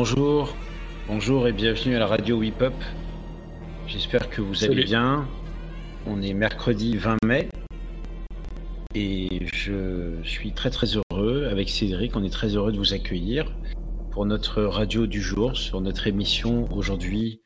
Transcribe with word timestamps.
Bonjour, 0.00 0.54
bonjour 1.08 1.48
et 1.48 1.52
bienvenue 1.52 1.96
à 1.96 1.98
la 1.98 2.06
radio 2.06 2.38
Whip 2.38 2.62
Up. 2.62 2.72
J'espère 3.88 4.30
que 4.30 4.40
vous 4.40 4.62
allez 4.62 4.84
bien. 4.84 5.28
On 6.06 6.22
est 6.22 6.34
mercredi 6.34 6.96
20 6.96 7.16
mai 7.26 7.48
et 8.94 9.44
je 9.52 10.22
suis 10.22 10.52
très 10.52 10.70
très 10.70 10.86
heureux 10.86 11.48
avec 11.50 11.68
Cédric. 11.68 12.14
On 12.14 12.22
est 12.22 12.30
très 12.30 12.54
heureux 12.54 12.70
de 12.70 12.78
vous 12.78 12.94
accueillir 12.94 13.52
pour 14.12 14.24
notre 14.24 14.62
radio 14.62 15.08
du 15.08 15.20
jour. 15.20 15.56
Sur 15.56 15.80
notre 15.80 16.06
émission 16.06 16.72
aujourd'hui, 16.72 17.42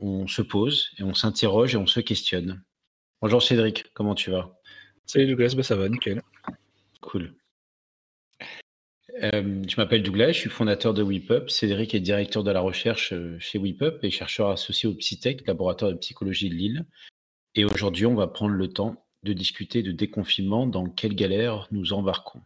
on 0.00 0.26
se 0.26 0.40
pose 0.40 0.88
et 0.98 1.02
on 1.02 1.12
s'interroge 1.12 1.74
et 1.74 1.76
on 1.76 1.86
se 1.86 2.00
questionne. 2.00 2.62
Bonjour 3.20 3.42
Cédric, 3.42 3.92
comment 3.92 4.14
tu 4.14 4.30
vas? 4.30 4.58
Salut 5.04 5.26
Douglas, 5.26 5.52
bah 5.54 5.62
ça 5.62 5.76
va, 5.76 5.90
nickel. 5.90 6.22
Cool. 7.02 7.34
Euh, 9.20 9.62
je 9.68 9.76
m'appelle 9.76 10.02
Douglas, 10.02 10.32
je 10.32 10.38
suis 10.38 10.50
fondateur 10.50 10.94
de 10.94 11.02
WePup. 11.02 11.50
Cédric 11.50 11.94
est 11.94 12.00
directeur 12.00 12.42
de 12.44 12.50
la 12.50 12.60
recherche 12.60 13.12
euh, 13.12 13.36
chez 13.38 13.58
WePup 13.58 14.02
et 14.02 14.10
chercheur 14.10 14.48
associé 14.48 14.88
au 14.88 14.94
Psytech, 14.94 15.46
laboratoire 15.46 15.92
de 15.92 15.98
psychologie 15.98 16.48
de 16.48 16.54
Lille. 16.54 16.86
Et 17.54 17.64
aujourd'hui, 17.64 18.06
on 18.06 18.14
va 18.14 18.26
prendre 18.26 18.54
le 18.54 18.68
temps 18.68 19.04
de 19.22 19.32
discuter 19.34 19.82
de 19.82 19.92
déconfinement, 19.92 20.66
dans 20.66 20.86
quelle 20.86 21.14
galère 21.14 21.68
nous 21.70 21.92
embarquons. 21.92 22.40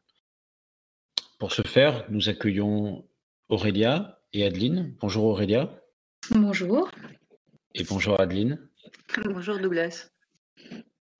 Pour 1.38 1.52
ce 1.52 1.62
faire, 1.62 2.04
nous 2.10 2.28
accueillons 2.28 3.06
Aurélia 3.48 4.20
et 4.32 4.44
Adeline. 4.44 4.94
Bonjour 5.00 5.24
Aurélia 5.24 5.80
Bonjour. 6.30 6.90
et 7.74 7.84
bonjour 7.84 8.20
Adeline. 8.20 8.58
Bonjour 9.24 9.58
Douglas. 9.58 10.10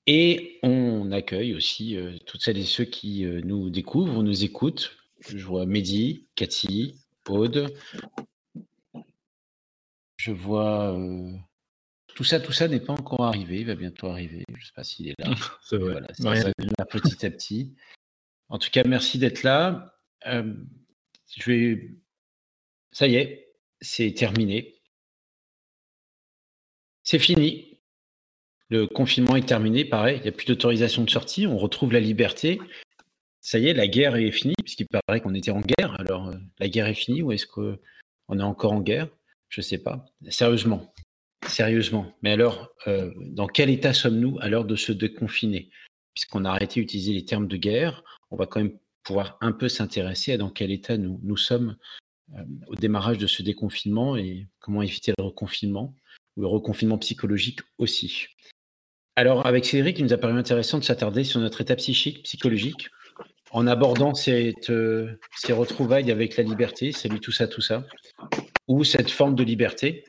Et 0.09 0.59
on 0.63 1.11
accueille 1.13 1.55
aussi 1.55 1.97
euh, 1.97 2.17
toutes 2.27 2.41
celles 2.43 2.59
et 2.59 2.65
ceux 2.65 2.85
qui 2.85 3.25
euh, 3.25 3.41
nous 3.45 3.71
découvrent, 3.71 4.23
nous 4.23 4.45
écoutent. 4.45 4.97
Je 5.29 5.45
vois 5.45 5.67
Mehdi, 5.67 6.27
Cathy, 6.35 6.99
Aude. 7.29 7.75
Je 10.17 10.33
vois. 10.33 10.93
euh, 10.99 11.33
Tout 12.15 12.25
ça, 12.25 12.41
tout 12.41 12.53
ça 12.53 12.69
n'est 12.69 12.81
pas 12.81 12.93
encore 12.93 13.25
arrivé. 13.25 13.61
Il 13.61 13.67
va 13.67 13.75
bientôt 13.75 14.07
arriver. 14.09 14.45
Je 14.49 14.55
ne 14.55 14.61
sais 14.65 14.73
pas 14.75 14.85
s'il 14.85 15.09
est 15.09 15.15
là. 15.19 15.35
C'est 15.63 15.77
vrai. 15.77 15.93
Voilà, 15.93 16.09
ça, 16.15 16.35
ça 16.37 16.53
vient 16.59 16.73
petit 16.89 17.27
à 17.27 17.31
petit. 17.31 17.75
En 18.49 18.59
tout 18.59 18.71
cas, 18.71 18.85
merci 18.85 19.19
d'être 19.19 19.43
là. 19.43 19.95
Euh, 20.27 20.55
je 21.37 21.51
vais. 21.51 21.91
Ça 22.93 23.07
y 23.09 23.17
est, 23.17 23.53
c'est 23.81 24.13
terminé. 24.13 24.81
C'est 27.03 27.19
fini. 27.19 27.81
Le 28.69 28.87
confinement 28.87 29.37
est 29.37 29.47
terminé. 29.47 29.84
Pareil, 29.84 30.17
il 30.19 30.23
n'y 30.23 30.29
a 30.29 30.33
plus 30.33 30.47
d'autorisation 30.47 31.05
de 31.05 31.11
sortie. 31.11 31.47
On 31.47 31.59
retrouve 31.59 31.93
la 31.93 32.00
liberté. 32.00 32.59
Ça 33.47 33.61
y 33.61 33.69
est, 33.69 33.75
la 33.75 33.87
guerre 33.87 34.17
est 34.17 34.33
finie, 34.33 34.57
puisqu'il 34.61 34.89
paraît 34.89 35.21
qu'on 35.21 35.33
était 35.33 35.53
en 35.53 35.61
guerre. 35.61 35.95
Alors, 36.01 36.31
euh, 36.31 36.34
la 36.59 36.69
guerre 36.69 36.89
est 36.89 36.95
finie 36.95 37.23
ou 37.23 37.31
est-ce 37.31 37.47
qu'on 37.47 37.79
est 38.41 38.43
encore 38.43 38.73
en 38.73 38.81
guerre? 38.81 39.09
Je 39.51 39.61
ne 39.61 39.62
sais 39.62 39.79
pas. 39.79 40.05
Sérieusement. 40.31 40.93
Sérieusement. 41.47 42.12
Mais 42.23 42.33
alors, 42.33 42.71
euh, 42.89 43.12
dans 43.21 43.47
quel 43.47 43.71
état 43.71 43.93
sommes-nous 43.93 44.37
à 44.41 44.49
l'heure 44.49 44.65
de 44.65 44.75
se 44.75 44.91
déconfiner? 44.91 45.71
Puisqu'on 46.12 46.45
a 46.45 46.51
arrêté 46.51 46.81
d'utiliser 46.81 47.12
les 47.12 47.25
termes 47.25 47.47
de 47.47 47.56
guerre, 47.56 48.03
on 48.33 48.37
va 48.37 48.47
quand 48.47 48.59
même 48.59 48.77
pouvoir 49.05 49.39
un 49.41 49.53
peu 49.53 49.69
s'intéresser 49.69 50.33
à 50.33 50.39
dans 50.39 50.51
quel 50.51 50.73
état 50.73 50.97
nous, 50.97 51.37
sommes 51.37 51.77
euh, 52.35 52.43
au 52.67 52.75
démarrage 52.75 53.19
de 53.19 53.29
ce 53.29 53.45
déconfinement 53.45 54.17
et 54.17 54.49
comment 54.59 54.83
éviter 54.83 55.12
le 55.17 55.23
reconfinement 55.23 55.95
ou 56.37 56.41
le 56.41 56.49
reconfinement 56.49 56.99
psychologique 56.99 57.61
aussi. 57.79 58.27
Alors, 59.15 59.47
avec 59.47 59.67
Cédric, 59.67 60.01
il 60.01 60.06
nous 60.06 60.12
a 60.12 60.19
paru 60.19 60.37
intéressant 60.37 60.81
de 60.81 60.85
s'attarder 60.85 61.23
sur 61.23 61.39
notre 61.39 61.61
état 61.61 61.77
psychique, 61.77 62.25
psychologique, 62.25 62.89
en 63.51 63.67
abordant 63.67 64.12
euh, 64.29 65.07
ces 65.37 65.53
retrouvailles 65.53 66.11
avec 66.11 66.37
la 66.37 66.45
liberté, 66.45 66.93
salut 66.93 67.21
tout 67.21 67.33
ça, 67.33 67.47
tout 67.47 67.61
ça, 67.61 67.84
ou 68.69 68.84
cette 68.84 69.11
forme 69.11 69.34
de 69.34 69.45
liberté, 69.45 70.05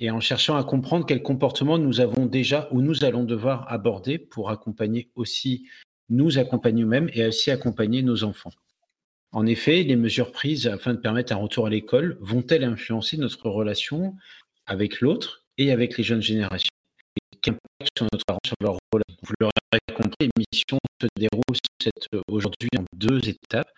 et 0.00 0.10
en 0.10 0.20
cherchant 0.20 0.56
à 0.56 0.64
comprendre 0.64 1.06
quels 1.06 1.22
comportements 1.22 1.78
nous 1.78 2.00
avons 2.00 2.26
déjà 2.26 2.68
ou 2.70 2.80
nous 2.82 3.04
allons 3.04 3.24
devoir 3.24 3.70
aborder 3.72 4.18
pour 4.18 4.50
accompagner 4.50 5.10
aussi, 5.16 5.66
nous 6.08 6.38
accompagner 6.38 6.82
nous-mêmes 6.82 7.10
et 7.12 7.26
aussi 7.26 7.50
accompagner 7.50 8.02
nos 8.02 8.24
enfants. 8.24 8.52
En 9.32 9.44
effet, 9.44 9.82
les 9.82 9.96
mesures 9.96 10.32
prises 10.32 10.66
afin 10.66 10.94
de 10.94 10.98
permettre 10.98 11.32
un 11.32 11.36
retour 11.36 11.66
à 11.66 11.70
l'école 11.70 12.16
vont-elles 12.20 12.64
influencer 12.64 13.18
notre 13.18 13.50
relation 13.50 14.14
avec 14.66 15.00
l'autre 15.00 15.44
et 15.58 15.70
avec 15.72 15.98
les 15.98 16.04
jeunes 16.04 16.22
générations? 16.22 16.70
Quel 17.42 17.54
sur 17.96 18.06
notre 18.12 18.38
leur 18.60 18.78
relation? 18.92 19.16
Vous 19.22 19.34
l'aurez 19.40 19.52
compris, 19.94 20.30
se 21.00 21.08
déroule 21.16 21.56
cette- 21.82 22.08
aujourd'hui 22.28 22.68
en 22.78 22.84
deux 22.96 23.20
étapes. 23.28 23.70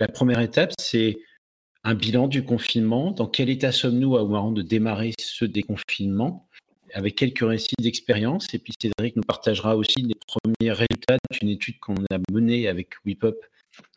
La 0.00 0.08
première 0.08 0.40
étape, 0.40 0.72
c'est 0.78 1.18
un 1.84 1.94
bilan 1.94 2.28
du 2.28 2.44
confinement. 2.44 3.12
Dans 3.12 3.26
quel 3.26 3.48
état 3.48 3.72
sommes-nous 3.72 4.14
au 4.14 4.26
moment 4.26 4.52
de 4.52 4.62
démarrer 4.62 5.12
ce 5.20 5.44
déconfinement 5.44 6.48
Avec 6.92 7.16
quelques 7.16 7.46
récits 7.46 7.74
d'expérience. 7.80 8.52
Et 8.54 8.58
puis 8.58 8.72
Cédric 8.80 9.16
nous 9.16 9.22
partagera 9.22 9.76
aussi 9.76 10.02
les 10.02 10.14
premiers 10.26 10.72
résultats 10.72 11.18
d'une 11.32 11.48
étude 11.50 11.78
qu'on 11.80 11.94
a 12.10 12.18
menée 12.30 12.68
avec 12.68 12.94
WePup 13.04 13.36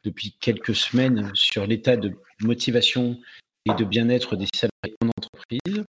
depuis 0.03 0.35
quelques 0.39 0.75
semaines 0.75 1.31
sur 1.33 1.65
l'état 1.67 1.97
de 1.97 2.13
motivation 2.41 3.19
et 3.65 3.73
de 3.73 3.85
bien-être 3.85 4.35
des 4.35 4.47
salariés 4.53 4.97
en 5.03 5.07
entreprise. 5.17 5.83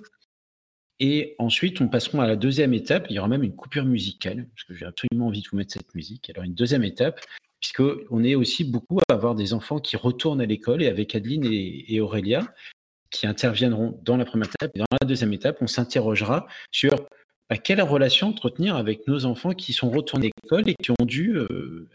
Et 0.99 1.35
ensuite, 1.37 1.79
on 1.79 1.87
passerons 1.87 2.21
à 2.21 2.27
la 2.27 2.35
deuxième 2.35 2.73
étape. 2.73 3.07
Il 3.09 3.15
y 3.15 3.19
aura 3.19 3.27
même 3.27 3.43
une 3.43 3.55
coupure 3.55 3.85
musicale, 3.85 4.47
parce 4.55 4.63
que 4.63 4.73
j'ai 4.73 4.85
absolument 4.85 5.27
envie 5.27 5.41
de 5.41 5.47
vous 5.49 5.57
mettre 5.57 5.73
cette 5.73 5.93
musique. 5.93 6.29
Alors, 6.31 6.43
une 6.43 6.55
deuxième 6.55 6.83
étape, 6.83 7.21
puisqu'on 7.59 8.23
est 8.23 8.35
aussi 8.35 8.63
beaucoup 8.63 8.99
à 9.07 9.13
avoir 9.13 9.35
des 9.35 9.53
enfants 9.53 9.79
qui 9.79 9.95
retournent 9.95 10.41
à 10.41 10.45
l'école, 10.45 10.81
et 10.81 10.87
avec 10.87 11.13
Adeline 11.13 11.45
et, 11.45 11.99
Aurélia, 12.01 12.51
qui 13.11 13.27
interviendront 13.27 13.99
dans 14.03 14.17
la 14.17 14.25
première 14.25 14.47
étape. 14.47 14.71
Et 14.75 14.79
dans 14.79 14.85
la 14.99 15.07
deuxième 15.07 15.33
étape, 15.33 15.57
on 15.61 15.67
s'interrogera 15.67 16.47
sur 16.71 16.95
bah, 17.49 17.57
quelle 17.57 17.81
relation 17.81 18.29
entretenir 18.29 18.75
avec 18.75 19.07
nos 19.07 19.25
enfants 19.25 19.53
qui 19.53 19.73
sont 19.73 19.89
retournés 19.89 20.27
à 20.27 20.41
l'école 20.43 20.67
et 20.67 20.75
qui 20.81 20.91
ont 20.91 21.05
dû, 21.05 21.37
euh, 21.37 21.87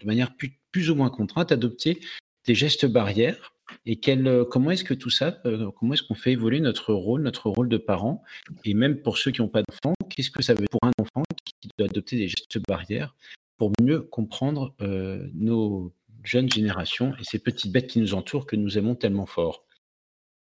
de 0.00 0.06
manière 0.06 0.30
plus 0.72 0.90
ou 0.90 0.94
moins 0.94 1.10
contrainte, 1.10 1.52
adopter 1.52 2.00
des 2.46 2.54
gestes 2.54 2.86
barrières. 2.86 3.52
Et 3.84 3.96
quel, 3.96 4.26
euh, 4.26 4.44
comment 4.44 4.70
est-ce 4.70 4.84
que 4.84 4.94
tout 4.94 5.10
ça, 5.10 5.40
euh, 5.44 5.70
comment 5.72 5.94
est-ce 5.94 6.02
qu'on 6.02 6.14
fait 6.14 6.32
évoluer 6.32 6.60
notre 6.60 6.92
rôle, 6.92 7.22
notre 7.22 7.48
rôle 7.50 7.68
de 7.68 7.76
parent? 7.76 8.22
Et 8.64 8.74
même 8.74 9.00
pour 9.00 9.18
ceux 9.18 9.30
qui 9.30 9.40
n'ont 9.40 9.48
pas 9.48 9.62
d'enfants, 9.62 9.94
qu'est-ce 10.10 10.30
que 10.30 10.42
ça 10.42 10.54
veut 10.54 10.60
dire 10.60 10.68
pour 10.70 10.80
un 10.84 10.92
enfant 11.00 11.22
qui 11.44 11.68
doit 11.78 11.88
adopter 11.88 12.16
des 12.16 12.28
gestes 12.28 12.58
barrières 12.66 13.14
pour 13.58 13.72
mieux 13.80 14.00
comprendre 14.00 14.74
euh, 14.80 15.28
nos 15.34 15.92
jeunes 16.24 16.50
générations 16.50 17.14
et 17.20 17.24
ces 17.24 17.38
petites 17.38 17.72
bêtes 17.72 17.86
qui 17.86 18.00
nous 18.00 18.14
entourent 18.14 18.46
que 18.46 18.56
nous 18.56 18.78
aimons 18.78 18.94
tellement 18.94 19.26
fort? 19.26 19.64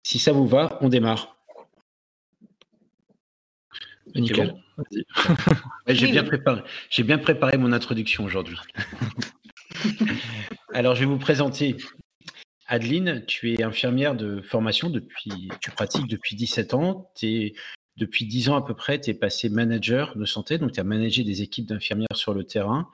Si 0.03 0.19
ça 0.19 0.33
vous 0.33 0.47
va, 0.47 0.79
on 0.81 0.89
démarre. 0.89 1.37
Nickel. 4.15 4.55
J'ai 5.89 6.07
bien 6.11 6.23
oui. 6.23 6.29
préparé, 6.29 6.63
j'ai 6.89 7.03
bien 7.03 7.19
préparé 7.19 7.59
mon 7.59 7.73
introduction 7.73 8.25
aujourd'hui. 8.25 8.57
Alors, 10.73 10.95
je 10.95 11.01
vais 11.01 11.07
vous 11.07 11.19
présenter 11.19 11.77
Adeline. 12.69 13.25
Tu 13.27 13.55
es 13.55 13.63
infirmière 13.63 14.15
de 14.15 14.41
formation 14.43 14.91
depuis, 14.91 15.49
tu 15.61 15.71
pratiques 15.71 16.07
depuis 16.07 16.37
17 16.37 16.75
ans. 16.75 17.11
T'es- 17.15 17.55
depuis 17.97 18.27
10 18.27 18.49
ans 18.49 18.55
à 18.57 18.65
peu 18.65 18.75
près, 18.75 19.01
tu 19.01 19.11
es 19.11 19.15
passé 19.15 19.49
manager 19.49 20.17
de 20.17 20.25
santé, 20.25 20.57
donc 20.59 20.71
tu 20.73 20.79
as 20.79 20.85
managé 20.85 21.25
des 21.25 21.43
équipes 21.43 21.67
d'infirmières 21.67 22.07
sur 22.15 22.33
le 22.33 22.45
terrain. 22.45 22.89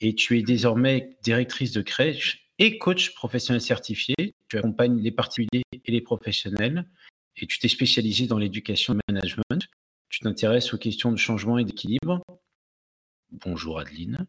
Et 0.00 0.14
tu 0.14 0.38
es 0.38 0.42
désormais 0.42 1.16
directrice 1.22 1.72
de 1.72 1.82
crèche 1.82 2.48
et 2.58 2.78
coach 2.78 3.14
professionnel 3.14 3.60
certifié. 3.60 4.14
Tu 4.48 4.58
accompagnes 4.58 4.98
les 5.00 5.10
particuliers 5.10 5.62
et 5.72 5.90
les 5.90 6.00
professionnels. 6.00 6.88
Et 7.36 7.46
tu 7.46 7.58
t'es 7.58 7.68
spécialisé 7.68 8.26
dans 8.26 8.38
l'éducation 8.38 8.94
et 8.94 8.96
le 9.08 9.14
management. 9.14 9.68
Tu 10.08 10.20
t'intéresses 10.20 10.72
aux 10.72 10.78
questions 10.78 11.12
de 11.12 11.16
changement 11.16 11.58
et 11.58 11.64
d'équilibre. 11.64 12.22
Bonjour 13.32 13.78
Adeline. 13.78 14.26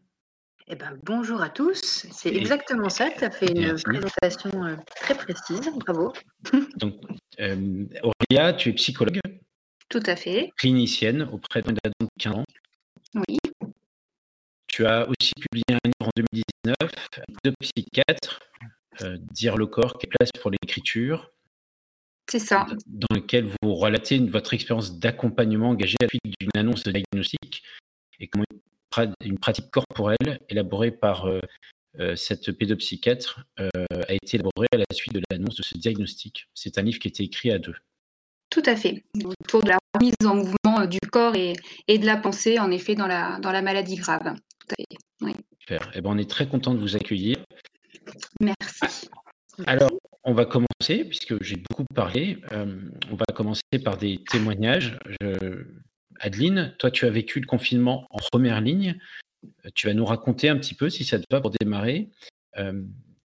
Eh 0.70 0.76
ben, 0.76 0.98
bonjour 1.02 1.40
à 1.42 1.48
tous. 1.48 2.06
C'est 2.10 2.34
exactement 2.34 2.88
ça. 2.90 3.10
Tu 3.10 3.24
as 3.24 3.30
fait 3.30 3.46
une 3.50 3.60
Merci. 3.60 3.84
présentation 3.84 4.64
euh, 4.64 4.76
très 5.00 5.14
précise. 5.14 5.70
Bravo. 5.76 6.12
Donc, 6.76 6.94
euh, 7.40 7.86
Aurélia, 8.02 8.52
tu 8.52 8.68
es 8.68 8.72
psychologue, 8.74 9.18
Tout 9.88 10.02
à 10.04 10.14
fait. 10.16 10.50
clinicienne 10.58 11.22
auprès 11.32 11.62
de 11.62 11.72
15 12.18 12.32
ans. 12.34 12.44
Oui. 13.14 13.38
Tu 14.66 14.84
as 14.84 15.08
aussi 15.08 15.32
publié 15.40 15.64
un 15.70 15.78
livre 15.86 16.02
en 16.06 16.10
2019, 16.16 16.76
de 17.44 17.52
psychiatre, 17.60 18.40
euh, 19.00 19.16
Dire 19.32 19.56
le 19.56 19.66
corps, 19.66 19.96
quelle 19.98 20.10
place 20.10 20.30
pour 20.40 20.50
l'écriture, 20.50 21.30
C'est 22.28 22.38
ça. 22.40 22.66
dans 22.86 23.14
lequel 23.14 23.46
vous 23.62 23.74
relatez 23.74 24.16
une- 24.16 24.30
votre 24.30 24.52
expérience 24.52 24.98
d'accompagnement 24.98 25.70
engagée 25.70 25.96
à 26.00 26.04
la 26.04 26.08
suite 26.08 26.34
d'une 26.40 26.50
annonce 26.56 26.82
de 26.82 26.92
diagnostic 26.92 27.62
et 28.20 28.28
comment 28.28 28.44
une, 29.04 29.10
pra- 29.10 29.14
une 29.24 29.38
pratique 29.38 29.70
corporelle 29.70 30.40
élaborée 30.48 30.90
par 30.90 31.26
euh, 31.26 31.40
euh, 31.98 32.16
cette 32.16 32.52
pédopsychiatre 32.52 33.44
euh, 33.60 33.68
a 34.08 34.14
été 34.14 34.36
élaborée 34.36 34.68
à 34.72 34.78
la 34.78 34.84
suite 34.92 35.14
de 35.14 35.22
l'annonce 35.30 35.56
de 35.56 35.62
ce 35.62 35.76
diagnostic. 35.78 36.48
C'est 36.54 36.78
un 36.78 36.82
livre 36.82 36.98
qui 36.98 37.08
a 37.08 37.10
été 37.10 37.24
écrit 37.24 37.50
à 37.50 37.58
deux. 37.58 37.74
Tout 38.50 38.62
à 38.66 38.76
fait. 38.76 39.04
Autour 39.24 39.62
de 39.62 39.68
la 39.68 39.78
remise 39.94 40.14
en 40.24 40.36
mouvement 40.36 40.86
du 40.86 40.98
corps 41.10 41.36
et, 41.36 41.52
et 41.86 41.98
de 41.98 42.06
la 42.06 42.16
pensée, 42.16 42.58
en 42.58 42.70
effet, 42.70 42.94
dans 42.94 43.06
la, 43.06 43.38
dans 43.40 43.52
la 43.52 43.62
maladie 43.62 43.96
grave. 43.96 44.34
Tout 44.58 44.68
à 44.70 44.74
fait. 44.76 45.34
Super. 45.60 45.90
Eh 45.94 46.00
ben, 46.00 46.10
on 46.10 46.18
est 46.18 46.30
très 46.30 46.48
content 46.48 46.74
de 46.74 46.80
vous 46.80 46.96
accueillir. 46.96 47.36
Merci. 48.40 49.10
Alors, 49.66 49.90
on 50.24 50.32
va 50.32 50.46
commencer, 50.46 51.04
puisque 51.04 51.42
j'ai 51.42 51.56
beaucoup 51.56 51.84
parlé, 51.94 52.38
on 52.52 53.16
va 53.16 53.26
commencer 53.34 53.62
par 53.84 53.98
des 53.98 54.22
témoignages. 54.30 54.98
Adeline, 56.20 56.74
toi, 56.78 56.90
tu 56.90 57.06
as 57.06 57.10
vécu 57.10 57.40
le 57.40 57.46
confinement 57.46 58.06
en 58.10 58.18
première 58.18 58.60
ligne. 58.60 58.98
Tu 59.74 59.86
vas 59.86 59.94
nous 59.94 60.04
raconter 60.04 60.48
un 60.48 60.56
petit 60.56 60.74
peu, 60.74 60.90
si 60.90 61.04
ça 61.04 61.18
te 61.18 61.24
va, 61.30 61.40
pour 61.40 61.50
démarrer, 61.50 62.10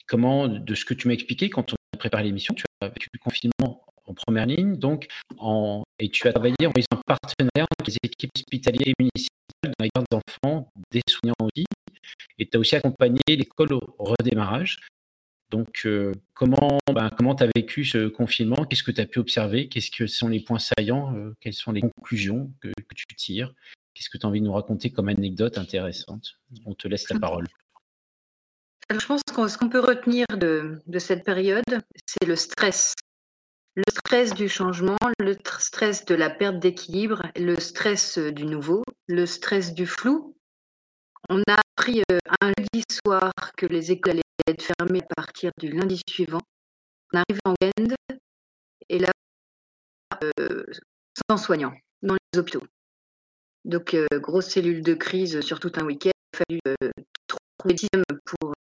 comment, 0.07 0.47
de 0.47 0.75
ce 0.75 0.85
que 0.85 0.93
tu 0.93 1.07
m'as 1.07 1.13
expliqué 1.13 1.49
quand 1.49 1.73
on 1.73 1.75
a 1.93 1.97
préparé 1.97 2.23
l'émission, 2.23 2.53
tu 2.53 2.63
as 2.81 2.87
vécu 2.89 3.09
le 3.13 3.19
confinement 3.19 3.85
en 4.05 4.13
première 4.13 4.45
ligne, 4.45 4.77
donc 4.77 5.07
en, 5.37 5.83
et 5.97 6.09
tu 6.09 6.27
as 6.27 6.31
travaillé 6.31 6.55
en 6.65 6.71
faisant 6.71 7.01
partenaire 7.07 7.65
avec 7.79 7.87
les 7.87 7.97
équipes 8.03 8.31
hospitalières 8.35 8.88
et 8.88 8.93
municipales 8.99 9.29
dans 9.63 9.71
la 9.79 9.88
garde 9.95 10.05
d'enfants, 10.11 10.71
des 10.91 11.01
soignants 11.09 11.33
aussi, 11.41 11.65
et 12.38 12.47
tu 12.47 12.55
as 12.55 12.59
aussi 12.59 12.75
accompagné 12.75 13.19
l'école 13.27 13.73
au 13.73 13.81
redémarrage. 13.97 14.79
Donc, 15.55 15.83
euh, 15.85 16.11
comment 16.33 16.79
ben, 16.93 17.09
comment 17.17 17.33
tu 17.33 17.45
as 17.45 17.49
vécu 17.55 17.85
ce 17.85 18.09
confinement? 18.09 18.65
Qu'est-ce 18.65 18.83
que 18.83 18.91
tu 18.91 18.99
as 18.99 19.05
pu 19.05 19.19
observer? 19.19 19.69
Qu'est-ce 19.69 19.89
que 19.89 20.05
sont 20.05 20.27
les 20.27 20.41
points 20.41 20.59
saillants? 20.59 21.15
Euh, 21.15 21.33
Quelles 21.39 21.53
sont 21.53 21.71
les 21.71 21.79
conclusions 21.79 22.51
que, 22.59 22.67
tu 22.93 23.05
tires? 23.15 23.53
Qu'est-ce 23.93 24.09
que 24.09 24.17
tu 24.17 24.25
as 24.25 24.29
envie 24.29 24.41
de 24.41 24.45
nous 24.45 24.51
raconter 24.51 24.89
comme 24.89 25.07
anecdote 25.07 25.57
intéressante? 25.57 26.41
On 26.65 26.73
te 26.73 26.89
laisse 26.89 27.09
la 27.09 27.21
parole. 27.21 27.47
je 28.91 29.05
pense 29.05 29.21
que 29.23 29.47
ce 29.47 29.57
qu'on 29.57 29.69
peut 29.69 29.79
retenir 29.79 30.25
de, 30.37 30.81
de 30.87 30.99
cette 30.99 31.23
période, 31.23 31.63
c'est 32.05 32.27
le 32.27 32.35
stress. 32.35 32.93
Le 33.75 33.83
stress 33.89 34.33
du 34.33 34.49
changement, 34.49 34.97
le 35.21 35.37
stress 35.59 36.03
de 36.03 36.15
la 36.15 36.29
perte 36.29 36.59
d'équilibre, 36.59 37.21
le 37.37 37.57
stress 37.61 38.17
euh, 38.17 38.33
du 38.33 38.45
nouveau, 38.45 38.83
le 39.07 39.25
stress 39.25 39.73
du 39.73 39.85
flou. 39.85 40.34
On 41.30 41.42
a 41.48 41.57
appris 41.77 42.04
un 42.42 42.48
lundi 42.48 42.83
soir 42.92 43.31
que 43.57 43.66
les 43.66 43.92
écoles 43.92 44.22
être 44.48 44.62
fermé 44.62 45.00
à 45.00 45.16
partir 45.16 45.51
du 45.57 45.69
lundi 45.69 46.01
suivant. 46.07 46.42
On 47.13 47.18
arrive 47.18 47.39
en 47.45 47.54
week 47.62 47.94
et 48.89 49.00
là, 49.00 49.12
euh, 50.24 50.66
sans 51.30 51.38
soignants 51.38 51.74
dans 52.04 52.13
les 52.13 52.39
hôpitaux. 52.39 52.63
Donc, 53.63 53.94
euh, 53.94 54.06
grosse 54.13 54.50
cellule 54.50 54.83
de 54.83 54.94
crise 54.94 55.42
sur 55.42 55.60
tout 55.60 55.72
un 55.77 55.86
week-end. 55.86 56.12
Il 56.50 56.60
a 56.60 56.68
fallu 56.68 56.77
euh, 56.83 56.92
trouver 57.27 57.74
des 57.74 57.77
systèmes 57.77 58.04
pour 58.25 58.54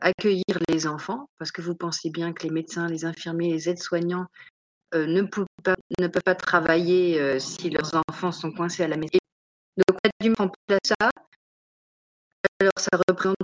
accueillir 0.00 0.44
les 0.68 0.86
enfants, 0.86 1.28
parce 1.38 1.50
que 1.50 1.60
vous 1.60 1.74
pensez 1.74 2.10
bien 2.10 2.32
que 2.32 2.44
les 2.44 2.50
médecins, 2.50 2.86
les 2.86 3.04
infirmiers, 3.04 3.50
les 3.50 3.68
aides-soignants 3.68 4.26
ne, 4.94 5.22
peuvent 5.22 5.46
pas, 5.64 5.74
ne 5.98 6.06
peuvent 6.06 6.22
pas 6.22 6.36
travailler 6.36 7.40
si 7.40 7.70
leurs 7.70 8.00
enfants 8.08 8.30
sont 8.30 8.52
coincés 8.52 8.84
à 8.84 8.88
la 8.88 8.96
maison. 8.96 9.18
Donc, 9.76 9.98
on 10.04 10.08
a 10.08 10.10
dû 10.22 10.28
mettre 10.28 10.42
en 10.42 10.50
place 10.68 10.78
ça. 10.84 11.10
Alors, 12.60 12.72
ça 12.78 12.98
représente 13.08 13.36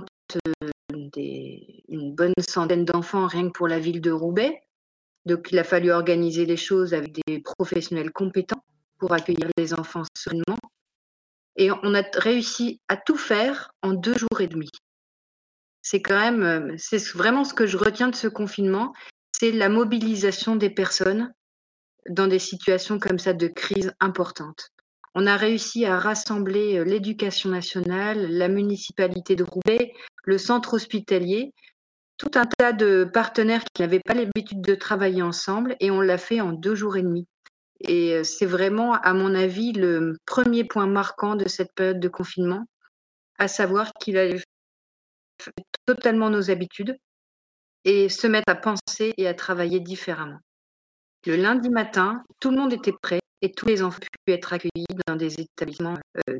une 1.87 2.15
bonne 2.15 2.33
centaine 2.39 2.85
d'enfants 2.85 3.27
rien 3.27 3.47
que 3.47 3.53
pour 3.53 3.67
la 3.67 3.79
ville 3.79 4.01
de 4.01 4.11
Roubaix. 4.11 4.61
Donc 5.25 5.51
il 5.51 5.59
a 5.59 5.63
fallu 5.63 5.91
organiser 5.91 6.45
les 6.45 6.57
choses 6.57 6.93
avec 6.93 7.17
des 7.27 7.39
professionnels 7.39 8.11
compétents 8.11 8.63
pour 8.97 9.13
accueillir 9.13 9.49
les 9.57 9.73
enfants 9.73 10.03
seulement. 10.17 10.57
Et 11.55 11.71
on 11.71 11.93
a 11.93 12.03
réussi 12.15 12.81
à 12.87 12.97
tout 12.97 13.17
faire 13.17 13.71
en 13.81 13.93
deux 13.93 14.17
jours 14.17 14.41
et 14.41 14.47
demi. 14.47 14.69
C'est 15.81 16.01
quand 16.01 16.19
même, 16.19 16.43
euh, 16.43 16.75
c'est 16.77 17.05
vraiment 17.13 17.43
ce 17.43 17.53
que 17.53 17.67
je 17.67 17.77
retiens 17.77 18.07
de 18.07 18.15
ce 18.15 18.27
confinement, 18.27 18.93
c'est 19.31 19.51
la 19.51 19.69
mobilisation 19.69 20.55
des 20.55 20.69
personnes 20.69 21.33
dans 22.09 22.27
des 22.27 22.39
situations 22.39 22.99
comme 22.99 23.19
ça 23.19 23.33
de 23.33 23.47
crise 23.47 23.93
importante. 23.99 24.72
On 25.15 25.27
a 25.27 25.37
réussi 25.37 25.85
à 25.85 25.99
rassembler 25.99 26.79
euh, 26.79 26.83
l'éducation 26.83 27.49
nationale, 27.49 28.31
la 28.31 28.47
municipalité 28.47 29.35
de 29.35 29.43
Roubaix, 29.43 29.93
le 30.23 30.37
centre 30.37 30.73
hospitalier, 30.73 31.53
tout 32.17 32.31
un 32.35 32.45
tas 32.45 32.73
de 32.73 33.03
partenaires 33.11 33.63
qui 33.73 33.81
n'avaient 33.81 34.01
pas 34.03 34.15
l'habitude 34.15 34.61
de 34.61 34.75
travailler 34.75 35.21
ensemble 35.21 35.75
et 35.79 35.91
on 35.91 36.01
l'a 36.01 36.17
fait 36.17 36.41
en 36.41 36.51
deux 36.51 36.73
jours 36.73 36.97
et 36.97 37.03
demi. 37.03 37.27
Et 37.81 38.13
euh, 38.13 38.23
c'est 38.23 38.45
vraiment, 38.45 38.93
à 38.93 39.13
mon 39.13 39.35
avis, 39.35 39.71
le 39.73 40.17
premier 40.25 40.63
point 40.63 40.87
marquant 40.87 41.35
de 41.35 41.47
cette 41.47 41.73
période 41.73 41.99
de 41.99 42.07
confinement, 42.07 42.65
à 43.37 43.47
savoir 43.47 43.93
qu'il 43.93 44.17
a 44.17 44.29
totalement 45.85 46.29
nos 46.29 46.49
habitudes 46.49 46.97
et 47.85 48.09
se 48.09 48.25
mettre 48.27 48.51
à 48.51 48.55
penser 48.55 49.13
et 49.17 49.27
à 49.27 49.33
travailler 49.33 49.79
différemment. 49.79 50.39
Le 51.25 51.35
lundi 51.35 51.69
matin, 51.69 52.23
tout 52.39 52.49
le 52.49 52.57
monde 52.57 52.73
était 52.73 52.93
prêt 53.01 53.19
et 53.43 53.51
tous 53.51 53.65
les 53.65 53.83
enfants 53.83 53.99
pu 54.25 54.33
être 54.33 54.53
accueillis 54.53 54.85
dans 55.05 55.17
des 55.17 55.41
établissements 55.41 55.99
euh, 56.29 56.39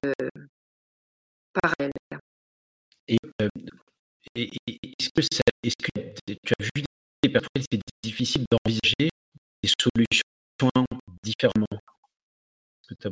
parallèles. 1.54 1.92
Et, 3.10 3.18
euh, 3.42 3.50
est-ce 4.36 5.10
que, 5.14 5.22
tu 5.22 6.54
as 6.60 6.64
vu 6.64 6.84
des 7.22 7.30
personnes, 7.30 7.64
c'est 7.70 7.80
difficile 8.02 8.46
d'envisager 8.50 9.10
des 9.62 9.70
solutions 9.78 10.24
différemment? 11.22 11.68
Est-ce 11.72 12.96
que 12.96 12.96
tu 12.96 13.08
as 13.08 13.12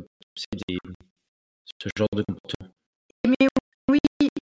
ce 1.82 1.88
genre 1.94 2.08
de 2.14 2.22
comportement? 2.22 2.72
Mais 3.26 3.48
Oui, 3.90 3.98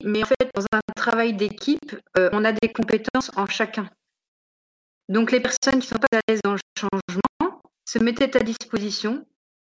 mais 0.04 0.22
en 0.22 0.26
fait, 0.26 0.50
dans 0.54 0.64
un 0.72 0.80
travail 0.94 1.32
d'équipe, 1.32 1.96
euh, 2.18 2.28
on 2.32 2.44
a 2.44 2.52
des 2.52 2.70
compétences 2.70 3.30
en 3.36 3.46
chacun. 3.46 3.90
Donc 5.08 5.32
les 5.32 5.40
personnes 5.40 5.80
qui 5.80 5.88
ne 5.88 5.94
sont 5.94 5.98
pas 5.98 6.18
à 6.18 6.20
l'aise 6.28 6.40
dans 6.44 6.52
le 6.52 6.60
changement 6.78 7.62
se 7.86 7.98
mettaient 7.98 8.36
à 8.36 8.40
disposition 8.40 9.26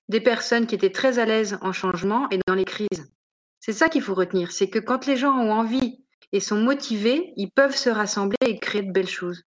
des 0.10 0.20
personnes 0.20 0.68
qui 0.68 0.75
étaient 0.75 0.92
très 0.92 1.20
à 1.20 1.25
l'aise 1.25 1.58
en 1.62 1.72
changement 1.72 2.28
et 2.32 2.39
dans 2.48 2.56
les 2.56 2.66
crises. 2.66 3.12
C'est 3.60 3.74
ça 3.74 3.89
qu'il 3.89 4.01
faut 4.01 4.16
retenir, 4.16 4.51
c'est 4.51 4.70
que 4.70 4.80
quand 4.80 5.06
les 5.06 5.16
gens 5.16 5.38
ont 5.38 5.51
envie 5.51 6.04
et 6.32 6.39
sont 6.39 6.58
motivés, 6.58 7.34
ils 7.38 7.51
peuvent 7.51 7.75
se 7.75 7.89
rassembler 7.89 8.38
et 8.46 8.60
créer 8.60 8.82
de 8.82 8.92
belles 8.92 9.08
choses. 9.08 9.44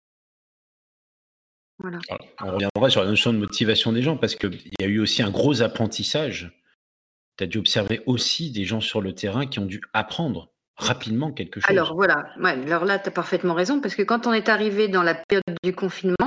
Voilà. 1.79 1.99
on 2.41 2.53
reviendra 2.53 2.89
sur 2.89 3.03
la 3.03 3.09
notion 3.09 3.31
de 3.31 3.37
motivation 3.37 3.93
des 3.93 4.01
gens 4.01 4.17
parce 4.17 4.35
qu'il 4.35 4.71
y 4.79 4.83
a 4.83 4.87
eu 4.87 4.99
aussi 4.99 5.21
un 5.21 5.29
gros 5.29 5.61
apprentissage. 5.61 6.51
Tu 7.37 7.43
as 7.43 7.47
dû 7.47 7.59
observer 7.59 8.01
aussi 8.07 8.49
des 8.49 8.65
gens 8.65 8.81
sur 8.81 8.99
le 8.99 9.13
terrain 9.13 9.45
qui 9.45 9.59
ont 9.59 9.65
dû 9.65 9.81
apprendre 9.93 10.51
rapidement 10.75 11.31
quelque 11.31 11.59
chose. 11.59 11.69
Alors 11.69 11.93
voilà, 11.93 12.29
alors 12.43 12.85
là, 12.85 12.97
tu 12.97 13.09
as 13.09 13.11
parfaitement 13.11 13.53
raison 13.53 13.79
parce 13.79 13.93
que 13.93 14.01
quand 14.01 14.25
on 14.25 14.33
est 14.33 14.49
arrivé 14.49 14.87
dans 14.87 15.03
la 15.03 15.13
période 15.13 15.43
du 15.63 15.73
confinement, 15.73 16.26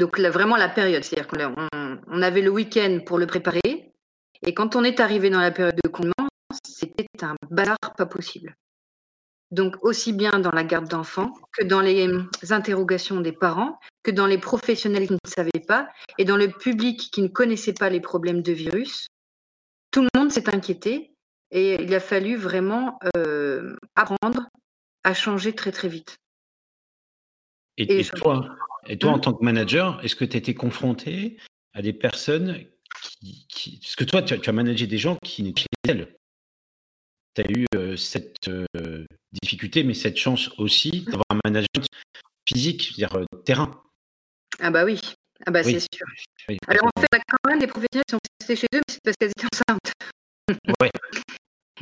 donc 0.00 0.18
vraiment 0.18 0.56
la 0.56 0.68
période, 0.68 1.04
c'est-à-dire 1.04 1.28
qu'on 1.28 1.68
on 2.08 2.22
avait 2.22 2.40
le 2.40 2.50
week-end 2.50 3.00
pour 3.04 3.18
le 3.18 3.26
préparer. 3.26 3.92
Et 4.42 4.54
quand 4.54 4.74
on 4.74 4.82
est 4.82 4.98
arrivé 4.98 5.28
dans 5.28 5.40
la 5.40 5.50
période 5.50 5.78
de 5.84 5.88
confinement, 5.88 6.28
c'était 6.64 7.06
un 7.22 7.36
bazar 7.50 7.76
pas 7.96 8.06
possible. 8.06 8.56
Donc 9.50 9.76
aussi 9.82 10.12
bien 10.12 10.38
dans 10.38 10.52
la 10.52 10.64
garde 10.64 10.88
d'enfants 10.88 11.32
que 11.52 11.64
dans 11.64 11.82
les 11.82 12.08
interrogations 12.50 13.20
des 13.20 13.32
parents, 13.32 13.78
que 14.02 14.10
dans 14.10 14.26
les 14.26 14.38
professionnels 14.38 15.06
qui 15.06 15.12
ne 15.12 15.30
savaient 15.30 15.64
pas 15.66 15.90
et 16.16 16.24
dans 16.24 16.36
le 16.38 16.48
public 16.48 17.10
qui 17.12 17.20
ne 17.20 17.28
connaissait 17.28 17.74
pas 17.74 17.90
les 17.90 18.00
problèmes 18.00 18.42
de 18.42 18.52
virus. 18.52 19.08
Tout 19.90 20.02
le 20.02 20.08
monde 20.16 20.32
s'est 20.32 20.54
inquiété 20.54 21.12
et 21.50 21.82
il 21.82 21.94
a 21.94 22.00
fallu 22.00 22.36
vraiment 22.36 22.98
euh, 23.16 23.76
apprendre 23.96 24.48
à 25.04 25.12
changer 25.12 25.52
très 25.52 25.72
très 25.72 25.88
vite. 25.88 26.16
Et, 27.76 28.04
toi, 28.04 28.56
et 28.86 28.98
toi, 28.98 29.12
en 29.12 29.18
mmh. 29.18 29.20
tant 29.20 29.34
que 29.34 29.44
manager, 29.44 30.00
est-ce 30.02 30.16
que 30.16 30.24
tu 30.24 30.36
étais 30.36 30.54
confronté 30.54 31.36
à 31.74 31.82
des 31.82 31.92
personnes 31.92 32.64
qui. 33.48 33.78
Parce 33.82 33.96
que 33.96 34.04
toi, 34.04 34.22
tu 34.22 34.48
as, 34.48 34.52
managé 34.52 34.86
des 34.86 34.98
gens 34.98 35.16
qui 35.24 35.42
n'étaient 35.42 35.66
elles. 35.88 36.16
Tu 37.34 37.42
as 37.42 37.50
eu 37.50 37.66
euh, 37.74 37.96
cette 37.96 38.48
euh, 38.48 39.06
difficulté, 39.42 39.84
mais 39.84 39.94
cette 39.94 40.16
chance 40.16 40.50
aussi 40.58 41.02
d'avoir 41.02 41.24
un 41.30 41.38
management 41.44 41.86
physique, 42.48 42.92
c'est-à-dire 42.94 43.16
euh, 43.16 43.38
terrain. 43.44 43.82
Ah 44.58 44.70
bah 44.70 44.84
oui, 44.84 45.00
ah 45.46 45.50
bah 45.50 45.62
c'est 45.62 45.80
sûr. 45.80 46.06
Alors 46.66 46.90
en 46.94 47.00
fait, 47.00 47.22
quand 47.28 47.50
même 47.50 47.60
des 47.60 47.66
professionnels 47.66 48.04
qui 48.06 48.12
sont 48.12 48.18
restés 48.40 48.56
chez 48.56 48.66
eux, 48.74 48.80
mais 48.80 48.94
c'est 48.94 49.00
parce 49.04 49.16
qu'elles 49.16 49.30
étaient 49.30 49.46
enceintes. 49.52 49.92
Ouais. 50.80 50.90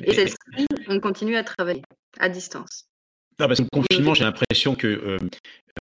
Et 0.05 0.14
celles-ci, 0.14 0.67
on 0.88 1.00
continue 1.00 1.37
à 1.37 1.45
travailler 1.45 1.83
à 2.19 2.28
distance. 2.28 2.85
Non, 3.40 3.47
parce 3.47 3.61
que 3.61 3.64
le 3.64 3.83
confinement, 3.83 4.14
j'ai 4.14 4.25
l'impression 4.25 4.75
que 4.75 5.18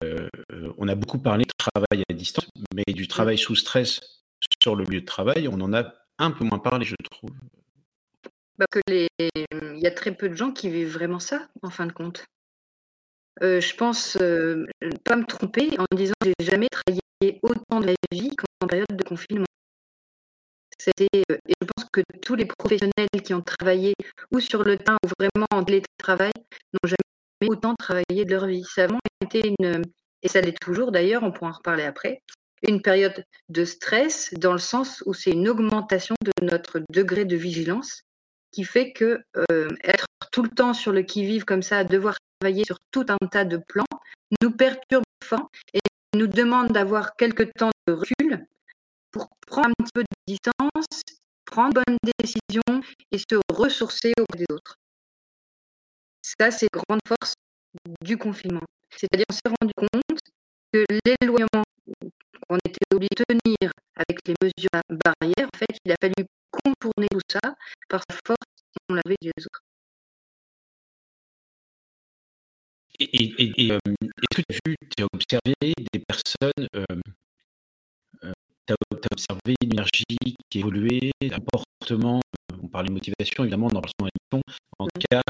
euh, 0.04 0.30
on 0.78 0.88
a 0.88 0.96
beaucoup 0.96 1.20
parlé 1.20 1.46
de 1.46 1.54
travail 1.58 2.04
à 2.10 2.14
distance, 2.14 2.50
mais 2.76 2.84
du 2.94 3.08
travail 3.08 3.38
sous 3.38 3.56
stress 3.56 4.02
sur 4.62 4.76
le 4.76 4.84
lieu 4.84 5.02
de 5.02 5.06
travail, 5.06 5.48
on 5.48 5.60
en 5.62 5.74
a 5.74 5.94
un 6.20 6.32
peu 6.32 6.44
moins 6.44 6.60
parlé, 6.60 6.86
je 6.86 6.96
trouve. 7.10 7.32
Il 8.88 9.80
y 9.80 9.88
a 9.88 9.92
très 9.92 10.14
peu 10.14 10.30
de 10.30 10.36
gens 10.36 10.52
qui 10.52 10.70
vivent 10.70 10.92
vraiment 10.92 11.20
ça, 11.20 11.48
en 11.62 11.70
fin 11.70 11.86
de 11.86 11.92
compte. 11.92 12.26
Euh, 13.44 13.62
je 13.62 13.76
pense 13.76 14.18
euh, 14.20 14.66
pas 15.04 15.16
me 15.16 15.26
tromper 15.26 15.70
en 15.78 15.86
disant 15.96 16.14
que 16.20 16.30
j'ai 16.40 16.46
jamais 16.46 16.68
travaillé 16.70 17.40
autant 17.44 17.80
de 17.80 17.86
ma 17.86 17.94
vie 18.12 18.36
qu'en 18.36 18.68
période 18.68 18.88
de 18.92 19.04
confinement. 19.04 19.46
et 20.88 21.24
je 21.24 21.68
pense 21.76 21.88
que 21.92 22.02
tous 22.22 22.36
les 22.36 22.46
professionnels 22.46 23.22
qui 23.24 23.34
ont 23.36 23.42
travaillé 23.42 23.94
ou 24.32 24.40
sur 24.40 24.64
le 24.64 24.78
terrain 24.78 24.98
ou 25.04 25.10
vraiment 25.20 25.46
en 25.52 25.64
télétravail 25.64 26.32
n'ont 26.74 26.90
jamais 26.90 26.98
autant 27.46 27.76
travaillé 27.76 28.26
de 28.26 28.32
leur 28.32 28.48
vie. 28.48 28.64
Ça 28.64 28.84
a 28.84 28.88
vraiment 28.88 29.00
été 29.24 29.48
une, 29.60 29.84
et 30.24 30.28
ça 30.28 30.42
l'est 30.42 30.60
toujours 30.60 30.92
d'ailleurs, 30.92 31.24
on 31.24 31.32
pourra 31.32 31.52
en 31.52 31.54
reparler 31.54 31.84
après, 31.84 32.22
une 32.64 32.82
période 32.82 33.24
de 33.50 33.66
stress 33.66 34.34
dans 34.34 34.54
le 34.54 34.60
sens 34.60 35.04
où 35.06 35.14
c'est 35.14 35.32
une 35.32 35.48
augmentation 35.48 36.16
de 36.24 36.32
notre 36.46 36.82
degré 36.90 37.26
de 37.26 37.36
vigilance 37.36 38.02
qui 38.52 38.64
fait 38.64 38.92
que 38.94 39.22
euh, 39.52 39.68
être 39.84 40.06
tout 40.32 40.42
le 40.42 40.50
temps 40.50 40.74
sur 40.74 40.92
le 40.92 41.04
qui-vive 41.04 41.46
comme 41.46 41.62
ça, 41.62 41.84
devoir 41.84 42.18
travailler 42.40 42.64
sur 42.66 42.78
tout 42.92 43.06
un 43.10 43.28
tas 43.28 43.46
de 43.46 43.58
plans, 43.58 43.86
nous 44.42 44.52
perturbe 44.52 45.04
fort 45.24 45.50
et 45.74 45.80
nous 46.16 46.28
demande 46.28 46.72
d'avoir 46.72 47.16
quelques 47.16 47.54
temps 47.54 47.72
de 47.88 47.94
recul 47.94 48.46
pour 49.12 49.30
prendre 49.46 49.70
un 49.70 49.84
petit 49.84 49.92
peu 49.94 50.02
de 50.02 50.08
distance, 50.28 51.02
prendre 51.46 51.74
bonne 51.74 51.98
décision 52.20 52.82
et 53.12 53.18
se 53.18 53.40
ressourcer 53.50 54.14
auprès 54.20 54.40
des 54.40 54.54
autres. 54.54 54.76
Ça, 56.40 56.52
c'est 56.52 56.68
grande 56.72 57.00
force 57.08 57.34
du 58.02 58.18
confinement. 58.18 58.62
C'est-à-dire, 58.96 59.26
on 59.30 59.34
s'est 59.34 59.56
rendu 59.62 59.74
compte 59.76 60.20
que 60.72 60.86
l'éloignement 61.06 61.64
qu'on 62.48 62.58
était 62.58 62.86
obligé 62.94 63.10
de 63.18 63.24
tenir 63.24 63.72
avec 63.96 64.20
les 64.28 64.36
mesures 64.42 64.82
barrières, 64.90 65.50
en 65.54 65.58
fait, 65.58 65.78
il 65.86 65.92
a 65.92 65.96
fallu 66.02 66.28
contourner 66.52 67.08
tout 67.12 67.20
ça 67.32 67.56
par 67.90 68.04
force 68.26 68.38
on 68.90 68.94
l'avait 68.94 69.16
des 69.22 69.32
autres. 69.38 69.62
Et, 73.00 73.72
euh, 73.72 73.78
est-ce 74.50 74.60
que 74.64 74.74
tu 74.96 75.04
as 75.04 75.08
observé 75.14 75.54
des 75.62 76.00
personnes, 76.00 76.68
euh, 76.76 76.86
euh, 78.24 78.34
tu 78.66 78.74
as, 78.74 79.12
observé 79.12 79.56
une 79.62 79.74
énergie 79.74 80.36
qui 80.50 80.60
évoluait, 80.60 81.12
un 81.22 81.40
comportement, 81.40 82.22
on 82.64 82.68
parlait 82.68 82.88
de 82.88 82.94
motivation 82.94 83.44
évidemment 83.44 83.68
dans 83.68 83.82
l'émission, 83.82 84.42
en 84.80 84.86
tout 84.86 85.02
cas, 85.12 85.22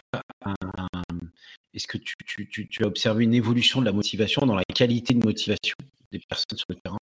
est-ce 1.74 1.88
que 1.88 1.98
tu, 1.98 2.84
as 2.84 2.88
observé 2.88 3.24
une 3.24 3.34
évolution 3.34 3.82
de 3.82 3.86
la 3.86 3.92
motivation 3.92 4.46
dans 4.46 4.56
la 4.56 4.64
qualité 4.74 5.14
de 5.14 5.24
motivation 5.24 5.76
des 6.12 6.20
personnes 6.28 6.58
sur 6.58 6.66
le 6.70 6.76
terrain? 6.76 6.98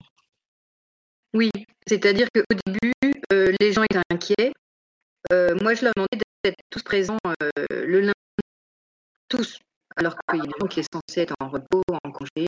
Oui, 1.34 1.50
c'est-à-dire 1.86 2.28
qu'au 2.34 2.42
début, 2.66 2.92
les 3.60 3.72
gens 3.72 3.82
étaient 3.84 4.00
inquiets. 4.10 4.52
moi, 5.30 5.74
je 5.74 5.84
leur 5.84 5.92
demandais 5.96 6.18
d'être 6.44 6.56
tous 6.70 6.82
présents 6.82 7.18
le 7.70 8.00
lundi, 8.00 8.12
tous, 9.28 9.58
alors 9.96 10.14
qu'il 10.28 10.38
y 10.38 10.42
a 10.42 10.44
des 10.44 10.52
gens 10.60 10.68
qui 10.68 10.80
est 10.80 10.92
censé 10.92 11.20
être 11.20 11.34
en 11.40 11.48
repos, 11.48 11.82
en 12.04 12.10
congé. 12.10 12.46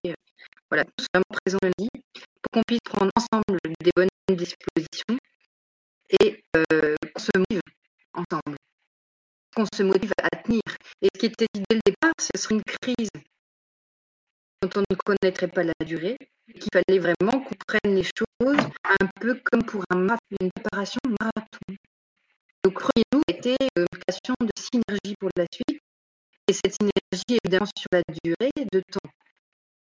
Voilà, 0.70 0.84
tous 0.96 1.06
présents 1.44 1.58
lundi, 1.62 1.88
pour 2.14 2.50
qu'on 2.52 2.62
puisse 2.66 2.80
prendre 2.84 3.10
ensemble 3.16 3.58
des 3.80 3.90
bonnes 3.96 4.08
dispositions 4.36 5.18
et 6.20 6.42
se 7.16 7.30
motive 7.38 7.60
ensemble, 8.14 8.56
qu'on 9.58 9.66
se 9.76 9.82
motive 9.82 10.12
à 10.22 10.30
tenir. 10.36 10.62
Et 11.02 11.08
ce 11.12 11.18
qui 11.18 11.26
était 11.26 11.46
dit 11.52 11.62
dès 11.68 11.76
le 11.76 11.80
départ, 11.84 12.12
ce 12.20 12.40
serait 12.40 12.54
une 12.54 12.62
crise 12.62 13.10
dont 14.62 14.70
on 14.76 14.84
ne 14.88 14.96
connaîtrait 15.04 15.48
pas 15.48 15.64
la 15.64 15.84
durée, 15.84 16.16
qu'il 16.46 16.68
fallait 16.72 17.00
vraiment 17.00 17.40
qu'on 17.40 17.54
prenne 17.66 17.94
les 17.94 18.04
choses 18.04 18.64
un 18.84 19.06
peu 19.20 19.40
comme 19.50 19.64
pour 19.64 19.82
un 19.90 20.06
une 20.40 20.50
préparation 20.54 21.00
marathon. 21.20 21.74
Donc, 22.62 22.74
premier 22.74 23.04
nous 23.12 23.22
était 23.28 23.56
une 23.76 23.86
question 24.06 24.34
de 24.40 24.50
synergie 24.56 25.16
pour 25.18 25.30
la 25.36 25.46
suite. 25.52 25.82
Et 26.48 26.52
cette 26.52 26.74
synergie, 26.74 27.40
évidemment, 27.42 27.70
sur 27.76 27.88
la 27.92 28.02
durée 28.24 28.52
de 28.72 28.80
temps, 28.92 29.10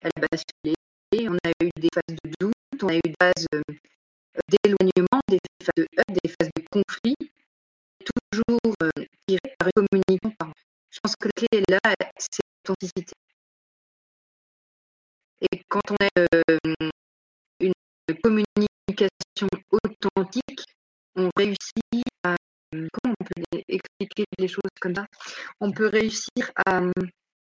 elle 0.02 0.11
a 0.16 0.26
basculé. 0.31 0.75
On 1.28 1.37
a 1.45 1.50
eu 1.62 1.71
des 1.76 1.88
phases 1.95 2.16
de 2.25 2.31
doute, 2.40 2.83
on 2.83 2.88
a 2.88 2.97
eu 2.97 3.00
des 3.04 3.14
phases 3.21 3.47
euh, 3.54 3.62
d'éloignement, 4.49 5.21
des 5.28 5.38
phases 5.62 5.71
de 5.76 5.87
des 6.09 6.28
phases 6.28 6.50
de 6.57 6.64
conflit, 6.71 7.16
toujours 8.04 8.75
euh, 9.31 9.37
par 9.59 9.69
une. 9.76 9.87
Je 10.90 11.00
pense 11.02 11.16
que 11.16 11.28
la 11.28 11.33
clé 11.33 11.64
là, 11.69 11.95
c'est 12.19 12.43
l'authenticité. 12.66 13.12
Et 15.40 15.62
quand 15.69 15.81
on 15.90 15.97
a 16.00 16.09
euh, 16.21 16.59
une 17.61 17.73
communication 18.23 19.49
authentique, 19.73 20.64
on 21.16 21.31
réussit 21.37 22.04
à 22.23 22.37
comment 22.71 23.14
on 23.21 23.25
peut 23.25 23.62
expliquer 23.69 24.25
les 24.38 24.49
choses 24.49 24.62
comme 24.81 24.95
ça? 24.95 25.07
On 25.61 25.73
peut 25.73 25.88
réussir 25.88 26.50
à 26.66 26.78
hum, 26.78 26.93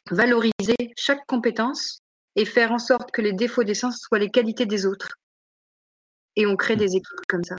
valoriser 0.10 0.94
chaque 0.96 1.26
compétence 1.28 2.00
et 2.36 2.46
faire 2.46 2.72
en 2.72 2.80
sorte 2.80 3.12
que 3.12 3.22
les 3.22 3.34
défauts 3.34 3.64
des 3.64 3.74
sens 3.74 4.00
soient 4.00 4.20
les 4.20 4.30
qualités 4.30 4.66
des 4.66 4.86
autres. 4.86 5.10
Et 6.36 6.46
on 6.46 6.56
crée 6.56 6.76
des 6.76 6.96
équipes 6.96 7.26
comme 7.28 7.44
ça. 7.44 7.56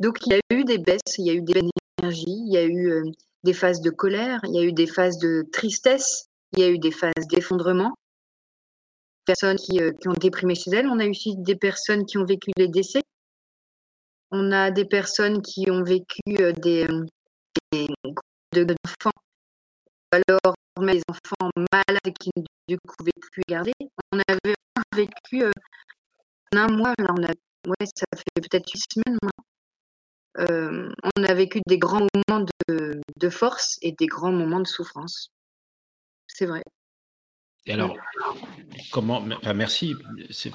Donc 0.00 0.18
il 0.26 0.32
y 0.32 0.36
a 0.36 0.40
eu 0.50 0.64
des 0.64 0.78
baisses, 0.78 1.18
il 1.18 1.26
y 1.26 1.30
a 1.30 1.34
eu 1.34 1.42
des 1.42 1.60
énergies, 1.98 2.24
il 2.26 2.52
y 2.52 2.56
a 2.56 2.64
eu 2.64 2.90
euh, 2.90 3.02
des 3.44 3.52
phases 3.52 3.80
de 3.80 3.90
colère, 3.90 4.40
il 4.44 4.54
y 4.54 4.58
a 4.58 4.64
eu 4.64 4.72
des 4.72 4.86
phases 4.86 5.18
de 5.18 5.46
tristesse, 5.52 6.26
il 6.52 6.60
y 6.60 6.62
a 6.64 6.68
eu 6.68 6.78
des 6.78 6.90
phases 6.90 7.26
d'effondrement. 7.30 7.94
Personnes 9.24 9.56
qui, 9.56 9.80
euh, 9.80 9.92
qui 9.92 10.08
ont 10.08 10.12
déprimé 10.12 10.54
chez 10.54 10.70
elles. 10.72 10.86
On 10.86 10.98
a 10.98 11.06
eu 11.06 11.10
aussi 11.10 11.36
des 11.38 11.56
personnes 11.56 12.04
qui 12.04 12.18
ont 12.18 12.24
vécu 12.24 12.50
les 12.58 12.68
décès 12.68 13.00
on 14.34 14.50
a 14.50 14.70
des 14.72 14.84
personnes 14.84 15.40
qui 15.42 15.70
ont 15.70 15.84
vécu 15.84 16.20
euh, 16.40 16.52
des, 16.52 16.86
euh, 16.90 17.06
des 17.72 17.86
groupes 18.02 18.18
d'enfants, 18.52 19.16
alors 20.10 20.54
des 20.80 21.00
enfants 21.08 21.50
malades 21.72 22.14
qui 22.18 22.30
ne 22.68 22.76
pouvaient 22.76 23.12
plus 23.32 23.42
garder. 23.48 23.72
On 24.12 24.18
avait 24.28 24.54
vécu 24.94 25.44
euh, 25.44 25.52
un 26.56 26.66
mois, 26.66 26.92
là, 26.98 27.14
on 27.16 27.22
a, 27.22 27.28
ouais, 27.28 27.86
ça 27.96 28.04
fait 28.16 28.40
peut-être 28.40 28.68
huit 28.72 28.82
semaines 28.92 29.18
on 30.36 31.22
a 31.22 31.34
vécu 31.34 31.60
des 31.66 31.78
grands 31.78 32.06
moments 32.14 32.46
de, 32.68 33.00
de, 33.20 33.28
force 33.30 33.78
et 33.82 33.92
des 33.92 34.06
grands 34.06 34.32
moments 34.32 34.60
de 34.60 34.66
souffrance. 34.66 35.30
C'est 36.26 36.46
vrai. 36.46 36.62
Et 37.66 37.72
alors, 37.72 37.96
comment, 38.92 39.24
enfin, 39.36 39.54
merci 39.54 39.94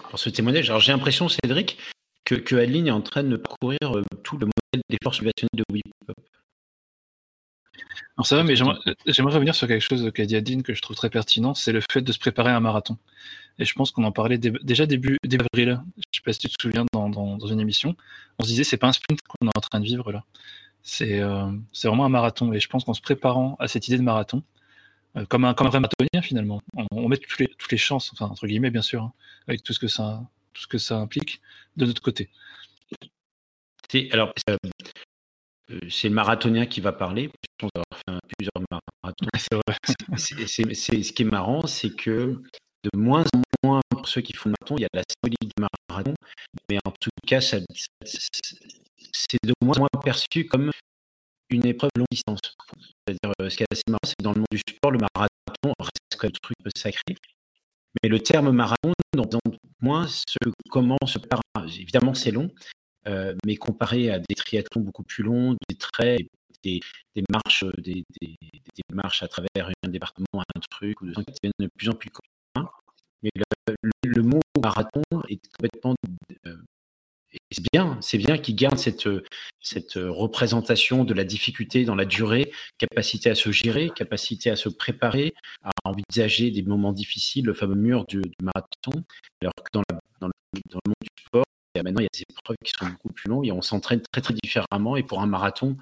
pour 0.10 0.20
ce 0.20 0.30
témoignage. 0.30 0.70
Alors, 0.70 0.82
j'ai 0.82 0.92
l'impression, 0.92 1.28
Cédric, 1.28 1.80
que, 2.26 2.36
que 2.36 2.56
Adeline 2.56 2.88
est 2.88 2.92
en 2.92 3.02
train 3.02 3.24
de 3.24 3.38
parcourir 3.38 3.80
euh, 3.84 4.04
tout 4.24 4.38
le 4.38 4.46
modèle 4.46 4.84
des 4.90 4.98
forces 5.04 5.22
motivationnelles 5.22 5.50
de 5.54 5.64
WIPOP. 5.72 6.16
Alors 8.18 8.28
ça 8.28 8.36
va, 8.36 8.44
mais 8.44 8.56
j'aimerais 8.56 9.34
revenir 9.34 9.56
sur 9.56 9.68
quelque 9.68 9.82
chose 9.82 10.12
qu'a 10.14 10.26
dit 10.26 10.36
Adeline 10.36 10.62
que 10.62 10.74
je 10.74 10.82
trouve 10.82 10.98
très 10.98 11.10
pertinent, 11.10 11.54
c'est 11.54 11.72
le 11.72 11.82
fait 11.90 12.02
de 12.02 12.12
se 12.12 12.20
préparer 12.20 12.52
à 12.52 12.58
un 12.58 12.60
marathon. 12.60 12.98
Et 13.60 13.66
je 13.66 13.74
pense 13.74 13.92
qu'on 13.92 14.06
en 14.06 14.12
parlait 14.12 14.38
déjà 14.38 14.86
début, 14.86 15.18
début 15.26 15.46
avril, 15.54 15.82
je 15.98 16.00
ne 16.00 16.04
sais 16.14 16.22
pas 16.24 16.34
si 16.34 16.40
tu 16.40 16.48
te 16.48 16.62
souviens, 16.62 16.86
dans, 16.94 17.10
dans, 17.10 17.48
une 17.48 17.60
émission, 17.60 17.96
on 18.40 18.44
se 18.44 18.48
disait 18.48 18.64
c'est 18.64 18.78
pas 18.78 18.88
un 18.88 18.94
sprint 18.94 19.20
qu'on 19.22 19.48
est 19.48 19.58
en 19.58 19.62
train 19.62 19.80
de 19.82 19.86
vivre 19.86 20.12
là, 20.14 20.24
c'est 20.82 21.20
euh, 21.20 21.52
vraiment 21.84 22.06
un 22.06 22.10
marathon. 22.10 22.54
Et 22.54 22.60
je 22.60 22.70
pense 22.70 22.86
qu'en 22.86 22.94
se 22.94 23.02
préparant 23.02 23.58
à 23.60 23.68
cette 23.68 23.88
idée 23.90 23.98
de 23.98 24.04
marathon, 24.04 24.44
euh, 25.18 25.26
comme, 25.26 25.44
un, 25.44 25.54
comme 25.54 25.68
un 25.68 25.72
vrai 25.72 25.82
marathonien 25.82 26.22
finalement, 26.22 26.62
on, 26.92 27.10
met 27.10 27.18
toutes 27.18 27.40
les, 27.40 27.48
toutes 27.48 27.72
les 27.72 27.78
chances, 27.78 28.12
enfin 28.14 28.28
entre 28.28 28.48
guillemets 28.48 28.72
bien 28.72 28.82
sûr, 28.82 29.04
hein, 29.04 29.14
avec 29.48 29.62
tout 29.62 29.74
ce 29.74 29.80
que 29.80 29.90
ça, 29.90 30.24
tout 30.54 30.62
ce 30.62 30.68
que 30.68 30.78
ça 30.78 30.98
implique 30.98 31.42
de 31.76 31.86
notre 31.86 32.02
côté. 32.02 32.30
Alors, 34.12 34.34
euh, 34.50 34.58
c'est 35.90 36.10
le 36.10 36.16
marathonien 36.16 36.66
qui 36.66 36.80
va 36.80 36.94
parler. 36.94 37.30
Je 37.60 37.68
pense 37.68 37.72
avoir 37.76 38.22
fait 38.22 38.36
plusieurs 38.38 38.66
marathons. 38.72 39.26
C'est 40.16 41.04
ce 41.04 41.12
qui 41.12 41.24
est 41.24 41.26
marrant, 41.26 41.66
c'est 41.68 41.96
que 41.96 42.42
de 42.84 42.98
moins 42.98 43.24
en 43.34 43.42
moins 43.64 43.82
pour 43.90 44.08
ceux 44.08 44.22
qui 44.22 44.34
font 44.34 44.50
le 44.50 44.56
marathon, 44.60 44.78
il 44.78 44.82
y 44.82 44.86
a 44.86 44.90
la 44.94 45.04
symbolique 45.04 45.56
du 45.56 45.68
marathon, 45.90 46.14
mais 46.70 46.78
en 46.86 46.92
tout 46.92 47.10
cas, 47.28 47.42
c'est 47.42 47.64
de 49.44 49.54
moins 49.62 49.76
en 49.78 49.80
moins 49.80 50.02
perçu 50.04 50.46
comme 50.46 50.72
une 51.50 51.66
épreuve 51.66 51.90
longue 51.96 52.08
distance. 52.12 52.40
C'est-à-dire, 53.08 53.34
euh, 53.42 53.50
ce 53.50 53.58
qui 53.58 53.64
est 53.64 53.68
assez 53.72 53.84
marrant, 53.88 54.00
c'est 54.06 54.16
que 54.18 54.24
dans 54.24 54.34
le 54.34 54.40
monde 54.40 54.48
du 54.52 54.60
sport, 54.60 54.92
le 54.92 55.00
marathon 55.00 55.74
reste 55.80 56.24
un 56.24 56.30
truc 56.42 56.58
sacré. 56.76 57.16
Mais 58.02 58.10
le 58.10 58.20
terme 58.20 58.52
marathon, 58.52 58.94
dans 59.14 59.28
moins 59.82 60.08
ce 60.08 60.38
comment 60.70 60.98
se 61.06 61.18
Évidemment, 61.80 62.14
c'est 62.14 62.32
long, 62.32 62.52
euh, 63.08 63.36
mais 63.46 63.56
comparé 63.56 64.12
à 64.12 64.20
des 64.20 64.36
triathlons 64.36 64.82
beaucoup 64.82 65.04
plus 65.04 65.24
longs, 65.24 65.56
des 65.68 65.76
traits, 65.76 66.22
des, 66.64 66.82
marches, 67.32 67.66
des, 67.78 68.04
marches 68.92 69.24
à 69.24 69.28
travers 69.28 69.72
un 69.84 69.90
département, 69.90 70.44
un 70.56 70.60
truc, 70.70 71.02
ou 71.02 71.08
de 71.08 71.14
de 71.60 71.70
plus 71.76 71.90
en 71.90 71.94
plus. 71.94 72.10
Mais 73.24 73.32
le, 74.04 74.22
mot 74.22 74.40
marathon 74.62 75.02
est 75.28 75.42
complètement 75.58 75.96
euh, 76.48 76.56
c'est 77.52 77.64
bien, 77.72 77.98
c'est 78.02 78.18
bien 78.18 78.38
qu'il 78.38 78.56
garde 78.56 78.78
cette, 78.78 79.08
cette 79.62 79.94
représentation 79.96 81.04
de 81.04 81.14
la 81.14 81.24
difficulté 81.24 81.86
dans 81.86 81.96
la 81.96 82.06
durée, 82.06 82.52
capacité 82.78 83.30
à 83.30 83.36
se 83.36 83.52
gérer, 83.52 83.92
capacité 83.96 84.50
à 84.50 84.56
se 84.56 84.70
préparer, 84.70 85.34
à 85.64 85.72
envisager 85.84 86.52
des 86.52 86.64
moments 86.64 86.94
difficiles, 86.94 87.46
le 87.46 87.54
fameux 87.54 87.76
mur 87.76 88.06
du, 88.06 88.22
marathon. 88.42 89.04
Alors 89.42 89.54
que 89.56 89.70
dans, 89.74 89.84
dans, 90.20 90.28
le, 90.28 90.80
monde 90.86 90.96
du 91.02 91.24
sport, 91.24 91.46
maintenant, 91.76 92.00
il 92.00 92.04
y 92.04 92.06
a 92.06 92.10
des 92.14 92.26
épreuves 92.30 92.58
qui 92.64 92.72
sont 92.78 92.90
beaucoup 92.90 93.14
plus 93.14 93.30
longues 93.30 93.48
et 93.48 93.52
on 93.52 93.62
s'entraîne 93.62 94.02
très, 94.12 94.22
très 94.22 94.34
différemment. 94.34 94.96
Et 94.96 95.04
pour 95.04 95.22
un 95.22 95.28
marathon, 95.28 95.78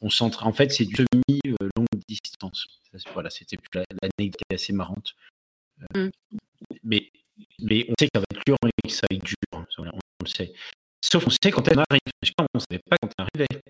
on 0.00 0.10
s'entraîne. 0.10 0.48
En 0.48 0.52
fait, 0.52 0.72
c'est 0.72 0.84
du 0.84 0.96
semi-longue 0.96 1.86
distance. 2.08 2.66
Voilà, 3.12 3.30
c'était 3.30 3.56
l'anecdote 3.74 4.40
assez 4.52 4.72
marrante. 4.72 5.14
Euh, 5.96 6.06
mmh. 6.06 6.38
Mais, 6.88 7.10
mais 7.60 7.86
on 7.88 7.94
sait 7.98 8.06
que 8.06 8.10
ça 8.14 8.20
va 8.20 8.24
être 8.32 8.42
dur 8.46 8.56
et 8.64 8.88
que 8.88 8.94
ça 8.94 9.06
va 9.10 9.16
être 9.16 9.24
dur. 9.24 9.36
Hein, 9.52 9.64
on, 9.78 9.84
le 9.84 10.28
sait. 10.28 10.52
Sauf 11.04 11.24
qu'on 11.24 11.30
sait 11.30 11.50
quand 11.50 11.66
elle 11.68 11.78
arrive. 11.78 12.00
Je 12.22 12.28
sais 12.28 12.34
pas, 12.36 12.44
on 12.54 12.58
ne 12.58 12.60
savait 12.60 12.82
pas 12.88 12.96
quand 13.00 13.10
elle 13.18 13.26
arrivait. 13.32 13.62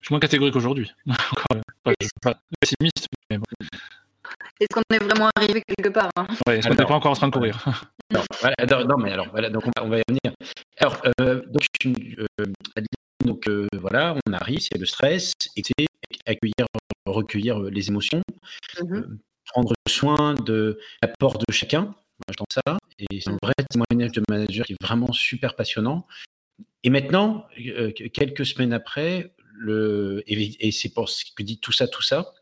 Je 0.00 0.06
suis 0.08 0.12
moins 0.12 0.20
catégorique 0.20 0.56
aujourd'hui. 0.56 0.92
pas, 1.84 1.94
pas 2.22 2.34
pessimiste, 2.60 3.06
mais 3.30 3.38
Est-ce 4.60 4.68
qu'on 4.74 4.82
est 4.94 5.02
vraiment 5.02 5.30
arrivé 5.36 5.62
quelque 5.66 5.88
part 5.88 6.10
hein? 6.16 6.26
Ouais, 6.46 6.58
Est-ce 6.58 6.68
qu'on 6.68 6.74
n'est 6.74 6.84
pas 6.84 6.94
encore 6.94 7.12
en 7.12 7.16
train 7.16 7.28
de 7.28 7.32
courir? 7.32 7.64
Non, 8.12 8.22
voilà, 8.40 8.84
non, 8.84 8.98
mais 8.98 9.10
alors, 9.10 9.28
voilà, 9.32 9.50
donc 9.50 9.64
on 9.66 9.70
va, 9.76 9.84
on 9.84 9.88
va 9.88 9.98
y 9.98 10.02
revenir. 10.08 10.32
Alors, 10.78 11.02
euh, 11.20 11.42
donc, 11.48 11.64
euh, 11.84 12.44
donc 13.24 13.48
euh, 13.48 13.66
voilà, 13.80 14.14
on 14.28 14.32
arrive, 14.32 14.60
c'est 14.60 14.78
le 14.78 14.86
stress, 14.86 15.32
et 15.56 15.62
c'est 15.64 15.86
accueillir, 16.24 16.68
recueillir 17.04 17.58
les 17.58 17.88
émotions, 17.88 18.22
mmh 18.80 19.16
prendre 19.56 19.72
soin 19.88 20.34
de 20.34 20.78
l'apport 21.00 21.38
de 21.38 21.50
chacun, 21.50 21.94
je 22.28 22.34
pense 22.36 22.62
ça. 22.66 22.76
Et 22.98 23.22
c'est 23.22 23.30
un 23.30 23.38
vrai 23.42 23.54
témoignage 23.70 24.12
de 24.12 24.22
manager 24.28 24.66
qui 24.66 24.74
est 24.74 24.82
vraiment 24.82 25.12
super 25.12 25.56
passionnant. 25.56 26.06
Et 26.82 26.90
maintenant, 26.90 27.46
euh, 27.58 27.90
quelques 27.90 28.44
semaines 28.44 28.74
après, 28.74 29.34
le, 29.54 30.22
et, 30.26 30.70
c'est 30.72 30.92
pour 30.92 31.08
ce 31.08 31.24
que 31.34 31.42
dit 31.42 31.58
tout 31.58 31.72
ça, 31.72 31.88
tout 31.88 32.02
ça. 32.02 32.34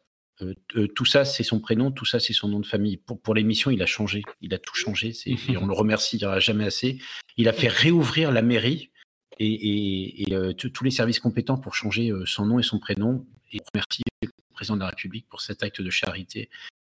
Euh, 0.43 0.55
euh, 0.75 0.89
tout 0.89 1.05
ça, 1.05 1.25
c'est 1.25 1.45
son 1.45 1.61
prénom, 1.61 1.93
tout 1.93 2.05
ça, 2.05 2.19
c'est 2.19 2.33
son 2.33 2.49
nom 2.49 2.59
de 2.59 2.67
famille. 2.67 2.97
Pour, 2.97 3.21
pour 3.21 3.37
l'émission, 3.37 3.71
il 3.71 3.81
a 3.81 3.87
changé, 3.87 4.23
il 4.41 4.53
a 4.53 4.59
tout 4.59 4.75
changé, 4.75 5.13
et 5.27 5.57
on 5.57 5.67
le 5.67 5.73
remerciera 5.73 6.41
jamais 6.41 6.65
assez. 6.65 6.99
Il 7.37 7.49
a 7.49 7.53
fait 7.53 7.69
réouvrir 7.69 8.33
la 8.33 8.43
mairie 8.43 8.91
et, 9.39 10.25
tous 10.59 10.83
les 10.83 10.91
services 10.91 11.21
compétents 11.21 11.59
pour 11.59 11.77
changer 11.77 12.13
son 12.27 12.47
nom 12.47 12.59
et 12.59 12.65
son 12.65 12.81
prénom. 12.81 13.25
Et 13.53 13.61
on 13.61 13.65
remercie 13.73 14.03
le 14.21 14.31
président 14.53 14.75
de 14.75 14.81
la 14.81 14.89
République 14.89 15.29
pour 15.29 15.43
cet 15.43 15.63
acte 15.63 15.81
de 15.81 15.91
charité 15.91 16.51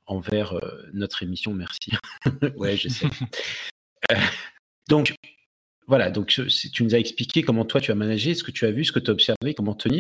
envers 0.10 0.60
notre 0.94 1.24
émission. 1.24 1.54
Merci. 1.54 1.92
ouais, 2.58 2.76
je 2.78 2.90
sais. 2.90 3.08
donc, 4.90 5.14
voilà, 5.88 6.12
donc 6.12 6.28
tu 6.28 6.84
nous 6.84 6.94
as 6.94 7.00
expliqué 7.00 7.42
comment 7.44 7.66
toi 7.66 7.82
tu 7.82 7.92
as 7.92 7.96
managé, 7.96 8.36
ce 8.36 8.44
que 8.44 8.52
tu 8.52 8.66
as 8.66 8.72
vu, 8.72 8.86
ce 8.86 8.92
que 8.92 9.00
tu 9.00 9.10
as 9.10 9.14
observé, 9.14 9.54
comment 9.56 9.76
tenir. 9.76 10.00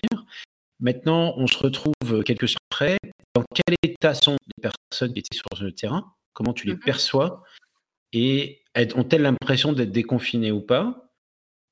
Maintenant, 0.79 1.33
on 1.37 1.47
se 1.47 1.57
retrouve 1.57 2.23
quelques 2.23 2.47
semaines 2.47 2.57
après. 2.71 2.97
Dans 3.35 3.43
quel 3.53 3.75
état 3.83 4.13
sont 4.13 4.37
les 4.57 4.69
personnes 4.69 5.13
qui 5.13 5.19
étaient 5.19 5.35
sur 5.35 5.63
le 5.63 5.71
terrain? 5.71 6.13
Comment 6.33 6.53
tu 6.53 6.67
les 6.67 6.75
mmh 6.75 6.79
perçois? 6.79 7.43
Et 8.13 8.63
ont-elles 8.95 9.21
l'impression 9.21 9.73
d'être 9.73 9.91
déconfinées 9.91 10.51
ou 10.51 10.61
pas? 10.61 11.11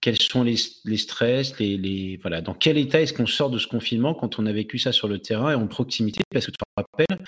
Quels 0.01 0.21
sont 0.21 0.43
les, 0.43 0.57
stress 0.57 1.57
les, 1.59 2.19
voilà. 2.21 2.41
Dans 2.41 2.53
quel 2.53 2.77
état 2.77 3.01
est-ce 3.01 3.13
qu'on 3.13 3.25
sort 3.25 3.49
de 3.49 3.57
ce 3.57 3.67
confinement 3.67 4.13
quand 4.13 4.39
on 4.39 4.45
a 4.45 4.51
vécu 4.51 4.77
ça 4.77 4.91
sur 4.91 5.07
le 5.07 5.19
terrain 5.19 5.51
et 5.51 5.55
en 5.55 5.67
proximité? 5.67 6.21
Parce 6.31 6.45
que 6.45 6.51
tu 6.51 6.57
te 6.57 6.81
rappelles, 6.81 7.25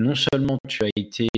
non 0.00 0.14
seulement 0.14 0.58
tu 0.68 0.82
as 0.82 0.88
été, 0.96 1.28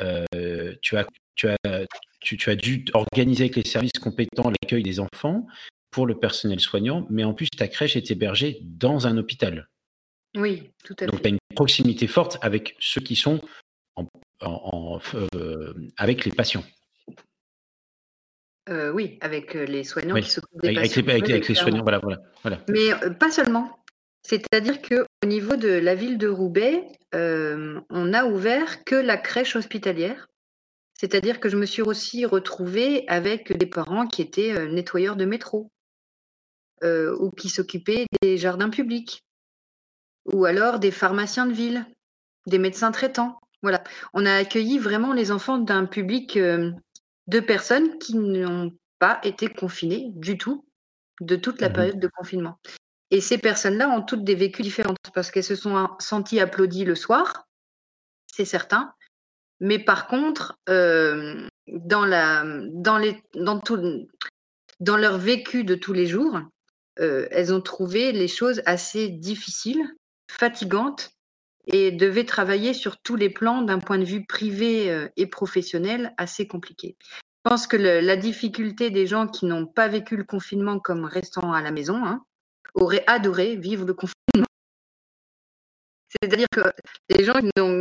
euh, 0.00 0.74
tu 0.82 0.96
as, 0.96 1.06
tu 1.34 1.48
as, 1.48 1.86
tu, 2.20 2.50
as 2.50 2.54
dû 2.54 2.84
organiser 2.92 3.44
avec 3.44 3.56
les 3.56 3.64
services 3.64 3.98
compétents 4.00 4.50
l'accueil 4.50 4.82
des 4.82 5.00
enfants 5.00 5.46
pour 5.90 6.06
le 6.06 6.18
personnel 6.18 6.60
soignant, 6.60 7.06
mais 7.10 7.24
en 7.24 7.34
plus 7.34 7.48
ta 7.50 7.66
crèche 7.66 7.96
est 7.96 8.10
hébergée 8.10 8.58
dans 8.62 9.06
un 9.06 9.16
hôpital. 9.16 9.68
Oui, 10.36 10.70
tout 10.84 10.94
à 11.00 11.04
fait. 11.04 11.06
Donc 11.06 11.22
tu 11.22 11.26
as 11.26 11.30
une 11.30 11.38
proximité 11.56 12.06
forte 12.06 12.38
avec 12.42 12.76
ceux 12.78 13.00
qui 13.00 13.16
sont 13.16 13.40
en, 14.40 15.00
euh, 15.34 15.74
avec 15.96 16.24
les 16.24 16.30
patients. 16.30 16.64
Euh, 18.68 18.92
oui, 18.92 19.18
avec 19.20 19.54
les 19.54 19.82
soignants 19.82 20.14
qui 20.14 20.30
s'occupent 20.30 20.62
des 20.62 20.68
avec, 20.68 20.80
patients. 20.82 21.08
Avec, 21.08 21.26
les, 21.26 21.32
avec 21.32 21.48
les 21.48 21.54
soignants, 21.56 21.82
voilà, 21.82 21.98
voilà, 21.98 22.18
voilà. 22.42 22.62
Mais 22.68 22.90
pas 23.18 23.30
seulement. 23.30 23.79
C'est-à-dire 24.22 24.80
qu'au 24.82 25.26
niveau 25.26 25.56
de 25.56 25.68
la 25.68 25.94
ville 25.94 26.18
de 26.18 26.28
Roubaix, 26.28 26.86
euh, 27.14 27.80
on 27.90 28.12
a 28.12 28.24
ouvert 28.24 28.84
que 28.84 28.94
la 28.94 29.16
crèche 29.16 29.56
hospitalière. 29.56 30.28
C'est-à-dire 30.94 31.40
que 31.40 31.48
je 31.48 31.56
me 31.56 31.66
suis 31.66 31.82
aussi 31.82 32.26
retrouvée 32.26 33.04
avec 33.08 33.52
des 33.52 33.66
parents 33.66 34.06
qui 34.06 34.22
étaient 34.22 34.52
euh, 34.52 34.68
nettoyeurs 34.68 35.16
de 35.16 35.24
métro 35.24 35.70
euh, 36.82 37.16
ou 37.18 37.30
qui 37.30 37.48
s'occupaient 37.48 38.06
des 38.22 38.36
jardins 38.36 38.70
publics 38.70 39.22
ou 40.26 40.44
alors 40.44 40.78
des 40.78 40.90
pharmaciens 40.90 41.46
de 41.46 41.52
ville, 41.52 41.86
des 42.46 42.58
médecins 42.58 42.92
traitants. 42.92 43.40
Voilà, 43.62 43.82
on 44.12 44.26
a 44.26 44.34
accueilli 44.34 44.78
vraiment 44.78 45.12
les 45.12 45.32
enfants 45.32 45.58
d'un 45.58 45.86
public 45.86 46.38
de 46.38 47.40
personnes 47.40 47.98
qui 47.98 48.16
n'ont 48.16 48.72
pas 48.98 49.20
été 49.22 49.48
confinées 49.48 50.10
du 50.14 50.38
tout 50.38 50.64
de 51.20 51.36
toute 51.36 51.60
la 51.60 51.68
mmh 51.68 51.72
période 51.72 52.00
de 52.00 52.08
confinement. 52.08 52.58
Et 53.10 53.20
ces 53.20 53.38
personnes-là 53.38 53.88
ont 53.88 54.02
toutes 54.02 54.24
des 54.24 54.34
vécus 54.34 54.64
différents 54.64 54.94
parce 55.14 55.30
qu'elles 55.30 55.44
se 55.44 55.56
sont 55.56 55.88
senties 55.98 56.40
applaudies 56.40 56.84
le 56.84 56.94
soir, 56.94 57.48
c'est 58.32 58.44
certain. 58.44 58.94
Mais 59.60 59.78
par 59.78 60.06
contre, 60.06 60.58
euh, 60.68 61.46
dans, 61.66 62.06
la, 62.06 62.44
dans, 62.70 62.98
les, 62.98 63.22
dans, 63.34 63.58
tout, 63.58 64.06
dans 64.78 64.96
leur 64.96 65.18
vécu 65.18 65.64
de 65.64 65.74
tous 65.74 65.92
les 65.92 66.06
jours, 66.06 66.40
euh, 67.00 67.26
elles 67.30 67.52
ont 67.52 67.60
trouvé 67.60 68.12
les 68.12 68.28
choses 68.28 68.62
assez 68.64 69.08
difficiles, 69.08 69.82
fatigantes 70.30 71.10
et 71.66 71.90
devaient 71.90 72.24
travailler 72.24 72.72
sur 72.74 72.98
tous 72.98 73.16
les 73.16 73.30
plans 73.30 73.62
d'un 73.62 73.78
point 73.78 73.98
de 73.98 74.04
vue 74.04 74.24
privé 74.24 74.90
euh, 74.90 75.08
et 75.16 75.26
professionnel 75.26 76.14
assez 76.16 76.46
compliqué. 76.46 76.96
Je 77.02 77.50
pense 77.50 77.66
que 77.66 77.76
la 77.76 78.16
difficulté 78.16 78.90
des 78.90 79.06
gens 79.06 79.26
qui 79.26 79.46
n'ont 79.46 79.66
pas 79.66 79.88
vécu 79.88 80.16
le 80.16 80.24
confinement 80.24 80.78
comme 80.78 81.06
restant 81.06 81.52
à 81.54 81.62
la 81.62 81.70
maison, 81.70 82.04
hein, 82.04 82.22
auraient 82.74 83.04
adoré 83.06 83.56
vivre 83.56 83.84
le 83.86 83.94
confinement. 83.94 84.46
C'est-à-dire 86.22 86.48
que 86.52 86.60
les 87.08 87.24
gens 87.24 87.34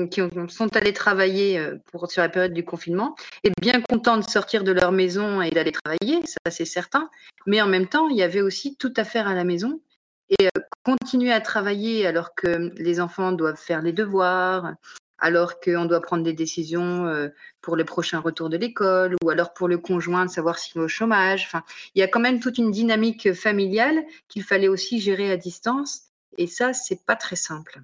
qui, 0.09 0.21
sont 0.49 0.75
allés 0.75 0.93
travailler 0.93 1.57
euh, 1.57 1.77
pour, 1.91 2.09
sur 2.11 2.21
la 2.21 2.29
période 2.29 2.53
du 2.53 2.63
confinement 2.63 3.15
est 3.43 3.51
bien 3.59 3.81
contents 3.81 4.17
de 4.17 4.23
sortir 4.23 4.63
de 4.63 4.71
leur 4.71 4.91
maison 4.91 5.41
et 5.41 5.49
d'aller 5.49 5.71
travailler, 5.71 6.21
ça 6.25 6.51
c'est 6.51 6.65
certain. 6.65 7.09
Mais 7.47 7.61
en 7.61 7.67
même 7.67 7.87
temps, 7.87 8.07
il 8.07 8.17
y 8.17 8.23
avait 8.23 8.41
aussi 8.41 8.75
tout 8.77 8.93
à 8.97 9.03
faire 9.03 9.27
à 9.27 9.33
la 9.33 9.43
maison 9.43 9.81
et 10.29 10.45
euh, 10.45 10.61
continuer 10.83 11.31
à 11.31 11.41
travailler 11.41 12.05
alors 12.05 12.35
que 12.35 12.71
les 12.77 13.01
enfants 13.01 13.31
doivent 13.31 13.59
faire 13.59 13.81
les 13.81 13.93
devoirs, 13.93 14.73
alors 15.21 15.59
qu'on 15.59 15.85
doit 15.85 16.01
prendre 16.01 16.23
des 16.23 16.33
décisions 16.33 17.05
euh, 17.07 17.29
pour 17.61 17.75
les 17.75 17.83
prochains 17.83 18.19
retours 18.19 18.49
de 18.49 18.57
l'école 18.57 19.15
ou 19.23 19.29
alors 19.29 19.53
pour 19.53 19.67
le 19.67 19.77
conjoint 19.77 20.25
de 20.25 20.31
savoir 20.31 20.57
s'il 20.59 20.81
est 20.81 20.83
au 20.83 20.87
chômage. 20.87 21.43
Enfin, 21.45 21.63
il 21.95 21.99
y 21.99 22.03
a 22.03 22.07
quand 22.07 22.19
même 22.19 22.39
toute 22.39 22.57
une 22.57 22.71
dynamique 22.71 23.33
familiale 23.33 24.03
qu'il 24.27 24.43
fallait 24.43 24.67
aussi 24.67 24.99
gérer 24.99 25.31
à 25.31 25.37
distance 25.37 26.09
et 26.37 26.47
ça, 26.47 26.73
c'est 26.73 27.05
pas 27.05 27.15
très 27.15 27.35
simple. 27.35 27.81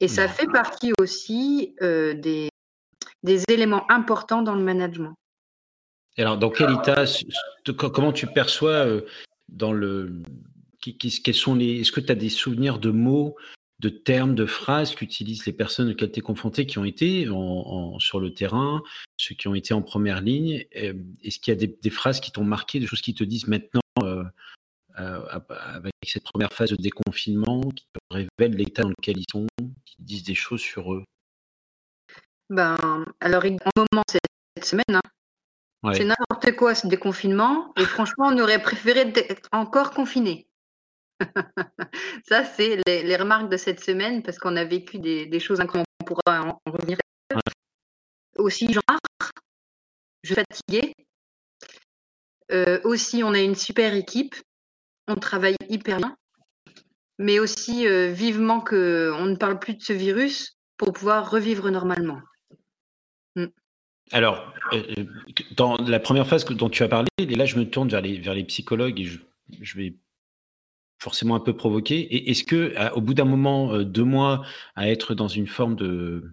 Et 0.00 0.08
ça 0.08 0.28
fait 0.28 0.46
partie 0.46 0.92
aussi 1.00 1.74
euh, 1.80 2.14
des, 2.14 2.48
des 3.22 3.42
éléments 3.48 3.90
importants 3.90 4.42
dans 4.42 4.54
le 4.54 4.62
management. 4.62 5.14
alors, 6.16 6.36
dans 6.36 6.50
quel 6.50 6.72
état, 6.72 7.04
comment 7.76 8.12
tu 8.12 8.26
perçois 8.26 8.86
euh, 8.86 9.02
dans 9.48 9.72
le, 9.72 10.22
les, 10.86 11.80
est-ce 11.80 11.92
que 11.92 12.00
tu 12.00 12.12
as 12.12 12.14
des 12.14 12.28
souvenirs 12.28 12.78
de 12.78 12.90
mots 12.90 13.36
de 13.84 13.90
termes, 13.90 14.34
de 14.34 14.46
phrases 14.46 14.94
qu'utilisent 14.94 15.44
les 15.44 15.52
personnes 15.52 15.90
auxquelles 15.90 16.10
tu 16.10 16.20
es 16.20 16.22
confronté, 16.22 16.64
qui 16.64 16.78
ont 16.78 16.84
été 16.84 17.26
sur 17.98 18.18
le 18.18 18.32
terrain, 18.32 18.82
ceux 19.18 19.34
qui 19.34 19.46
ont 19.46 19.54
été 19.54 19.74
en 19.74 19.82
première 19.82 20.22
ligne 20.22 20.64
Est-ce 20.72 21.38
qu'il 21.38 21.52
y 21.52 21.64
a 21.64 21.66
des, 21.66 21.90
phrases 21.90 22.20
qui 22.20 22.32
t'ont 22.32 22.44
marqué, 22.44 22.80
des 22.80 22.86
choses 22.86 23.02
qui 23.02 23.12
te 23.12 23.24
disent 23.24 23.46
maintenant, 23.46 23.82
euh, 24.02 24.24
euh, 24.98 25.20
avec 25.28 25.92
cette 26.06 26.24
première 26.24 26.52
phase 26.52 26.70
de 26.70 26.76
déconfinement, 26.76 27.60
qui 27.60 27.84
te 27.92 28.00
révèlent 28.10 28.56
l'état 28.56 28.82
dans 28.84 28.88
lequel 28.88 29.18
ils 29.18 29.26
sont, 29.30 29.46
qui 29.84 29.96
disent 29.98 30.24
des 30.24 30.34
choses 30.34 30.62
sur 30.62 30.94
eux? 30.94 31.04
Ben, 32.48 32.76
Alors, 33.20 33.44
en 33.44 33.70
moment, 33.76 34.02
cette 34.08 34.64
semaine, 34.64 34.84
hein. 34.88 35.92
c'est 35.92 36.06
n'importe 36.06 36.56
quoi 36.56 36.74
ce 36.74 36.86
déconfinement, 36.86 37.74
et 37.76 37.84
franchement, 37.84 38.28
on 38.28 38.38
aurait 38.38 38.62
préféré 38.62 39.00
être 39.14 39.50
encore 39.52 39.90
confiné. 39.90 40.46
Ça, 42.28 42.44
c'est 42.44 42.78
les, 42.86 43.16
remarques 43.16 43.50
de 43.50 43.56
cette 43.56 43.80
semaine 43.80 44.22
parce 44.22 44.38
qu'on 44.38 44.56
a 44.56 44.64
vécu 44.64 44.98
des, 44.98 45.40
choses 45.40 45.60
incroyables. 45.60 45.88
On 46.00 46.04
pourra 46.04 46.42
en, 46.42 46.60
revenir. 46.66 46.98
Aussi, 48.36 48.72
genre, 48.72 48.82
je 50.22 50.34
suis 50.34 50.34
fatiguée. 50.34 50.94
Euh, 52.52 52.80
aussi, 52.84 53.22
on 53.22 53.34
a 53.34 53.40
une 53.40 53.54
super 53.54 53.94
équipe. 53.94 54.34
On 55.06 55.16
travaille 55.16 55.56
hyper 55.68 55.98
bien. 55.98 56.16
Mais 57.18 57.38
aussi, 57.38 57.86
euh, 57.86 58.10
vivement 58.10 58.60
qu'on 58.60 59.24
ne 59.26 59.36
parle 59.36 59.58
plus 59.58 59.74
de 59.74 59.82
ce 59.82 59.92
virus 59.92 60.56
pour 60.76 60.92
pouvoir 60.92 61.30
revivre 61.30 61.70
normalement. 61.70 62.20
Mm. 63.36 63.46
Alors, 64.12 64.52
euh, 64.72 64.82
dans 65.56 65.76
la 65.76 66.00
première 66.00 66.26
phase 66.26 66.44
dont 66.44 66.68
tu 66.68 66.82
as 66.82 66.88
parlé, 66.88 67.08
et 67.18 67.26
là, 67.26 67.46
je 67.46 67.56
me 67.56 67.68
tourne 67.68 67.88
vers 67.88 68.00
les, 68.00 68.18
vers 68.18 68.34
les 68.34 68.44
psychologues 68.44 69.00
et 69.00 69.04
je, 69.04 69.20
je 69.60 69.76
vais 69.76 69.94
forcément 71.04 71.34
un 71.34 71.40
peu 71.40 71.54
provoqué. 71.54 72.30
Est-ce 72.30 72.44
que, 72.44 72.74
au 72.94 73.02
bout 73.02 73.12
d'un 73.12 73.26
moment, 73.26 73.74
euh, 73.74 73.84
deux 73.84 74.04
mois, 74.04 74.44
à 74.74 74.88
être 74.88 75.14
dans 75.14 75.28
une 75.28 75.46
forme 75.46 75.76
de, 75.76 76.32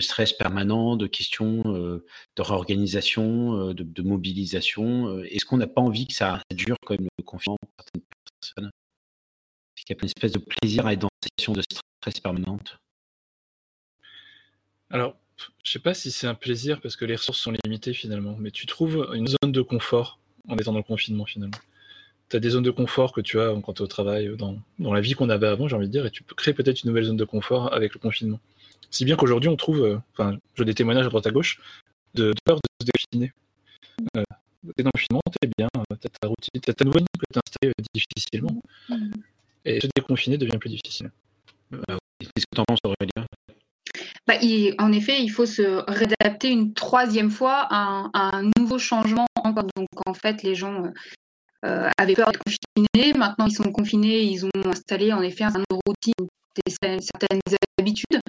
stress 0.00 0.32
permanent, 0.32 0.96
de 0.96 1.06
questions 1.06 1.62
euh, 1.66 2.04
de 2.34 2.42
réorganisation, 2.42 3.68
euh, 3.68 3.74
de, 3.74 4.02
mobilisation, 4.02 5.20
est-ce 5.20 5.44
qu'on 5.44 5.58
n'a 5.58 5.68
pas 5.68 5.80
envie 5.80 6.08
que 6.08 6.12
ça 6.12 6.42
dure 6.52 6.76
quand 6.84 6.98
même 6.98 7.08
le 7.16 7.24
confinement 7.24 7.56
certaines 7.78 8.02
personnes? 8.40 8.70
Est-ce 9.76 9.86
qu'il 9.86 9.96
y 9.96 9.98
a 9.98 10.02
une 10.02 10.06
espèce 10.06 10.32
de 10.32 10.40
plaisir 10.40 10.84
à 10.86 10.92
être 10.92 11.00
dans 11.00 11.08
cette 11.22 11.32
situation 11.38 11.52
de 11.52 11.62
stress 11.62 12.20
permanente? 12.20 12.76
Alors, 14.90 15.16
je 15.38 15.70
ne 15.70 15.72
sais 15.72 15.78
pas 15.78 15.94
si 15.94 16.10
c'est 16.10 16.26
un 16.26 16.34
plaisir 16.34 16.80
parce 16.80 16.96
que 16.96 17.04
les 17.04 17.14
ressources 17.14 17.38
sont 17.38 17.54
limitées 17.64 17.94
finalement, 17.94 18.36
mais 18.38 18.50
tu 18.50 18.66
trouves 18.66 19.08
une 19.14 19.28
zone 19.28 19.52
de 19.52 19.62
confort 19.62 20.18
en 20.48 20.56
étant 20.56 20.72
dans 20.72 20.78
le 20.78 20.84
confinement 20.84 21.26
finalement? 21.26 21.58
Tu 22.32 22.36
as 22.38 22.40
des 22.40 22.48
zones 22.48 22.62
de 22.62 22.70
confort 22.70 23.12
que 23.12 23.20
tu 23.20 23.38
as 23.38 23.54
quand 23.62 23.74
tu 23.74 23.82
es 23.82 23.84
au 23.84 23.86
travail, 23.86 24.34
dans, 24.38 24.56
dans 24.78 24.94
la 24.94 25.02
vie 25.02 25.12
qu'on 25.12 25.28
avait 25.28 25.46
avant, 25.46 25.68
j'ai 25.68 25.76
envie 25.76 25.86
de 25.86 25.92
dire, 25.92 26.06
et 26.06 26.10
tu 26.10 26.22
peux 26.22 26.34
créer 26.34 26.54
peut-être 26.54 26.82
une 26.82 26.88
nouvelle 26.88 27.04
zone 27.04 27.18
de 27.18 27.24
confort 27.24 27.74
avec 27.74 27.92
le 27.92 28.00
confinement. 28.00 28.40
Si 28.90 29.04
bien 29.04 29.16
qu'aujourd'hui, 29.16 29.50
on 29.50 29.56
trouve, 29.56 29.82
euh, 29.82 29.98
enfin, 30.12 30.38
j'ai 30.54 30.64
des 30.64 30.72
témoignages 30.72 31.04
à 31.04 31.10
droite 31.10 31.26
à 31.26 31.30
gauche, 31.30 31.60
de, 32.14 32.32
peur 32.46 32.56
de 32.56 32.62
se 32.80 32.86
déconfiner. 32.86 33.32
Euh, 34.16 34.24
t'es 34.74 34.82
dans 34.82 34.90
le 34.94 34.98
confinement, 34.98 35.20
t'es 35.40 35.48
bien, 35.58 35.68
euh, 35.76 35.96
t'as 36.00 36.08
ta 36.08 36.28
routine, 36.28 36.60
t'as 36.62 36.72
ta 36.72 36.84
nouvelle 36.86 37.02
que 37.02 37.24
t'as 37.30 37.40
installée 37.46 37.72
euh, 37.78 37.84
difficilement. 37.92 38.62
Mm. 38.88 39.10
Et 39.66 39.80
se 39.80 39.88
déconfiner 39.94 40.38
devient 40.38 40.58
plus 40.58 40.70
difficile. 40.70 41.10
Qu'est-ce 41.70 42.46
que 42.46 42.54
tu 42.54 42.60
en 42.60 42.64
penses, 42.64 42.78
Aurélien 42.84 43.26
bah, 44.26 44.34
en 44.78 44.92
effet, 44.92 45.22
il 45.22 45.28
faut 45.28 45.46
se 45.46 45.82
réadapter 45.90 46.50
une 46.50 46.72
troisième 46.74 47.30
fois 47.30 47.66
à 47.70 48.08
un, 48.14 48.50
nouveau 48.56 48.78
changement 48.78 49.26
encore. 49.36 49.64
Donc 49.76 49.88
en 50.06 50.14
fait, 50.14 50.42
les 50.42 50.54
gens 50.54 50.84
euh, 50.84 50.90
avaient 51.62 52.14
peur 52.14 52.30
d'être 52.32 52.42
confinés. 52.44 53.12
Maintenant, 53.14 53.46
ils 53.46 53.54
sont 53.54 53.70
confinés, 53.72 54.22
ils 54.22 54.44
ont 54.44 54.50
installé 54.64 55.12
en 55.12 55.22
effet 55.22 55.44
un 55.44 55.52
routine, 55.86 56.28
certaines 56.68 57.40
habitudes. 57.78 58.20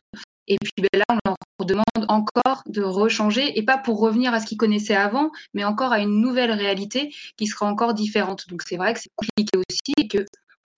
Et 0.48 0.58
puis 0.62 0.72
ben 0.78 1.00
là, 1.00 1.06
on 1.10 1.20
leur 1.26 1.38
demande 1.66 2.10
encore 2.10 2.64
de 2.68 2.82
rechanger, 2.82 3.58
et 3.58 3.64
pas 3.64 3.78
pour 3.78 4.00
revenir 4.00 4.34
à 4.34 4.40
ce 4.40 4.46
qu'ils 4.46 4.58
connaissaient 4.58 4.96
avant, 4.96 5.32
mais 5.54 5.64
encore 5.64 5.94
à 5.94 6.00
une 6.00 6.20
nouvelle 6.20 6.52
réalité 6.52 7.14
qui 7.38 7.48
sera 7.48 7.66
encore 7.66 7.94
différente. 7.94 8.48
Donc 8.50 8.62
c'est 8.68 8.76
vrai 8.76 8.94
que 8.94 9.00
c'est 9.00 9.12
compliqué 9.16 9.58
aussi, 9.58 9.94
et 9.98 10.08
que 10.08 10.26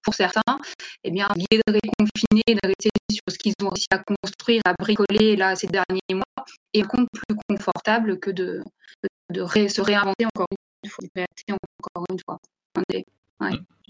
pour 0.04 0.13
certains, 0.13 0.41
eh 1.04 1.12
bien, 1.12 1.28
l'idée 1.36 1.62
de 1.65 1.74
réconfiner, 1.74 2.44
de 2.48 2.68
rester 2.68 2.89
sur 3.12 3.24
ce 3.28 3.38
qu'ils 3.39 3.54
ont 3.63 3.70
réussi 3.70 3.88
à 3.89 3.98
construire, 3.98 4.62
à 4.65 4.74
bricoler 4.78 5.36
là, 5.36 5.56
ces 5.56 5.68
derniers 5.68 6.00
mois, 6.12 6.46
est 6.74 6.84
compte 6.84 7.08
plus 7.12 7.36
confortable 7.50 8.20
que 8.20 8.30
de, 8.30 8.62
se 9.34 9.82
réinventer 9.82 10.28
encore 10.28 10.46
une 10.86 10.89
fois, 10.89 11.04
encore 11.84 12.06
une 12.10 12.19
fois. 12.26 12.39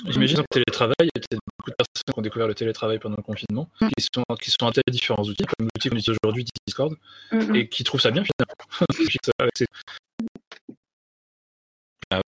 J'imagine 0.08 0.38
que 0.38 0.41
le 0.41 0.47
télétravail, 0.49 0.95
il 1.01 1.05
y 1.05 1.10
a 1.15 1.21
peut-être 1.21 1.41
beaucoup 1.58 1.71
de 1.71 1.75
personnes 1.75 2.03
qui 2.13 2.19
ont 2.19 2.21
découvert 2.21 2.47
le 2.47 2.55
télétravail 2.55 2.99
pendant 2.99 3.17
le 3.17 3.23
confinement, 3.23 3.69
mm. 3.81 3.88
qui 3.97 4.08
sont, 4.13 4.23
qui 4.41 4.51
sont 4.51 4.67
à 4.67 4.71
différents 4.91 5.23
outils, 5.23 5.45
comme 5.45 5.67
l'outil 5.73 5.89
qu'on 5.89 5.97
utilise 5.97 6.17
aujourd'hui, 6.21 6.45
Discord, 6.67 6.93
mm-hmm. 7.31 7.55
et 7.55 7.69
qui 7.69 7.84
trouvent 7.84 8.01
ça 8.01 8.12
bien 8.12 8.23
finalement. 8.23 8.55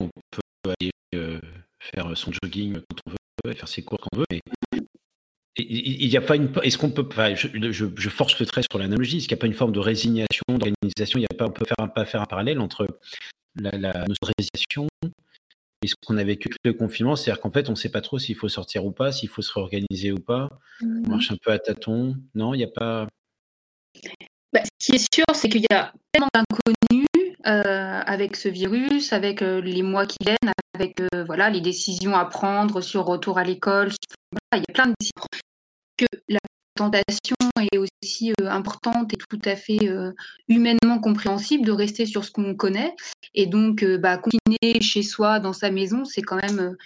On 0.00 0.10
peut 0.32 0.74
aller 0.80 0.90
euh, 1.14 1.40
faire 1.80 2.14
son 2.16 2.32
jogging 2.32 2.74
quand 2.74 3.00
on 3.06 3.10
veut, 3.10 3.54
faire 3.54 3.68
ses 3.68 3.82
cours 3.82 3.98
quand 4.00 4.08
on 4.12 4.18
veut, 4.18 4.26
mais 4.30 4.40
il 5.56 6.08
n'y 6.08 6.16
a 6.16 6.20
pas 6.20 6.36
une. 6.36 6.52
Est-ce 6.62 6.78
qu'on 6.78 6.90
peut. 6.90 7.06
Enfin, 7.08 7.34
je, 7.34 7.48
je, 7.62 8.08
force 8.08 8.38
le 8.38 8.46
trait 8.46 8.62
sur 8.68 8.78
l'analogie. 8.78 9.18
Est-ce 9.18 9.28
qu'il 9.28 9.34
n'y 9.34 9.40
a 9.40 9.42
pas 9.42 9.46
une 9.46 9.54
forme 9.54 9.72
de 9.72 9.80
résignation, 9.80 10.44
d'organisation 10.48 11.18
Il 11.18 11.22
y 11.22 11.26
a 11.30 11.34
pas, 11.36 11.46
on 11.46 11.50
peut 11.50 11.64
faire, 11.64 11.92
pas 11.92 12.04
faire 12.04 12.22
un 12.22 12.26
parallèle 12.26 12.60
entre 12.60 12.86
la, 13.58 13.70
la 13.72 14.04
notre 14.06 14.32
résignation 14.38 14.88
et 15.82 15.86
ce 15.86 15.94
qu'on 16.04 16.16
a 16.16 16.24
vécu 16.24 16.48
avec 16.48 16.58
le 16.64 16.72
confinement, 16.72 17.14
c'est-à-dire 17.14 17.40
qu'en 17.40 17.50
fait, 17.50 17.68
on 17.68 17.72
ne 17.72 17.76
sait 17.76 17.90
pas 17.90 18.00
trop 18.00 18.18
s'il 18.18 18.34
faut 18.34 18.48
sortir 18.48 18.84
ou 18.84 18.90
pas, 18.90 19.12
s'il 19.12 19.28
faut 19.28 19.42
se 19.42 19.52
réorganiser 19.52 20.10
ou 20.10 20.18
pas. 20.18 20.50
On 20.82 20.86
mmh. 20.86 21.08
marche 21.08 21.30
un 21.30 21.36
peu 21.36 21.52
à 21.52 21.58
tâtons. 21.58 22.16
Non, 22.34 22.54
il 22.54 22.58
n'y 22.58 22.64
a 22.64 22.68
pas. 22.68 23.06
Bah, 24.52 24.60
ce 24.80 24.86
qui 24.86 24.96
est 24.96 25.14
sûr, 25.14 25.24
c'est 25.34 25.48
qu'il 25.48 25.64
y 25.70 25.74
a 25.74 25.92
tellement 26.12 26.28
d'inconnus 26.34 27.06
euh, 27.46 28.02
avec 28.04 28.34
ce 28.36 28.48
virus, 28.48 29.12
avec 29.12 29.42
euh, 29.42 29.60
les 29.60 29.82
mois 29.82 30.06
qui 30.06 30.16
viennent, 30.20 30.52
avec 30.74 31.00
euh, 31.00 31.24
voilà, 31.24 31.48
les 31.50 31.60
décisions 31.60 32.16
à 32.16 32.24
prendre 32.24 32.80
sur 32.80 33.04
retour 33.04 33.38
à 33.38 33.44
l'école. 33.44 33.90
il 34.52 34.58
y 34.58 34.64
a 34.68 34.72
plein 34.72 34.86
de 34.86 34.94
décisions 34.98 35.26
que 35.96 36.06
la 36.28 36.40
tentation 36.78 37.34
est 37.72 37.78
aussi 37.78 38.32
euh, 38.40 38.48
importante 38.48 39.12
et 39.12 39.16
tout 39.16 39.40
à 39.44 39.56
fait 39.56 39.88
euh, 39.88 40.12
humainement 40.46 41.00
compréhensible 41.00 41.66
de 41.66 41.72
rester 41.72 42.06
sur 42.06 42.24
ce 42.24 42.30
qu'on 42.30 42.54
connaît. 42.54 42.94
Et 43.34 43.46
donc, 43.46 43.82
euh, 43.82 43.98
bah, 43.98 44.20
chez 44.80 45.02
soi, 45.02 45.40
dans 45.40 45.52
sa 45.52 45.70
maison, 45.70 46.04
c'est 46.04 46.22
quand 46.22 46.40
même 46.40 46.76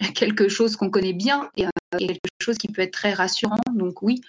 quelque 0.14 0.48
chose 0.48 0.76
qu'on 0.76 0.90
connaît 0.90 1.12
bien 1.12 1.50
et, 1.56 1.66
quelque 1.98 2.18
chose 2.40 2.56
qui 2.56 2.68
peut 2.68 2.82
être 2.82 2.94
très 2.94 3.12
rassurant. 3.12 3.60
Donc 3.74 4.02
oui, 4.02 4.20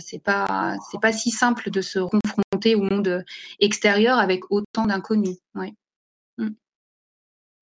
c'est 0.00 0.22
pas 0.22 0.76
c'est 0.90 1.00
pas 1.00 1.12
si 1.12 1.30
simple 1.30 1.70
de 1.70 1.80
se 1.80 2.00
confronter 2.00 2.74
au 2.74 2.82
monde 2.82 3.24
extérieur 3.60 4.18
avec 4.18 4.50
autant 4.50 4.86
d'inconnus. 4.86 5.38
Mm. 6.36 6.48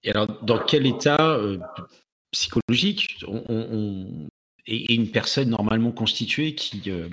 Et 0.03 0.11
alors, 0.11 0.43
dans 0.43 0.59
quel 0.65 0.87
état 0.87 1.39
psychologique 2.33 3.25
on, 3.29 4.27
et, 4.67 4.95
une 4.95 5.11
personne 5.11 5.51
normalement 5.51 5.93
constituée 5.93 6.55
qui. 6.55 6.91
Euh, 6.91 7.09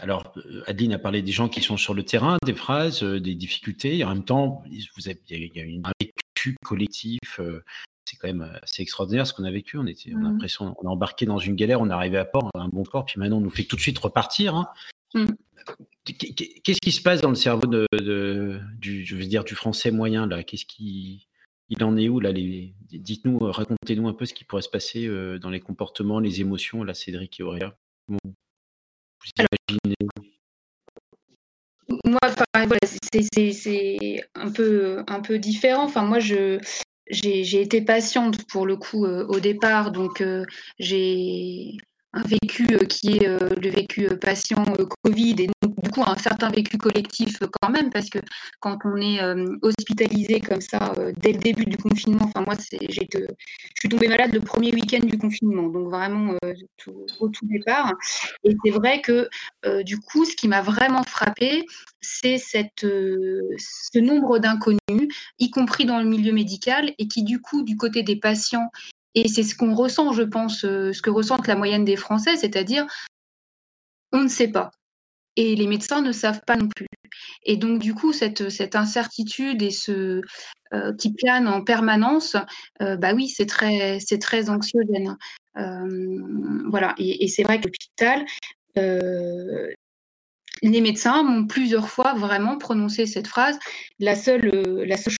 alors, 0.00 0.32
euh, 0.36 0.62
Adeline 0.66 0.94
a 0.94 0.98
parlé 0.98 1.20
des 1.20 1.32
gens 1.32 1.48
qui 1.48 1.60
sont 1.60 1.76
sur 1.76 1.94
le 1.94 2.04
terrain, 2.04 2.38
des 2.44 2.54
phrases, 2.54 3.02
euh, 3.02 3.20
des 3.20 3.34
difficultés. 3.34 3.98
Et 3.98 4.04
en 4.04 4.10
même 4.10 4.24
temps, 4.24 4.62
vous 4.96 5.08
avez, 5.08 5.20
il 5.28 5.56
y 5.56 5.60
a 5.60 5.88
un 5.88 5.92
vécu 6.00 6.56
collectif. 6.64 7.40
c'est 8.04 8.16
quand 8.16 8.28
même 8.28 8.50
assez 8.62 8.82
extraordinaire 8.82 9.26
ce 9.26 9.34
qu'on 9.34 9.44
a 9.44 9.50
vécu. 9.50 9.78
On, 9.78 9.86
était, 9.86 10.12
on 10.14 10.18
a 10.18 10.20
mmh. 10.20 10.32
l'impression, 10.32 10.76
on 10.82 10.88
a 10.88 10.90
embarqué 10.90 11.26
dans 11.26 11.38
une 11.38 11.54
galère, 11.54 11.80
on 11.80 11.90
est 11.90 11.92
arrivé 11.92 12.18
à 12.18 12.24
port, 12.24 12.50
un 12.54 12.68
bon 12.68 12.84
port, 12.84 13.04
puis 13.04 13.18
maintenant 13.18 13.38
on 13.38 13.42
nous 13.42 13.50
fait 13.50 13.64
tout 13.64 13.76
de 13.76 13.80
suite 13.80 13.98
repartir. 13.98 14.54
Hein. 14.54 14.68
Mmh. 15.14 15.26
Qu'est-ce 16.04 16.80
qui 16.80 16.92
se 16.92 17.02
passe 17.02 17.20
dans 17.20 17.28
le 17.28 17.34
cerveau 17.34 17.66
de, 17.66 18.60
du, 18.78 19.04
je 19.04 19.16
veux 19.16 19.26
dire, 19.26 19.44
du 19.44 19.54
français 19.54 19.90
moyen 19.90 20.26
là? 20.26 20.42
Qu'est-ce 20.42 20.64
qui, 20.64 21.26
il 21.70 21.82
en 21.84 21.96
est 21.96 22.08
où 22.08 22.20
là 22.20 22.32
Dites-nous, 22.32 23.38
euh, 23.42 23.50
racontez-nous 23.50 24.08
un 24.08 24.12
peu 24.12 24.26
ce 24.26 24.34
qui 24.34 24.44
pourrait 24.44 24.62
se 24.62 24.68
passer 24.68 25.06
euh, 25.06 25.38
dans 25.38 25.50
les 25.50 25.60
comportements, 25.60 26.18
les 26.18 26.40
émotions, 26.40 26.82
là, 26.82 26.92
Cédric 26.92 27.38
et 27.38 27.44
vous 27.44 28.18
Moi, 32.04 32.18
c'est 33.52 34.24
un 34.34 34.50
peu, 34.50 35.04
un 35.06 35.20
peu 35.20 35.38
différent. 35.38 35.84
Enfin, 35.84 36.02
moi, 36.02 36.18
je, 36.18 36.58
j'ai 37.08 37.60
été 37.60 37.82
patiente 37.82 38.44
pour 38.48 38.66
le 38.66 38.76
coup 38.76 39.06
euh, 39.06 39.24
au 39.28 39.38
départ, 39.38 39.92
donc 39.92 40.24
j'ai 40.80 41.76
un 42.12 42.22
vécu 42.22 42.66
qui 42.88 43.18
est 43.18 43.26
le 43.28 43.70
vécu 43.70 44.08
patient 44.20 44.64
Covid 45.04 45.36
et 45.38 45.50
du 45.62 45.90
coup 45.90 46.02
un 46.04 46.16
certain 46.16 46.50
vécu 46.50 46.76
collectif 46.76 47.38
quand 47.60 47.70
même 47.70 47.90
parce 47.90 48.10
que 48.10 48.18
quand 48.58 48.78
on 48.84 48.96
est 48.96 49.20
hospitalisé 49.62 50.40
comme 50.40 50.60
ça 50.60 50.92
dès 51.18 51.32
le 51.32 51.38
début 51.38 51.64
du 51.64 51.76
confinement, 51.76 52.24
enfin 52.24 52.44
moi 52.44 52.56
j'ai 52.70 52.78
je 52.90 53.80
suis 53.80 53.88
tombée 53.88 54.08
malade 54.08 54.34
le 54.34 54.40
premier 54.40 54.72
week-end 54.72 55.04
du 55.04 55.18
confinement, 55.18 55.68
donc 55.68 55.88
vraiment 55.88 56.34
au 57.20 57.28
tout 57.28 57.46
départ. 57.46 57.94
Et 58.44 58.56
c'est 58.64 58.72
vrai 58.72 59.00
que 59.00 59.28
du 59.82 59.98
coup 59.98 60.24
ce 60.24 60.34
qui 60.34 60.48
m'a 60.48 60.62
vraiment 60.62 61.04
frappé, 61.04 61.64
c'est 62.00 62.38
ce 62.38 63.98
nombre 63.98 64.38
d'inconnus, 64.38 64.80
y 65.38 65.50
compris 65.50 65.84
dans 65.84 65.98
le 65.98 66.06
milieu 66.06 66.32
médical, 66.32 66.92
et 66.98 67.06
qui 67.06 67.22
du 67.22 67.40
coup 67.40 67.62
du 67.62 67.76
côté 67.76 68.02
des 68.02 68.16
patients 68.16 68.68
et 69.14 69.28
c'est 69.28 69.42
ce 69.42 69.54
qu'on 69.54 69.74
ressent, 69.74 70.12
je 70.12 70.22
pense, 70.22 70.64
euh, 70.64 70.92
ce 70.92 71.02
que 71.02 71.10
ressentent 71.10 71.46
la 71.46 71.56
moyenne 71.56 71.84
des 71.84 71.96
Français, 71.96 72.36
c'est-à-dire 72.36 72.86
on 74.12 74.22
ne 74.22 74.28
sait 74.28 74.48
pas. 74.48 74.70
Et 75.36 75.54
les 75.54 75.66
médecins 75.66 76.02
ne 76.02 76.12
savent 76.12 76.42
pas 76.46 76.56
non 76.56 76.68
plus. 76.68 76.86
Et 77.44 77.56
donc, 77.56 77.80
du 77.80 77.94
coup, 77.94 78.12
cette, 78.12 78.42
incertitude 78.76 79.62
et 79.62 79.70
ce 79.70 80.20
euh, 80.72 80.94
qui 80.96 81.12
plane 81.12 81.48
en 81.48 81.62
permanence, 81.62 82.36
euh, 82.82 82.96
bah 82.96 83.14
oui, 83.14 83.28
c'est 83.28 83.46
très, 83.46 83.98
c'est 84.00 84.18
très 84.18 84.50
anxiogène. 84.50 85.16
voilà. 85.54 86.94
Et, 86.98 87.28
c'est 87.28 87.42
vrai 87.42 87.60
que 87.60 87.66
l'hôpital, 87.68 88.24
les 90.62 90.80
médecins 90.80 91.22
m'ont 91.22 91.46
plusieurs 91.46 91.88
fois 91.88 92.14
vraiment 92.14 92.58
prononcé 92.58 93.06
cette 93.06 93.28
phrase. 93.28 93.58
La 93.98 94.16
seule 94.16 94.50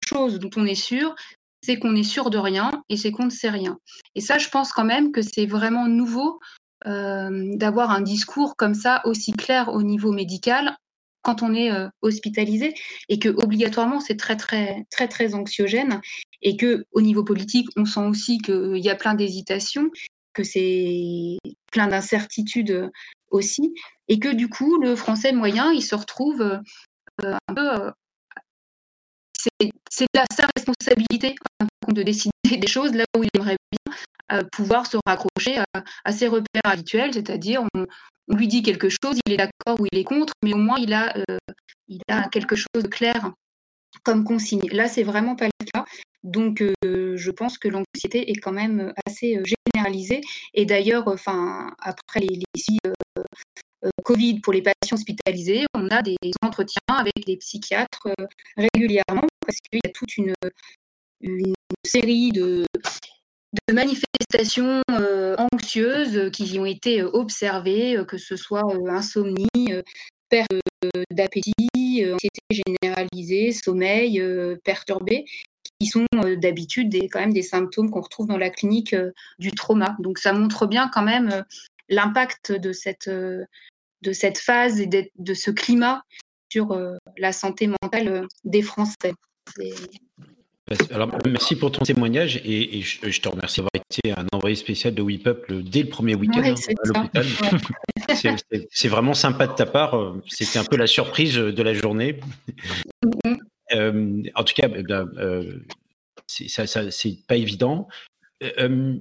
chose 0.09 0.38
dont 0.38 0.50
on 0.57 0.66
est 0.66 0.74
sûr, 0.74 1.14
c'est 1.62 1.79
qu'on 1.79 1.94
est 1.94 2.03
sûr 2.03 2.31
de 2.31 2.38
rien 2.38 2.70
et 2.88 2.96
c'est 2.96 3.12
qu'on 3.12 3.27
ne 3.27 3.31
sait 3.31 3.51
rien. 3.51 3.79
Et 4.14 4.20
ça, 4.20 4.38
je 4.38 4.49
pense 4.49 4.73
quand 4.73 4.85
même 4.85 5.12
que 5.12 5.23
c'est 5.23 5.46
vraiment 5.46 5.87
nouveau 5.87 6.40
euh, 6.87 7.57
d'avoir 7.57 7.90
un 7.90 8.01
discours 8.01 8.57
comme 8.57 8.75
ça 8.75 9.03
aussi 9.05 9.33
clair 9.33 9.68
au 9.68 9.83
niveau 9.83 10.12
médical 10.12 10.77
quand 11.23 11.42
on 11.42 11.53
est 11.53 11.70
euh, 11.70 11.88
hospitalisé 12.01 12.73
et 13.11 13.18
que 13.18 13.29
obligatoirement 13.29 14.01
c'est 14.01 14.16
très 14.16 14.37
très 14.37 14.87
très 14.90 15.07
très 15.07 15.35
anxiogène 15.35 16.01
et 16.40 16.57
que 16.57 16.87
au 16.92 17.03
niveau 17.03 17.23
politique 17.23 17.68
on 17.77 17.85
sent 17.85 18.07
aussi 18.07 18.38
qu'il 18.38 18.79
y 18.79 18.88
a 18.88 18.94
plein 18.94 19.12
d'hésitations 19.12 19.90
que 20.33 20.42
c'est 20.42 21.37
plein 21.70 21.88
d'incertitudes 21.88 22.90
aussi 23.31 23.75
et 24.09 24.18
que 24.18 24.29
du 24.29 24.49
coup 24.49 24.81
le 24.81 24.96
français 24.96 25.33
moyen 25.33 25.73
il 25.73 25.83
se 25.83 25.94
retrouve 25.94 26.40
euh, 26.40 27.37
un 27.49 27.55
peu 27.55 27.90
c'est 29.90 30.07
sa 30.14 30.46
responsabilité 30.57 31.35
de 31.88 32.03
décider 32.03 32.31
des 32.44 32.66
choses 32.66 32.94
là 32.94 33.05
où 33.16 33.24
il 33.24 33.29
aimerait 33.35 33.57
bien 33.72 33.94
euh, 34.33 34.44
pouvoir 34.53 34.87
se 34.87 34.96
raccrocher 35.07 35.62
à, 36.05 36.12
ses 36.12 36.29
repères 36.29 36.62
habituels, 36.64 37.14
c'est-à-dire 37.14 37.64
on, 37.74 37.87
lui 38.29 38.46
dit 38.46 38.62
quelque 38.62 38.88
chose, 38.88 39.18
il 39.26 39.33
est 39.33 39.37
d'accord 39.37 39.81
ou 39.81 39.87
il 39.90 39.98
est 39.98 40.05
contre, 40.05 40.33
mais 40.44 40.53
au 40.53 40.59
moins 40.59 40.79
il 40.79 40.92
a, 40.92 41.16
euh, 41.16 41.38
quelque 42.31 42.55
chose 42.55 42.83
de 42.83 42.87
clair 42.87 43.33
comme 44.05 44.22
consigne. 44.22 44.62
Là, 44.70 44.87
c'est 44.87 45.03
vraiment 45.03 45.35
pas 45.35 45.46
le 45.46 45.66
cas. 45.66 45.85
Donc, 46.22 46.62
euh, 46.62 47.16
je 47.16 47.31
pense 47.33 47.59
que 47.59 47.66
l'anxiété 47.66 48.31
est 48.31 48.37
quand 48.37 48.53
même 48.53 48.92
assez 49.05 49.42
généralisée. 49.74 50.20
Et 50.55 50.64
d'ailleurs, 50.64 51.09
enfin, 51.09 51.74
après 51.81 52.20
les, 52.20 52.37
les 52.37 52.44
Covid 54.04 54.40
pour 54.40 54.52
les 54.52 54.62
patients 54.62 54.96
hospitalisés, 54.96 55.64
on 55.74 55.88
a 55.88 56.02
des 56.02 56.16
entretiens 56.42 56.80
avec 56.88 57.26
les 57.26 57.36
psychiatres 57.36 58.08
régulièrement 58.56 59.26
parce 59.46 59.58
qu'il 59.58 59.80
y 59.82 59.88
a 59.88 59.92
toute 59.92 60.16
une, 60.16 60.34
série 61.84 62.30
de, 62.30 62.64
manifestations 63.72 64.80
euh, 64.90 65.36
anxieuses 65.52 66.30
qui 66.32 66.58
ont 66.58 66.66
été 66.66 67.00
euh, 67.00 67.10
observées, 67.12 67.96
euh, 67.96 68.04
que 68.04 68.16
ce 68.16 68.36
soit 68.36 68.62
insomnie, 68.88 69.72
perte 70.28 70.52
d'appétit, 71.10 71.52
anxiété 71.74 72.62
généralisée, 72.82 73.52
sommeil 73.52 74.22
perturbé, 74.64 75.24
qui 75.80 75.88
sont 75.88 76.06
d'habitude 76.38 76.94
quand 77.10 77.20
même 77.20 77.32
des 77.32 77.42
symptômes 77.42 77.90
qu'on 77.90 78.00
retrouve 78.00 78.28
dans 78.28 78.38
la 78.38 78.50
clinique 78.50 78.94
du 79.38 79.50
trauma. 79.50 79.96
Donc 79.98 80.18
ça 80.18 80.32
montre 80.32 80.66
bien 80.66 80.88
quand 80.92 81.02
même 81.02 81.44
l'impact 81.90 82.53
de 82.53 82.72
cette 82.72 83.09
de 83.09 84.12
cette 84.12 84.38
phase 84.38 84.81
et 84.81 84.87
de, 84.87 85.35
ce 85.35 85.50
climat 85.50 86.03
sur 86.50 86.79
la 87.18 87.33
santé 87.33 87.66
mentale 87.66 88.26
des 88.44 88.62
Français. 88.62 89.12
Alors, 90.90 91.11
merci 91.26 91.57
pour 91.57 91.70
ton 91.70 91.85
témoignage 91.85 92.40
et, 92.44 92.81
je, 92.81 93.20
te 93.20 93.29
remercie 93.29 93.61
d'avoir 93.61 93.72
été 93.74 94.12
un 94.12 94.26
envoyé 94.33 94.57
spécial 94.57 94.94
de 94.94 95.03
WePup 95.03 95.53
dès 95.53 95.83
le 95.83 95.88
premier 95.88 96.14
week-end 96.14 96.42
hein, 96.42 96.55
à 97.14 97.22
l'hôpital. 97.22 97.26
C'est 98.70 98.88
vraiment 98.88 99.14
sympa 99.14 99.46
de 99.46 99.55
ta 99.55 99.66
part. 99.66 100.14
C'était 100.29 100.59
un 100.59 100.64
peu 100.64 100.76
la 100.76 100.87
surprise 100.87 101.35
de 101.35 101.62
la 101.62 101.74
journée. 101.74 102.20
Mm-hmm. 103.05 103.38
Euh, 103.72 104.22
en 104.35 104.44
tout 104.44 104.55
cas, 104.55 104.68
eh 104.74 104.85
euh, 104.90 105.59
ça, 106.26 106.90
c'est 106.90 107.18
pas 107.26 107.37
évident. 107.37 107.88
Euh, 108.42 108.96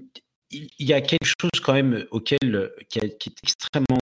il 0.51 0.85
y 0.85 0.93
a 0.93 1.01
quelque 1.01 1.25
chose 1.25 1.59
quand 1.63 1.73
même 1.73 2.05
auquel 2.11 2.71
qui, 2.89 2.99
est 2.99 3.21
extrêmement 3.43 3.99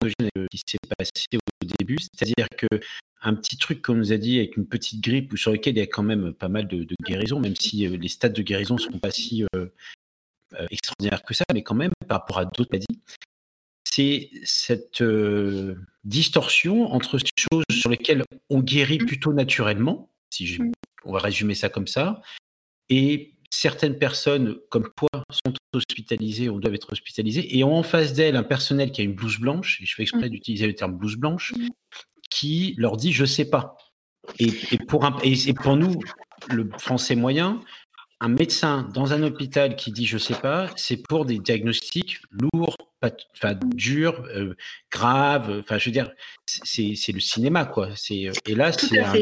qui 0.52 0.62
s'est 0.66 0.78
passé 0.98 1.12
au 1.36 1.66
début, 1.80 1.98
c'est-à-dire 2.00 2.48
que 2.58 2.68
un 3.22 3.34
petit 3.34 3.58
truc 3.58 3.82
qu'on 3.82 3.96
nous 3.96 4.14
a 4.14 4.18
dit 4.18 4.38
avec 4.38 4.58
une 4.58 4.68
petite 4.68 5.04
grippe 5.04 5.38
sur 5.38 5.52
lequel 5.52 5.76
il 5.76 5.80
y 5.80 5.82
a 5.82 5.88
quand 5.88 6.04
même 6.04 6.34
pas 6.34 6.48
mal 6.48 6.68
de, 6.68 6.86
guérison, 7.06 7.40
même 7.40 7.56
si 7.56 7.88
les 7.88 8.08
stades 8.08 8.34
de 8.34 8.42
guérison 8.42 8.76
ne 8.76 8.80
sont 8.80 9.00
pas 9.00 9.12
si 9.12 9.44
extraordinaires 10.70 11.24
que 11.24 11.34
ça, 11.34 11.44
mais 11.54 11.64
quand 11.64 11.76
même 11.76 11.92
par 12.08 12.20
rapport 12.20 12.40
à 12.40 12.46
d'autres 12.46 12.70
maladies, 12.72 13.02
c'est 13.84 14.30
cette 14.44 15.04
distorsion 16.04 16.94
entre 16.94 17.18
choses 17.18 17.64
sur 17.72 17.90
lesquelles 17.90 18.24
on 18.50 18.60
guérit 18.60 19.00
mmh. 19.00 19.06
plutôt 19.06 19.34
naturellement, 19.34 20.10
si 20.30 20.60
mmh. 20.60 20.72
on 21.04 21.12
va 21.12 21.20
résumer 21.20 21.56
ça 21.56 21.70
comme 21.70 21.88
ça, 21.88 22.22
et 22.90 23.34
certaines 23.50 23.98
personnes 23.98 24.58
comme 24.70 24.90
toi 24.96 25.24
sont 25.32 25.54
hospitalisées 25.74 26.50
ou 26.50 26.60
doivent 26.60 26.76
être 26.76 26.92
hospitalisées 26.92 27.58
et 27.58 27.64
ont 27.64 27.76
en 27.76 27.84
face 27.84 28.14
d'elles 28.14 28.36
un 28.36 28.44
personnel 28.44 28.92
qui 28.92 29.02
a 29.02 29.04
une 29.04 29.14
blouse 29.14 29.40
blanche, 29.40 29.82
et 29.82 29.86
je 29.86 29.96
fais 29.96 30.04
exprès 30.04 30.28
mmh. 30.28 30.32
d'utiliser 30.32 30.68
le 30.68 30.76
terme 30.76 30.98
blouse 30.98 31.16
blanche, 31.16 31.54
qui 32.30 32.76
leur 32.78 32.98
dit 32.98 33.14
je 33.14 33.26
sais 33.26 33.50
pas. 33.50 33.78
Et, 34.40 34.52
pour, 34.90 35.10
et 35.24 35.54
pour 35.54 35.78
nous, 35.78 36.02
le 36.50 36.70
français 36.78 37.16
moyen, 37.16 37.62
un 38.20 38.28
médecin 38.28 38.90
dans 38.94 39.14
un 39.14 39.24
hôpital 39.24 39.76
qui 39.76 39.92
dit 39.92 40.06
je 40.06 40.18
sais 40.18 40.36
pas, 40.36 40.70
c'est 40.76 40.98
pour 40.98 41.26
des 41.26 41.40
diagnostics 41.40 42.20
lourds, 42.32 42.76
enfin 43.02 43.58
durs, 43.74 44.22
euh, 44.36 44.56
graves. 44.92 45.60
Enfin, 45.60 45.78
je 45.78 45.86
veux 45.86 45.94
dire, 45.94 46.12
c'est 46.46 47.14
le 47.14 47.20
cinéma 47.20 47.66
quoi. 47.66 47.96
C'est 47.96 48.32
et 48.46 48.56
là 48.56 48.72
c'est 48.74 49.00
un, 49.00 49.14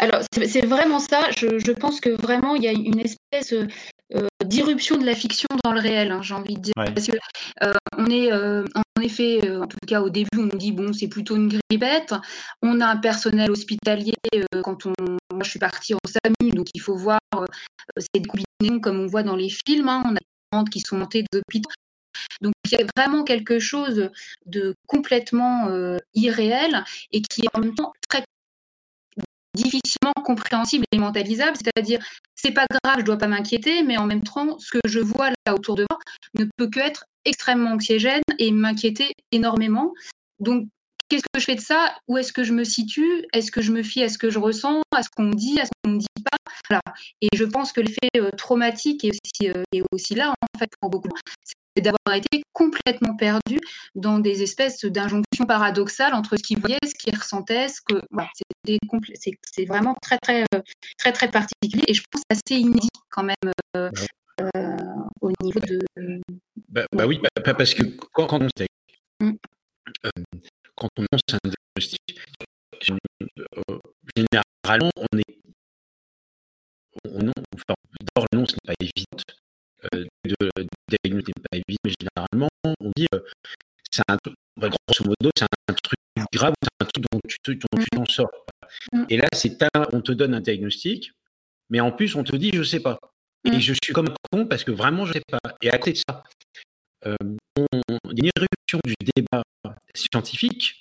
alors, 0.00 0.22
c'est 0.32 0.64
vraiment 0.64 0.98
ça. 0.98 1.30
Je, 1.36 1.72
pense 1.72 2.00
que 2.00 2.08
vraiment, 2.08 2.54
il 2.54 2.64
y 2.64 2.68
a 2.68 2.72
une 2.72 3.00
espèce 3.00 3.52
euh, 3.52 4.26
d'irruption 4.42 4.96
de 4.96 5.04
la 5.04 5.14
fiction 5.14 5.46
dans 5.62 5.72
le 5.72 5.80
réel, 5.80 6.10
hein, 6.10 6.22
j'ai 6.22 6.32
envie 6.32 6.54
de 6.54 6.60
dire. 6.60 6.72
Parce 6.74 7.06
que 7.06 7.16
euh, 7.62 7.72
on 7.98 8.06
est, 8.06 8.32
euh, 8.32 8.64
en 8.74 9.02
effet, 9.02 9.40
en 9.58 9.66
tout 9.66 9.76
cas 9.86 10.00
au 10.00 10.08
début, 10.08 10.38
on 10.38 10.44
nous 10.44 10.56
dit, 10.56 10.72
bon, 10.72 10.94
c'est 10.94 11.08
plutôt 11.08 11.36
une 11.36 11.48
grippette. 11.48 12.14
On 12.62 12.80
a 12.80 12.86
un 12.86 12.96
personnel 12.96 13.50
hospitalier, 13.50 14.14
quand 14.64 14.86
on, 14.86 14.94
moi 15.32 15.42
je 15.42 15.50
suis 15.50 15.58
partie 15.58 15.92
en 15.92 15.98
SAMU, 16.06 16.52
donc 16.52 16.68
il 16.72 16.80
faut 16.80 16.96
voir 16.96 17.20
ces 17.98 18.22
combinaisons 18.22 18.80
comme 18.80 19.00
on 19.00 19.06
voit 19.06 19.22
dans 19.22 19.36
les 19.36 19.50
films. 19.50 19.88
Hein. 19.88 20.02
on 20.06 20.12
a 20.12 20.14
des 20.14 20.58
gens 20.58 20.64
qui 20.64 20.80
sont 20.80 20.96
montées 20.96 21.24
des 21.30 21.38
hôpitaux. 21.38 21.70
Donc 22.40 22.54
il 22.64 22.72
y 22.72 22.82
a 22.82 22.86
vraiment 22.96 23.22
quelque 23.22 23.58
chose 23.58 24.08
de 24.46 24.74
complètement 24.86 25.68
irréel 26.14 26.84
et 27.12 27.20
qui 27.20 27.42
est 27.42 27.56
en 27.56 27.60
même 27.60 27.74
temps 27.74 27.92
très 28.08 28.24
difficilement 29.54 30.12
compréhensible 30.24 30.84
et 30.92 30.98
mentalisable, 30.98 31.56
c'est-à-dire 31.56 32.00
c'est 32.34 32.52
pas 32.52 32.66
grave, 32.70 33.00
je 33.00 33.04
dois 33.04 33.18
pas 33.18 33.26
m'inquiéter, 33.26 33.82
mais 33.82 33.98
en 33.98 34.06
même 34.06 34.22
temps, 34.22 34.58
ce 34.58 34.70
que 34.70 34.80
je 34.86 35.00
vois 35.00 35.30
là 35.46 35.54
autour 35.54 35.76
de 35.76 35.86
moi 35.90 35.98
ne 36.38 36.44
peut 36.56 36.68
que 36.68 36.80
être 36.80 37.04
extrêmement 37.24 37.72
anxiogène 37.72 38.22
et 38.38 38.50
m'inquiéter 38.50 39.12
énormément. 39.32 39.92
Donc, 40.38 40.66
qu'est-ce 41.08 41.24
que 41.32 41.40
je 41.40 41.44
fais 41.44 41.56
de 41.56 41.60
ça? 41.60 41.96
Où 42.08 42.16
est-ce 42.16 42.32
que 42.32 42.44
je 42.44 42.52
me 42.52 42.64
situe? 42.64 43.26
Est-ce 43.32 43.50
que 43.50 43.60
je 43.60 43.72
me 43.72 43.82
fie 43.82 44.02
à 44.02 44.08
ce 44.08 44.18
que 44.18 44.30
je 44.30 44.38
ressens, 44.38 44.80
à 44.92 45.02
ce 45.02 45.08
qu'on 45.14 45.30
dit, 45.30 45.60
à 45.60 45.66
ce 45.66 45.70
qu'on 45.82 45.90
me 45.92 45.98
dit 45.98 46.06
pas? 46.24 46.80
Et 47.20 47.28
je 47.34 47.44
pense 47.44 47.72
que 47.72 47.80
l'effet 47.80 48.08
euh, 48.16 48.30
traumatique 48.30 49.04
est 49.04 49.10
aussi, 49.10 49.50
euh, 49.50 49.62
est 49.72 49.82
aussi 49.92 50.14
là, 50.14 50.30
en 50.30 50.58
fait, 50.58 50.70
pour 50.80 50.90
beaucoup 50.90 51.08
c'est 51.80 51.84
d'avoir 51.84 52.16
été 52.16 52.42
complètement 52.52 53.16
perdu 53.16 53.58
dans 53.94 54.18
des 54.18 54.42
espèces 54.42 54.84
d'injonctions 54.84 55.46
paradoxales 55.46 56.14
entre 56.14 56.36
ce 56.36 56.42
qu'ils 56.42 56.58
voyaient, 56.58 56.78
ce 56.84 56.94
qu'ils 56.94 57.16
ressentaient, 57.16 57.68
ce 57.68 57.80
que 57.80 58.02
c'est 59.52 59.64
vraiment 59.64 59.94
très 60.02 60.18
très 60.18 60.44
très 60.98 61.12
très 61.12 61.30
particulier 61.30 61.84
et 61.88 61.94
je 61.94 62.02
pense 62.10 62.22
assez 62.30 62.60
inédit 62.60 62.88
quand 63.10 63.22
même 63.22 63.52
euh, 63.76 63.90
euh, 64.56 64.76
au 65.20 65.32
niveau 65.42 65.60
de. 65.60 65.78
Bah, 66.68 66.84
bah 66.92 67.06
oui, 67.06 67.20
parce 67.44 67.74
que 67.74 67.82
quand, 68.12 68.26
quand 68.26 68.42
on 68.42 68.48
euh, 69.22 70.10
quand 70.76 70.88
on 70.98 71.02
lance 71.12 71.22
un 71.32 71.38
diagnostic, 71.48 72.20
généralement 74.16 74.90
on 74.96 75.18
est 75.18 75.36
on, 77.04 77.32
enfin, 77.54 77.74
d'abord 78.00 78.26
l'annonce 78.32 78.52
n'est 78.52 78.66
pas 78.66 78.74
évidente 78.80 79.39
euh, 79.94 80.04
de 80.24 80.34
diagnostic 81.04 81.34
n'est 81.36 81.44
pas 81.50 81.56
évident, 81.56 81.80
mais 81.84 81.92
généralement, 82.00 82.48
on 82.64 82.90
dit 82.96 83.06
euh, 83.14 83.20
c'est 83.90 84.02
un 84.08 84.16
grosso 84.56 85.04
modo, 85.04 85.30
c'est 85.36 85.44
un 85.44 85.74
truc 85.74 85.98
grave, 86.32 86.54
c'est 86.62 86.68
un 86.80 86.86
truc 86.86 87.04
dont 87.10 87.20
tu 87.26 87.56
dont 87.56 87.82
tu 87.82 87.86
t'en 87.90 88.04
sors. 88.06 88.30
Mm. 88.92 89.04
Et 89.08 89.16
là, 89.16 89.26
c'est 89.34 89.58
on 89.92 90.00
te 90.00 90.12
donne 90.12 90.34
un 90.34 90.40
diagnostic, 90.40 91.12
mais 91.70 91.80
en 91.80 91.92
plus, 91.92 92.14
on 92.14 92.24
te 92.24 92.36
dit 92.36 92.50
je 92.54 92.62
sais 92.62 92.80
pas. 92.80 92.98
Et 93.44 93.56
mm. 93.56 93.60
je 93.60 93.74
suis 93.82 93.92
comme 93.92 94.08
un 94.08 94.14
con 94.30 94.46
parce 94.46 94.64
que 94.64 94.70
vraiment, 94.70 95.06
je 95.06 95.14
sais 95.14 95.22
pas. 95.30 95.38
Et 95.62 95.70
à 95.70 95.78
côté 95.78 95.92
de 95.92 95.98
ça, 95.98 96.22
euh, 97.06 97.16
il 97.56 98.24
y 98.24 98.26
a 98.26 98.26
une 98.26 98.30
éruption 98.36 98.80
du 98.84 98.94
débat 99.16 99.42
scientifique 99.94 100.79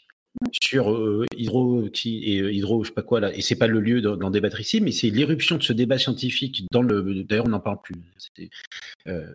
sur 0.61 0.91
euh, 0.91 1.25
hydro 1.35 1.89
qui 1.89 2.33
et 2.33 2.41
euh, 2.41 2.51
hydro 2.51 2.83
je 2.83 2.89
sais 2.89 2.93
pas 2.93 3.01
quoi 3.01 3.19
là. 3.19 3.33
Et 3.35 3.41
c'est 3.41 3.55
pas 3.55 3.67
le 3.67 3.79
lieu 3.79 4.01
d'en 4.01 4.29
débattre 4.29 4.59
ici 4.59 4.81
mais 4.81 4.91
c'est 4.91 5.09
l'éruption 5.09 5.57
de 5.57 5.63
ce 5.63 5.73
débat 5.73 5.97
scientifique 5.97 6.63
d'ailleurs 6.71 7.45
on 7.45 7.49
n'en 7.49 7.59
parle 7.59 7.81
plus. 7.81 7.95
Euh, 9.07 9.33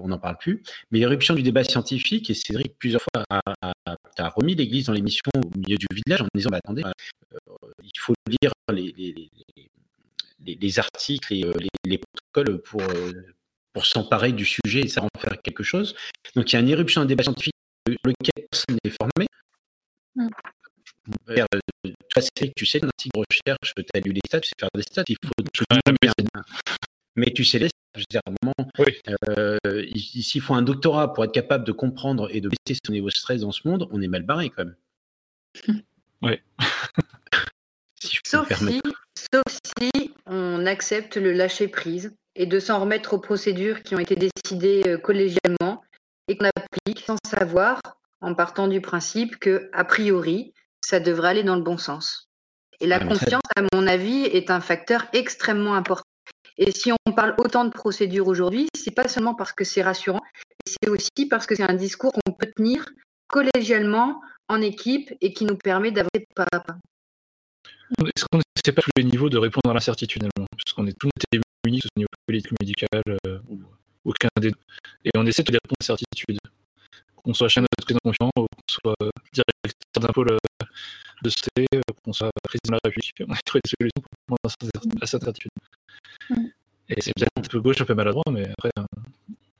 on 0.00 0.08
n'en 0.08 0.18
parle 0.18 0.38
plus. 0.38 0.62
Mais 0.90 1.00
l'éruption 1.00 1.34
du 1.34 1.42
débat 1.42 1.64
scientifique 1.64 2.30
et 2.30 2.34
Cédric 2.34 2.78
plusieurs 2.78 3.02
fois 3.02 3.24
a, 3.28 4.28
remis 4.36 4.54
l'église 4.54 4.86
dans 4.86 4.92
l'émission 4.92 5.30
au 5.34 5.58
milieu 5.58 5.76
du 5.76 5.86
village 5.92 6.22
en 6.22 6.28
disant 6.34 6.50
bah, 6.50 6.58
attendez 6.58 6.82
il 7.82 7.98
faut 7.98 8.14
lire 8.28 8.52
les, 8.72 8.92
les, 8.96 10.54
les, 10.54 10.78
articles 10.78 11.32
et 11.32 11.44
les, 11.84 11.98
protocoles 11.98 12.62
pour 12.62 13.86
s'emparer 13.86 14.32
du 14.32 14.44
sujet 14.44 14.80
et 14.80 14.88
ça 14.88 15.02
en 15.02 15.08
faire 15.18 15.40
quelque 15.42 15.62
chose. 15.62 15.94
Donc 16.36 16.52
il 16.52 16.56
y 16.56 16.58
a 16.58 16.60
une 16.60 16.68
éruption 16.68 17.00
d'un 17.00 17.06
débat 17.06 17.24
scientifique 17.24 17.54
lequel 17.88 18.46
personne 18.50 18.78
n'est 18.84 18.90
formé 18.90 19.26
Mmh. 20.16 20.28
Euh, 21.30 21.44
toi, 22.08 22.22
c'est 22.22 22.52
tu 22.54 22.66
sais, 22.66 22.78
dans 22.78 22.86
un 22.86 22.90
article 22.90 23.18
de 23.18 23.24
recherche, 23.30 23.74
tu 23.74 23.84
as 23.94 24.00
lu 24.00 24.12
les 24.12 24.20
stats, 24.26 24.40
tu 24.40 24.48
sais 24.48 24.54
faire 24.58 24.68
des 24.74 24.82
stats, 24.82 25.04
il 25.08 25.16
faut 25.24 25.32
tout. 25.52 25.64
Mais 27.16 27.26
tu 27.32 27.44
sais 27.44 27.58
les 27.58 27.68
stats, 27.68 28.20
oui. 28.78 29.00
euh, 29.28 29.58
s'il 29.96 30.40
faut 30.40 30.54
un 30.54 30.62
doctorat 30.62 31.12
pour 31.12 31.24
être 31.24 31.32
capable 31.32 31.64
de 31.64 31.72
comprendre 31.72 32.28
et 32.30 32.40
de 32.40 32.48
baisser 32.48 32.78
son 32.84 32.92
niveau 32.92 33.08
de 33.08 33.14
stress 33.14 33.40
dans 33.40 33.52
ce 33.52 33.66
monde, 33.66 33.88
on 33.90 34.00
est 34.00 34.08
mal 34.08 34.22
barré 34.22 34.50
quand 34.50 34.64
même. 34.64 34.76
Oui. 36.24 36.38
sauf, 38.24 38.48
si, 38.54 38.80
sauf 39.18 39.42
si 39.76 40.14
on 40.26 40.66
accepte 40.66 41.16
le 41.16 41.32
lâcher 41.32 41.66
prise 41.66 42.14
et 42.36 42.46
de 42.46 42.60
s'en 42.60 42.78
remettre 42.78 43.14
aux 43.14 43.18
procédures 43.18 43.82
qui 43.82 43.96
ont 43.96 43.98
été 43.98 44.14
décidées 44.14 44.84
euh, 44.86 44.98
collégialement 44.98 45.82
et 46.28 46.36
qu'on 46.36 46.48
applique 46.54 47.00
sans 47.04 47.16
savoir 47.26 47.80
en 48.22 48.34
partant 48.34 48.68
du 48.68 48.80
principe 48.80 49.36
que, 49.38 49.68
a 49.72 49.84
priori, 49.84 50.54
ça 50.80 51.00
devrait 51.00 51.28
aller 51.28 51.42
dans 51.42 51.56
le 51.56 51.62
bon 51.62 51.76
sens. 51.76 52.30
Et 52.80 52.86
la 52.86 52.98
confiance, 52.98 53.42
à 53.56 53.62
mon 53.74 53.86
avis, 53.86 54.24
est 54.24 54.50
un 54.50 54.60
facteur 54.60 55.06
extrêmement 55.12 55.74
important. 55.74 56.08
Et 56.58 56.72
si 56.72 56.92
on 56.92 57.12
parle 57.12 57.34
autant 57.38 57.64
de 57.64 57.70
procédures 57.70 58.26
aujourd'hui, 58.26 58.68
c'est 58.76 58.94
pas 58.94 59.08
seulement 59.08 59.34
parce 59.34 59.52
que 59.52 59.64
c'est 59.64 59.82
rassurant, 59.82 60.22
c'est 60.66 60.88
aussi 60.88 61.26
parce 61.28 61.46
que 61.46 61.54
c'est 61.54 61.68
un 61.68 61.74
discours 61.74 62.12
qu'on 62.12 62.32
peut 62.32 62.50
tenir 62.56 62.88
collégialement, 63.28 64.20
en 64.48 64.60
équipe, 64.60 65.12
et 65.20 65.32
qui 65.32 65.44
nous 65.44 65.56
permet 65.56 65.92
d'avancer 65.92 66.26
pas 66.34 66.46
à 66.52 66.60
pas. 66.60 66.76
Est-ce 68.04 68.24
qu'on 68.30 68.38
n'essaie 68.38 68.74
pas 68.74 68.82
tous 68.82 68.90
les 68.96 69.04
niveaux 69.04 69.30
de 69.30 69.38
répondre 69.38 69.70
à 69.70 69.74
l'incertitude 69.74 70.28
Puisqu'on 70.56 70.86
est 70.86 70.98
tous 70.98 71.10
démunis 71.30 71.82
au 71.84 71.98
niveau 71.98 72.08
politique, 72.26 72.52
médical, 72.60 73.02
euh, 73.26 73.38
aucun 74.04 74.28
des 74.40 74.50
deux. 74.50 74.56
Et 75.04 75.10
on 75.16 75.24
essaie 75.26 75.42
de 75.42 75.52
répondre 75.52 75.76
à 75.78 75.82
l'incertitude 75.82 76.38
qu'on 77.24 77.34
soit 77.34 77.48
chaîne 77.48 77.64
de 77.64 77.98
confiant, 78.02 78.30
ou 78.36 78.40
qu'on 78.40 78.46
soit 78.68 78.94
directeur 79.32 80.00
d'un 80.00 80.12
pôle 80.12 80.32
euh, 80.32 80.38
de 81.22 81.30
santé, 81.30 81.66
euh, 81.74 81.80
qu'on 82.04 82.12
soit 82.12 82.30
président 82.42 82.72
de 82.72 82.72
la 82.72 82.80
République, 82.84 83.14
on 83.28 83.32
a 83.32 83.38
trouvé 83.44 83.60
des 83.64 83.70
solutions 83.78 84.02
pour 84.26 84.38
répondre 84.44 85.02
à 85.02 85.06
cette 85.06 85.26
attitude. 85.26 85.50
Mm. 86.30 86.46
Et 86.88 87.00
c'est 87.00 87.12
peut-être 87.14 87.30
un 87.36 87.42
peu 87.42 87.60
gauche, 87.60 87.80
un 87.80 87.84
peu 87.84 87.94
maladroit, 87.94 88.24
mais 88.30 88.48
après, 88.48 88.70
euh, 88.78 88.84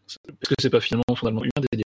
est-ce 0.09 0.49
que 0.49 0.55
c'est 0.61 0.71
pas 0.71 0.81
finalement 0.81 1.15
fondamentalement 1.15 1.45
humain 1.45 1.67
d'aider 1.71 1.85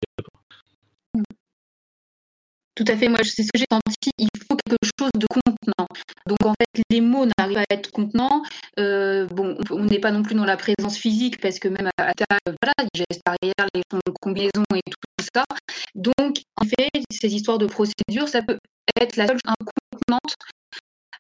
Tout 2.76 2.84
à 2.88 2.96
fait, 2.96 3.08
moi 3.08 3.18
c'est 3.24 3.42
ce 3.42 3.50
que 3.52 3.58
j'ai 3.58 3.64
senti, 3.72 4.10
il 4.18 4.28
faut 4.46 4.54
quelque 4.54 4.76
chose 5.00 5.10
de 5.14 5.26
contenant. 5.26 5.88
Donc 6.26 6.44
en 6.44 6.52
fait, 6.52 6.82
les 6.90 7.00
mots 7.00 7.24
n'arrivent 7.24 7.54
pas 7.54 7.64
à 7.70 7.74
être 7.74 7.90
contenants. 7.90 8.42
Euh, 8.78 9.26
bon, 9.28 9.56
on 9.70 9.84
n'est 9.84 9.98
pas 9.98 10.10
non 10.10 10.22
plus 10.22 10.34
dans 10.34 10.44
la 10.44 10.58
présence 10.58 10.98
physique 10.98 11.40
parce 11.40 11.58
que 11.58 11.68
même 11.68 11.88
à 11.96 12.12
table, 12.12 12.56
voilà, 12.62 12.74
les 12.80 13.00
gestes 13.10 13.22
arrière, 13.24 13.66
les 13.74 13.80
sons 13.90 14.00
de 14.06 14.12
combinaison 14.20 14.64
et 14.74 14.82
tout 14.84 15.26
ça. 15.34 15.44
Donc 15.94 16.42
en 16.60 16.66
fait, 16.66 17.02
ces 17.10 17.34
histoires 17.34 17.56
de 17.56 17.66
procédure, 17.66 18.28
ça 18.28 18.42
peut 18.42 18.58
être 19.00 19.16
la 19.16 19.26
seule 19.26 19.40
contenante 19.42 20.34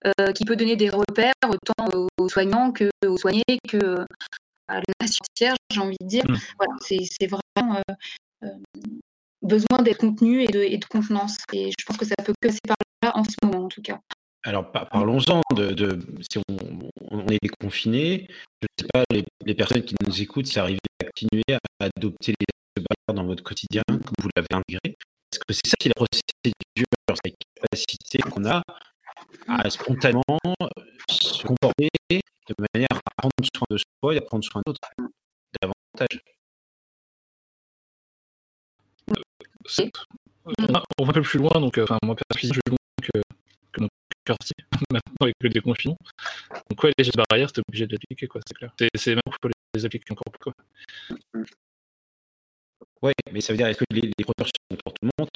euh, 0.04 0.32
qui 0.32 0.44
peut 0.44 0.56
donner 0.56 0.76
des 0.76 0.90
repères 0.90 1.32
autant 1.48 2.08
aux 2.18 2.28
soignants 2.28 2.70
que 2.70 2.90
aux 3.06 3.16
soignés 3.16 3.58
que 3.66 4.04
à 4.68 4.74
la 4.74 4.82
nation 5.00 5.24
entière, 5.32 5.54
j'ai 5.72 5.80
envie 5.80 5.96
de 6.02 6.06
dire. 6.06 6.24
Mmh. 6.28 6.36
Voilà, 6.58 6.74
c'est 6.82 7.26
vraiment 7.26 7.80
euh, 8.44 8.48
besoin 9.46 9.82
d'être 9.82 9.98
contenu 9.98 10.42
et 10.42 10.46
de, 10.46 10.60
et 10.60 10.78
de 10.78 10.84
contenance. 10.84 11.36
Et 11.52 11.70
je 11.78 11.84
pense 11.86 11.96
que 11.96 12.04
ça 12.04 12.14
peut 12.24 12.32
que 12.40 12.48
passer 12.48 12.58
par 12.66 12.76
là 13.02 13.12
en 13.16 13.24
ce 13.24 13.34
moment, 13.42 13.64
en 13.64 13.68
tout 13.68 13.82
cas. 13.82 13.98
Alors, 14.44 14.70
parlons-en 14.70 15.40
de, 15.56 15.98
si 16.30 16.38
on, 16.48 17.26
est 17.26 17.38
déconfiné, 17.42 18.28
je 18.62 18.66
ne 18.66 18.84
sais 18.84 18.88
pas, 18.92 19.04
les, 19.44 19.54
personnes 19.54 19.82
qui 19.82 19.96
nous 20.06 20.22
écoutent, 20.22 20.46
si 20.46 20.58
arrivez 20.60 20.78
à 21.00 21.06
continuer 21.06 21.42
à 21.50 21.84
adopter 21.84 22.32
les 22.38 22.82
barrières 22.82 23.20
dans 23.20 23.26
votre 23.26 23.42
quotidien, 23.42 23.82
comme 23.88 24.14
vous 24.20 24.28
l'avez 24.36 24.46
intégré? 24.52 24.96
Est-ce 25.32 25.40
que 25.40 25.52
c'est 25.52 25.66
ça 25.66 25.74
qui 25.80 25.88
est 25.88 25.92
la 25.96 26.06
procédure, 26.06 26.86
la 27.08 27.30
capacité 27.60 28.18
qu'on 28.18 28.44
a 28.44 28.62
à 29.48 29.68
spontanément 29.68 30.38
se 31.10 31.44
comporter 31.44 31.88
de 32.10 32.54
manière 32.72 32.88
à 32.92 33.10
prendre 33.16 33.48
soin 33.52 33.66
de 33.68 33.78
soi 33.78 34.14
et 34.14 34.18
à 34.18 34.20
prendre 34.20 34.44
soin 34.44 34.62
d'autres? 34.64 34.88
Davantage 35.60 36.20
on 40.98 41.04
va 41.04 41.10
un 41.10 41.12
peu 41.12 41.22
plus 41.22 41.38
loin, 41.38 41.60
donc 41.60 41.78
euh, 41.78 41.84
enfin, 41.84 41.98
moi 42.04 42.16
personnellement, 42.16 42.60
plus 42.64 42.70
loin 42.70 42.76
que, 43.02 43.20
que 43.72 43.80
mon 43.80 43.88
quartier, 44.24 44.54
maintenant 44.92 45.14
avec 45.20 45.34
le 45.40 45.48
déconfinement. 45.48 45.98
Donc 46.70 46.82
ouais, 46.82 46.92
les 46.96 47.04
gestes 47.04 47.18
barrières, 47.30 47.52
t'es 47.52 47.62
obligé 47.66 47.86
de 47.86 47.92
l'appliquer, 47.92 48.26
quoi, 48.26 48.40
c'est 48.46 48.54
clair. 48.54 48.72
C'est 48.94 49.14
même 49.14 49.20
pour 49.24 49.50
les 49.74 49.84
appliquer 49.84 50.12
encore 50.12 50.32
plus, 50.32 50.42
quoi. 50.42 50.52
Ouais, 53.02 53.12
mais 53.32 53.40
ça 53.40 53.52
veut 53.52 53.56
dire, 53.56 53.66
est-ce 53.66 53.78
que 53.78 53.84
les, 53.90 54.02
les 54.02 54.24
sont 54.24 54.34
pour 54.84 54.92
tout 54.94 55.02
le 55.02 55.10
monde? 55.18 55.28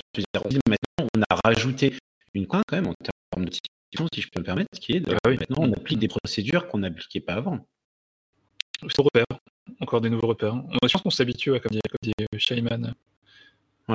Maintenant, 0.66 1.08
on 1.14 1.22
a 1.22 1.40
rajouté 1.44 1.94
une 2.34 2.46
coin 2.46 2.62
quand 2.66 2.76
même 2.76 2.88
en 2.88 2.94
termes 2.94 3.44
de 3.44 3.52
si 3.52 4.22
je 4.22 4.28
peux 4.30 4.40
me 4.40 4.44
permettre, 4.44 4.78
qui 4.80 4.92
est 4.92 5.00
de, 5.00 5.16
ah 5.24 5.28
maintenant 5.30 5.62
on 5.62 5.72
applique 5.72 5.98
des 5.98 6.08
procédures 6.08 6.68
qu'on 6.68 6.78
n'appliquait 6.78 7.20
pas 7.20 7.34
avant. 7.34 7.66
C'est 8.82 9.02
repères, 9.02 9.24
encore 9.80 10.00
des 10.00 10.08
nouveaux 10.08 10.28
repères. 10.28 10.54
Je 10.72 10.92
pense 10.92 11.02
qu'on 11.02 11.10
s'habitue, 11.10 11.50
comme 11.60 11.72
dit, 11.72 11.80
comme 11.90 11.98
dit 12.02 12.12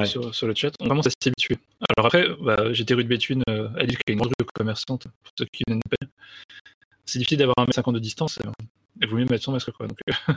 Sur, 0.03 0.47
le 0.47 0.55
chat. 0.55 0.73
On 0.79 0.87
commence 0.87 1.07
à 1.07 1.09
s'y 1.09 1.29
habituer. 1.29 1.57
Alors 1.95 2.07
après, 2.07 2.27
bah, 2.41 2.73
j'étais 2.73 2.93
rue 2.93 3.03
de 3.03 3.09
Béthune, 3.09 3.43
euh, 3.49 3.69
à 3.77 3.83
Lille, 3.83 3.97
qui 3.97 4.03
est 4.07 4.13
une 4.13 4.19
grande 4.19 4.33
rue 4.39 4.45
commerçante, 4.53 5.07
pour 5.23 5.33
ceux 5.37 5.45
qui 5.45 5.63
ne 5.67 5.75
pas. 5.75 6.07
C'est 7.05 7.19
difficile 7.19 7.37
d'avoir 7.39 7.55
un 7.59 7.63
mètre 7.63 7.75
cinquante 7.75 7.95
de 7.95 7.99
distance, 7.99 8.37
et, 8.39 8.47
il 9.01 9.07
vaut 9.07 9.17
mieux 9.17 9.25
mettre 9.25 9.43
son 9.43 9.51
masque. 9.51 9.71
Quoi, 9.71 9.87
donc, 9.87 9.99
euh. 10.09 10.33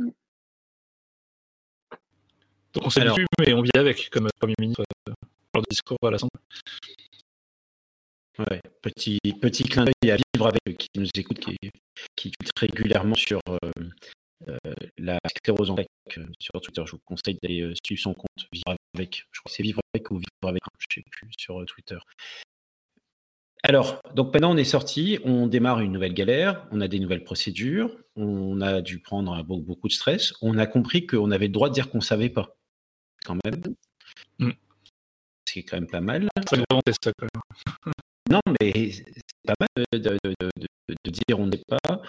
donc 2.72 2.86
on 2.86 2.90
s'habitue, 2.90 3.26
mais 3.38 3.52
on 3.52 3.62
vit 3.62 3.70
avec, 3.76 4.08
comme 4.10 4.28
Premier 4.38 4.54
ministre 4.58 4.82
euh, 5.08 5.12
lors 5.54 5.62
du 5.62 5.68
discours 5.70 5.98
à 6.02 6.10
l'Assemblée. 6.10 6.40
Ouais, 8.38 8.60
petit, 8.80 9.18
petit 9.40 9.64
clin 9.64 9.84
d'œil 9.84 10.10
à 10.10 10.16
vivre 10.16 10.46
avec 10.46 10.78
qui 10.78 10.88
nous 10.96 11.06
écoute, 11.14 11.38
qui, 11.38 11.56
qui 12.16 12.30
tweet 12.30 12.58
régulièrement 12.58 13.14
sur 13.14 13.40
euh, 13.48 13.70
la 14.98 15.18
sclérose 15.36 15.70
en 15.70 15.76
euh, 16.18 16.26
sur 16.38 16.60
Twitter. 16.60 16.82
Je 16.86 16.92
vous 16.92 17.00
conseille 17.04 17.38
d'aller 17.42 17.62
euh, 17.62 17.74
suivre 17.84 18.00
son 18.00 18.14
compte 18.14 18.48
Vivre 18.52 18.76
avec. 18.94 19.26
Je 19.30 19.40
crois 19.40 19.50
que 19.50 19.56
c'est 19.56 19.62
Vivre 19.62 19.80
avec 19.94 20.10
ou 20.10 20.16
Vivre 20.16 20.48
avec, 20.48 20.62
je 20.78 20.86
ne 21.00 21.02
sais 21.02 21.10
plus, 21.10 21.28
sur 21.38 21.64
Twitter. 21.66 21.98
Alors, 23.64 24.02
donc 24.14 24.34
maintenant 24.34 24.52
on 24.52 24.56
est 24.56 24.64
sorti, 24.64 25.20
on 25.24 25.46
démarre 25.46 25.80
une 25.80 25.92
nouvelle 25.92 26.14
galère, 26.14 26.66
on 26.72 26.80
a 26.80 26.88
des 26.88 26.98
nouvelles 26.98 27.22
procédures, 27.22 27.96
on 28.16 28.60
a 28.60 28.82
dû 28.82 28.98
prendre 28.98 29.40
beaucoup 29.44 29.86
de 29.86 29.92
stress, 29.92 30.34
on 30.42 30.58
a 30.58 30.66
compris 30.66 31.06
qu'on 31.06 31.30
avait 31.30 31.46
le 31.46 31.52
droit 31.52 31.68
de 31.68 31.74
dire 31.74 31.88
qu'on 31.88 31.98
ne 31.98 32.02
savait 32.02 32.28
pas, 32.28 32.56
quand 33.24 33.36
même. 33.44 33.62
Mm. 34.40 34.50
C'est 35.48 35.62
quand 35.62 35.76
même 35.76 35.86
pas 35.86 36.00
mal. 36.00 36.28
Ça 36.50 36.56
ça, 36.56 37.12
quand 37.16 37.28
même. 37.32 37.92
non, 38.30 38.40
mais 38.60 38.90
c'est 38.90 39.04
pas 39.46 39.54
mal 39.60 40.00
de, 40.00 41.10
dire 41.10 41.38
on 41.38 41.46
n'est 41.46 41.62
pas 41.68 42.02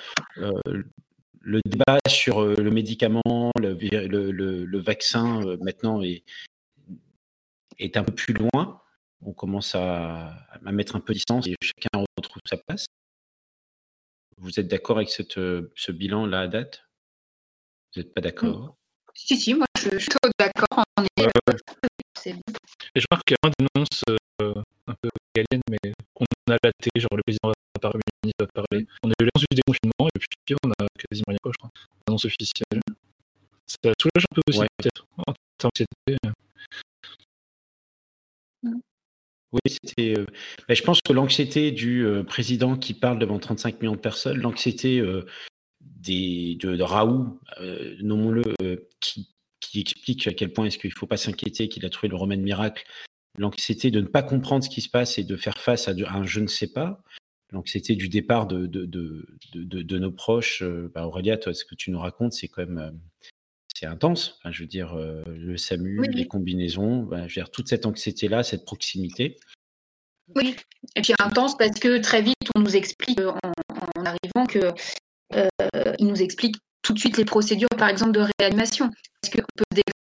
le 1.43 1.59
débat 1.65 1.99
sur 2.07 2.41
euh, 2.41 2.55
le 2.55 2.71
médicament, 2.71 3.51
le, 3.59 4.79
vaccin, 4.79 5.45
euh, 5.45 5.57
maintenant, 5.61 6.01
est, 6.01 6.23
est 7.77 7.97
un 7.97 8.03
peu 8.03 8.13
plus 8.13 8.33
loin. 8.33 8.81
On 9.21 9.33
commence 9.33 9.75
à, 9.75 10.33
mettre 10.71 10.95
un 10.95 10.99
peu 10.99 11.13
de 11.13 11.17
distance 11.17 11.47
et 11.47 11.55
chacun 11.61 12.03
retrouve 12.17 12.41
sa 12.45 12.57
place. 12.57 12.85
Vous 14.37 14.59
êtes 14.59 14.67
d'accord 14.67 14.97
avec 14.97 15.09
cette, 15.09 15.37
euh, 15.37 15.71
ce 15.75 15.91
bilan-là 15.91 16.41
à 16.41 16.47
date? 16.47 16.87
Vous 17.93 18.01
n'êtes 18.01 18.13
pas 18.13 18.21
d'accord? 18.21 18.75
Si, 19.13 19.37
si, 19.37 19.53
moi 19.53 19.67
je, 19.77 19.97
suis 19.97 20.09
d'accord. 20.39 20.83
Et 21.17 22.99
je 22.99 23.05
crois 23.05 23.21
qu'il 23.25 23.35
y 23.35 23.45
a 23.45 23.47
un 23.47 23.51
d'annonces 23.59 24.03
un 24.87 24.95
peu 25.01 25.09
galienne, 25.35 25.61
mais 25.69 25.93
qu'on 26.13 26.25
a 26.49 26.57
la 26.63 26.71
télé, 26.79 26.99
genre 26.99 27.15
le 27.15 27.21
président 27.23 27.51
va 27.89 28.47
parler. 28.53 28.85
On 29.03 29.09
a 29.09 29.13
eu 29.19 29.25
l'annonce 29.25 29.45
du 29.49 29.55
déconfinement 29.55 30.07
et 30.15 30.19
puis 30.19 30.55
on 30.63 30.69
a 30.71 30.87
quasiment 31.09 31.25
rien, 31.29 31.37
quoi, 31.41 31.51
je 31.53 31.57
crois. 31.57 31.71
L'annonce 32.07 32.25
officielle. 32.25 32.81
Ça 33.67 33.91
soulage 33.99 34.25
un 34.29 34.35
peu 34.35 34.41
aussi, 34.47 34.67
peut-être, 34.77 35.05
en 35.17 35.33
termes 35.57 35.71
d'anxiété. 35.75 36.17
Oui, 39.53 39.59
c'était. 39.67 40.17
Euh, 40.17 40.25
je 40.67 40.81
pense 40.81 40.99
que 41.01 41.13
l'anxiété 41.13 41.71
du 41.71 42.05
euh, 42.05 42.23
président 42.23 42.75
qui 42.75 42.95
parle 42.95 43.19
devant 43.19 43.37
35 43.37 43.81
millions 43.81 43.93
de 43.93 43.99
personnes, 43.99 44.37
l'anxiété 44.37 44.99
euh, 44.99 45.25
des, 45.79 46.55
de, 46.59 46.75
de 46.75 46.83
Raoult, 46.83 47.39
nommons-le, 48.01 48.43
qui, 48.99 49.29
qui, 49.59 49.79
explique 49.79 50.27
à 50.27 50.33
quel 50.33 50.51
point 50.51 50.65
est-ce 50.65 50.79
qu'il 50.79 50.89
ne 50.89 50.95
faut 50.95 51.05
pas 51.05 51.17
s'inquiéter, 51.17 51.69
qu'il 51.69 51.85
a 51.85 51.89
trouvé 51.89 52.07
le 52.09 52.15
remède 52.15 52.39
miracle, 52.39 52.83
l'anxiété 53.37 53.91
de 53.91 54.01
ne 54.01 54.07
pas 54.07 54.23
comprendre 54.23 54.63
ce 54.63 54.69
qui 54.69 54.81
se 54.81 54.89
passe 54.89 55.19
et 55.19 55.23
de 55.23 55.35
faire 55.35 55.59
face 55.59 55.87
à, 55.87 55.91
un 55.91 56.25
je 56.25 56.39
ne 56.39 56.47
sais 56.47 56.71
pas, 56.71 57.03
l'anxiété 57.53 57.95
du 57.95 58.09
départ 58.09 58.47
de, 58.47 58.65
de, 58.65 58.85
de, 58.85 59.81
de 59.81 59.97
nos 59.97 60.11
proches. 60.11 60.61
Euh, 60.61 60.91
bah 60.93 61.05
Aurélia, 61.07 61.37
toi, 61.37 61.53
ce 61.53 61.63
que 61.63 61.75
tu 61.75 61.91
nous 61.91 61.99
racontes, 61.99 62.33
c'est 62.33 62.47
quand 62.47 62.65
même 62.65 62.77
euh, 62.77 62.91
c'est 63.73 63.85
intense. 63.85 64.39
je 64.49 64.61
veux 64.61 64.67
dire, 64.67 64.93
euh, 64.93 65.23
le 65.27 65.57
SAMU, 65.57 66.01
les 66.11 66.27
combinaisons, 66.27 67.03
bah, 67.03 67.27
je 67.27 67.35
veux 67.35 67.43
dire, 67.43 67.51
toute 67.51 67.69
cette 67.69 67.85
anxiété-là, 67.85 68.43
cette 68.43 68.65
proximité. 68.65 69.37
Oui, 70.35 70.55
et 70.95 71.01
puis 71.01 71.13
intense 71.19 71.57
parce 71.57 71.79
que 71.79 71.99
très 71.99 72.21
vite, 72.21 72.35
on 72.55 72.61
nous 72.61 72.75
explique 72.75 73.19
en, 73.19 73.37
en 73.95 74.05
arrivant 74.05 74.45
que 74.47 74.71
nous 75.99 76.21
explique 76.21 76.55
tout 76.81 76.93
de 76.93 76.99
suite 76.99 77.17
les 77.17 77.25
procédures, 77.25 77.69
par 77.77 77.89
exemple, 77.89 78.11
de 78.11 78.25
réanimation. 78.39 78.89
Parce 79.21 79.33
qu'on 79.33 79.45
peut 79.55 79.63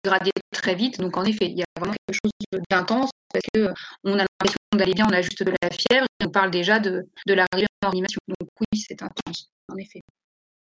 dégrader 0.05 0.31
très 0.53 0.75
vite. 0.75 1.01
Donc, 1.01 1.17
en 1.17 1.25
effet, 1.25 1.47
il 1.47 1.59
y 1.59 1.63
a 1.63 1.67
vraiment 1.77 1.95
quelque 2.07 2.21
chose 2.23 2.33
d'intense 2.71 3.11
parce 3.33 3.45
qu'on 3.55 4.13
a 4.15 4.25
l'impression 4.25 4.59
d'aller 4.75 4.95
bien, 4.95 5.07
on 5.09 5.13
a 5.13 5.23
juste 5.23 5.43
de 5.43 5.53
la 5.63 5.71
fièvre 5.71 6.07
et 6.21 6.27
on 6.27 6.31
parle 6.31 6.51
déjà 6.51 6.79
de, 6.79 7.07
de 7.27 7.35
l'arrivée 7.35 7.67
en. 7.85 7.91
Donc, 7.91 8.49
oui, 8.61 8.79
c'est 8.79 9.03
intense, 9.03 9.51
en 9.73 9.77
effet. 9.77 10.01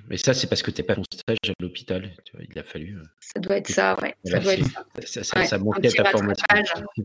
Mais 0.08 0.18
ça, 0.18 0.34
c'est 0.34 0.48
parce 0.48 0.62
que 0.62 0.72
tu 0.72 0.82
n'es 0.82 0.86
pas 0.86 0.98
en 0.98 1.04
stage 1.04 1.38
à 1.50 1.54
l'hôpital. 1.60 2.12
Il 2.50 2.60
a 2.60 2.64
fallu. 2.64 2.98
Euh, 2.98 3.04
ça 3.20 3.40
doit 3.40 3.58
être 3.58 3.70
ça, 3.70 3.98
ouais. 4.02 4.16
Ça, 4.26 4.40
doit 4.40 4.54
être 4.54 4.68
ça. 5.06 5.24
ça, 5.24 5.46
ça, 5.46 5.58
manquait 5.58 6.00
à 6.00 6.04
ta 6.04 6.12
formation. 6.12 6.46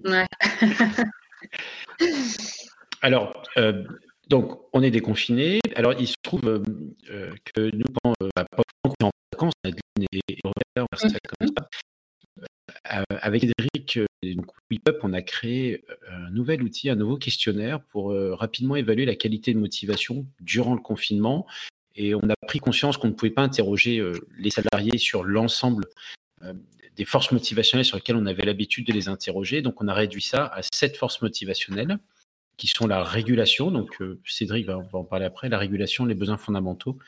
Ouais. 0.04 0.26
Alors, 3.02 3.42
euh, 3.56 3.84
donc, 4.28 4.60
on 4.72 4.82
est 4.82 4.90
déconfiné. 4.90 5.60
Alors, 5.76 5.94
il 5.98 6.08
se 6.08 6.14
trouve 6.22 6.46
euh, 6.46 6.62
que 7.54 7.74
nous, 7.74 7.84
pendant, 8.02 8.14
bah, 8.36 8.44
pendant 8.50 8.64
qu'on 8.82 8.90
est 9.00 9.04
en 9.04 9.10
vacances, 9.32 9.54
on 9.64 9.68
a 9.68 9.72
des 9.72 10.20
on 10.44 10.50
va 10.80 10.98
ça 10.98 11.08
comme 11.08 11.48
ça. 11.48 11.68
Euh, 12.92 13.02
avec 13.20 13.44
Eric, 13.44 13.98
euh, 13.98 14.34
on 15.02 15.12
a 15.12 15.22
créé 15.22 15.84
euh, 15.88 15.94
un 16.26 16.30
nouvel 16.30 16.62
outil, 16.62 16.90
un 16.90 16.96
nouveau 16.96 17.16
questionnaire 17.16 17.80
pour 17.80 18.14
rapidement 18.38 18.76
évaluer 18.76 19.04
la 19.04 19.14
qualité 19.14 19.54
de 19.54 19.58
motivation 19.58 20.26
durant 20.40 20.74
le 20.74 20.80
confinement. 20.80 21.46
Et 21.96 22.14
on 22.14 22.28
a 22.30 22.34
pris 22.46 22.60
conscience 22.60 22.96
qu'on 22.96 23.08
ne 23.08 23.12
pouvait 23.12 23.30
pas 23.30 23.42
interroger 23.42 24.02
les 24.38 24.50
salariés 24.50 24.96
sur 24.96 25.24
l'ensemble 25.24 25.86
des 26.96 27.04
forces 27.04 27.32
motivationnelles 27.32 27.84
sur 27.84 27.96
lesquelles 27.96 28.16
on 28.16 28.26
avait 28.26 28.44
l'habitude 28.44 28.86
de 28.86 28.92
les 28.92 29.08
interroger. 29.08 29.60
Donc, 29.60 29.82
on 29.82 29.88
a 29.88 29.94
réduit 29.94 30.22
ça 30.22 30.46
à 30.46 30.60
sept 30.72 30.96
forces 30.96 31.20
motivationnelles 31.20 31.98
qui 32.56 32.68
sont 32.68 32.86
la 32.86 33.02
régulation, 33.02 33.70
donc 33.70 33.98
Cédric 34.24 34.66
va, 34.66 34.78
en 34.92 35.04
parler 35.04 35.24
après, 35.24 35.48
la 35.48 35.58
régulation, 35.58 36.04
les 36.04 36.14
besoins 36.14 36.36
fondamentaux, 36.36 36.98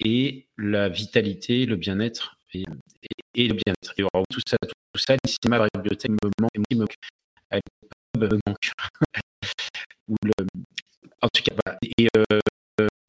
et 0.00 0.46
la 0.58 0.88
vitalité, 0.88 1.64
le 1.66 1.76
bien-être 1.76 2.36
et, 2.52 2.64
le 3.36 3.54
bien-être. 3.54 3.94
Et 3.96 4.04
tout 4.30 4.40
ça, 4.46 4.56
tout 4.60 4.81
ça, 4.96 5.16
ici, 5.26 5.38
ma 5.48 5.66
bibliothèque 5.74 6.10
me 6.10 6.30
manque, 6.40 6.50
me. 6.70 6.86
En 11.22 11.28
tout 11.28 11.42
cas, 11.42 11.54
voilà. 11.64 11.78
Et 11.98 12.08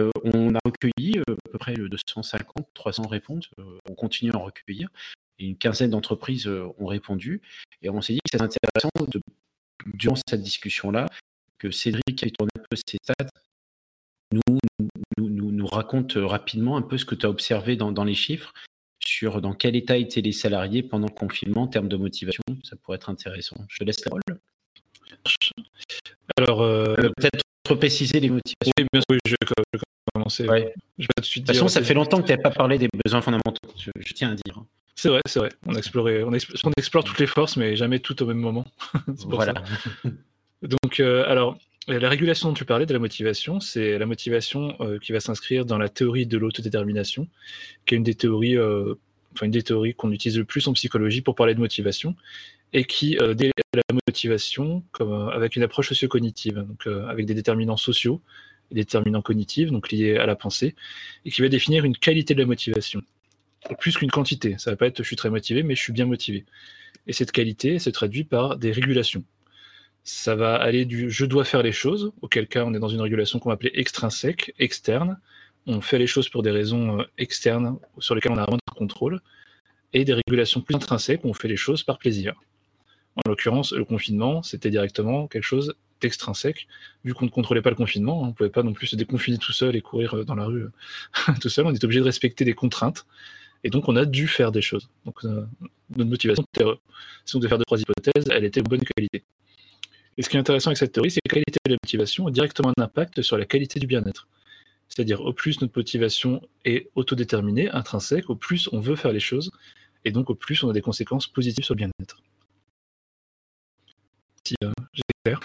euh, 0.03 0.11
on 0.23 0.55
a 0.55 0.59
recueilli 0.65 1.17
euh, 1.17 1.35
à 1.45 1.49
peu 1.51 1.57
près 1.57 1.73
250, 1.73 2.67
300 2.73 3.07
réponses. 3.07 3.49
Euh, 3.59 3.77
on 3.89 3.95
continue 3.95 4.31
à 4.31 4.37
en 4.37 4.43
recueillir. 4.43 4.89
Une 5.39 5.57
quinzaine 5.57 5.91
d'entreprises 5.91 6.47
ont 6.47 6.85
répondu. 6.85 7.41
Et 7.81 7.89
on 7.89 8.01
s'est 8.01 8.13
dit 8.13 8.19
que 8.19 8.29
c'est 8.31 8.41
intéressant 8.41 8.89
de 9.07 9.21
durant 9.85 10.15
cette 10.15 10.41
discussion-là, 10.41 11.07
que 11.57 11.71
Cédric 11.71 12.15
qui 12.15 12.31
tourné 12.31 12.51
un 12.57 12.63
peu 12.69 12.75
ses 12.75 12.97
stats, 13.03 13.29
nous, 14.31 14.59
nous, 15.17 15.51
nous, 15.51 15.65
raconte 15.65 16.13
rapidement 16.15 16.77
un 16.77 16.81
peu 16.81 16.97
ce 16.97 17.05
que 17.05 17.15
tu 17.15 17.25
as 17.25 17.29
observé 17.29 17.75
dans, 17.75 17.91
dans, 17.91 18.05
les 18.05 18.15
chiffres 18.15 18.53
sur 19.05 19.41
dans 19.41 19.53
quel 19.53 19.75
état 19.75 19.97
étaient 19.97 20.21
les 20.21 20.31
salariés 20.31 20.83
pendant 20.83 21.07
le 21.07 21.13
confinement 21.13 21.63
en 21.63 21.67
termes 21.67 21.89
de 21.89 21.97
motivation. 21.97 22.43
Ça 22.63 22.75
pourrait 22.75 22.95
être 22.95 23.09
intéressant. 23.09 23.57
Je 23.69 23.79
te 23.79 23.83
laisse 23.83 24.03
la 24.05 24.09
parole. 24.09 24.39
Alors, 26.37 26.61
euh, 26.61 26.95
euh, 26.99 27.09
peut-être 27.17 27.79
préciser 27.79 28.19
les 28.19 28.29
motivations. 28.29 28.73
Oui, 28.79 28.85
bien 28.91 29.01
sûr, 29.01 29.19
je 29.25 29.31
vais 29.31 29.79
commencer. 30.13 30.47
Ouais. 30.47 30.73
Je 30.97 31.03
vais 31.03 31.07
tout 31.15 31.21
de 31.21 31.25
suite 31.25 31.45
toute 31.45 31.55
façon, 31.55 31.67
ça 31.67 31.81
fait 31.81 31.93
longtemps 31.93 32.17
que 32.17 32.25
tu 32.25 32.31
n'avais 32.31 32.41
pas 32.41 32.51
parlé 32.51 32.77
des 32.77 32.89
besoins 33.03 33.21
fondamentaux. 33.21 33.69
Je, 33.77 33.91
je 33.95 34.13
tiens 34.13 34.31
à 34.31 34.35
dire. 34.35 34.57
Hein. 34.57 34.65
C'est 34.95 35.09
vrai, 35.09 35.21
c'est 35.25 35.39
vrai. 35.39 35.49
On, 35.65 35.75
exploré, 35.75 36.23
on, 36.23 36.33
explore, 36.33 36.59
on, 36.65 36.71
explore 36.77 37.03
toutes 37.03 37.19
les 37.19 37.27
forces, 37.27 37.57
mais 37.57 37.75
jamais 37.75 37.99
toutes 37.99 38.21
au 38.21 38.25
même 38.25 38.37
moment. 38.37 38.65
voilà. 39.07 39.53
Donc, 40.61 40.99
euh, 40.99 41.25
alors, 41.27 41.57
la 41.87 42.09
régulation 42.09 42.49
dont 42.49 42.53
tu 42.53 42.65
parlais 42.65 42.85
de 42.85 42.93
la 42.93 42.99
motivation, 42.99 43.59
c'est 43.59 43.97
la 43.97 44.05
motivation 44.05 44.75
euh, 44.79 44.99
qui 44.99 45.11
va 45.11 45.19
s'inscrire 45.19 45.65
dans 45.65 45.77
la 45.77 45.89
théorie 45.89 46.25
de 46.25 46.37
l'autodétermination, 46.37 47.27
qui 47.85 47.95
est 47.95 47.97
une 47.97 48.03
des 48.03 48.15
théories, 48.15 48.57
euh, 48.57 48.95
une 49.41 49.51
des 49.51 49.63
théories 49.63 49.93
qu'on 49.93 50.11
utilise 50.11 50.37
le 50.37 50.45
plus 50.45 50.67
en 50.67 50.73
psychologie 50.73 51.21
pour 51.21 51.35
parler 51.35 51.55
de 51.55 51.59
motivation, 51.59 52.15
et 52.71 52.85
qui 52.85 53.17
euh, 53.19 53.35
la 53.73 53.95
motivation 54.07 54.83
euh, 55.01 55.27
avec 55.27 55.55
une 55.55 55.63
approche 55.63 55.89
socio-cognitive, 55.89 56.55
donc 56.55 56.87
avec 56.87 57.25
des 57.25 57.33
déterminants 57.33 57.77
sociaux 57.77 58.21
et 58.71 58.75
des 58.75 58.81
déterminants 58.81 59.21
cognitifs, 59.21 59.71
donc 59.71 59.91
liés 59.91 60.17
à 60.17 60.25
la 60.25 60.35
pensée, 60.35 60.75
et 61.25 61.31
qui 61.31 61.41
va 61.41 61.49
définir 61.49 61.83
une 61.83 61.97
qualité 61.97 62.33
de 62.33 62.39
la 62.39 62.45
motivation, 62.45 63.01
plus 63.79 63.97
qu'une 63.97 64.11
quantité. 64.11 64.55
Ça 64.57 64.71
va 64.71 64.77
pas 64.77 64.87
être 64.87 64.99
je 64.99 65.07
suis 65.07 65.15
très 65.15 65.29
motivé, 65.29 65.63
mais 65.63 65.75
je 65.75 65.81
suis 65.81 65.93
bien 65.93 66.05
motivé. 66.05 66.45
Et 67.07 67.13
cette 67.13 67.33
qualité 67.33 67.79
se 67.79 67.89
traduit 67.89 68.23
par 68.23 68.57
des 68.57 68.71
régulations 68.71 69.23
ça 70.03 70.35
va 70.35 70.55
aller 70.55 70.85
du 70.85 71.09
je 71.09 71.25
dois 71.25 71.45
faire 71.45 71.63
les 71.63 71.71
choses, 71.71 72.11
auquel 72.21 72.47
cas 72.47 72.65
on 72.65 72.73
est 72.73 72.79
dans 72.79 72.89
une 72.89 73.01
régulation 73.01 73.39
qu'on 73.39 73.49
va 73.49 73.55
appeler 73.55 73.71
extrinsèque, 73.73 74.53
externe. 74.59 75.19
On 75.65 75.79
fait 75.79 75.97
les 75.97 76.07
choses 76.07 76.27
pour 76.27 76.43
des 76.43 76.51
raisons 76.51 76.99
euh, 76.99 77.03
externes 77.17 77.77
sur 77.99 78.15
lesquelles 78.15 78.33
on 78.33 78.37
a 78.37 78.45
moins 78.47 78.57
de 78.57 78.73
contrôle, 78.73 79.21
et 79.93 80.03
des 80.03 80.13
régulations 80.13 80.61
plus 80.61 80.75
intrinsèques 80.75 81.23
où 81.23 81.29
on 81.29 81.33
fait 81.33 81.47
les 81.47 81.55
choses 81.55 81.83
par 81.83 81.97
plaisir. 81.99 82.35
En 83.15 83.29
l'occurrence, 83.29 83.71
le 83.71 83.85
confinement, 83.85 84.43
c'était 84.43 84.71
directement 84.71 85.27
quelque 85.27 85.43
chose 85.43 85.75
d'extrinsèque, 86.01 86.67
vu 87.05 87.13
qu'on 87.13 87.25
ne 87.25 87.29
contrôlait 87.29 87.61
pas 87.61 87.69
le 87.69 87.75
confinement, 87.75 88.21
on 88.21 88.27
ne 88.27 88.31
pouvait 88.33 88.49
pas 88.49 88.63
non 88.63 88.73
plus 88.73 88.87
se 88.87 88.95
déconfiner 88.97 89.37
tout 89.37 89.53
seul 89.53 89.75
et 89.75 89.81
courir 89.81 90.15
euh, 90.15 90.25
dans 90.25 90.35
la 90.35 90.45
rue 90.45 90.63
euh, 90.63 91.33
tout 91.41 91.49
seul, 91.49 91.65
on 91.65 91.73
est 91.73 91.83
obligé 91.83 92.01
de 92.01 92.05
respecter 92.05 92.43
des 92.43 92.55
contraintes, 92.55 93.05
et 93.63 93.69
donc 93.69 93.87
on 93.87 93.95
a 93.95 94.03
dû 94.03 94.27
faire 94.27 94.51
des 94.51 94.61
choses. 94.61 94.89
Donc 95.05 95.23
notre 95.23 96.09
motivation, 96.09 96.43
si 97.23 97.35
on 97.35 97.39
devait 97.39 97.47
faire 97.47 97.57
deux, 97.57 97.63
trois 97.65 97.79
hypothèses, 97.79 98.25
elle 98.29 98.43
était 98.43 98.61
de 98.61 98.67
bonne 98.67 98.83
qualité. 98.83 99.23
Et 100.17 100.21
ce 100.21 100.29
qui 100.29 100.37
est 100.37 100.39
intéressant 100.39 100.69
avec 100.69 100.77
cette 100.77 100.91
théorie, 100.91 101.11
c'est 101.11 101.21
que 101.27 101.35
la 101.35 101.41
qualité 101.41 101.59
de 101.65 101.71
la 101.71 101.77
motivation 101.83 102.27
a 102.27 102.31
directement 102.31 102.71
un 102.77 102.83
impact 102.83 103.21
sur 103.21 103.37
la 103.37 103.45
qualité 103.45 103.79
du 103.79 103.87
bien-être. 103.87 104.27
C'est-à-dire, 104.89 105.21
au 105.21 105.33
plus 105.33 105.59
notre 105.61 105.77
motivation 105.77 106.41
est 106.65 106.89
autodéterminée, 106.95 107.69
intrinsèque, 107.71 108.29
au 108.29 108.35
plus 108.35 108.69
on 108.71 108.79
veut 108.79 108.95
faire 108.95 109.11
les 109.11 109.19
choses, 109.19 109.51
et 110.05 110.11
donc 110.11 110.29
au 110.29 110.35
plus 110.35 110.63
on 110.63 110.69
a 110.69 110.73
des 110.73 110.81
conséquences 110.81 111.27
positives 111.27 111.63
sur 111.63 111.73
le 111.73 111.79
bien-être. 111.79 112.21
Si 114.43 114.55
euh, 114.63 114.71
j'ai 114.93 115.01
clair. 115.25 115.39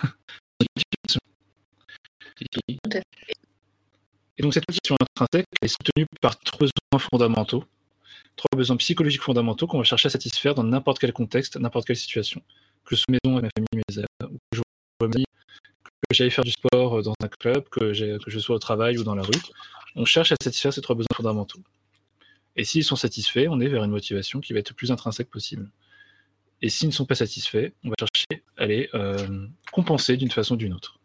Et 4.37 4.43
donc 4.43 4.53
cette 4.53 4.65
motivation 4.69 4.97
intrinsèque 5.01 5.47
est 5.63 5.69
soutenue 5.69 6.07
par 6.21 6.39
trois 6.41 6.59
besoins 6.59 7.09
fondamentaux, 7.11 7.65
trois 8.37 8.57
besoins 8.57 8.77
psychologiques 8.77 9.23
fondamentaux 9.23 9.67
qu'on 9.67 9.79
va 9.79 9.85
chercher 9.85 10.09
à 10.09 10.11
satisfaire 10.11 10.55
dans 10.55 10.65
n'importe 10.65 10.99
quel 10.99 11.13
contexte, 11.13 11.57
n'importe 11.57 11.87
quelle 11.87 11.97
situation 11.97 12.43
que 12.85 12.97
je 12.97 13.01
sois 13.01 13.19
maison 13.25 13.39
et 13.39 13.43
ma 13.43 13.49
famille, 13.57 13.83
mes 13.89 13.99
amis, 15.05 15.25
que 15.85 15.91
que 16.09 16.15
j'aille 16.15 16.31
faire 16.31 16.45
du 16.45 16.53
sport 16.53 17.03
dans 17.03 17.15
un 17.23 17.29
club, 17.29 17.69
que, 17.69 17.93
je 17.93 18.39
sois 18.39 18.57
au 18.57 18.59
travail 18.59 18.99
ou 18.99 19.05
dans 19.05 19.15
la 19.15 19.23
rue, 19.23 19.41
on 19.95 20.05
cherche 20.05 20.33
à 20.33 20.37
satisfaire 20.43 20.73
ces 20.73 20.81
trois 20.81 20.97
besoins 20.97 21.15
fondamentaux. 21.15 21.61
Et 22.57 22.65
s'ils 22.65 22.85
sont 22.85 22.97
satisfaits, 22.97 23.47
on 23.49 23.61
est 23.61 23.69
vers 23.69 23.85
une 23.85 23.91
motivation 23.91 24.41
qui 24.41 24.53
va 24.53 24.59
être 24.61 24.71
le 24.71 24.75
plus 24.75 24.91
intrinsèque 24.91 25.31
possible. 25.31 25.71
Et 26.61 26.71
s'ils 26.71 26.89
ne 26.89 26.93
sont 26.93 27.07
pas 27.07 27.15
satisfaits, 27.15 27.73
on 27.85 27.91
va 27.91 27.95
chercher 28.01 28.43
à 28.57 28.67
les 28.67 28.89
euh, 28.95 29.47
compenser 29.71 30.17
d'une 30.17 30.31
façon 30.31 30.55
ou 30.55 30.57
d'une 30.57 30.75
autre, 30.75 30.99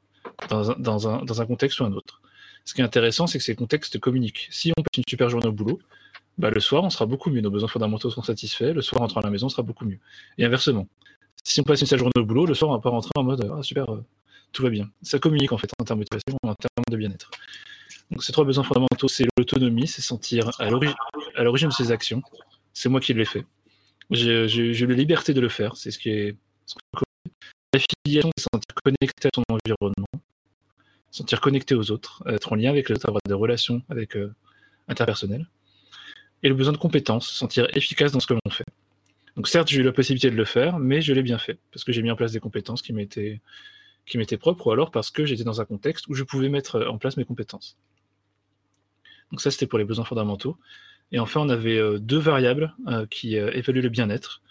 dans 0.49 1.41
un, 1.41 1.45
contexte 1.45 1.79
ou 1.79 1.83
un 1.83 1.91
autre. 1.93 2.21
Ce 2.65 2.73
qui 2.73 2.81
est 2.81 2.83
intéressant, 2.83 3.27
c'est 3.27 3.37
que 3.37 3.43
ces 3.43 3.55
contextes 3.55 3.99
communiquent. 3.99 4.47
Si 4.49 4.71
on 4.77 4.81
passe 4.81 4.97
une 4.97 5.03
super 5.07 5.29
journée 5.29 5.47
au 5.47 5.51
boulot, 5.51 5.79
bah, 6.37 6.49
le 6.49 6.59
soir, 6.59 6.83
on 6.83 6.89
sera 6.89 7.05
beaucoup 7.05 7.29
mieux. 7.29 7.41
Nos 7.41 7.51
besoins 7.51 7.67
fondamentaux 7.69 8.09
seront 8.09 8.23
satisfaits. 8.23 8.73
Le 8.73 8.81
soir, 8.81 9.01
en 9.01 9.05
rentrant 9.05 9.19
à 9.19 9.23
la 9.23 9.29
maison, 9.29 9.45
on 9.45 9.49
sera 9.49 9.61
beaucoup 9.61 9.85
mieux. 9.85 9.99
Et 10.39 10.45
inversement, 10.45 10.87
si 11.43 11.59
on 11.59 11.63
passe 11.63 11.81
une 11.81 11.87
seule 11.87 11.99
journée 11.99 12.13
au 12.17 12.25
boulot, 12.25 12.45
le 12.45 12.53
soir, 12.53 12.71
on 12.71 12.75
va 12.75 12.79
pas 12.79 12.89
rentrer 12.89 13.11
en 13.15 13.23
mode 13.23 13.51
ah, 13.53 13.61
super, 13.63 13.91
euh, 13.91 14.03
tout 14.51 14.63
va 14.63 14.69
bien. 14.69 14.89
Ça 15.01 15.19
communique 15.19 15.51
en 15.51 15.57
fait 15.57 15.69
en 15.79 15.83
termes 15.83 15.99
de 15.99 16.05
motivation, 16.05 16.37
en 16.43 16.55
termes 16.55 16.85
de 16.89 16.97
bien-être. 16.97 17.29
Donc 18.11 18.23
ces 18.23 18.31
trois 18.31 18.45
besoins 18.45 18.63
fondamentaux, 18.63 19.07
c'est 19.07 19.25
l'autonomie, 19.37 19.87
c'est 19.87 20.01
sentir 20.01 20.51
à 20.59 20.69
l'origine 20.69 21.69
de 21.69 21.73
ses 21.73 21.91
actions. 21.91 22.21
C'est 22.73 22.89
moi 22.89 22.99
qui 22.99 23.13
l'ai 23.13 23.25
fait. 23.25 23.45
J'ai 24.11 24.85
la 24.85 24.93
liberté 24.93 25.33
de 25.33 25.41
le 25.41 25.49
faire. 25.49 25.75
C'est 25.75 25.91
ce 25.91 25.99
qui 25.99 26.09
est. 26.09 26.37
L'affiliation, 27.73 28.29
c'est 28.37 28.45
sentir 28.53 28.75
connecté 28.83 29.27
à 29.27 29.31
son 29.33 29.43
environnement, 29.49 30.23
sentir 31.09 31.41
connecté 31.41 31.73
aux 31.73 31.89
autres, 31.89 32.21
être 32.27 32.53
en 32.53 32.55
lien 32.55 32.69
avec 32.69 32.87
les 32.87 32.95
autres, 32.95 33.09
avoir 33.09 33.21
des 33.27 33.33
relations 33.33 33.81
avec 33.89 34.15
euh, 34.15 34.33
interpersonnelles. 34.87 35.47
Et 36.43 36.49
le 36.49 36.55
besoin 36.55 36.73
de 36.73 36.77
compétences, 36.77 37.31
sentir 37.31 37.67
efficace 37.75 38.11
dans 38.11 38.19
ce 38.19 38.27
que 38.27 38.33
l'on 38.33 38.51
fait. 38.51 38.65
Donc 39.35 39.47
certes, 39.47 39.69
j'ai 39.69 39.81
eu 39.81 39.83
la 39.83 39.91
possibilité 39.91 40.29
de 40.29 40.35
le 40.35 40.45
faire, 40.45 40.79
mais 40.79 41.01
je 41.01 41.13
l'ai 41.13 41.23
bien 41.23 41.37
fait, 41.39 41.59
parce 41.71 41.83
que 41.83 41.91
j'ai 41.91 42.01
mis 42.01 42.11
en 42.11 42.15
place 42.15 42.31
des 42.31 42.39
compétences 42.39 42.81
qui 42.81 42.93
m'étaient 42.93 43.41
propres, 44.37 44.67
ou 44.67 44.71
alors 44.71 44.91
parce 44.91 45.09
que 45.09 45.25
j'étais 45.25 45.43
dans 45.43 45.59
un 45.61 45.65
contexte 45.65 46.07
où 46.07 46.13
je 46.13 46.23
pouvais 46.23 46.49
mettre 46.49 46.85
en 46.87 46.97
place 46.97 47.17
mes 47.17 47.25
compétences. 47.25 47.77
Donc 49.31 49.41
ça, 49.41 49.49
c'était 49.49 49.65
pour 49.65 49.79
les 49.79 49.85
besoins 49.85 50.05
fondamentaux. 50.05 50.57
Et 51.11 51.19
enfin, 51.19 51.41
on 51.41 51.49
avait 51.49 51.77
euh, 51.77 51.97
deux 51.97 52.19
variables 52.19 52.75
euh, 52.87 53.07
qui 53.07 53.37
euh, 53.37 53.51
évaluaient 53.53 53.81
le 53.81 53.89
bien-être. 53.89 54.43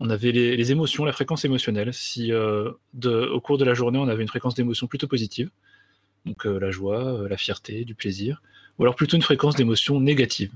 On 0.00 0.10
avait 0.10 0.32
les, 0.32 0.72
émotions, 0.72 1.04
la 1.04 1.12
fréquence 1.12 1.44
émotionnelle. 1.44 1.94
Si 1.94 2.30
au 2.32 3.40
cours 3.40 3.56
de 3.56 3.64
la 3.64 3.72
journée, 3.72 3.98
on 3.98 4.08
avait 4.08 4.22
une 4.22 4.28
fréquence 4.28 4.54
d'émotion 4.54 4.88
plutôt 4.88 5.06
positive, 5.06 5.48
donc 6.26 6.44
la 6.44 6.70
joie, 6.70 7.26
la 7.26 7.38
fierté, 7.38 7.86
du 7.86 7.94
plaisir, 7.94 8.42
ou 8.78 8.82
alors 8.82 8.94
plutôt 8.94 9.16
une 9.16 9.22
fréquence 9.22 9.54
d'émotion 9.54 9.98
négative, 9.98 10.52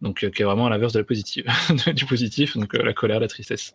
donc 0.00 0.22
euh, 0.22 0.30
qui 0.30 0.42
est 0.42 0.44
vraiment 0.44 0.66
à 0.66 0.70
l'inverse 0.70 0.92
de 0.92 0.98
la 0.98 1.04
positive, 1.04 1.46
du 1.94 2.04
positif, 2.04 2.56
donc 2.56 2.74
euh, 2.74 2.82
la 2.82 2.92
colère, 2.92 3.20
la 3.20 3.28
tristesse. 3.28 3.74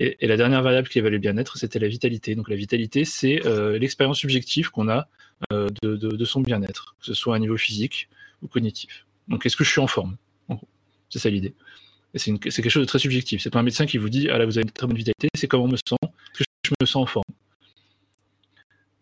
Et, 0.00 0.16
la 0.26 0.36
dernière 0.36 0.62
variable 0.62 0.88
qui 0.88 0.98
évalue 0.98 1.14
le 1.14 1.18
bien-être, 1.18 1.56
c'était 1.56 1.78
la 1.78 1.88
vitalité. 1.88 2.34
Donc 2.34 2.48
la 2.48 2.56
vitalité, 2.56 3.04
c'est 3.04 3.46
euh, 3.46 3.78
l'expérience 3.78 4.18
subjective 4.18 4.70
qu'on 4.70 4.88
a 4.88 5.08
de, 5.50 6.24
son 6.24 6.40
bien-être, 6.40 6.96
que 6.98 7.06
ce 7.06 7.14
soit 7.14 7.36
à 7.36 7.38
niveau 7.38 7.56
physique 7.56 8.08
ou 8.42 8.48
cognitif. 8.48 9.06
Donc 9.28 9.44
est-ce 9.44 9.56
que 9.56 9.64
je 9.64 9.70
suis 9.70 9.80
en 9.80 9.86
forme 9.86 10.16
C'est 11.10 11.18
ça 11.18 11.30
l'idée. 11.30 11.54
C'est 12.14 12.38
quelque 12.38 12.70
chose 12.70 12.82
de 12.82 12.88
très 12.88 12.98
subjectif. 12.98 13.42
C'est 13.42 13.50
pas 13.50 13.58
un 13.58 13.62
médecin 13.62 13.84
qui 13.84 13.98
vous 13.98 14.08
dit 14.08 14.30
ah 14.30 14.38
là 14.38 14.46
vous 14.46 14.56
avez 14.56 14.64
une 14.64 14.70
très 14.70 14.86
bonne 14.86 14.96
vitalité, 14.96 15.28
c'est 15.34 15.46
comment 15.46 15.64
on 15.64 15.68
me 15.68 15.76
sent, 15.76 15.96
est-ce 16.02 16.38
que 16.38 16.44
je 16.64 16.70
me 16.80 16.86
sens 16.86 17.02
en 17.02 17.06
forme? 17.06 17.24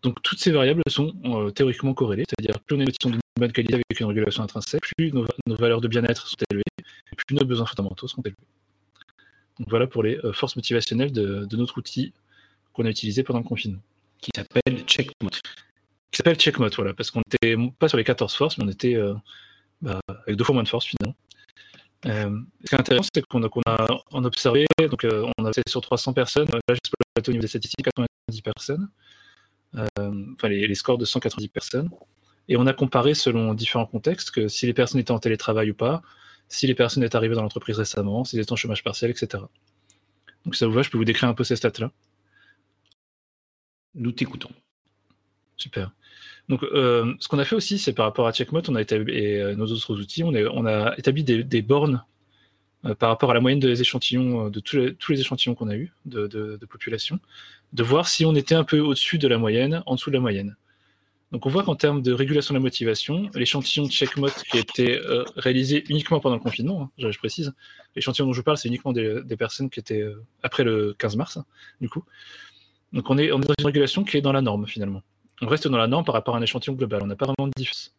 Donc 0.02 0.20
toutes 0.22 0.40
ces 0.40 0.50
variables 0.50 0.82
sont 0.88 1.14
théoriquement 1.54 1.94
corrélées, 1.94 2.24
c'est-à-dire 2.28 2.60
plus 2.60 2.76
on 2.76 2.80
est 2.80 3.04
une 3.04 3.20
bonne 3.38 3.52
qualité 3.52 3.74
avec 3.74 4.00
une 4.00 4.06
régulation 4.06 4.42
intrinsèque, 4.42 4.82
plus 4.96 5.12
nos, 5.12 5.26
valeurs 5.46 5.80
de 5.80 5.88
bien-être 5.88 6.26
sont 6.26 6.36
élevées, 6.50 6.62
plus 7.16 7.34
nos 7.34 7.44
besoins 7.44 7.66
fondamentaux 7.66 8.06
sont 8.06 8.22
élevés. 8.22 8.36
Donc 9.58 9.68
voilà 9.70 9.86
pour 9.86 10.02
les 10.02 10.18
euh, 10.18 10.32
forces 10.32 10.56
motivationnelles 10.56 11.12
de, 11.12 11.56
notre 11.56 11.78
outil 11.78 12.12
qu'on 12.72 12.84
a 12.84 12.90
utilisé 12.90 13.22
pendant 13.22 13.40
le 13.40 13.44
confinement. 13.44 13.80
Qui 14.20 14.30
s'appelle 14.34 14.84
Checkmate. 14.84 15.40
Qui 16.10 16.16
s'appelle 16.16 16.36
Checkmate, 16.36 16.74
voilà, 16.76 16.94
parce 16.94 17.10
qu'on 17.10 17.20
n'était 17.20 17.56
pas 17.78 17.88
sur 17.88 17.98
les 17.98 18.04
14 18.04 18.34
forces, 18.34 18.58
mais 18.58 18.64
on 18.64 18.68
était 18.68 18.94
euh, 18.94 19.14
bah, 19.82 20.00
avec 20.26 20.36
deux 20.36 20.44
fois 20.44 20.54
moins 20.54 20.62
de 20.62 20.68
force 20.68 20.86
finalement. 20.86 21.16
Euh, 22.06 22.40
ce 22.64 22.68
qui 22.68 22.74
est 22.74 22.80
intéressant, 22.80 23.08
c'est 23.14 23.24
qu'on 23.26 23.42
a, 23.42 23.48
a, 23.66 23.86
observé, 24.12 24.66
donc 24.90 25.06
on 25.38 25.44
a 25.44 25.52
fait 25.52 25.62
sur 25.68 25.80
300 25.80 26.12
personnes, 26.12 26.46
là 26.48 26.60
j'exploite 26.68 27.28
au 27.28 27.32
niveau 27.32 27.40
des 27.40 27.48
statistiques, 27.48 27.86
90 27.86 28.42
personnes, 28.42 28.88
enfin 29.74 30.48
les, 30.48 30.74
scores 30.74 30.98
de 30.98 31.06
190 31.06 31.48
personnes. 31.48 31.88
Et 32.48 32.56
on 32.56 32.66
a 32.66 32.72
comparé 32.72 33.14
selon 33.14 33.54
différents 33.54 33.86
contextes 33.86 34.30
que 34.30 34.48
si 34.48 34.66
les 34.66 34.74
personnes 34.74 35.00
étaient 35.00 35.12
en 35.12 35.18
télétravail 35.18 35.70
ou 35.70 35.74
pas, 35.74 36.02
si 36.48 36.66
les 36.66 36.74
personnes 36.74 37.02
étaient 37.02 37.16
arrivées 37.16 37.34
dans 37.34 37.42
l'entreprise 37.42 37.78
récemment, 37.78 38.24
si 38.24 38.36
elles 38.36 38.42
étaient 38.42 38.52
en 38.52 38.56
chômage 38.56 38.84
partiel, 38.84 39.10
etc. 39.10 39.42
Donc 40.44 40.56
ça 40.56 40.66
vous 40.66 40.72
va, 40.72 40.82
je 40.82 40.90
peux 40.90 40.98
vous 40.98 41.04
décrire 41.04 41.28
un 41.28 41.34
peu 41.34 41.44
ces 41.44 41.56
stats-là. 41.56 41.90
Nous 43.94 44.12
t'écoutons. 44.12 44.50
Super. 45.56 45.92
Donc, 46.48 46.62
euh, 46.62 47.14
ce 47.20 47.28
qu'on 47.28 47.38
a 47.38 47.44
fait 47.44 47.54
aussi, 47.54 47.78
c'est 47.78 47.92
par 47.92 48.04
rapport 48.06 48.26
à 48.26 48.32
Checkmate, 48.32 48.68
on 48.68 48.74
a 48.74 48.82
établi, 48.82 49.14
et 49.14 49.40
euh, 49.40 49.54
nos 49.54 49.66
autres 49.66 49.98
outils, 49.98 50.22
on, 50.22 50.32
on 50.32 50.66
a 50.66 50.94
établi 50.98 51.24
des, 51.24 51.62
bornes 51.62 52.04
euh, 52.84 52.94
par 52.94 53.08
rapport 53.08 53.30
à 53.30 53.34
la 53.34 53.40
moyenne 53.40 53.60
des 53.60 53.80
échantillons, 53.80 54.50
de 54.50 54.60
tous 54.60 54.76
les, 54.76 55.20
échantillons 55.20 55.54
qu'on 55.54 55.68
a 55.68 55.76
eus 55.76 55.92
de, 56.04 56.26
de, 56.26 56.66
population, 56.66 57.18
de 57.72 57.82
voir 57.82 58.08
si 58.08 58.26
on 58.26 58.34
était 58.34 58.54
un 58.54 58.64
peu 58.64 58.80
au-dessus 58.80 59.18
de 59.18 59.28
la 59.28 59.38
moyenne, 59.38 59.82
en 59.86 59.94
dessous 59.94 60.10
de 60.10 60.14
la 60.16 60.20
moyenne. 60.20 60.56
Donc 61.34 61.46
on 61.46 61.48
voit 61.48 61.64
qu'en 61.64 61.74
termes 61.74 62.00
de 62.00 62.12
régulation 62.12 62.54
de 62.54 62.60
la 62.60 62.62
motivation, 62.62 63.28
l'échantillon 63.34 63.86
de 63.86 63.90
checkmate 63.90 64.44
qui 64.44 64.56
a 64.56 64.60
été 64.60 65.00
euh, 65.00 65.24
réalisé 65.36 65.82
uniquement 65.88 66.20
pendant 66.20 66.36
le 66.36 66.40
confinement, 66.40 66.82
hein, 66.82 66.90
je 66.96 67.18
précise, 67.18 67.52
l'échantillon 67.96 68.28
dont 68.28 68.32
je 68.32 68.40
parle, 68.40 68.56
c'est 68.56 68.68
uniquement 68.68 68.92
des, 68.92 69.36
personnes 69.36 69.68
qui 69.68 69.80
étaient 69.80 70.00
euh, 70.00 70.22
après 70.44 70.62
le 70.62 70.94
15 70.96 71.16
mars, 71.16 71.40
du 71.80 71.88
coup. 71.88 72.04
Donc 72.92 73.10
on 73.10 73.18
est, 73.18 73.30
dans 73.30 73.40
une 73.58 73.66
régulation 73.66 74.04
qui 74.04 74.16
est 74.16 74.20
dans 74.20 74.30
la 74.30 74.42
norme 74.42 74.68
finalement. 74.68 75.02
On 75.42 75.48
reste 75.48 75.66
dans 75.66 75.76
la 75.76 75.88
norme 75.88 76.04
par 76.04 76.14
rapport 76.14 76.36
à 76.36 76.38
un 76.38 76.42
échantillon 76.42 76.76
global. 76.76 77.02
On 77.02 77.08
n'a 77.08 77.16
pas 77.16 77.26
vraiment 77.26 77.48
de 77.48 77.52
différence. 77.56 77.92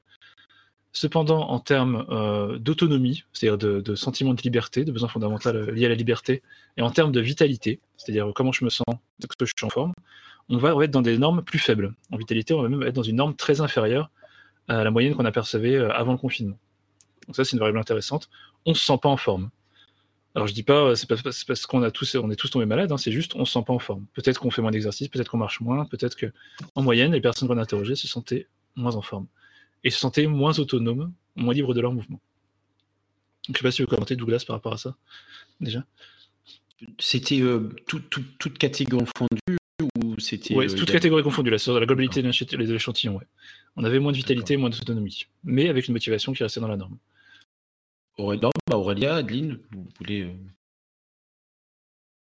Cependant, 0.93 1.49
en 1.49 1.59
termes 1.59 2.05
euh, 2.11 2.57
d'autonomie, 2.57 3.25
c'est-à-dire 3.33 3.57
de, 3.57 3.95
sentiment 3.95 4.33
de 4.33 4.41
liberté, 4.43 4.85
de 4.85 4.93
besoin 4.93 5.09
fondamental 5.09 5.71
lié 5.71 5.87
à 5.87 5.89
la 5.89 5.95
liberté, 5.95 6.41
et 6.77 6.81
en 6.81 6.89
termes 6.89 7.11
de 7.11 7.19
vitalité, 7.19 7.81
c'est-à-dire 7.97 8.31
comment 8.33 8.53
je 8.53 8.63
me 8.63 8.69
sens, 8.69 8.85
est-ce 9.19 9.27
que 9.27 9.45
je 9.45 9.51
suis 9.57 9.65
en 9.65 9.69
forme, 9.69 9.91
on 10.49 10.57
va 10.57 10.83
être 10.83 10.91
dans 10.91 11.01
des 11.01 11.17
normes 11.17 11.43
plus 11.43 11.59
faibles. 11.59 11.93
En 12.11 12.17
vitalité, 12.17 12.53
on 12.53 12.61
va 12.61 12.69
même 12.69 12.83
être 12.83 12.93
dans 12.93 13.03
une 13.03 13.15
norme 13.15 13.35
très 13.35 13.61
inférieure 13.61 14.11
à 14.67 14.83
la 14.83 14.91
moyenne 14.91 15.15
qu'on 15.15 15.25
apercevait 15.25 15.75
euh, 15.75 15.91
avant 15.91 16.11
le 16.11 16.17
confinement. 16.17 16.57
Donc 17.27 17.35
ça, 17.35 17.43
c'est 17.43 17.53
une 17.53 17.59
variable 17.59 17.79
intéressante. 17.79 18.29
On 18.65 18.71
ne 18.71 18.75
se 18.75 18.85
sent 18.85 18.97
pas 19.01 19.09
en 19.09 19.17
forme. 19.17 19.49
Alors 20.35 20.47
je 20.47 20.53
dis 20.53 20.63
pas, 20.63 20.81
euh, 20.81 20.95
c'est 20.95 21.07
parce 21.07 21.65
qu'on 21.65 21.81
a 21.81 21.91
tous, 21.91 22.15
on 22.15 22.29
est 22.29 22.35
tous 22.35 22.49
tombés 22.49 22.65
malades, 22.65 22.91
hein, 22.91 22.97
c'est 22.97 23.11
juste 23.11 23.35
on 23.35 23.45
se 23.45 23.53
sent 23.53 23.63
pas 23.65 23.73
en 23.73 23.79
forme. 23.79 24.05
Peut-être 24.13 24.39
qu'on 24.39 24.51
fait 24.51 24.61
moins 24.61 24.71
d'exercice, 24.71 25.07
peut-être 25.07 25.29
qu'on 25.29 25.37
marche 25.37 25.61
moins, 25.61 25.85
peut-être 25.85 26.15
que 26.15 26.27
en 26.75 26.81
moyenne, 26.81 27.13
les 27.13 27.21
personnes 27.21 27.47
qu'on 27.47 27.57
a 27.57 27.61
interrogées 27.61 27.95
se 27.95 28.07
sentaient 28.07 28.47
moins 28.75 28.95
en 28.95 29.01
forme 29.01 29.27
et 29.83 29.89
se 29.89 29.99
sentaient 29.99 30.27
moins 30.27 30.59
autonomes, 30.59 31.13
moins 31.35 31.53
libres 31.53 31.73
de 31.73 31.79
leur 31.79 31.93
mouvement. 31.93 32.19
Je 33.47 33.53
ne 33.53 33.57
sais 33.57 33.63
pas 33.63 33.71
si 33.71 33.81
vous 33.81 33.87
commentez 33.87 34.15
Douglas 34.15 34.43
par 34.45 34.55
rapport 34.55 34.73
à 34.73 34.77
ça, 34.77 34.95
déjà. 35.61 35.85
C'était 36.99 37.39
euh, 37.39 37.69
toute 37.85 38.57
catégorie 38.57 39.05
confondue 39.05 39.57
ou 39.81 40.19
c'était. 40.19 40.55
Oui, 40.55 40.65
euh, 40.65 40.75
toute 40.75 40.91
catégorie 40.91 41.23
confondue, 41.23 41.49
la, 41.49 41.57
la 41.79 41.85
globalité 41.85 42.21
de 42.21 42.57
l'échantillon, 42.57 43.17
ouais. 43.17 43.27
On 43.75 43.83
avait 43.83 43.99
moins 43.99 44.11
de 44.11 44.17
vitalité, 44.17 44.55
moins 44.55 44.69
d'autonomie, 44.69 45.25
mais 45.43 45.67
avec 45.67 45.87
une 45.87 45.93
motivation 45.93 46.31
qui 46.31 46.43
restait 46.43 46.61
dans 46.61 46.67
la 46.67 46.77
norme. 46.77 46.97
Aurélia, 48.17 48.49
bah, 48.69 48.77
Aurélia, 48.77 49.15
Adeline, 49.15 49.59
vous 49.71 49.87
voulez. 49.99 50.21
Euh, 50.23 50.33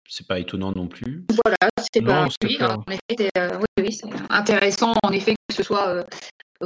c'est 0.07 0.27
pas 0.27 0.39
étonnant 0.39 0.71
non 0.71 0.87
plus. 0.87 1.25
Voilà, 1.43 1.69
c'est 1.91 2.01
pas. 2.01 2.27
Oui, 2.43 2.57
en 2.61 2.83
effet, 2.87 3.29
euh, 3.37 3.59
oui, 3.77 3.91
c'est 3.91 4.07
intéressant 4.29 4.93
en 5.03 5.11
effet 5.11 5.33
que 5.49 5.55
ce 5.55 5.63
soit 5.63 5.87
euh, 5.87 6.03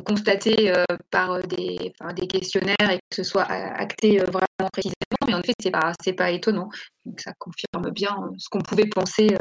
constaté 0.05 0.73
par 1.09 1.41
des, 1.47 1.93
des, 2.15 2.27
questionnaires 2.27 2.91
et 2.91 2.97
que 3.09 3.15
ce 3.15 3.23
soit 3.23 3.43
acté 3.43 4.17
vraiment 4.19 4.69
précisément, 4.71 5.25
mais 5.25 5.33
en 5.33 5.41
effet, 5.41 5.53
c'est 5.59 5.71
pas, 5.71 5.93
c'est 6.03 6.13
pas 6.13 6.29
étonnant. 6.31 6.69
Donc 7.05 7.21
ça 7.21 7.33
confirme 7.39 7.91
bien 7.91 8.31
ce 8.37 8.49
qu'on 8.49 8.61
pouvait 8.61 8.87
penser. 8.87 9.35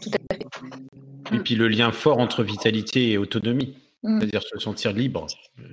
Tout 0.00 0.10
à 0.10 0.34
fait. 0.34 0.44
Et 1.32 1.38
puis 1.38 1.54
le 1.54 1.68
lien 1.68 1.92
fort 1.92 2.18
entre 2.18 2.42
vitalité 2.42 3.12
et 3.12 3.18
autonomie. 3.18 3.74
Mm. 4.02 4.18
C'est-à-dire 4.18 4.42
se 4.42 4.58
sentir 4.58 4.92
libre, 4.92 5.26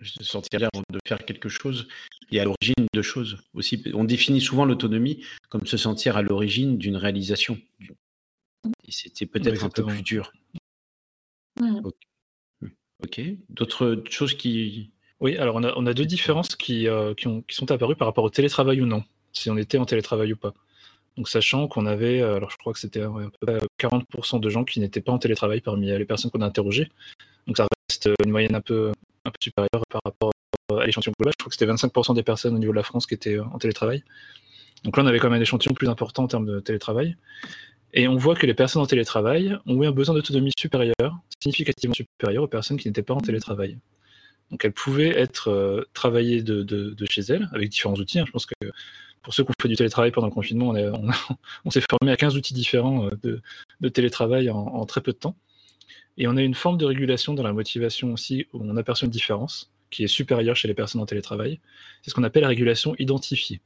se 0.03 0.23
sentir 0.23 0.59
libre 0.59 0.83
de 0.89 0.99
faire 1.07 1.23
quelque 1.23 1.49
chose 1.49 1.87
et 2.31 2.39
à 2.39 2.43
l'origine 2.43 2.87
de 2.93 3.01
choses 3.01 3.37
aussi. 3.53 3.83
On 3.93 4.03
définit 4.03 4.41
souvent 4.41 4.65
l'autonomie 4.65 5.23
comme 5.49 5.65
se 5.65 5.77
sentir 5.77 6.17
à 6.17 6.21
l'origine 6.21 6.77
d'une 6.77 6.97
réalisation. 6.97 7.57
Et 8.85 8.91
c'était 8.91 9.25
peut-être 9.25 9.63
un 9.63 9.69
peu 9.69 9.85
plus 9.85 10.01
dur. 10.01 10.33
Mm. 11.59 11.81
Ok. 13.03 13.21
D'autres 13.49 14.03
choses 14.09 14.33
qui. 14.33 14.91
Oui, 15.19 15.37
alors 15.37 15.55
on 15.55 15.85
a, 15.85 15.93
deux 15.93 16.05
différences 16.05 16.55
qui, 16.55 16.87
euh, 16.87 17.15
qui, 17.15 17.27
sont 17.49 17.71
apparues 17.71 17.95
par 17.95 18.07
rapport 18.07 18.23
au 18.23 18.29
télétravail 18.29 18.81
ou 18.81 18.85
non, 18.85 19.03
si 19.31 19.49
on 19.49 19.57
était 19.57 19.79
en 19.79 19.85
télétravail 19.85 20.33
ou 20.33 20.37
pas. 20.37 20.53
Donc 21.17 21.27
sachant 21.27 21.67
qu'on 21.67 21.85
avait, 21.85 22.21
euh, 22.21 22.35
alors 22.35 22.51
je 22.51 22.57
crois 22.57 22.73
que 22.73 22.79
c'était 22.79 23.01
à 23.01 23.09
peu 23.09 23.31
près 23.41 23.57
40% 23.79 24.39
de 24.39 24.49
gens 24.49 24.63
qui 24.63 24.79
n'étaient 24.79 25.01
pas 25.01 25.11
en 25.11 25.17
télétravail 25.17 25.61
parmi 25.61 25.87
les 25.87 26.05
personnes 26.05 26.31
qu'on 26.31 26.41
a 26.41 26.45
interrogées. 26.45 26.89
Donc 27.47 27.57
ça 27.57 27.67
reste 27.89 28.09
une 28.23 28.31
moyenne 28.31 28.55
un 28.55 28.61
peu, 28.61 28.91
supérieure 29.41 29.83
par 29.89 30.01
rapport 30.05 30.31
à 30.71 30.85
l'échantillon 30.85 31.13
global. 31.19 31.33
Je 31.37 31.43
crois 31.43 31.49
que 31.49 31.55
c'était 31.57 31.71
25% 31.71 32.15
des 32.15 32.23
personnes 32.23 32.55
au 32.55 32.59
niveau 32.59 32.71
de 32.71 32.77
la 32.77 32.83
France 32.83 33.07
qui 33.07 33.15
étaient 33.15 33.39
en 33.39 33.57
télétravail. 33.57 34.03
Donc 34.83 34.95
là, 34.95 35.03
on 35.03 35.07
avait 35.07 35.19
quand 35.19 35.29
même 35.29 35.39
un 35.39 35.41
échantillon 35.41 35.73
plus 35.73 35.89
important 35.89 36.23
en 36.23 36.27
termes 36.27 36.45
de 36.45 36.59
télétravail. 36.59 37.17
Et 37.93 38.07
on 38.07 38.15
voit 38.15 38.35
que 38.35 38.45
les 38.45 38.53
personnes 38.53 38.81
en 38.81 38.85
télétravail 38.85 39.57
ont 39.65 39.81
eu 39.81 39.87
un 39.87 39.91
besoin 39.91 40.13
d'autonomie 40.13 40.51
supérieur, 40.57 41.19
significativement 41.41 41.95
supérieur 41.95 42.43
aux 42.43 42.47
personnes 42.47 42.77
qui 42.77 42.87
n'étaient 42.87 43.01
pas 43.01 43.13
en 43.13 43.21
télétravail. 43.21 43.77
Donc 44.51 44.63
elles 44.63 44.73
pouvaient 44.73 45.17
être 45.17 45.49
euh, 45.49 45.83
travaillées 45.93 46.41
de, 46.41 46.63
de, 46.63 47.05
chez 47.09 47.21
elles 47.21 47.49
avec 47.53 47.69
différents 47.69 47.95
outils. 47.95 48.19
Hein. 48.19 48.25
Je 48.27 48.31
pense 48.31 48.45
que 48.45 48.53
pour 49.27 49.33
ceux 49.33 49.43
qui 49.43 49.49
ont 49.49 49.61
fait 49.61 49.67
du 49.67 49.75
télétravail 49.75 50.11
pendant 50.11 50.27
le 50.27 50.33
confinement, 50.33 50.73
on, 51.65 51.69
s'est 51.69 51.83
formé 51.89 52.13
à 52.13 52.15
15 52.15 52.37
outils 52.37 52.53
différents 52.53 53.09
euh, 53.25 53.41
de, 53.81 53.89
télétravail 53.89 54.49
en, 54.49 54.85
très 54.85 55.01
peu 55.01 55.11
de 55.11 55.17
temps. 55.17 55.35
Et 56.17 56.29
on 56.29 56.37
a 56.37 56.41
une 56.41 56.53
forme 56.53 56.77
de 56.77 56.85
régulation 56.85 57.33
dans 57.33 57.43
la 57.43 57.51
motivation 57.51 58.13
aussi, 58.13 58.47
où 58.53 58.61
on 58.63 58.77
aperçoit 58.77 59.05
une 59.05 59.11
différence 59.11 59.69
qui 59.89 60.05
est 60.05 60.07
supérieure 60.07 60.55
chez 60.55 60.69
les 60.69 60.73
personnes 60.73 61.01
en 61.01 61.05
télétravail. 61.05 61.59
C'est 62.01 62.09
ce 62.09 62.15
qu'on 62.15 62.23
appelle 62.23 62.43
la 62.43 62.47
régulation 62.47 62.95
identifiée. 62.99 63.59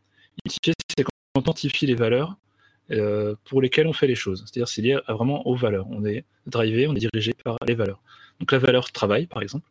Identifiée, 0.43 0.73
c'est 0.97 1.03
quand 1.03 1.11
on 1.35 1.41
identifie 1.41 1.85
les 1.85 1.93
valeurs 1.93 2.37
euh, 2.89 3.35
pour 3.43 3.61
lesquelles 3.61 3.85
on 3.85 3.93
fait 3.93 4.07
les 4.07 4.15
choses. 4.15 4.43
C'est-à-dire 4.47 4.67
c'est 4.67 4.81
lié 4.81 4.97
vraiment 5.09 5.45
aux 5.45 5.55
valeurs. 5.55 5.85
On 5.91 6.03
est 6.05 6.25
drivé, 6.47 6.87
on 6.87 6.95
est 6.95 7.07
dirigé 7.13 7.33
par 7.43 7.57
les 7.67 7.75
valeurs. 7.75 8.01
Donc 8.39 8.51
la 8.51 8.57
valeur 8.57 8.91
travail, 8.91 9.27
par 9.27 9.43
exemple, 9.43 9.69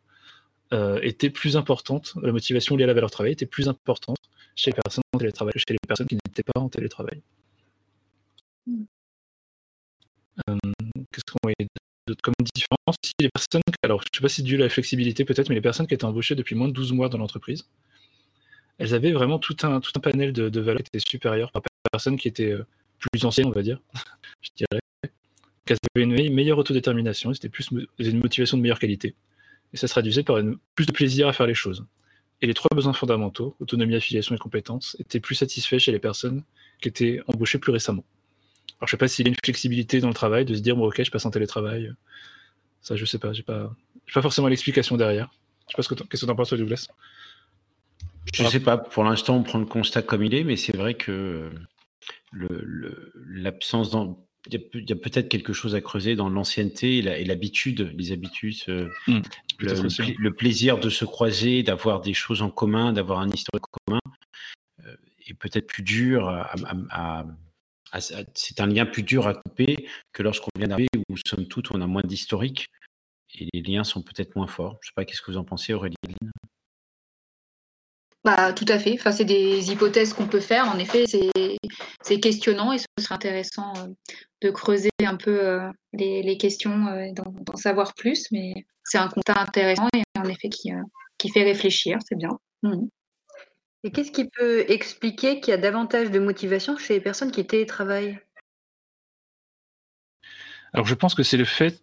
euh, 0.71 1.01
était 1.01 1.29
plus 1.29 1.57
importante, 1.57 2.13
la 2.23 2.31
motivation 2.31 2.77
liée 2.77 2.85
à 2.85 2.87
la 2.87 2.93
valeur 2.93 3.11
travail 3.11 3.33
était 3.33 3.45
plus 3.45 3.67
importante 3.67 4.15
chez 4.55 4.71
les 4.71 4.77
personnes 4.81 5.03
télétravail 5.21 5.53
que 5.53 5.59
chez 5.59 5.73
les 5.73 5.77
personnes 5.87 6.07
qui 6.07 6.15
n'étaient 6.15 6.43
pas 6.43 6.59
en 6.59 6.69
télétravail. 6.69 7.21
Euh, 10.49 10.55
qu'est-ce 11.11 11.25
qu'on 11.31 11.39
voyait 11.43 11.67
comme 12.23 12.33
différence? 12.55 12.95
Les 13.19 13.29
personnes, 13.29 13.61
alors 13.83 14.01
je 14.01 14.07
ne 14.11 14.17
sais 14.17 14.21
pas 14.21 14.29
si 14.29 14.37
c'est 14.37 14.41
dû 14.43 14.55
à 14.55 14.59
la 14.59 14.69
flexibilité 14.69 15.25
peut-être, 15.25 15.49
mais 15.49 15.55
les 15.55 15.61
personnes 15.61 15.87
qui 15.87 15.93
étaient 15.93 16.05
embauchées 16.05 16.35
depuis 16.35 16.55
moins 16.55 16.67
de 16.67 16.73
12 16.73 16.93
mois 16.93 17.09
dans 17.09 17.17
l'entreprise, 17.17 17.67
elles 18.77 18.93
avaient 18.93 19.11
vraiment 19.11 19.39
tout 19.39 19.55
un, 19.63 19.79
tout 19.79 19.91
un 19.95 19.99
panel 19.99 20.33
de, 20.33 20.59
valeurs 20.59 20.81
qui 20.81 20.89
était 20.93 21.05
supérieur 21.07 21.51
par 21.51 21.61
personnes 21.91 22.17
qui 22.17 22.27
étaient 22.27 22.51
euh, 22.51 22.65
plus 23.11 23.25
anciennes, 23.25 23.47
on 23.47 23.51
va 23.51 23.61
dire, 23.61 23.79
je 24.41 24.49
dirais, 24.55 24.81
qu'elles 25.65 25.77
avaient 25.95 26.03
une 26.03 26.33
meilleure 26.33 26.57
autodétermination, 26.57 27.33
c'était 27.33 27.49
plus 27.49 27.69
une 27.99 28.19
motivation 28.19 28.57
de 28.57 28.63
meilleure 28.63 28.79
qualité. 28.79 29.15
Et 29.73 29.77
ça 29.77 29.87
se 29.87 29.93
traduisait 29.93 30.23
par 30.23 30.37
plus 30.75 30.85
de 30.85 30.91
plaisir 30.91 31.27
à 31.27 31.33
faire 31.33 31.47
les 31.47 31.53
choses. 31.53 31.85
Et 32.41 32.47
les 32.47 32.53
trois 32.53 32.69
besoins 32.73 32.93
fondamentaux, 32.93 33.55
autonomie, 33.59 33.95
affiliation 33.95 34.35
et 34.35 34.37
compétence, 34.37 34.95
étaient 34.99 35.19
plus 35.19 35.35
satisfaits 35.35 35.77
chez 35.77 35.91
les 35.91 35.99
personnes 35.99 36.43
qui 36.81 36.87
étaient 36.87 37.21
embauchées 37.27 37.59
plus 37.59 37.71
récemment. 37.71 38.03
Alors, 38.79 38.87
je 38.87 38.91
sais 38.91 38.97
pas 38.97 39.07
s'il 39.07 39.27
y 39.27 39.29
a 39.29 39.31
une 39.31 39.37
flexibilité 39.43 39.99
dans 39.99 40.07
le 40.07 40.13
travail 40.15 40.43
de 40.43 40.55
se 40.55 40.61
dire, 40.61 40.75
bon, 40.75 40.87
ok, 40.87 41.03
je 41.03 41.11
passe 41.11 41.25
en 41.25 41.31
télétravail. 41.31 41.91
Ça, 42.81 42.95
je 42.95 43.05
sais 43.05 43.19
pas. 43.19 43.31
J'ai 43.31 43.43
pas, 43.43 43.71
pas 44.11 44.21
forcément 44.23 44.47
l'explication 44.47 44.97
derrière. 44.97 45.31
Je 45.67 45.71
sais 45.71 45.75
pas 45.75 45.83
ce 45.83 45.89
que 45.89 45.93
qu'est-ce 45.93 46.21
que 46.21 46.25
tu 46.25 46.31
en 46.31 46.35
penses, 46.35 46.53
Douglas? 46.53 46.87
Je 48.33 48.43
sais 48.45 48.59
pas. 48.59 48.77
Pour 48.77 49.03
l'instant, 49.03 49.37
on 49.37 49.43
prend 49.43 49.59
le 49.59 49.65
constat 49.65 50.01
comme 50.01 50.23
il 50.23 50.33
est, 50.33 50.43
mais 50.43 50.55
c'est 50.55 50.75
vrai 50.75 50.95
que 50.95 51.51
l'absence 52.33 53.93
le, 53.93 53.99
il 54.47 54.89
y 54.89 54.91
a, 54.91 54.95
peut-être 54.95 55.29
quelque 55.29 55.53
chose 55.53 55.75
à 55.75 55.81
creuser 55.81 56.15
dans 56.15 56.29
l'ancienneté 56.29 56.97
et 56.97 57.25
l'habitude, 57.25 57.93
les 57.95 58.11
habitudes, 58.11 58.57
euh, 58.69 58.89
mmh, 59.07 59.21
le, 59.59 60.29
plaisir 60.31 60.79
de 60.79 60.89
se 60.89 61.05
croiser, 61.05 61.61
d'avoir 61.61 62.01
des 62.01 62.13
choses 62.13 62.41
en 62.41 62.49
commun, 62.49 62.91
d'avoir 62.91 63.19
un 63.19 63.29
historique 63.29 63.65
commun, 63.85 63.99
euh, 64.85 64.95
est 65.27 65.35
peut-être 65.35 65.67
plus 65.67 65.83
dur 65.83 66.27
à, 66.27 67.25
c'est 68.33 68.61
un 68.61 68.67
lien 68.67 68.85
plus 68.85 69.03
dur 69.03 69.27
à 69.27 69.33
couper 69.33 69.87
que 70.13 70.23
lorsqu'on 70.23 70.49
vient 70.57 70.69
d'arriver 70.69 70.89
où, 71.09 71.15
somme 71.27 71.47
toute, 71.47 71.71
on 71.71 71.81
a 71.81 71.87
moins 71.87 72.03
d'historique 72.03 72.67
et 73.35 73.47
les 73.53 73.61
liens 73.61 73.83
sont 73.83 74.01
peut-être 74.01 74.35
moins 74.35 74.47
forts. 74.47 74.77
Je 74.81 74.87
ne 74.87 74.89
sais 74.89 74.93
pas, 74.95 75.05
qu'est-ce 75.05 75.21
que 75.21 75.31
vous 75.31 75.37
en 75.37 75.43
pensez, 75.43 75.73
Aurélie? 75.73 75.95
Bah, 78.23 78.53
tout 78.53 78.65
à 78.67 78.77
fait. 78.77 78.93
Enfin, 78.93 79.11
c'est 79.11 79.25
des 79.25 79.71
hypothèses 79.71 80.13
qu'on 80.13 80.27
peut 80.27 80.39
faire. 80.39 80.69
En 80.69 80.77
effet, 80.77 81.05
c'est 81.07 82.19
questionnant 82.19 82.71
et 82.71 82.77
ce 82.77 82.85
serait 82.99 83.15
intéressant 83.15 83.73
euh, 83.77 83.87
de 84.41 84.49
creuser 84.51 84.89
un 85.03 85.15
peu 85.15 85.39
euh, 85.43 85.67
les, 85.93 86.37
questions, 86.37 86.87
euh, 86.87 87.07
d'en 87.13 87.55
savoir 87.57 87.93
plus. 87.95 88.27
Mais 88.31 88.53
c'est 88.83 88.97
un 88.97 89.07
constat 89.07 89.39
intéressant 89.39 89.87
et 89.95 90.03
en 90.19 90.25
effet 90.25 90.49
qui, 90.49 90.71
qui 91.17 91.29
fait 91.29 91.43
réfléchir. 91.43 91.97
C'est 92.07 92.17
bien. 92.17 92.37
Mmh. 92.63 92.85
Et 93.83 93.91
qu'est-ce 93.91 94.11
qui 94.11 94.29
peut 94.29 94.65
expliquer 94.69 95.39
qu'il 95.39 95.51
y 95.51 95.55
a 95.55 95.57
davantage 95.57 96.11
de 96.11 96.19
motivation 96.19 96.77
chez 96.77 96.95
les 96.95 97.01
personnes 97.01 97.31
qui 97.31 97.45
télétravaillent? 97.45 98.19
Alors 100.73 100.85
je 100.85 100.93
pense 100.93 101.15
que 101.15 101.23
c'est 101.23 101.37
le 101.37 101.45
fait, 101.45 101.81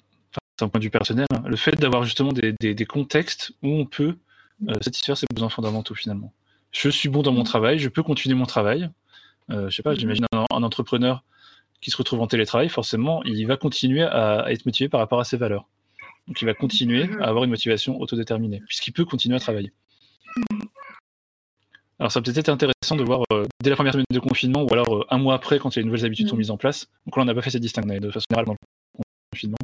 d'un 0.59 0.69
point 0.69 0.79
de 0.79 0.85
vue 0.85 0.91
personnel, 0.91 1.27
hein, 1.35 1.43
le 1.47 1.57
fait 1.57 1.73
d'avoir 1.73 2.05
justement 2.05 2.33
des, 2.33 2.87
contextes 2.87 3.53
où 3.63 3.69
on 3.69 3.85
peut 3.85 4.15
euh, 4.15 4.28
satisfaire 4.81 5.17
ses 5.17 5.27
besoins 5.33 5.49
fondamentaux 5.49 5.95
finalement. 5.95 6.33
Je 6.73 6.89
suis 6.89 7.09
bon 7.09 7.23
dans 7.23 7.33
mon 7.33 7.45
travail, 7.45 7.79
je 7.79 7.89
peux 7.89 8.03
continuer 8.03 8.35
mon 8.35 8.47
travail. 8.47 8.91
Euh, 9.51 9.71
je 9.71 9.77
sais 9.77 9.83
pas, 9.83 9.95
j'imagine 9.95 10.27
un, 10.33 10.63
entrepreneur 10.63 11.25
qui 11.81 11.91
se 11.91 11.97
retrouve 11.97 12.21
en 12.21 12.27
télétravail, 12.27 12.69
forcément, 12.69 13.23
il 13.25 13.47
va 13.47 13.57
continuer 13.57 14.03
à, 14.03 14.47
être 14.51 14.67
motivé 14.67 14.89
par 14.89 15.01
rapport 15.01 15.21
à 15.21 15.25
ses 15.25 15.37
valeurs. 15.37 15.67
Donc 16.27 16.43
il 16.43 16.45
va 16.45 16.55
continuer 16.55 17.07
mhm. 17.07 17.23
à 17.23 17.27
avoir 17.27 17.45
une 17.45 17.51
motivation 17.51 17.99
autodéterminée, 18.01 18.63
puisqu'il 18.67 18.93
peut 18.93 19.05
continuer 19.05 19.37
à 19.37 19.41
travailler. 19.41 19.73
Alors 21.99 22.13
ça 22.13 22.23
peut 22.23 22.33
être 22.35 22.49
intéressant 22.49 22.97
de 22.97 23.03
voir 23.03 23.23
euh, 23.33 23.45
dès 23.63 23.71
la 23.71 23.77
première 23.77 23.93
semaine 23.93 24.05
de 24.11 24.21
confinement 24.21 24.63
ou 24.63 24.73
alors 24.73 24.95
euh, 24.95 25.07
un 25.11 25.19
mois 25.19 25.35
après 25.35 25.59
quand 25.59 25.75
les 25.75 25.83
nouvelles 25.83 26.05
habitudes 26.05 26.29
sont 26.29 26.37
mm. 26.37 26.39
mises 26.39 26.51
en 26.51 26.57
place. 26.57 26.89
Donc 27.07 27.17
là 27.17 27.23
on 27.23 27.27
n'a 27.27 27.35
pas 27.35 27.43
fait 27.43 27.51
cette 27.51 27.63
distinction 27.63 27.99
de 27.99 28.11
façon 28.11 28.27
générale 28.31 28.47
dans 28.47 28.53
le 28.53 29.03
confinement. 29.33 29.59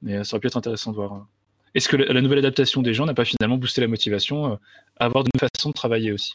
Mais 0.00 0.16
euh, 0.16 0.24
ça 0.24 0.34
aurait 0.34 0.40
pu 0.40 0.46
être 0.46 0.56
intéressant 0.56 0.92
de 0.92 0.96
voir. 0.96 1.26
Est-ce 1.74 1.88
que 1.88 1.96
la, 1.96 2.20
nouvelle 2.20 2.38
adaptation 2.38 2.82
des 2.82 2.94
gens 2.94 3.06
n'a 3.06 3.14
pas 3.14 3.24
finalement 3.24 3.56
boosté 3.56 3.80
la 3.80 3.88
motivation 3.88 4.58
à 4.98 5.04
avoir 5.04 5.24
une 5.24 5.40
façon 5.40 5.70
de 5.70 5.74
travailler 5.74 6.12
aussi? 6.12 6.34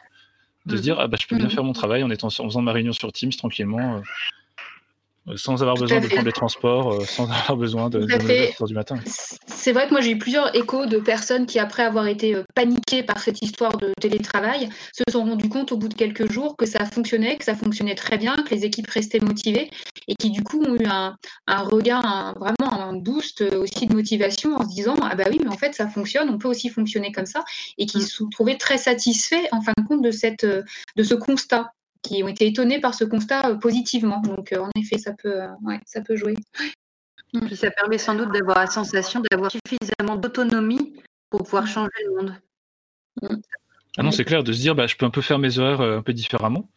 De 0.65 0.75
se 0.75 0.81
mm. 0.81 0.83
dire 0.83 0.99
ah 0.99 1.07
bah 1.07 1.17
je 1.21 1.27
peux 1.27 1.35
bien 1.35 1.47
mm. 1.47 1.51
faire 1.51 1.63
mon 1.63 1.73
travail 1.73 2.03
en, 2.03 2.09
étant, 2.09 2.27
en 2.27 2.45
faisant 2.45 2.61
ma 2.61 2.71
réunion 2.71 2.93
sur 2.93 3.11
Teams 3.11 3.31
tranquillement. 3.31 4.01
Sans 5.35 5.61
avoir 5.61 5.75
besoin 5.75 5.99
de 5.99 6.07
prendre 6.07 6.25
les 6.25 6.31
transports, 6.31 7.01
sans 7.05 7.23
avoir 7.25 7.57
besoin 7.57 7.89
de, 7.89 7.99
de 7.99 8.65
du 8.65 8.73
matin. 8.73 8.95
C'est 9.47 9.71
vrai 9.71 9.87
que 9.87 9.91
moi 9.91 10.01
j'ai 10.01 10.11
eu 10.11 10.17
plusieurs 10.17 10.55
échos 10.55 10.85
de 10.85 10.97
personnes 10.97 11.45
qui, 11.45 11.59
après 11.59 11.83
avoir 11.83 12.07
été 12.07 12.41
paniquées 12.55 13.03
par 13.03 13.19
cette 13.19 13.41
histoire 13.41 13.77
de 13.77 13.91
télétravail, 13.99 14.69
se 14.93 15.03
sont 15.11 15.23
rendues 15.23 15.49
compte 15.49 15.71
au 15.71 15.77
bout 15.77 15.89
de 15.89 15.93
quelques 15.93 16.31
jours 16.31 16.55
que 16.57 16.65
ça 16.65 16.85
fonctionnait, 16.85 17.37
que 17.37 17.45
ça 17.45 17.55
fonctionnait 17.55 17.95
très 17.95 18.17
bien, 18.17 18.35
que 18.35 18.53
les 18.53 18.65
équipes 18.65 18.89
restaient 18.89 19.19
motivées 19.19 19.69
et 20.07 20.15
qui 20.15 20.29
du 20.29 20.43
coup 20.43 20.61
ont 20.63 20.75
eu 20.75 20.85
un, 20.85 21.15
un 21.47 21.63
regard, 21.63 22.35
vraiment 22.39 22.73
un 22.73 22.93
boost 22.93 23.41
aussi 23.41 23.87
de 23.87 23.93
motivation 23.93 24.55
en 24.55 24.63
se 24.63 24.73
disant 24.73 24.95
ah 25.01 25.15
bah 25.15 25.25
oui 25.29 25.39
mais 25.43 25.49
en 25.49 25.57
fait 25.57 25.73
ça 25.73 25.87
fonctionne, 25.87 26.29
on 26.29 26.37
peut 26.37 26.47
aussi 26.47 26.69
fonctionner 26.69 27.11
comme 27.11 27.25
ça 27.25 27.43
et 27.77 27.85
qui 27.85 27.99
mmh. 27.99 28.01
se 28.01 28.23
trouvaient 28.31 28.57
très 28.57 28.77
satisfaits 28.77 29.47
en 29.51 29.61
fin 29.61 29.73
de 29.77 29.83
compte 29.85 30.01
de 30.01 30.11
cette 30.11 30.45
de 30.45 31.03
ce 31.03 31.15
constat 31.15 31.71
qui 32.07 32.23
ont 32.23 32.27
été 32.27 32.47
étonnés 32.47 32.79
par 32.79 32.93
ce 32.93 33.03
constat 33.03 33.49
euh, 33.49 33.55
positivement. 33.55 34.21
Donc, 34.21 34.53
euh, 34.53 34.59
en 34.59 34.69
effet, 34.75 34.97
ça 34.97 35.13
peut, 35.13 35.41
euh, 35.41 35.77
ça 35.85 36.01
peut 36.01 36.15
jouer. 36.15 36.35
Puis 37.45 37.55
ça 37.55 37.69
permet 37.71 37.97
sans 37.97 38.15
doute 38.15 38.31
d'avoir 38.31 38.59
la 38.59 38.67
sensation 38.67 39.21
d'avoir 39.29 39.51
suffisamment 39.51 40.15
d'autonomie 40.15 40.95
pour 41.29 41.43
pouvoir 41.43 41.63
mm. 41.63 41.67
changer 41.67 42.03
le 42.05 42.15
monde. 42.15 42.35
Mm. 43.21 43.35
Ah 43.97 44.03
non, 44.03 44.11
c'est 44.11 44.25
clair, 44.25 44.43
de 44.43 44.53
se 44.53 44.59
dire, 44.59 44.75
bah, 44.75 44.87
je 44.87 44.95
peux 44.95 45.05
un 45.05 45.09
peu 45.09 45.21
faire 45.21 45.39
mes 45.39 45.57
horaires 45.59 45.81
un 45.81 46.01
peu 46.01 46.13
différemment. 46.13 46.69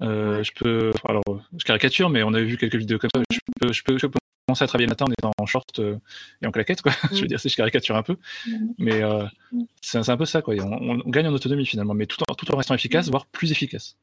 Je 0.00 0.50
peux, 0.56 0.90
alors, 1.08 1.22
je 1.56 1.64
caricature, 1.64 2.10
mais 2.10 2.22
on 2.24 2.34
a 2.34 2.40
vu 2.40 2.56
quelques 2.56 2.74
vidéos 2.74 2.98
comme 2.98 3.10
ça. 3.14 3.22
Je 3.30 3.82
peux, 3.84 3.96
je 3.96 4.06
peux, 4.06 4.18
commencer 4.46 4.64
à 4.64 4.66
travailler 4.66 4.86
le 4.86 4.90
matin 4.90 5.06
en 5.08 5.12
étant 5.12 5.30
en 5.38 5.46
short 5.46 5.78
et 5.78 6.46
en 6.46 6.50
claquette, 6.50 6.82
quoi. 6.82 6.92
je 7.12 7.18
veux 7.18 7.24
mm. 7.24 7.26
dire, 7.28 7.40
si 7.40 7.48
je 7.48 7.56
caricature 7.56 7.96
un 7.96 8.02
peu. 8.02 8.16
Mais 8.76 9.02
c'est 9.80 10.08
un 10.08 10.16
peu 10.16 10.26
ça, 10.26 10.42
quoi. 10.42 10.54
On, 10.56 10.98
gagne 11.08 11.28
en 11.28 11.32
autonomie 11.32 11.64
finalement, 11.64 11.94
mais 11.94 12.06
tout 12.06 12.18
en, 12.28 12.34
tout 12.34 12.52
en 12.52 12.56
restant 12.56 12.74
efficace, 12.74 13.08
voire 13.08 13.26
plus 13.26 13.52
efficace. 13.52 13.96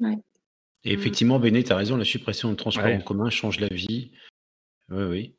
Et 0.00 0.06
mmh. 0.06 0.98
effectivement, 0.98 1.38
Béné, 1.38 1.64
tu 1.64 1.72
as 1.72 1.76
raison, 1.76 1.96
la 1.96 2.04
suppression 2.04 2.50
de 2.50 2.56
transport 2.56 2.86
en 2.86 3.00
commun 3.00 3.30
change 3.30 3.60
la 3.60 3.68
vie. 3.68 4.12
Oui, 4.90 5.04
oui. 5.04 5.34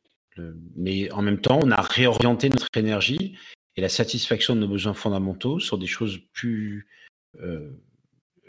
Mais 0.76 1.12
en 1.12 1.22
même 1.22 1.40
temps, 1.40 1.60
on 1.64 1.72
a 1.72 1.82
réorienté 1.82 2.50
notre 2.50 2.68
énergie 2.76 3.38
et 3.76 3.82
la 3.82 3.90
satisfaction 3.90 4.56
de 4.56 4.62
nos 4.62 4.68
besoins 4.68 4.94
fondamentaux 4.94 5.60
sur 5.60 5.78
des 5.78 5.88
choses 5.88 6.20
plus 6.34 6.88
euh, 7.40 7.72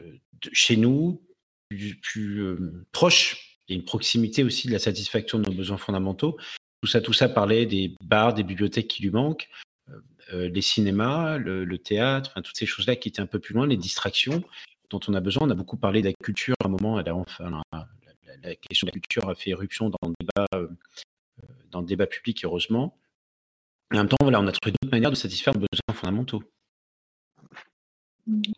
euh, 0.01 0.19
chez 0.53 0.77
nous, 0.77 1.23
plus, 1.69 2.43
euh, 2.43 2.87
proches. 2.93 3.59
Il 3.69 3.75
y 3.75 3.77
a 3.77 3.81
une 3.81 3.85
proximité 3.85 4.43
aussi 4.45 4.69
de 4.69 4.73
la 4.73 4.79
satisfaction 4.79 5.39
de 5.39 5.49
nos 5.49 5.57
besoins 5.57 5.77
fondamentaux. 5.77 6.39
Tout 6.83 6.89
ça, 6.89 7.01
tout 7.01 7.13
ça 7.13 7.29
parlait 7.29 7.67
des 7.67 7.95
bars, 8.03 8.35
des 8.35 8.43
bibliothèques 8.43 8.89
qui 8.89 9.03
lui 9.03 9.11
manquent, 9.11 9.49
les 10.33 10.63
cinémas, 10.63 11.39
le, 11.39 11.65
le 11.65 11.79
théâtre, 11.79 12.31
enfin, 12.31 12.43
toutes 12.43 12.57
ces 12.57 12.67
choses-là 12.67 12.97
qui 12.97 13.09
étaient 13.09 13.21
un 13.21 13.27
peu 13.27 13.39
plus 13.39 13.55
loin, 13.55 13.67
les 13.67 13.79
distractions 13.79 14.45
dont 14.91 15.01
on 15.09 15.15
a 15.15 15.21
besoin. 15.21 15.47
On 15.47 15.51
a 15.51 15.55
beaucoup 15.55 15.77
parlé 15.77 16.03
de 16.03 16.09
la 16.09 16.13
culture 16.23 16.55
à 16.63 16.67
un 16.67 16.71
moment. 16.71 16.99
Elle 17.01 17.09
a, 17.09 17.15
enfin, 17.15 17.63
la, 18.43 18.55
question 18.57 18.87
de 18.87 18.91
la 18.91 19.01
culture 19.01 19.29
a 19.29 19.35
fait 19.35 19.51
éruption 19.51 19.91
dans 19.91 20.09
le 20.09 20.15
débat, 20.21 20.47
euh, 20.55 20.69
dans 21.71 21.81
le 21.81 21.87
débat 21.87 22.07
public, 22.07 22.45
heureusement. 22.45 22.99
Et 23.93 23.97
en 23.97 24.01
même 24.01 24.09
temps, 24.09 24.17
voilà, 24.21 24.41
on 24.41 24.47
a 24.47 24.53
trouvé 24.53 24.73
d'autres 24.73 24.93
manières 24.93 25.11
de 25.11 25.17
satisfaire 25.17 25.55
nos 25.55 25.61
besoins 25.61 25.95
fondamentaux. 25.95 26.43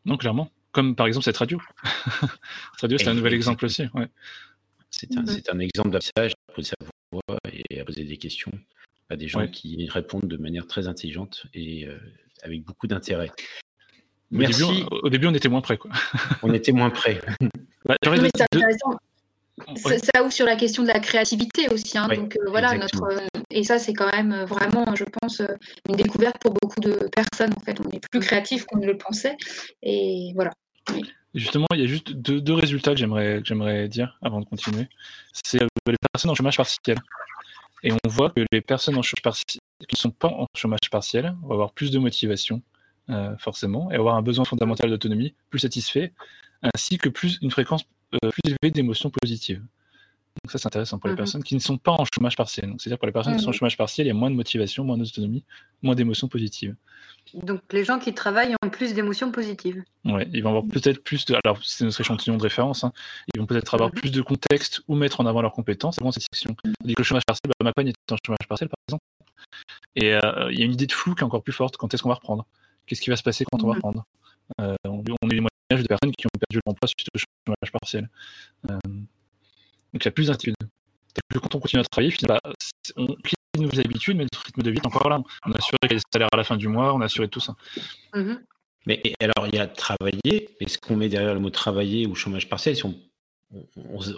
Non, 0.05 0.17
clairement. 0.17 0.51
Comme 0.73 0.95
par 0.95 1.07
exemple 1.07 1.25
cette 1.25 1.37
radio. 1.37 1.61
cette 2.73 2.81
radio, 2.81 2.99
c'est 2.99 3.09
un 3.09 3.15
nouvel 3.15 3.35
exemple 3.35 3.65
aussi. 3.65 3.85
Ouais. 3.95 4.09
C'est 4.91 5.17
un, 5.17 5.25
un, 5.25 5.59
exemple 5.61 5.91
d'apprentissage, 5.91 6.33
à 6.49 6.53
poser 6.53 6.71
sa 6.71 6.87
voix 7.13 7.39
et 7.53 7.81
à 7.81 7.85
poser 7.85 8.05
des 8.05 8.17
questions 8.17 8.53
à 9.11 9.17
des 9.17 9.29
gens 9.29 9.47
qui 9.49 9.89
répondent 9.89 10.29
de 10.29 10.37
manière 10.37 10.67
très 10.67 10.87
intelligente 10.87 11.47
et 11.53 11.87
euh, 11.87 11.99
avec 12.43 12.65
beaucoup 12.65 12.87
d'intérêt. 12.87 13.31
Merci. 14.31 14.85
Au 14.91 15.09
début, 15.09 15.27
on, 15.27 15.35
était 15.35 15.49
moins 15.49 15.61
près. 15.61 15.77
Quoi. 15.77 15.91
on 16.43 16.53
était 16.53 16.73
moins 16.73 16.91
près. 16.91 17.21
Bah, 17.87 17.97
ça, 19.77 20.23
ouvre 20.23 20.33
sur 20.33 20.47
la 20.47 20.57
question 20.57 20.83
de 20.83 20.89
la 20.89 21.01
créativité 21.01 21.69
aussi. 21.69 21.99
Hein. 21.99 22.09
donc 22.09 22.37
euh, 22.37 22.51
voilà, 22.51 22.77
notre 22.77 23.03
euh, 23.05 23.41
et 23.51 23.65
ça 23.65 23.79
c'est 23.79 23.93
quand 23.93 24.11
même 24.13 24.33
euh, 24.33 24.45
vraiment, 24.45 24.95
je 24.95 25.05
pense, 25.05 25.43
une 25.89 25.97
découverte 25.97 26.39
pour 26.41 26.53
beaucoup 26.55 26.81
de 26.81 27.09
personnes. 27.15 27.53
En 27.57 27.61
fait, 27.61 27.79
on 27.81 27.91
est 27.91 28.01
plus 28.11 28.21
créatif 28.21 28.65
qu'on 28.65 28.79
ne 28.79 28.87
le 28.87 28.97
pensait. 28.97 29.37
Et 29.83 30.33
voilà. 30.35 30.51
Justement, 31.35 31.67
il 31.73 31.81
y 31.81 31.85
a 31.85 31.87
juste 31.87 32.13
deux, 32.13 32.55
résultats 32.55 32.93
que 32.93 32.99
j'aimerais 32.99 33.41
j'aimerais 33.45 33.89
dire 33.89 34.19
avant 34.23 34.41
de 34.41 34.45
continuer. 34.47 34.89
C'est 35.33 35.61
les 35.87 35.97
personnes 36.13 36.31
en 36.31 36.35
chômage 36.35 36.57
partiel. 36.57 36.99
Et 37.83 37.93
on 37.93 38.09
voit 38.09 38.31
que 38.31 38.45
les 38.53 38.61
personnes 38.61 38.97
en 38.97 39.03
chômage 39.03 39.23
partiel 39.23 39.61
qui 39.89 39.95
ne 39.95 39.99
sont 39.99 40.11
pas 40.11 40.29
en 40.29 40.47
chômage 40.57 40.91
partiel 40.91 41.35
vont 41.43 41.53
avoir 41.53 41.73
plus 41.73 41.91
de 41.91 41.99
motivation, 41.99 42.63
euh, 43.11 43.37
forcément, 43.39 43.91
et 43.91 43.97
avoir 43.97 44.17
un 44.17 44.23
besoin 44.23 44.45
fondamental 44.45 44.91
d'autonomie 44.91 45.35
plus 45.51 45.61
satisfait, 45.61 46.13
ainsi 46.63 46.99
que 46.99 47.09
plus 47.09 47.39
une 47.43 47.51
fréquence 47.51 47.85
euh, 48.15 48.31
plus 48.31 48.43
élevée 48.45 48.71
d'émotions 48.73 49.11
positives. 49.11 49.63
Donc 50.43 50.53
ça, 50.53 50.59
c'est 50.59 50.69
intéressant 50.69 50.99
pour 50.99 51.09
les 51.09 51.15
mmh 51.15 51.17
personnes 51.17 51.43
qui 51.43 51.55
ne 51.55 51.61
sont 51.61 51.77
pas 51.77 51.93
en 51.93 52.05
chômage 52.15 52.37
partiel. 52.37 52.73
C'est-à-dire 52.79 52.99
pour 52.99 53.07
les 53.07 53.13
personnes 53.13 53.35
qui 53.35 53.43
sont 53.43 53.49
en 53.49 53.51
mmh 53.51 53.55
chômage 53.55 53.77
partiel, 53.77 54.07
il 54.07 54.09
y 54.09 54.13
a 54.13 54.15
moins 54.15 54.31
de 54.31 54.37
motivation, 54.37 54.85
moins 54.85 54.97
d'autonomie, 54.97 55.45
moins 55.83 55.95
d'émotions 55.95 56.29
positives. 56.29 56.75
Donc 57.35 57.61
les 57.73 57.85
gens 57.85 57.99
qui 57.99 58.15
travaillent 58.15 58.55
ont 58.63 58.69
plus 58.71 58.95
d'émotions 58.95 59.33
positives. 59.33 59.83
Oui, 60.05 60.23
ils 60.33 60.43
vont 60.43 60.51
avoir 60.51 60.65
peut-être 60.65 61.03
plus 61.03 61.27
de. 61.27 61.37
Alors 61.45 61.59
c'est 61.63 61.85
notre 61.85 62.01
échantillon 62.01 62.37
de 62.37 62.43
référence. 62.43 62.85
Hein. 62.85 62.93
Ils 63.35 63.41
vont 63.41 63.47
peut-être 63.47 63.75
avoir 63.75 63.91
mmh 63.91 63.95
plus 63.95 64.13
de 64.13 64.23
contexte 64.23 64.83
ou 64.89 64.95
mettre 64.95 65.21
en 65.21 65.27
avant 65.27 65.43
leurs 65.43 65.53
compétences 65.53 66.01
avant 66.01 66.13
cette 66.13 66.25
section. 66.33 66.55
dit 66.85 66.95
que 66.95 67.01
le 67.01 67.05
chômage 67.05 67.25
partiel, 67.27 67.51
bah, 67.59 67.65
ma 67.65 67.71
compagne 67.71 67.89
est 67.89 68.13
en 68.13 68.17
chômage 68.25 68.49
partiel 68.49 68.69
par 68.69 68.79
exemple. 68.89 69.05
Et 69.97 70.15
euh, 70.15 70.53
il 70.53 70.59
y 70.59 70.63
a 70.63 70.65
une 70.65 70.73
idée 70.73 70.87
de 70.87 70.93
flou 70.93 71.15
qui 71.15 71.21
est 71.21 71.25
encore 71.25 71.43
plus 71.43 71.53
forte. 71.53 71.77
Quand 71.77 71.93
est-ce 71.93 72.03
qu'on 72.03 72.09
va 72.09 72.15
reprendre? 72.15 72.47
Qu'est-ce 72.91 73.01
qui 73.01 73.11
va 73.11 73.17
se 73.17 73.23
passer 73.23 73.45
quand 73.45 73.63
on 73.63 73.69
va 73.69 73.75
reprendre 73.75 74.05
euh, 74.61 74.75
on, 74.85 74.99
a 74.99 75.01
eu 75.01 75.29
des 75.29 75.37
témoignages 75.37 75.83
de 75.83 75.87
personnes 75.87 76.11
qui 76.19 76.27
ont 76.27 76.39
perdu 76.41 76.61
l'emploi 76.67 76.89
suite 76.89 77.07
au 77.15 77.19
chômage 77.19 77.73
partiel. 77.73 78.11
Euh, 78.69 78.79
donc 78.83 80.03
il 80.03 80.05
y 80.05 80.09
a 80.09 80.11
plus 80.11 80.27
d'inquiétude. 80.27 80.57
Quand 81.41 81.55
on 81.55 81.61
continue 81.61 81.81
à 81.81 81.85
travailler, 81.85 82.11
finalement, 82.11 82.41
bah, 82.45 82.53
on 82.97 83.07
plie 83.07 83.35
de 83.55 83.63
nouvelles 83.63 83.87
habitudes, 83.87 84.17
mais 84.17 84.25
notre 84.25 84.43
rythme 84.45 84.63
de 84.63 84.71
vie 84.71 84.79
est 84.79 84.87
encore 84.87 85.09
là. 85.09 85.23
On 85.47 85.53
a 85.53 85.57
assuré 85.57 85.77
qu'il 85.83 85.93
y 85.93 85.95
a 85.95 85.99
des 85.99 86.03
salaires 86.13 86.29
à 86.33 86.37
la 86.37 86.43
fin 86.43 86.57
du 86.57 86.67
mois, 86.67 86.93
on 86.93 87.01
a 87.01 87.05
assuré 87.05 87.29
tout 87.29 87.39
ça. 87.39 87.55
Mm-hmm. 88.13 88.39
Mais 88.87 89.03
alors, 89.21 89.47
il 89.47 89.55
y 89.55 89.59
a 89.59 89.69
travailler, 89.69 90.57
et 90.59 90.69
ce 90.69 90.79
qu'on 90.79 90.97
met 90.97 91.09
derrière 91.09 91.35
le 91.35 91.41
mot 91.41 91.51
travailler 91.51 92.09
ou 92.09 92.17
chômage 92.17 92.49
partiel, 92.49 92.75
si 92.75 92.85
on, 92.85 94.01
se, 94.01 94.13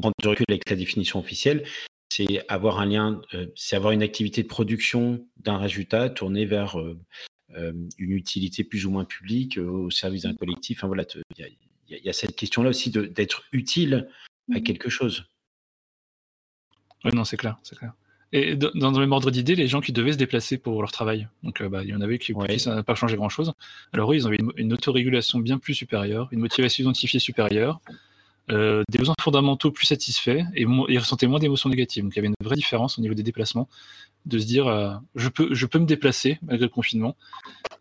prend 0.00 0.10
du 0.20 0.28
recul 0.28 0.46
avec 0.48 0.68
la 0.68 0.76
définition 0.76 1.20
officielle, 1.20 1.64
c'est 2.08 2.44
avoir 2.48 2.80
un 2.80 2.86
lien, 2.86 3.20
euh, 3.34 3.46
c'est 3.54 3.76
avoir 3.76 3.92
une 3.92 4.02
activité 4.02 4.42
de 4.42 4.48
production 4.48 5.24
d'un 5.36 5.58
résultat 5.58 6.08
tourné 6.10 6.46
vers 6.46 6.78
euh, 6.78 6.98
une 7.54 8.12
utilité 8.12 8.64
plus 8.64 8.86
ou 8.86 8.90
moins 8.90 9.04
publique 9.04 9.58
au 9.58 9.90
service 9.90 10.22
d'un 10.22 10.34
collectif. 10.34 10.78
Enfin, 10.78 10.88
voilà, 10.88 11.04
il 11.38 11.56
y, 11.88 12.08
a 12.08 12.12
cette 12.12 12.36
question-là 12.36 12.70
aussi 12.70 12.90
d'être 12.90 13.44
utile 13.52 14.08
à 14.52 14.58
mmh 14.58 14.62
quelque 14.62 14.88
chose. 14.88 15.26
Oui, 17.04 17.12
non, 17.14 17.24
c'est 17.24 17.36
clair, 17.36 17.58
c'est 17.62 17.78
clair. 17.78 17.92
Et 18.32 18.56
dans, 18.56 18.90
le 18.90 18.98
même 18.98 19.12
ordre 19.12 19.30
d'idée, 19.30 19.54
les 19.54 19.68
gens 19.68 19.80
qui 19.80 19.92
devaient 19.92 20.12
se 20.12 20.18
déplacer 20.18 20.58
pour 20.58 20.80
leur 20.80 20.90
travail, 20.90 21.28
donc 21.44 21.60
euh, 21.60 21.68
bah, 21.68 21.84
il 21.84 21.90
y 21.90 21.94
en 21.94 22.00
avait 22.00 22.18
qui, 22.18 22.34
ça 22.58 22.74
n'a 22.74 22.82
pas 22.82 22.96
changé 22.96 23.16
grand-chose. 23.16 23.52
Alors 23.92 24.12
eux, 24.12 24.16
ils 24.16 24.26
avaient 24.26 24.36
une, 24.36 24.52
une, 24.56 24.72
autorégulation 24.72 25.38
bien 25.38 25.58
plus 25.58 25.74
supérieure, 25.74 26.28
une 26.32 26.40
motivation 26.40 26.82
identifiée 26.82 27.20
supérieure, 27.20 27.80
euh, 28.52 28.84
des 28.88 28.98
besoins 28.98 29.16
fondamentaux 29.20 29.72
plus 29.72 29.86
satisfaits 29.86 30.44
et 30.54 30.66
ils 30.88 30.98
ressentaient 30.98 31.26
moins 31.26 31.40
d'émotions 31.40 31.68
négatives. 31.68 32.04
Donc 32.04 32.12
il 32.14 32.16
y 32.16 32.18
avait 32.20 32.28
une 32.28 32.34
vraie 32.44 32.54
différence 32.54 32.96
au 32.96 33.02
niveau 33.02 33.14
des 33.14 33.24
déplacements, 33.24 33.68
de 34.26 34.38
se 34.38 34.46
dire 34.46 34.66
euh, 34.66 34.94
je, 35.14 35.28
peux, 35.28 35.54
je 35.54 35.66
peux 35.66 35.78
me 35.78 35.86
déplacer 35.86 36.38
malgré 36.42 36.66
le 36.66 36.70
confinement. 36.70 37.16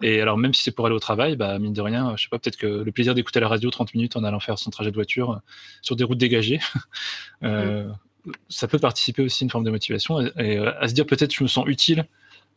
Et 0.01 0.21
alors 0.21 0.37
même 0.37 0.53
si 0.53 0.63
c'est 0.63 0.71
pour 0.71 0.85
aller 0.85 0.95
au 0.95 0.99
travail, 0.99 1.35
bah, 1.35 1.59
mine 1.59 1.73
de 1.73 1.81
rien, 1.81 2.15
je 2.15 2.23
sais 2.23 2.29
pas, 2.29 2.39
peut-être 2.39 2.57
que 2.57 2.67
le 2.67 2.91
plaisir 2.91 3.15
d'écouter 3.15 3.39
la 3.39 3.47
radio 3.47 3.69
30 3.69 3.93
minutes 3.93 4.15
en 4.15 4.23
allant 4.23 4.39
faire 4.39 4.57
son 4.57 4.69
trajet 4.69 4.91
de 4.91 4.95
voiture 4.95 5.31
euh, 5.31 5.37
sur 5.81 5.95
des 5.95 6.03
routes 6.03 6.17
dégagées, 6.17 6.59
ça 8.49 8.67
peut 8.67 8.79
participer 8.79 9.21
aussi 9.21 9.43
à 9.43 9.45
une 9.45 9.51
forme 9.51 9.65
de 9.65 9.71
motivation 9.71 10.19
et, 10.19 10.57
à 10.57 10.87
se 10.87 10.93
dire 10.93 11.05
peut-être 11.05 11.33
je 11.33 11.43
me 11.43 11.47
sens 11.47 11.65
utile 11.67 12.07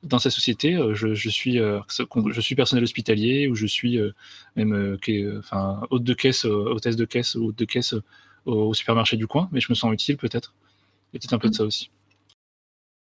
dans 0.02 0.18
sa 0.18 0.30
société, 0.30 0.74
euh, 0.74 0.94
je, 0.94 1.28
suis, 1.28 1.58
euh, 1.58 1.80
je 1.88 2.40
suis 2.40 2.54
personnel 2.54 2.84
hospitalier 2.84 3.48
ou 3.48 3.54
je 3.54 3.66
suis 3.66 3.98
euh, 3.98 4.12
même 4.56 4.96
enfin, 5.38 5.80
hôte 5.90 6.04
de 6.04 6.14
caisse, 6.14 6.44
hôtesse 6.44 6.96
de 6.96 7.04
caisse 7.04 7.34
ou 7.34 7.48
hôte 7.48 7.58
de 7.58 7.64
caisse 7.64 7.94
au, 8.44 8.72
supermarché 8.74 9.16
du 9.16 9.26
coin, 9.26 9.48
mais 9.52 9.60
je 9.60 9.66
me 9.70 9.74
sens 9.74 9.92
utile 9.92 10.16
peut-être. 10.16 10.54
A 11.08 11.18
peut-être 11.18 11.32
un 11.32 11.38
peu 11.38 11.48
de 11.48 11.54
ça 11.54 11.64
aussi. 11.64 11.90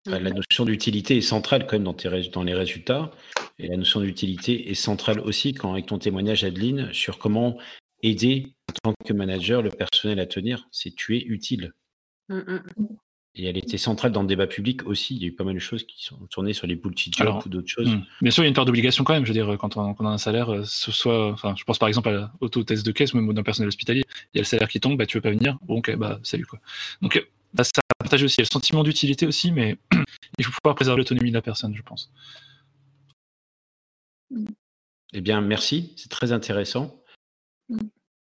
La 0.09 0.30
notion 0.30 0.64
d'utilité 0.64 1.18
est 1.18 1.22
centrale 1.22 1.66
quand 1.66 1.74
même 1.74 1.84
dans, 1.84 1.96
dans, 2.32 2.42
les 2.42 2.54
résultats. 2.54 3.11
Et 3.59 3.68
la 3.68 3.76
notion 3.76 4.00
d'utilité 4.00 4.70
est 4.70 4.74
centrale 4.74 5.20
aussi 5.20 5.52
quand, 5.52 5.72
avec 5.72 5.86
ton 5.86 5.98
témoignage, 5.98 6.44
Adeline, 6.44 6.92
sur 6.92 7.18
comment 7.18 7.59
aider 8.02 8.54
en 8.68 8.90
tant 8.90 8.94
que 9.04 9.12
manager 9.12 9.62
le 9.62 9.70
personnel 9.70 10.20
à 10.20 10.26
tenir. 10.26 10.68
C'est 10.70 10.94
tu 10.94 11.16
es 11.16 11.22
utile. 11.22 11.72
Mmh, 12.28 12.38
mmh. 12.38 12.86
Et 13.34 13.44
elle 13.46 13.56
était 13.56 13.78
centrale 13.78 14.11
dans 14.11 14.22
le 14.22 14.26
débat 14.26 14.48
public 14.48 14.84
aussi. 14.86 15.14
Il 15.14 15.22
y 15.22 15.24
a 15.24 15.28
eu 15.28 15.32
pas 15.32 15.44
mal 15.44 15.54
de 15.54 15.61
choses 15.61 15.84
qui 15.84 16.04
sont 16.04 16.16
tournées 16.28 16.52
sur 16.52 16.66
les 16.66 16.74
bullshit 16.74 17.16
jobs 17.16 17.40
ou 17.46 17.48
d'autres 17.48 17.68
choses. 17.68 17.88
Bien 18.20 18.32
sûr, 18.32 18.42
il 18.42 18.46
y 18.46 18.48
a 18.48 18.48
une 18.48 18.54
part 18.54 18.64
d'obligation 18.64 19.04
quand 19.04 19.12
même. 19.12 19.24
Je 19.24 19.32
veux 19.32 19.34
dire, 19.34 19.56
quand 19.59 19.76
on, 19.76 19.94
a 19.94 20.09
un 20.09 20.18
salaire, 20.18 20.52
euh, 20.52 20.64
ce 20.64 20.90
soit, 20.90 21.30
enfin, 21.30 21.54
je 21.56 21.62
pense 21.62 21.78
par 21.78 21.88
exemple 21.88 22.09
à 22.09 22.32
l'auto-test 22.40 22.84
de 22.84 22.90
caisse, 22.90 23.14
même 23.14 23.32
d'un 23.32 23.44
personnel 23.44 23.68
hospitalier. 23.68 24.02
Il 24.34 24.38
y 24.38 24.40
a 24.40 24.42
le 24.42 24.46
salaire 24.46 24.68
qui 24.68 24.80
tombe, 24.80 24.98
bah, 24.98 25.06
tu 25.06 25.18
veux 25.18 25.20
pas 25.20 25.30
venir. 25.30 25.56
Bon, 25.62 25.78
ok, 25.78 25.94
bah, 25.96 26.18
salut, 26.24 26.46
quoi. 26.46 26.59
Donc, 27.00 27.24
bah, 27.55 27.64
ça 27.64 27.80
partage 27.99 28.22
aussi. 28.22 28.36
Il 28.36 28.40
y 28.40 28.42
a 28.42 28.49
le 28.49 28.53
sentiment 28.53 28.82
d'utilité 28.82 29.26
aussi, 29.26 29.53
mais 29.53 29.78
il 30.38 30.44
faut 30.44 30.53
pouvoir 30.62 30.74
préserver 30.74 30.99
l'autonomie 30.99 31.30
de 31.30 31.34
la 31.34 31.42
personne, 31.42 31.74
je 31.74 31.82
pense. 31.82 32.11
Eh 35.12 35.20
bien, 35.20 35.40
merci. 35.40 35.94
C'est 35.96 36.11
très 36.11 36.32
intéressant. 36.32 37.03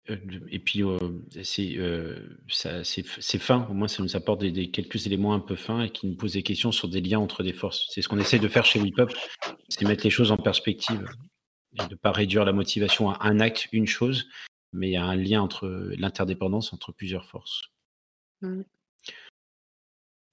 et 0.08 0.58
puis 0.58 0.82
c'est 2.48 3.38
fin, 3.38 3.66
au 3.68 3.74
moins 3.74 3.88
ça 3.88 4.02
nous 4.02 4.16
apporte 4.16 4.40
des, 4.40 4.70
quelques 4.70 5.06
éléments 5.06 5.34
un 5.34 5.40
peu 5.40 5.54
fins 5.56 5.82
et 5.82 5.90
qui 5.90 6.06
nous 6.06 6.16
posent 6.16 6.32
des 6.32 6.42
questions 6.42 6.72
sur 6.72 6.88
des 6.88 7.00
liens 7.00 7.18
entre 7.18 7.42
des 7.42 7.52
forces. 7.52 7.86
C'est 7.90 8.00
ce 8.00 8.08
qu'on 8.08 8.18
essaie 8.18 8.38
de 8.38 8.48
faire 8.48 8.64
chez 8.64 8.80
WePup, 8.80 9.10
c'est 9.68 9.84
mettre 9.84 10.04
les 10.04 10.10
choses 10.10 10.32
en 10.32 10.38
perspective 10.38 11.06
et 11.74 11.84
de 11.84 11.90
ne 11.90 11.94
pas 11.94 12.12
réduire 12.12 12.46
la 12.46 12.52
motivation 12.52 13.10
à 13.10 13.28
un 13.28 13.40
acte, 13.40 13.68
une 13.72 13.86
chose, 13.86 14.26
mais 14.72 14.96
à 14.96 15.04
un 15.04 15.16
lien 15.16 15.42
entre 15.42 15.68
l'interdépendance 15.98 16.72
entre 16.72 16.92
plusieurs 16.92 17.26
forces. 17.26 17.60
Mmh. 18.40 18.62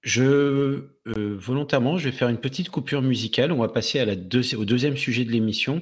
Je 0.06 0.88
volontairement, 1.06 1.98
je 1.98 2.06
vais 2.06 2.16
faire 2.16 2.30
une 2.30 2.40
petite 2.40 2.70
coupure 2.70 3.02
musicale. 3.02 3.52
On 3.52 3.58
va 3.58 3.70
passer 3.70 4.00
au 4.56 4.66
deuxième 4.66 4.98
sujet 4.98 5.26
de 5.26 5.32
l'émission, 5.32 5.82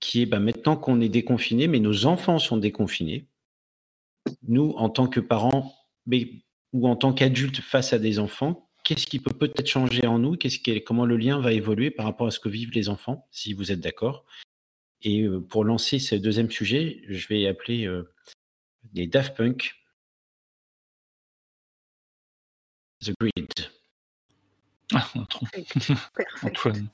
qui 0.00 0.20
est 0.20 0.26
bah, 0.26 0.38
maintenant 0.38 0.76
qu'on 0.76 1.00
est 1.00 1.08
déconfiné, 1.08 1.66
mais 1.66 1.80
nos 1.80 2.04
enfants 2.04 2.38
sont 2.38 2.58
déconfinés. 2.58 3.26
Nous, 4.46 4.74
en 4.76 4.90
tant 4.90 5.06
que 5.06 5.20
parents 5.20 5.74
ou 6.74 6.88
en 6.88 6.94
tant 6.94 7.14
qu'adultes 7.14 7.62
face 7.62 7.94
à 7.94 7.98
des 7.98 8.18
enfants, 8.18 8.68
qu'est-ce 8.84 9.06
qui 9.06 9.18
peut 9.18 9.32
peut-être 9.32 9.68
changer 9.68 10.06
en 10.06 10.18
nous? 10.18 10.36
Comment 10.84 11.06
le 11.06 11.16
lien 11.16 11.40
va 11.40 11.54
évoluer 11.54 11.90
par 11.90 12.04
rapport 12.04 12.26
à 12.26 12.30
ce 12.30 12.40
que 12.40 12.50
vivent 12.50 12.72
les 12.72 12.90
enfants, 12.90 13.26
si 13.30 13.54
vous 13.54 13.72
êtes 13.72 13.80
d'accord? 13.80 14.26
Et 15.00 15.22
euh, 15.22 15.40
pour 15.40 15.64
lancer 15.64 15.98
ce 15.98 16.14
deuxième 16.14 16.50
sujet, 16.50 17.02
je 17.08 17.28
vais 17.28 17.46
appeler 17.46 17.86
euh, 17.86 18.12
les 18.92 19.06
Daft 19.06 19.34
Punk 19.36 19.74
The 23.04 23.12
Grid. 23.20 23.70
Ah, 24.92 25.10
Antoine. 26.42 26.88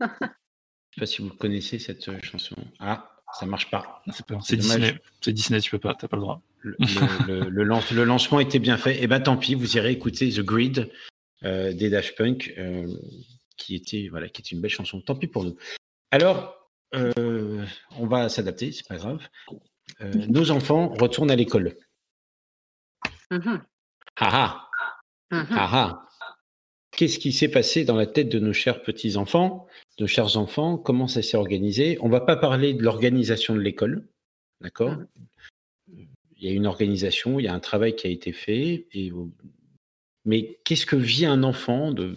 Je 0.00 0.06
sais 0.06 1.00
pas 1.00 1.06
si 1.06 1.22
vous 1.22 1.30
connaissez 1.30 1.78
cette 1.78 2.08
euh, 2.08 2.18
chanson. 2.22 2.56
Ah, 2.78 3.16
ça 3.38 3.46
marche 3.46 3.70
pas. 3.70 4.02
C'est 4.42 4.56
Disney. 4.56 5.00
C'est 5.20 5.32
Disney, 5.32 5.60
tu 5.60 5.70
peux 5.70 5.78
pas, 5.78 5.94
t'as 5.94 6.08
pas 6.08 6.16
le 6.16 6.22
droit. 6.22 6.42
Le, 6.62 8.04
lancement 8.04 8.40
était 8.40 8.58
bien 8.58 8.76
fait. 8.76 8.96
Et 8.96 9.04
eh 9.04 9.06
ben 9.06 9.20
tant 9.20 9.36
pis, 9.36 9.54
vous 9.54 9.76
irez 9.76 9.92
écouter 9.92 10.30
The 10.30 10.40
Grid 10.40 10.90
euh, 11.42 11.72
des 11.72 11.90
Dash 11.90 12.14
Punk, 12.14 12.54
euh, 12.58 12.86
qui 13.56 13.74
était 13.74 14.08
voilà, 14.08 14.28
qui 14.28 14.42
est 14.42 14.52
une 14.52 14.60
belle 14.60 14.70
chanson. 14.70 15.00
Tant 15.00 15.16
pis 15.16 15.26
pour 15.26 15.44
nous. 15.44 15.56
Alors, 16.10 16.70
on 16.92 18.06
va 18.06 18.28
s'adapter, 18.28 18.70
c'est 18.72 18.86
pas 18.86 18.96
grave. 18.96 19.20
nos 20.00 20.50
enfants 20.52 20.94
retournent 20.94 21.30
à 21.30 21.36
l'école. 21.36 21.76
Mm-hmm. 23.30 23.60
Ah 24.16 24.30
ah. 24.32 24.70
Mm-hmm. 25.30 25.46
ah 25.50 25.70
ah. 25.72 26.08
Qu'est-ce 26.96 27.18
qui 27.18 27.32
s'est 27.32 27.50
passé 27.50 27.84
dans 27.84 27.96
la 27.96 28.06
tête 28.06 28.28
de 28.28 28.38
nos 28.38 28.52
chers 28.52 28.82
petits-enfants, 28.82 29.66
de 29.98 30.06
chers 30.06 30.36
enfants? 30.36 30.78
Comment 30.78 31.08
ça 31.08 31.22
s'est 31.22 31.36
organisé? 31.36 31.98
On 32.00 32.06
ne 32.06 32.12
va 32.12 32.20
pas 32.20 32.36
parler 32.36 32.72
de 32.72 32.82
l'organisation 32.82 33.54
de 33.54 33.60
l'école, 33.60 34.06
d'accord? 34.60 34.92
Mmh. 34.92 35.06
Il 36.36 36.44
y 36.44 36.48
a 36.48 36.52
une 36.52 36.66
organisation, 36.66 37.40
il 37.40 37.44
y 37.44 37.48
a 37.48 37.54
un 37.54 37.60
travail 37.60 37.96
qui 37.96 38.06
a 38.06 38.10
été 38.10 38.32
fait. 38.32 38.86
Et... 38.92 39.12
Mais 40.24 40.60
qu'est-ce 40.64 40.86
que 40.86 40.96
vit 40.96 41.26
un 41.26 41.42
enfant 41.42 41.90
de 41.90 42.16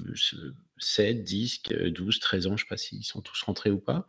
7, 0.78 1.24
10, 1.24 1.64
12, 1.92 2.20
13 2.20 2.48
ans? 2.48 2.50
Je 2.50 2.54
ne 2.54 2.58
sais 2.58 2.70
pas 2.70 2.78
s'ils 2.78 3.04
sont 3.04 3.22
tous 3.22 3.42
rentrés 3.44 3.72
ou 3.72 3.80
pas. 3.80 4.06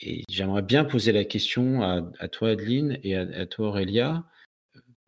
Et 0.00 0.24
j'aimerais 0.28 0.62
bien 0.62 0.84
poser 0.84 1.12
la 1.12 1.24
question 1.24 1.82
à, 1.82 2.28
toi, 2.28 2.50
Adeline, 2.50 2.98
et 3.02 3.16
à 3.16 3.46
toi, 3.46 3.68
Aurélia, 3.68 4.24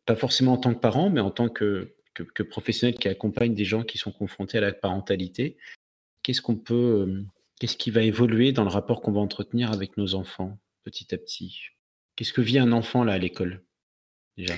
pas 0.06 0.16
forcément 0.16 0.54
en 0.54 0.58
tant 0.58 0.74
que 0.74 0.80
parent, 0.80 1.10
mais 1.10 1.20
en 1.20 1.30
tant 1.30 1.48
que 1.48 1.94
que, 2.24 2.42
professionnels 2.42 2.96
qui 2.96 3.08
accompagnent 3.08 3.54
des 3.54 3.64
gens 3.64 3.82
qui 3.82 3.98
sont 3.98 4.12
confrontés 4.12 4.58
à 4.58 4.60
la 4.60 4.72
parentalité. 4.72 5.56
Qu'est-ce 6.22 6.42
qu'on 6.42 6.56
peut, 6.56 6.74
euh, 6.74 7.24
qu'est-ce 7.60 7.76
qui 7.76 7.90
va 7.90 8.02
évoluer 8.02 8.52
dans 8.52 8.64
le 8.64 8.70
rapport 8.70 9.00
qu'on 9.00 9.12
va 9.12 9.20
entretenir 9.20 9.72
avec 9.72 9.96
nos 9.96 10.14
enfants 10.14 10.58
petit 10.84 11.14
à 11.14 11.18
petit? 11.18 11.60
Qu'est-ce 12.16 12.32
que 12.32 12.40
vit 12.40 12.58
un 12.58 12.72
enfant 12.72 13.04
là 13.04 13.14
à 13.14 13.18
l'école 13.18 13.62
déjà? 14.36 14.54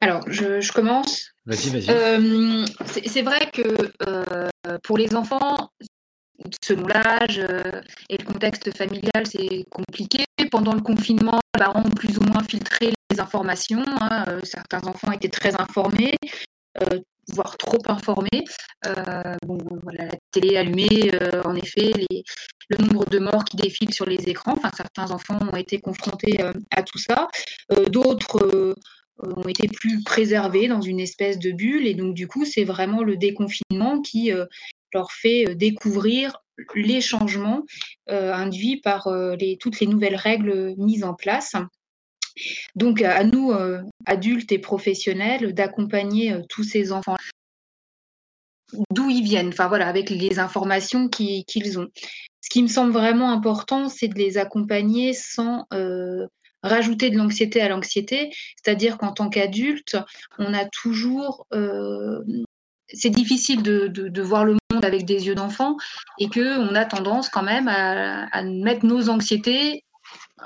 Alors, 0.00 0.22
je, 0.30 0.72
commence. 0.72 1.32
Vas-y, 1.44 1.70
vas-y. 1.70 1.90
Euh, 1.90 2.64
c'est 2.86 3.22
vrai 3.22 3.50
que 3.52 3.90
euh, 4.06 4.48
pour 4.84 4.96
les 4.96 5.14
enfants, 5.16 5.70
selon 6.62 6.86
l'âge 6.86 7.40
et 8.08 8.16
le 8.16 8.24
contexte 8.24 8.76
familial, 8.76 9.26
c'est 9.26 9.64
compliqué. 9.70 10.24
Pendant 10.52 10.74
le 10.74 10.80
confinement, 10.80 11.40
les 11.54 11.58
parents 11.58 11.82
ont 11.84 11.90
plus 11.90 12.16
ou 12.16 12.22
moins 12.22 12.44
filtré 12.44 12.92
informations. 13.20 13.84
Hein. 14.00 14.24
Certains 14.44 14.82
enfants 14.86 15.12
étaient 15.12 15.28
très 15.28 15.54
informés, 15.60 16.14
euh, 16.82 17.00
voire 17.28 17.56
trop 17.56 17.78
informés. 17.88 18.44
Euh, 18.86 19.36
voilà, 19.82 20.04
la 20.06 20.14
télé 20.32 20.56
allumée, 20.56 21.10
euh, 21.14 21.42
en 21.44 21.54
effet, 21.54 21.92
le 22.70 22.76
nombre 22.78 23.04
de 23.06 23.18
morts 23.18 23.44
qui 23.44 23.56
défilent 23.56 23.92
sur 23.92 24.06
les 24.06 24.28
écrans. 24.28 24.54
Enfin, 24.56 24.70
certains 24.76 25.10
enfants 25.10 25.38
ont 25.52 25.56
été 25.56 25.78
confrontés 25.78 26.38
à 26.70 26.82
tout 26.82 26.98
ça. 26.98 27.28
D'autres 27.88 28.74
ont 29.18 29.48
été 29.48 29.68
plus 29.68 30.02
préservés 30.04 30.68
dans 30.68 30.80
une 30.80 31.00
espèce 31.00 31.38
de 31.38 31.50
bulle. 31.50 31.86
Et 31.86 31.94
donc, 31.94 32.14
du 32.14 32.28
coup, 32.28 32.44
c'est 32.44 32.64
vraiment 32.64 33.02
le 33.02 33.16
déconfinement 33.16 34.00
qui 34.00 34.30
leur 34.94 35.12
fait 35.12 35.54
découvrir 35.54 36.36
les 36.74 37.00
changements 37.00 37.64
induits 38.06 38.80
par 38.82 39.08
toutes 39.60 39.80
les 39.80 39.86
nouvelles 39.86 40.16
règles 40.16 40.74
mises 40.76 41.04
en 41.04 41.14
place. 41.14 41.54
Donc, 42.74 43.02
à 43.02 43.24
nous, 43.24 43.52
euh, 43.52 43.80
adultes 44.06 44.52
et 44.52 44.58
professionnels, 44.58 45.54
d'accompagner 45.54 46.32
euh, 46.32 46.42
tous 46.48 46.64
ces 46.64 46.92
enfants 46.92 47.16
d'où 48.90 49.08
ils 49.08 49.24
viennent, 49.24 49.48
enfin 49.48 49.66
voilà, 49.66 49.88
avec 49.88 50.10
les 50.10 50.38
informations 50.38 51.08
qu'ils 51.08 51.78
ont. 51.78 51.88
Ce 52.42 52.50
qui 52.50 52.62
me 52.62 52.68
semble 52.68 52.92
vraiment 52.92 53.32
important, 53.32 53.88
c'est 53.88 54.08
de 54.08 54.18
les 54.18 54.36
accompagner 54.36 55.14
sans 55.14 55.64
euh, 55.72 56.26
rajouter 56.62 57.08
de 57.08 57.16
l'anxiété 57.16 57.62
à 57.62 57.70
l'anxiété, 57.70 58.30
c'est-à-dire 58.62 58.98
qu'en 58.98 59.12
tant 59.12 59.30
qu'adulte, 59.30 59.96
on 60.38 60.52
a 60.52 60.66
toujours 60.66 61.46
c'est 62.92 63.10
difficile 63.10 63.62
de, 63.62 64.22
voir 64.22 64.44
le 64.44 64.56
monde 64.70 64.84
avec 64.84 65.04
des 65.04 65.26
yeux 65.26 65.34
d'enfant 65.34 65.76
et 66.18 66.28
qu'on 66.28 66.74
a 66.74 66.84
tendance 66.84 67.28
quand 67.28 67.42
même 67.42 67.68
à, 67.68 68.24
à, 68.26 68.42
mettre 68.42 68.86
nos 68.86 69.08
anxiétés 69.08 69.82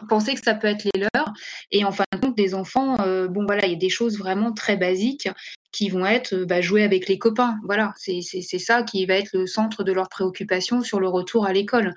penser 0.08 0.34
que 0.34 0.42
ça 0.42 0.54
peut 0.54 0.66
être 0.66 0.84
les 0.84 1.00
leurs. 1.00 1.32
Et 1.70 1.84
en 1.84 1.92
fin 1.92 2.04
de 2.12 2.18
compte, 2.18 2.36
des 2.36 2.54
enfants, 2.54 3.00
euh, 3.00 3.28
bon 3.28 3.44
voilà, 3.44 3.66
il 3.66 3.72
y 3.72 3.76
a 3.76 3.78
des 3.78 3.90
choses 3.90 4.18
vraiment 4.18 4.52
très 4.52 4.76
basiques 4.76 5.28
qui 5.72 5.88
vont 5.88 6.06
être 6.06 6.44
bah, 6.44 6.60
jouer 6.60 6.82
avec 6.82 7.08
les 7.08 7.18
copains. 7.18 7.58
Voilà, 7.64 7.94
c'est 7.96 8.22
ça 8.58 8.82
qui 8.82 9.04
va 9.06 9.14
être 9.14 9.30
le 9.32 9.46
centre 9.46 9.84
de 9.84 9.92
leur 9.92 10.08
préoccupation 10.08 10.82
sur 10.82 11.00
le 11.00 11.08
retour 11.08 11.46
à 11.46 11.52
l'école. 11.52 11.94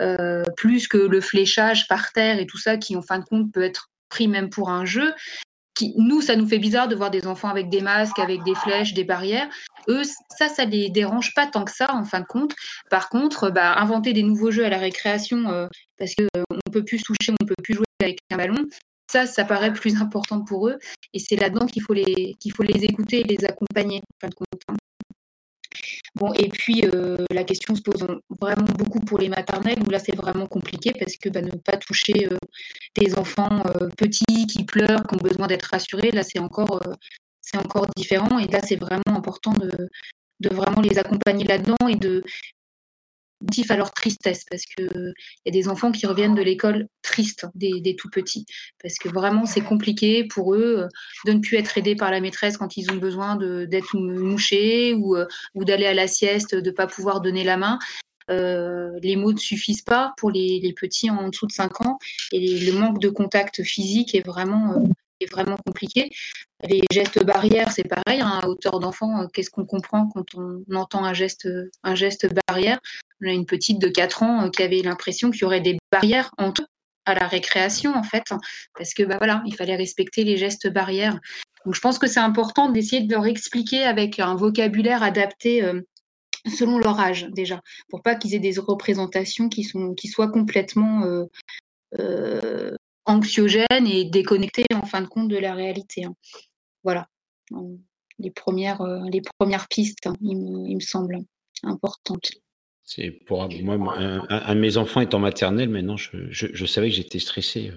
Euh, 0.00 0.44
plus 0.56 0.86
que 0.86 0.96
le 0.96 1.20
fléchage 1.20 1.88
par 1.88 2.12
terre 2.12 2.38
et 2.38 2.46
tout 2.46 2.58
ça 2.58 2.76
qui, 2.76 2.96
en 2.96 3.02
fin 3.02 3.18
de 3.18 3.24
compte, 3.24 3.52
peut 3.52 3.64
être 3.64 3.90
pris 4.08 4.28
même 4.28 4.48
pour 4.48 4.70
un 4.70 4.84
jeu 4.84 5.12
nous, 5.96 6.20
ça 6.20 6.36
nous 6.36 6.46
fait 6.46 6.58
bizarre 6.58 6.88
de 6.88 6.94
voir 6.94 7.10
des 7.10 7.26
enfants 7.26 7.48
avec 7.48 7.68
des 7.68 7.80
masques, 7.80 8.18
avec 8.18 8.42
des 8.44 8.54
flèches, 8.54 8.94
des 8.94 9.04
barrières. 9.04 9.48
Eux, 9.88 10.02
ça, 10.36 10.48
ça 10.48 10.64
les 10.64 10.90
dérange 10.90 11.34
pas 11.34 11.46
tant 11.46 11.64
que 11.64 11.72
ça, 11.72 11.94
en 11.94 12.04
fin 12.04 12.20
de 12.20 12.26
compte. 12.26 12.54
Par 12.90 13.08
contre, 13.08 13.50
bah, 13.50 13.74
inventer 13.74 14.12
des 14.12 14.22
nouveaux 14.22 14.50
jeux 14.50 14.64
à 14.64 14.68
la 14.68 14.78
récréation, 14.78 15.48
euh, 15.48 15.66
parce 15.98 16.12
euh, 16.20 16.47
ne 16.68 16.72
peut 16.72 16.84
plus 16.84 17.02
toucher, 17.02 17.32
on 17.40 17.44
peut 17.44 17.54
plus 17.62 17.74
jouer 17.74 17.84
avec 18.00 18.18
un 18.30 18.36
ballon, 18.36 18.68
ça, 19.10 19.26
ça 19.26 19.44
paraît 19.44 19.72
plus 19.72 19.96
important 19.96 20.42
pour 20.44 20.68
eux. 20.68 20.78
Et 21.14 21.18
c'est 21.18 21.36
là-dedans 21.36 21.66
qu'il 21.66 21.82
faut, 21.82 21.94
les, 21.94 22.36
faut 22.54 22.62
les 22.62 22.84
écouter 22.84 23.20
et 23.20 23.24
les 23.24 23.44
accompagner, 23.44 23.98
en 23.98 24.20
fin 24.20 24.28
de 24.28 24.34
compte. 24.34 24.62
Hein. 24.68 24.76
Bon, 26.14 26.32
et 26.32 26.48
puis 26.48 26.84
euh, 26.84 27.16
la 27.30 27.44
question 27.44 27.74
se 27.74 27.82
pose 27.82 28.06
vraiment 28.40 28.66
beaucoup 28.76 29.00
pour 29.00 29.18
les 29.18 29.28
maternelles, 29.28 29.78
où 29.86 29.90
là 29.90 29.98
c'est 29.98 30.16
vraiment 30.16 30.46
compliqué 30.46 30.92
parce 30.98 31.16
que 31.16 31.28
bah, 31.28 31.42
ne 31.42 31.50
pas 31.50 31.76
toucher 31.76 32.28
euh, 32.30 32.36
des 32.96 33.16
enfants 33.16 33.62
euh, 33.66 33.88
petits 33.96 34.46
qui 34.46 34.64
pleurent, 34.64 35.02
qui 35.06 35.14
ont 35.14 35.22
besoin 35.22 35.46
d'être 35.46 35.70
rassurés, 35.70 36.10
là 36.10 36.22
c'est 36.22 36.40
encore, 36.40 36.82
c'est 37.40 37.58
encore 37.58 37.86
différent. 37.96 38.38
Et 38.38 38.48
là 38.48 38.60
c'est 38.62 38.76
vraiment 38.76 39.02
important 39.16 39.52
de, 39.52 39.70
de 40.40 40.48
vraiment 40.54 40.80
les 40.80 40.98
accompagner 40.98 41.44
là-dedans 41.44 41.88
et 41.88 41.96
de, 41.96 42.24
à 43.68 43.76
leur 43.76 43.92
tristesse, 43.92 44.44
parce 44.50 44.64
qu'il 44.64 45.14
y 45.46 45.48
a 45.48 45.52
des 45.52 45.68
enfants 45.68 45.92
qui 45.92 46.06
reviennent 46.06 46.34
de 46.34 46.42
l'école 46.42 46.88
tristes, 47.02 47.46
des, 47.54 47.96
tout 47.96 48.10
petits, 48.10 48.46
parce 48.82 48.96
que 48.98 49.08
vraiment 49.08 49.46
c'est 49.46 49.60
compliqué 49.60 50.24
pour 50.24 50.54
eux 50.54 50.78
euh, 50.78 50.88
de 51.26 51.32
ne 51.32 51.40
plus 51.40 51.56
être 51.56 51.76
aidés 51.78 51.96
par 51.96 52.10
la 52.10 52.20
maîtresse 52.20 52.56
quand 52.56 52.76
ils 52.76 52.90
ont 52.90 52.96
besoin 52.96 53.36
d'être 53.36 53.96
mouchés 53.96 54.94
ou, 54.94 55.16
euh, 55.16 55.26
ou 55.54 55.64
d'aller 55.64 55.86
à 55.86 55.94
la 55.94 56.06
sieste, 56.06 56.54
de 56.54 56.70
ne 56.70 56.74
pas 56.74 56.86
pouvoir 56.86 57.20
donner 57.20 57.44
la 57.44 57.56
main. 57.56 57.78
Euh, 58.30 58.90
les 59.02 59.16
mots 59.16 59.32
ne 59.32 59.38
suffisent 59.38 59.82
pas 59.82 60.12
pour 60.18 60.30
les, 60.30 60.74
petits 60.78 61.10
en 61.10 61.28
dessous 61.28 61.46
de 61.46 61.52
5 61.52 61.80
ans 61.80 61.98
et 62.32 62.60
le 62.60 62.72
manque 62.72 63.00
de 63.00 63.08
contact 63.08 63.62
physique 63.62 64.14
est 64.14 64.26
vraiment 64.26 64.84
est 65.20 65.30
vraiment 65.30 65.56
compliqué. 65.64 66.10
Les 66.68 66.80
gestes 66.92 67.24
barrières, 67.24 67.70
c'est 67.72 67.88
pareil, 67.88 68.20
hein, 68.20 68.40
à 68.42 68.48
hauteur 68.48 68.80
d'enfant, 68.80 69.22
euh, 69.22 69.26
qu'est-ce 69.32 69.50
qu'on 69.50 69.64
comprend 69.64 70.08
quand 70.08 70.34
on 70.34 70.64
entend 70.74 71.04
un 71.04 71.14
geste, 71.14 71.48
un 71.82 71.94
geste 71.94 72.28
barrière? 72.48 72.78
On 73.22 73.28
a 73.28 73.32
une 73.32 73.46
petite 73.46 73.80
de 73.80 73.88
4 73.88 74.22
ans 74.22 74.44
euh, 74.44 74.50
qui 74.50 74.62
avait 74.62 74.82
l'impression 74.82 75.30
qu'il 75.30 75.42
y 75.42 75.44
aurait 75.44 75.60
des 75.60 75.78
barrières 75.92 76.30
entre 76.38 76.62
à 77.04 77.14
la 77.14 77.26
récréation, 77.26 77.94
en 77.94 78.02
fait, 78.02 78.24
parce 78.76 78.92
que 78.92 79.02
bah, 79.02 79.16
voilà, 79.16 79.42
il 79.46 79.54
fallait 79.54 79.76
respecter 79.76 80.24
les 80.24 80.36
gestes 80.36 80.68
barrières. 80.68 81.18
Donc 81.64 81.74
je 81.74 81.80
pense 81.80 81.98
que 81.98 82.06
c'est 82.06 82.20
important 82.20 82.70
d'essayer 82.70 83.02
de 83.02 83.12
leur 83.12 83.26
expliquer 83.26 83.84
avec 83.84 84.20
un 84.20 84.34
vocabulaire 84.34 85.02
adapté 85.02 85.64
euh, 85.64 85.80
selon 86.46 86.78
leur 86.78 87.00
âge 87.00 87.28
déjà, 87.30 87.62
pour 87.88 88.02
pas 88.02 88.14
qu'ils 88.14 88.34
aient 88.34 88.40
des 88.40 88.58
représentations 88.58 89.48
qui, 89.48 89.64
sont, 89.64 89.94
qui 89.94 90.08
soient 90.08 90.28
complètement 90.28 91.26
anxiogène 93.08 93.86
et 93.86 94.04
déconnecté 94.04 94.64
en 94.74 94.86
fin 94.86 95.02
de 95.02 95.08
compte 95.08 95.28
de 95.28 95.36
la 95.36 95.54
réalité. 95.54 96.04
Hein. 96.04 96.14
Voilà 96.84 97.08
les 98.18 98.30
premières, 98.30 98.82
les 99.10 99.22
premières 99.38 99.68
pistes, 99.68 100.06
hein, 100.06 100.14
il, 100.20 100.36
me, 100.36 100.80
semble, 100.80 101.18
importantes. 101.62 102.30
C'est 102.84 103.10
pour 103.10 103.48
moi, 103.62 103.96
un, 103.98 104.54
de 104.54 104.60
mes 104.60 104.76
enfants 104.76 105.00
est 105.00 105.14
en 105.14 105.18
maternelle, 105.18 105.68
maintenant 105.68 105.96
je, 105.96 106.66
savais 106.66 106.88
que 106.88 106.94
j'étais 106.94 107.18
stressé 107.18 107.72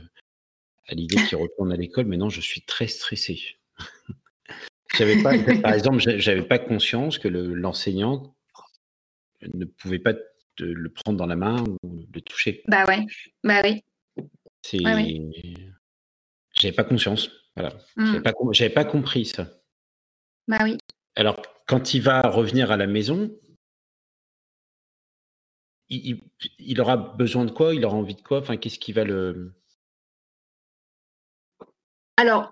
à 0.87 0.95
l'idée 0.95 1.17
qu'il 1.27 1.37
retourne 1.37 1.71
à 1.71 1.75
l'école, 1.75 2.05
maintenant 2.05 2.29
je 2.29 2.41
suis 2.41 2.61
très 2.61 2.87
stressé. 2.87 3.39
j'avais 4.97 5.21
pas, 5.21 5.37
par 5.61 5.73
exemple, 5.73 5.99
j'avais 5.99 6.43
pas 6.43 6.59
conscience 6.59 7.19
que 7.19 7.27
l'enseignant 7.27 8.35
ne 9.53 9.65
pouvait 9.65 9.99
pas 9.99 10.13
le 10.59 10.89
prendre 10.89 11.17
dans 11.17 11.25
la 11.25 11.35
main 11.35 11.63
ou 11.83 12.05
le 12.13 12.21
toucher. 12.21 12.63
Bah 12.67 12.85
ouais, 12.85 13.05
bah 13.43 13.61
oui. 13.63 13.83
C'est... 14.61 14.79
J'avais 16.53 16.75
pas 16.75 16.83
conscience. 16.83 17.29
Voilà. 17.55 17.77
J'avais, 17.97 18.69
mmh. 18.69 18.73
pas, 18.73 18.85
compris 18.85 19.25
ça. 19.25 19.47
Bah 20.47 20.59
oui. 20.63 20.77
Alors, 21.15 21.41
quand 21.67 21.93
il 21.93 22.01
va 22.01 22.21
revenir 22.21 22.71
à 22.71 22.77
la 22.77 22.87
maison, 22.87 23.31
il, 25.89 26.79
aura 26.79 26.97
besoin 26.97 27.45
de 27.45 27.51
quoi? 27.51 27.75
Il 27.75 27.85
aura 27.85 27.97
envie 27.97 28.15
de 28.15 28.21
quoi? 28.21 28.39
Enfin, 28.39 28.57
qu'est-ce 28.57 28.79
qui 28.79 28.93
va 28.93 29.03
le. 29.03 29.53
Alors, 32.17 32.49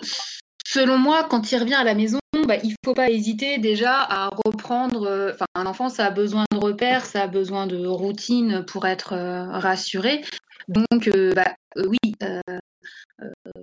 selon 0.66 0.98
moi, 0.98 1.26
quand 1.30 1.52
il 1.52 1.58
revient 1.58 1.76
à 1.76 1.84
la 1.84 1.96
maison, 1.96 2.20
bah, 2.48 2.58
il 2.64 2.70
ne 2.70 2.76
faut 2.84 2.94
pas 2.94 3.10
hésiter 3.10 3.58
déjà 3.58 4.02
à 4.02 4.30
reprendre. 4.46 5.04
Euh, 5.04 5.32
enfin, 5.34 5.46
un 5.56 5.66
enfant, 5.66 5.90
ça 5.90 6.08
a 6.08 6.12
besoin 6.12 6.46
de 6.52 6.58
repères, 6.58 7.06
ça 7.06 7.24
a 7.24 7.28
besoin 7.28 7.68
de 7.68 7.86
routine 7.86 8.66
pour 8.66 8.86
être 8.86 9.14
euh, 9.14 9.46
rassuré. 9.52 10.22
Donc, 10.68 11.08
euh, 11.08 11.34
bah, 11.34 11.56
oui, 11.76 11.98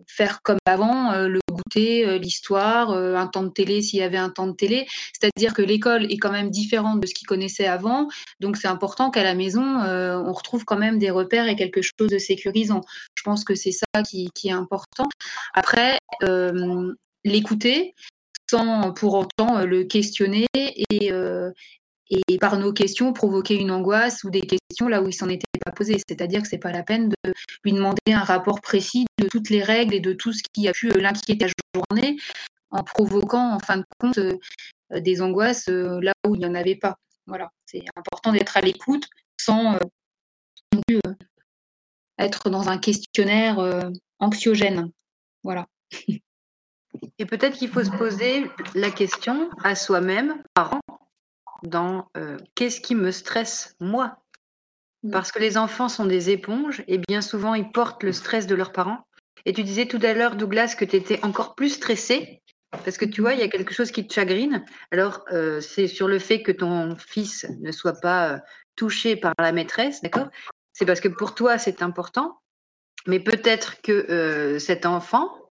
faire 0.07 0.43
comme 0.43 0.59
avant, 0.67 1.13
euh, 1.13 1.29
le 1.29 1.41
goûter, 1.51 2.07
euh, 2.07 2.19
l'histoire, 2.19 2.91
euh, 2.91 3.15
un 3.15 3.27
temps 3.27 3.43
de 3.43 3.49
télé 3.49 3.83
s'il 3.83 3.99
y 3.99 4.03
avait 4.03 4.17
un 4.17 4.31
temps 4.31 4.47
de 4.47 4.53
télé. 4.53 4.87
C'est-à-dire 5.19 5.55
que 5.55 5.63
l'école 5.63 6.11
est 6.11 6.19
quand 6.19 6.33
même 6.33 6.51
différente 6.51 7.01
de 7.01 7.07
ce 7.07 7.15
qu'il 7.15 7.27
connaissait 7.27 7.67
avant. 7.67 8.09
Donc 8.41 8.57
c'est 8.57 8.69
important 8.69 9.11
qu'à 9.11 9.23
la 9.23 9.35
maison, 9.35 9.63
on 9.63 10.33
retrouve 10.33 10.65
quand 10.65 10.77
même 10.77 10.99
des 10.99 11.11
repères 11.11 11.49
et 11.49 11.57
quelque 11.57 11.83
chose 11.83 12.09
de 12.09 12.19
sécurisant. 12.19 12.83
Je 13.15 13.23
pense 13.23 13.45
que 13.45 13.55
c'est 13.55 13.73
ça 13.73 14.03
qui, 14.03 14.31
est 14.45 14.51
important. 14.51 15.09
Après, 15.55 15.99
l'écouter 17.25 17.95
sans 18.49 18.93
pour 18.93 19.15
autant 19.15 19.65
le 19.65 19.85
questionner 19.85 20.47
et, 20.55 21.11
et 22.11 22.39
par 22.39 22.59
nos 22.59 22.73
questions 22.73 23.13
provoquer 23.13 23.57
une 23.57 23.71
angoisse 23.71 24.23
ou 24.25 24.31
des 24.31 24.43
questions 24.43 24.89
là 24.89 25.03
où 25.03 25.09
il 25.09 25.13
s'en 25.13 25.29
était 25.29 25.45
pas 25.65 25.73
posé. 25.73 25.97
C'est-à-dire 26.09 26.43
que 26.43 26.49
c'est 26.49 26.59
pas 26.59 26.73
la 26.73 26.83
peine 26.83 27.09
de 27.09 27.33
lui 27.65 27.73
demander 27.73 28.13
un 28.13 28.23
rapport 28.23 28.61
précis 28.61 29.07
de 29.19 29.29
toutes 29.29 29.51
les 29.51 29.63
règles 29.63 29.95
et 29.95 30.01
de 30.01 30.13
tout 30.13 30.33
ce 30.33 30.43
qui 30.53 30.69
a 30.69 30.73
pu 30.73 30.91
euh, 30.91 31.01
l'inquiéter 31.01 31.47
la 31.47 31.53
journée 31.75 32.17
en 32.71 32.83
provoquant 32.85 33.55
en 33.55 33.59
fin 33.59 33.79
de 33.79 33.85
compte 33.99 34.19
euh, 34.19 34.39
des 35.01 35.21
angoisses 35.21 35.69
euh, 35.69 36.01
là 36.01 36.13
où 36.27 36.35
il 36.35 36.39
n'y 36.39 36.47
en 36.47 36.55
avait 36.55 36.77
pas. 36.77 36.97
Voilà, 37.27 37.51
c'est 37.65 37.85
important 37.97 38.33
d'être 38.33 38.57
à 38.57 38.61
l'écoute 38.61 39.09
sans 39.41 39.79
être 42.19 42.51
dans 42.51 42.69
un 42.69 42.79
questionnaire 42.79 43.59
anxiogène. 44.21 44.93
Voilà. 45.43 45.67
Et 47.19 47.27
peut-être 47.27 47.57
qu'il 47.57 47.69
faut 47.69 47.83
se 47.83 47.91
poser 47.91 48.49
la 48.75 48.91
question 48.91 49.51
à 49.65 49.75
soi-même, 49.75 50.41
parent, 50.55 50.81
dans 51.63 52.09
qu'est-ce 52.55 52.81
qui 52.81 52.95
me 52.95 53.11
stresse 53.11 53.75
moi? 53.81 54.19
Mmh. 55.03 55.11
Parce 55.11 55.33
que 55.33 55.39
les 55.39 55.57
enfants 55.59 55.89
sont 55.89 56.07
des 56.07 56.31
éponges 56.31 56.83
et 56.89 56.99
bien 56.99 57.21
souvent 57.21 57.55
ils 57.55 57.71
portent 57.71 58.03
le 58.03 58.13
stress 58.13 58.47
de 58.47 58.55
leurs 58.55 58.73
parents. 58.73 59.07
Et 59.45 59.53
tu 59.53 59.63
disais 59.63 59.87
tout 59.87 60.01
à 60.03 60.13
l'heure, 60.13 60.37
Douglas, 60.37 60.75
que 60.77 60.85
tu 60.85 60.97
étais 60.97 61.25
encore 61.25 61.55
plus 61.55 61.71
stressé 61.71 62.43
parce 62.85 62.99
que 62.99 63.05
tu 63.05 63.21
vois, 63.21 63.33
il 63.33 63.41
y 63.41 63.45
a 63.45 63.49
quelque 63.49 63.73
chose 63.73 63.91
qui 63.91 64.07
te 64.07 64.13
chagrine. 64.13 64.65
Alors, 64.91 65.25
c'est 65.61 65.87
sur 65.87 66.09
le 66.09 66.19
fait 66.19 66.43
que 66.43 66.53
ton 66.53 66.97
fils 66.97 67.47
ne 67.61 67.73
soit 67.73 67.99
pas 68.01 68.41
touché 68.75 69.17
par 69.17 69.33
la 69.39 69.53
maîtresse, 69.53 70.03
d'accord? 70.03 70.29
C'est 70.73 70.85
parce 70.85 71.01
que 71.01 71.09
pour 71.09 71.35
toi, 71.35 71.59
c'est 71.59 71.81
important. 71.81 72.41
Mais 73.07 73.21
peut-être 73.21 73.81
que 73.83 74.59
cet 74.59 74.85
enfant, 74.85 75.46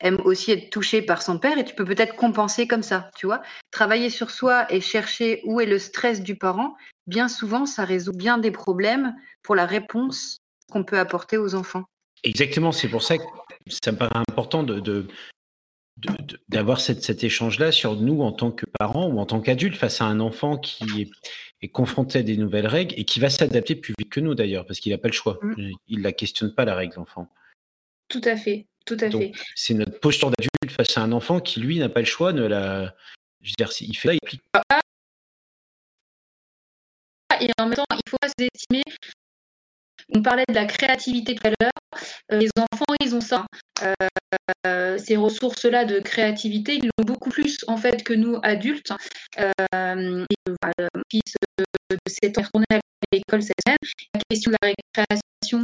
aime 0.00 0.20
aussi 0.24 0.52
être 0.52 0.70
touché 0.70 1.02
par 1.02 1.22
son 1.22 1.38
père 1.38 1.58
et 1.58 1.64
tu 1.64 1.74
peux 1.74 1.84
peut-être 1.84 2.16
compenser 2.16 2.66
comme 2.66 2.82
ça, 2.82 3.10
tu 3.16 3.26
vois. 3.26 3.42
Travailler 3.70 4.10
sur 4.10 4.30
soi 4.30 4.70
et 4.72 4.80
chercher 4.80 5.40
où 5.44 5.60
est 5.60 5.66
le 5.66 5.78
stress 5.78 6.22
du 6.22 6.36
parent, 6.36 6.76
bien 7.06 7.28
souvent, 7.28 7.66
ça 7.66 7.84
résout 7.84 8.12
bien 8.12 8.38
des 8.38 8.50
problèmes 8.50 9.14
pour 9.42 9.54
la 9.54 9.66
réponse 9.66 10.38
qu'on 10.70 10.84
peut 10.84 10.98
apporter 10.98 11.38
aux 11.38 11.54
enfants. 11.54 11.84
Exactement, 12.24 12.72
c'est 12.72 12.88
pour 12.88 13.02
ça 13.02 13.18
que 13.18 13.24
ça 13.68 13.92
me 13.92 13.96
paraît 13.96 14.18
important 14.28 14.62
de, 14.62 15.06
d'avoir 16.48 16.80
cet 16.80 17.24
échange-là 17.24 17.72
sur 17.72 17.96
nous 17.96 18.22
en 18.22 18.32
tant 18.32 18.50
que 18.50 18.66
parents 18.78 19.06
ou 19.08 19.18
en 19.18 19.26
tant 19.26 19.40
qu'adultes 19.40 19.76
face 19.76 20.00
à 20.00 20.04
un 20.06 20.20
enfant 20.20 20.58
qui 20.58 21.02
est, 21.02 21.10
confronté 21.72 22.20
à 22.20 22.22
des 22.22 22.36
nouvelles 22.36 22.68
règles 22.68 22.94
et 22.96 23.04
qui 23.04 23.18
va 23.18 23.28
s'adapter 23.28 23.74
plus 23.74 23.92
vite 23.98 24.08
que 24.08 24.20
nous 24.20 24.36
d'ailleurs, 24.36 24.66
parce 24.66 24.78
qu'il 24.78 24.92
n'a 24.92 24.98
pas 24.98 25.08
le 25.08 25.12
choix. 25.12 25.40
Mmh. 25.42 25.72
Il 25.88 25.98
ne 25.98 26.02
la 26.04 26.12
questionne 26.12 26.54
pas 26.54 26.64
la 26.64 26.76
règle, 26.76 26.94
l'enfant. 26.94 27.28
Tout 28.08 28.20
à 28.22 28.36
fait. 28.36 28.66
Tout 28.86 28.96
à 29.00 29.10
fait. 29.10 29.32
C'est 29.54 29.74
notre 29.74 29.98
posture 30.00 30.30
d'adulte 30.30 30.76
face 30.76 30.96
à 30.96 31.02
un 31.02 31.12
enfant 31.12 31.40
qui, 31.40 31.60
lui, 31.60 31.78
n'a 31.78 31.88
pas 31.88 32.00
le 32.00 32.06
choix, 32.06 32.32
ne 32.32 32.46
la. 32.46 32.94
Je 33.42 33.50
veux 33.50 33.54
dire, 33.58 33.70
il 33.80 33.96
fait 33.96 34.08
là, 34.08 34.14
il 34.14 34.20
plique. 34.20 34.42
Et 37.40 37.50
en 37.58 37.66
même 37.66 37.74
temps, 37.74 37.84
il 37.92 38.10
faut 38.10 38.16
pas 38.20 38.28
sous-estimer. 38.28 38.82
On 40.14 40.22
parlait 40.22 40.44
de 40.48 40.54
la 40.54 40.66
créativité 40.66 41.34
tout 41.34 41.48
à 41.48 41.50
l'heure. 41.50 41.72
Euh, 42.32 42.38
les 42.38 42.48
enfants, 42.56 42.94
ils 43.00 43.14
ont 43.14 43.20
ça. 43.20 43.46
Euh, 43.82 44.98
ces 44.98 45.16
ressources-là 45.16 45.84
de 45.84 45.98
créativité, 45.98 46.74
ils 46.74 46.84
l'ont 46.84 47.04
beaucoup 47.04 47.30
plus 47.30 47.58
en 47.66 47.76
fait 47.76 48.04
que 48.04 48.12
nous 48.12 48.38
adultes. 48.42 48.92
Euh, 49.38 50.24
et, 50.30 50.50
voilà, 50.62 50.88
mon 50.94 51.02
fils 51.10 51.34
de 51.58 51.96
7 52.08 52.38
ans 52.38 52.42
retourné 52.42 52.66
à 52.70 52.80
l'école 53.12 53.42
cette 53.42 53.56
semaine. 53.66 53.78
La 54.14 54.20
question 54.30 54.50
de 54.52 54.56
la 54.62 54.72
récréation, 54.94 55.62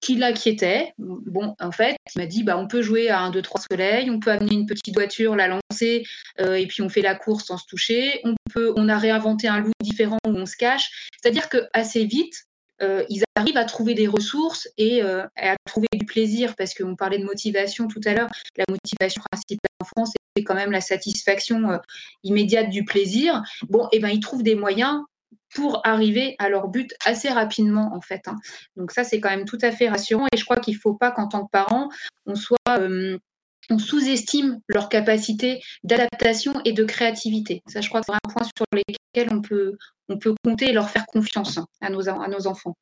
qui 0.00 0.14
l'inquiétait. 0.16 0.92
Bon, 0.98 1.54
en 1.60 1.72
fait, 1.72 1.96
il 2.14 2.20
m'a 2.20 2.26
dit 2.26 2.42
bah, 2.42 2.56
on 2.58 2.68
peut 2.68 2.82
jouer 2.82 3.08
à 3.08 3.20
un, 3.20 3.30
deux, 3.30 3.42
trois 3.42 3.60
soleils, 3.60 4.10
on 4.10 4.20
peut 4.20 4.30
amener 4.30 4.54
une 4.54 4.66
petite 4.66 4.94
voiture, 4.94 5.34
la 5.34 5.48
lancer, 5.48 6.04
euh, 6.40 6.54
et 6.54 6.66
puis 6.66 6.82
on 6.82 6.88
fait 6.88 7.02
la 7.02 7.14
course 7.14 7.46
sans 7.46 7.58
se 7.58 7.66
toucher. 7.66 8.20
On, 8.24 8.34
peut, 8.52 8.72
on 8.76 8.88
a 8.88 8.98
réinventé 8.98 9.48
un 9.48 9.60
loup 9.60 9.72
différent 9.80 10.18
où 10.26 10.30
on 10.30 10.46
se 10.46 10.56
cache. 10.56 11.08
C'est-à-dire 11.20 11.48
que 11.48 11.68
assez 11.72 12.04
vite, 12.04 12.44
euh, 12.80 13.04
ils 13.08 13.24
arrivent 13.34 13.56
à 13.56 13.64
trouver 13.64 13.94
des 13.94 14.06
ressources 14.06 14.68
et 14.78 15.02
euh, 15.02 15.24
à 15.36 15.56
trouver 15.66 15.88
du 15.92 16.06
plaisir, 16.06 16.54
parce 16.56 16.74
qu'on 16.74 16.94
parlait 16.94 17.18
de 17.18 17.24
motivation 17.24 17.88
tout 17.88 18.00
à 18.04 18.14
l'heure. 18.14 18.28
La 18.56 18.64
motivation 18.68 19.20
principale 19.32 19.70
en 19.80 19.84
France, 19.84 20.12
c'est 20.36 20.44
quand 20.44 20.54
même 20.54 20.70
la 20.70 20.80
satisfaction 20.80 21.80
immédiate 22.22 22.70
du 22.70 22.84
plaisir. 22.84 23.42
Bon, 23.68 23.86
et 23.86 23.96
eh 23.96 23.98
ben 23.98 24.10
ils 24.10 24.20
trouvent 24.20 24.44
des 24.44 24.54
moyens 24.54 25.02
pour 25.54 25.80
arriver 25.86 26.36
à 26.38 26.48
leur 26.48 26.68
but 26.68 26.94
assez 27.04 27.28
rapidement 27.28 27.94
en 27.94 28.00
fait. 28.00 28.28
Hein. 28.28 28.36
Donc 28.76 28.92
ça 28.92 29.04
c'est 29.04 29.20
quand 29.20 29.30
même 29.30 29.44
tout 29.44 29.58
à 29.62 29.72
fait 29.72 29.88
rassurant 29.88 30.26
et 30.32 30.36
je 30.36 30.44
crois 30.44 30.58
qu'il 30.58 30.74
ne 30.74 30.80
faut 30.80 30.94
pas 30.94 31.10
qu'en 31.10 31.28
tant 31.28 31.44
que 31.44 31.50
parent 31.50 31.88
on 32.26 32.34
soit 32.34 32.58
euh, 32.70 33.18
on 33.70 33.78
sous-estime 33.78 34.60
leur 34.66 34.88
capacité 34.88 35.62
d'adaptation 35.84 36.60
et 36.64 36.72
de 36.72 36.84
créativité. 36.84 37.62
Ça, 37.66 37.80
je 37.80 37.88
crois 37.88 38.00
que 38.00 38.06
c'est 38.06 38.12
un 38.12 38.32
point 38.32 38.44
sur 38.44 38.64
lequel 38.72 39.28
on 39.30 39.42
peut, 39.42 39.76
on 40.08 40.18
peut 40.18 40.34
compter 40.42 40.70
et 40.70 40.72
leur 40.72 40.88
faire 40.88 41.06
confiance 41.06 41.58
hein, 41.58 41.66
à, 41.80 41.90
nos, 41.90 42.08
à 42.08 42.28
nos 42.28 42.46
enfants. 42.46 42.74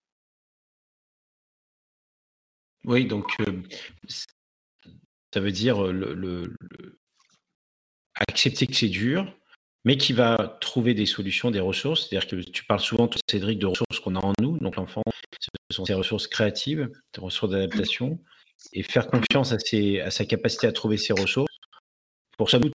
Oui, 2.85 3.07
donc 3.07 3.29
euh, 3.41 3.63
ça 5.35 5.41
veut 5.41 5.51
dire 5.51 5.85
euh, 5.85 5.93
le, 5.93 6.57
accepter 8.15 8.67
que 8.67 8.75
c'est 8.75 8.89
dur, 8.89 9.37
mais 9.87 9.97
qui 9.97 10.13
va 10.13 10.59
trouver 10.61 10.95
des 10.95 11.07
solutions, 11.07 11.53
des 11.53 11.61
ressources. 11.61 12.09
C'est-à-dire 12.09 12.29
que 12.29 12.51
tu 12.51 12.65
parles 12.65 12.81
souvent, 12.81 13.09
Cédric, 13.31 13.61
de 13.61 13.67
ressources 13.67 14.01
qu'on 14.03 14.17
a 14.17 14.19
en 14.19 14.33
nous. 14.41 14.59
Donc 14.59 14.75
l'enfant, 14.75 15.05
ce 15.39 15.49
sont 15.71 15.85
ses 15.85 15.95
ressources 15.95 16.27
créatives, 16.27 16.91
des 17.15 17.21
ressources 17.21 17.53
d'adaptation, 17.53 18.19
et 18.73 18.83
faire 18.83 19.07
confiance 19.07 19.53
à, 19.53 19.59
à 20.05 20.11
sa 20.11 20.25
capacité 20.25 20.67
à 20.67 20.73
trouver 20.73 20.97
ses 20.97 21.13
ressources. 21.13 21.57
Pour 22.37 22.51
ça, 22.51 22.59
doute, 22.59 22.73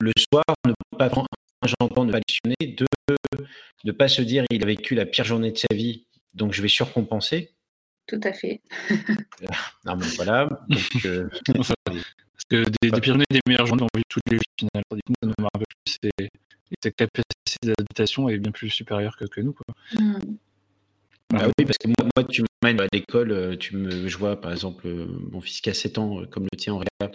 le 0.00 0.12
soir, 0.30 0.44
ne 0.66 0.74
pas 0.98 1.08
prendre 1.08 1.28
un 1.62 2.04
ne 2.04 2.12
pas 2.12 2.20
de 2.20 2.86
ne 3.84 3.92
pas 3.92 4.08
se 4.08 4.20
dire 4.20 4.44
il 4.50 4.62
a 4.62 4.66
vécu 4.66 4.94
la 4.94 5.06
pire 5.06 5.24
journée 5.24 5.50
de 5.50 5.58
sa 5.58 5.74
vie, 5.74 6.06
donc 6.34 6.52
je 6.52 6.60
vais 6.60 6.68
surcompenser. 6.68 7.54
Tout 8.06 8.20
à 8.22 8.34
fait. 8.34 8.60
non, 9.86 9.96
mais 9.96 10.06
voilà. 10.16 10.48
Donc, 10.68 11.06
euh, 11.06 11.28
que 12.48 12.64
des, 12.82 12.90
des 12.90 13.00
pires 13.00 13.16
des 13.16 13.40
meilleures 13.46 13.66
journées, 13.66 13.82
on 13.82 13.96
vit 13.96 14.04
tous 14.08 14.20
les 14.30 14.38
finales. 14.58 14.82
Tandis 14.88 15.02
que 15.06 15.26
nous, 15.26 15.32
on 15.38 15.44
un 15.44 15.58
peu 15.58 15.64
plus 15.84 16.10
et, 16.18 16.24
et 16.24 16.92
capacité 16.92 17.26
d'adaptation 17.62 18.28
est 18.28 18.38
bien 18.38 18.52
plus 18.52 18.70
supérieure 18.70 19.16
que, 19.16 19.24
que 19.24 19.40
nous. 19.40 19.52
Quoi. 19.52 19.74
Mmh. 20.00 20.36
Bah 21.30 21.48
oui, 21.58 21.64
parce 21.64 21.78
que 21.78 21.88
moi, 21.88 22.08
moi 22.16 22.24
tu 22.24 22.42
m'emmènes 22.62 22.80
à 22.80 22.86
l'école, 22.92 23.32
euh, 23.32 23.56
tu 23.56 23.76
me, 23.76 24.06
je 24.06 24.16
vois 24.16 24.40
par 24.40 24.52
exemple 24.52 24.86
euh, 24.86 25.06
mon 25.32 25.40
fils 25.40 25.60
qui 25.60 25.68
a 25.70 25.74
7 25.74 25.98
ans, 25.98 26.20
euh, 26.20 26.26
comme 26.26 26.44
le 26.44 26.56
tien 26.56 26.74
en 26.74 26.78
réa, 26.78 27.10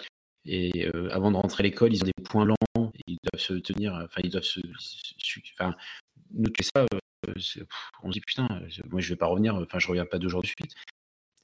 et 0.46 0.88
avant 1.12 1.32
de 1.32 1.38
rentrer 1.38 1.62
à 1.62 1.66
l'école, 1.66 1.94
ils 1.94 2.02
ont 2.02 2.08
des 2.08 2.24
points 2.24 2.46
blancs, 2.46 2.58
ils 3.08 3.18
doivent 3.32 3.42
se 3.42 3.54
tenir, 3.54 3.94
enfin 3.94 4.22
ils 4.24 4.32
doivent 4.32 4.44
se, 4.44 4.60
enfin 5.54 5.76
nous 6.34 6.50
c'est 6.58 6.68
ça, 6.76 6.86
on 8.04 8.12
se 8.12 8.14
dit 8.14 8.22
putain, 8.22 8.48
moi 8.90 9.02
je 9.02 9.10
vais 9.10 9.16
pas 9.16 9.28
revenir, 9.28 9.56
enfin 9.56 9.78
je 9.78 9.88
reviens 9.88 10.06
pas 10.06 10.18
deux 10.18 10.30
jours 10.30 10.42
de 10.42 10.48
suite. 10.48 10.74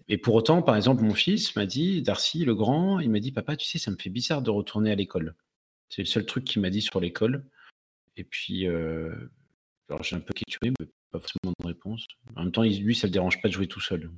Et 0.10 0.18
pour 0.18 0.36
autant, 0.36 0.62
par 0.62 0.76
exemple, 0.76 1.03
mon 1.03 1.14
fils 1.14 1.55
m'a 1.55 1.66
dit, 1.66 2.01
Darcy, 2.01 2.45
le 2.45 2.55
grand, 2.55 2.99
il 2.99 3.10
m'a 3.10 3.20
dit, 3.20 3.32
papa, 3.32 3.58
tu 3.58 3.68
sais, 3.68 3.78
ça 3.78 3.91
me 3.91 3.97
fait 3.97 4.10
bizarre 4.10 4.41
de 4.41 4.49
retourner 4.49 4.91
à 4.91 4.95
l'école. 4.95 5.36
C'est 5.89 6.01
le 6.01 6.08
seul 6.08 6.26
truc 6.26 6.45
qu'il 6.45 6.62
m'a 6.62 6.70
dit 6.70 6.82
sur 6.82 6.99
l'école. 6.99 7.45
Et 8.16 8.24
puis, 8.24 8.68
euh, 8.68 9.14
alors 9.89 10.03
j'ai 10.03 10.16
un 10.16 10.20
peu 10.20 10.34
questionné, 10.34 10.74
mais 10.80 10.88
pas 11.12 11.20
forcément 11.20 11.53
de 11.60 11.68
réponse. 11.68 12.05
En 12.36 12.43
même 12.43 12.51
temps, 12.51 12.64
lui, 12.64 12.95
ça 12.95 13.08
ne 13.08 13.12
le 13.12 13.14
dérange 13.14 13.41
pas 13.41 13.47
de 13.47 13.53
jouer 13.53 13.68
tout 13.68 13.82
seul. 13.82 14.10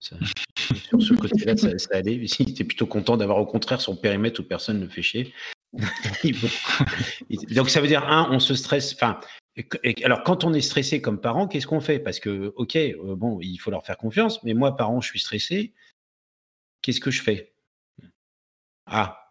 sur 0.00 1.02
ce 1.02 1.14
côté-là, 1.14 1.56
ça, 1.56 1.70
allait. 1.90 2.16
Il 2.16 2.50
était 2.50 2.64
plutôt 2.64 2.86
content 2.86 3.16
d'avoir 3.16 3.38
au 3.38 3.46
contraire 3.46 3.80
son 3.80 3.96
périmètre 3.96 4.40
où 4.40 4.44
personne 4.44 4.80
ne 4.80 4.88
fait 4.88 5.02
chier. 5.02 5.32
Donc 7.50 7.70
ça 7.70 7.80
veut 7.80 7.88
dire, 7.88 8.06
un, 8.08 8.28
on 8.30 8.38
se 8.38 8.54
stresse. 8.54 8.94
Enfin, 8.94 9.18
alors 10.04 10.22
quand 10.24 10.44
on 10.44 10.52
est 10.52 10.60
stressé 10.60 11.00
comme 11.00 11.20
parent, 11.20 11.46
qu'est-ce 11.46 11.66
qu'on 11.66 11.80
fait? 11.80 11.98
Parce 11.98 12.20
que, 12.20 12.52
ok, 12.56 12.76
euh, 12.76 13.16
bon, 13.16 13.38
il 13.40 13.58
faut 13.58 13.70
leur 13.70 13.84
faire 13.84 13.96
confiance, 13.96 14.42
mais 14.42 14.54
moi, 14.54 14.76
parent, 14.76 15.00
je 15.00 15.08
suis 15.08 15.20
stressé. 15.20 15.72
Qu'est-ce 16.82 17.00
que 17.00 17.10
je 17.10 17.22
fais? 17.22 17.54
Ah, 18.86 19.24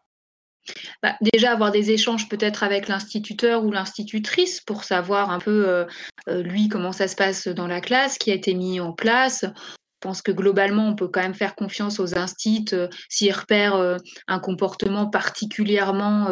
bah, 1.01 1.15
déjà 1.33 1.51
avoir 1.51 1.71
des 1.71 1.91
échanges 1.91 2.29
peut-être 2.29 2.63
avec 2.63 2.87
l'instituteur 2.87 3.65
ou 3.65 3.71
l'institutrice 3.71 4.61
pour 4.61 4.83
savoir 4.83 5.31
un 5.31 5.39
peu 5.39 5.67
euh, 5.67 5.85
euh, 6.29 6.41
lui 6.41 6.69
comment 6.69 6.93
ça 6.93 7.07
se 7.07 7.15
passe 7.15 7.47
dans 7.47 7.67
la 7.67 7.81
classe, 7.81 8.17
qui 8.17 8.31
a 8.31 8.35
été 8.35 8.53
mis 8.53 8.79
en 8.79 8.93
place. 8.93 9.43
Je 9.43 10.09
pense 10.09 10.21
que 10.21 10.31
globalement, 10.31 10.87
on 10.87 10.95
peut 10.95 11.07
quand 11.07 11.21
même 11.21 11.33
faire 11.33 11.55
confiance 11.55 11.99
aux 11.99 12.17
instits 12.17 12.65
euh, 12.73 12.87
s'ils 13.09 13.33
repèrent 13.33 13.97
un 14.27 14.39
comportement 14.39 15.07
particulièrement 15.07 16.27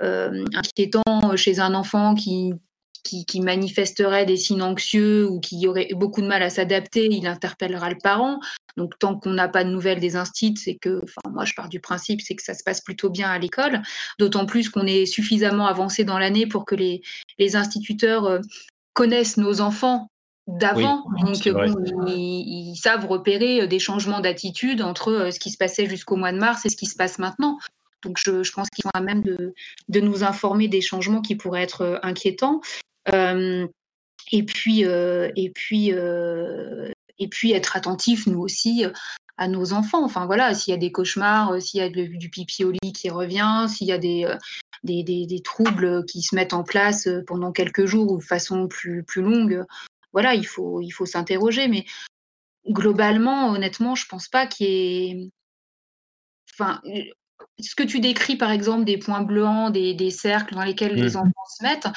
inquiétant 0.00 1.36
chez 1.36 1.60
un 1.60 1.74
enfant 1.74 2.14
qui, 2.14 2.52
qui, 3.02 3.40
manifesterait 3.40 4.26
des 4.26 4.36
signes 4.36 4.62
anxieux 4.62 5.28
ou 5.28 5.40
qui 5.40 5.66
aurait 5.66 5.88
beaucoup 5.94 6.20
de 6.20 6.26
mal 6.26 6.42
à 6.42 6.50
s'adapter, 6.50 7.06
il 7.10 7.26
interpellera 7.26 7.90
le 7.90 7.98
parent. 8.02 8.40
Donc, 8.76 8.98
tant 8.98 9.18
qu'on 9.18 9.32
n'a 9.32 9.48
pas 9.48 9.64
de 9.64 9.70
nouvelles 9.70 10.00
des 10.00 10.16
instits, 10.16 10.56
c'est 10.56 10.76
que, 10.76 11.00
enfin, 11.02 11.30
moi, 11.32 11.44
je 11.44 11.54
pars 11.54 11.68
du 11.68 11.80
principe, 11.80 12.20
c'est 12.20 12.34
que 12.34 12.42
ça 12.42 12.54
se 12.54 12.62
passe 12.62 12.80
plutôt 12.80 13.10
bien 13.10 13.28
à 13.28 13.38
l'école. 13.38 13.82
D'autant 14.18 14.46
plus 14.46 14.68
qu'on 14.68 14.86
est 14.86 15.06
suffisamment 15.06 15.66
avancé 15.66 16.04
dans 16.04 16.18
l'année 16.18 16.46
pour 16.46 16.64
que 16.64 16.74
les, 16.74 17.02
les 17.38 17.56
instituteurs 17.56 18.26
euh, 18.26 18.40
connaissent 18.92 19.36
nos 19.36 19.60
enfants 19.60 20.10
d'avant. 20.46 21.04
Donc, 21.20 21.44
ils, 22.06 22.76
savent 22.76 23.06
repérer 23.06 23.62
euh, 23.62 23.66
des 23.66 23.78
changements 23.78 24.20
d'attitude 24.20 24.82
entre 24.82 25.12
euh, 25.12 25.30
ce 25.30 25.38
qui 25.38 25.50
se 25.50 25.58
passait 25.58 25.86
jusqu'au 25.86 26.16
mois 26.16 26.32
de 26.32 26.38
mars 26.38 26.64
et 26.66 26.70
ce 26.70 26.76
qui 26.76 26.86
se 26.86 26.96
passe 26.96 27.18
maintenant. 27.18 27.58
Donc, 28.02 28.16
je, 28.18 28.42
je 28.42 28.52
pense 28.52 28.68
qu'ils 28.70 28.82
sont 28.82 28.90
à 28.94 29.02
même 29.02 29.22
de, 29.22 29.54
de, 29.88 30.00
nous 30.00 30.24
informer 30.24 30.68
des 30.68 30.80
changements 30.80 31.20
qui 31.20 31.36
pourraient 31.36 31.62
être 31.62 32.00
inquiétants 32.02 32.60
et 33.06 34.42
puis, 34.44 34.82
et 34.82 35.50
puis, 35.54 35.88
et 35.90 37.28
puis 37.28 37.52
être 37.52 37.76
attentif 37.76 38.26
nous 38.26 38.40
aussi 38.40 38.84
à 39.36 39.48
nos 39.48 39.72
enfants. 39.72 40.04
Enfin 40.04 40.26
voilà, 40.26 40.54
s'il 40.54 40.72
y 40.72 40.74
a 40.74 40.80
des 40.80 40.92
cauchemars, 40.92 41.60
s'il 41.60 41.80
y 41.80 41.82
a 41.82 41.88
du 41.88 42.30
pipi 42.30 42.64
au 42.64 42.70
lit 42.70 42.92
qui 42.92 43.10
revient, 43.10 43.66
s'il 43.68 43.86
y 43.86 43.92
a 43.92 43.98
des, 43.98 44.26
des, 44.84 45.02
des, 45.02 45.42
troubles 45.42 46.04
qui 46.06 46.22
se 46.22 46.34
mettent 46.34 46.52
en 46.52 46.62
place 46.62 47.08
pendant 47.26 47.52
quelques 47.52 47.86
jours 47.86 48.12
ou 48.12 48.18
de 48.18 48.24
façon 48.24 48.68
plus, 48.68 49.02
plus 49.02 49.22
longue, 49.22 49.64
voilà, 50.12 50.34
il 50.34 50.46
faut, 50.46 50.80
il 50.80 50.90
faut 50.90 51.06
s'interroger. 51.06 51.68
Mais 51.68 51.84
globalement, 52.68 53.50
honnêtement, 53.50 53.94
je 53.94 54.06
pense 54.06 54.28
pas 54.28 54.46
qu'il 54.46 54.66
y 54.66 55.10
ait. 55.10 55.30
Enfin, 56.52 56.80
ce 57.58 57.74
que 57.74 57.82
tu 57.82 58.00
décris, 58.00 58.36
par 58.36 58.50
exemple, 58.50 58.84
des 58.84 58.98
points 58.98 59.22
blancs, 59.22 59.72
des, 59.72 60.10
cercles 60.10 60.54
dans 60.54 60.64
lesquels 60.64 60.94
les 60.94 61.10
mmh. 61.10 61.16
enfants 61.16 61.44
se 61.58 61.64
mettent, 61.64 61.88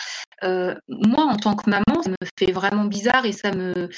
euh, 0.43 0.75
moi, 0.87 1.25
en 1.25 1.37
tant 1.37 1.55
que 1.55 1.69
maman, 1.69 2.01
ça 2.03 2.09
me 2.09 2.15
fait 2.37 2.51
vraiment 2.51 2.85
bizarre 2.85 3.25
et 3.25 3.31
ça 3.31 3.51
me, 3.51 3.89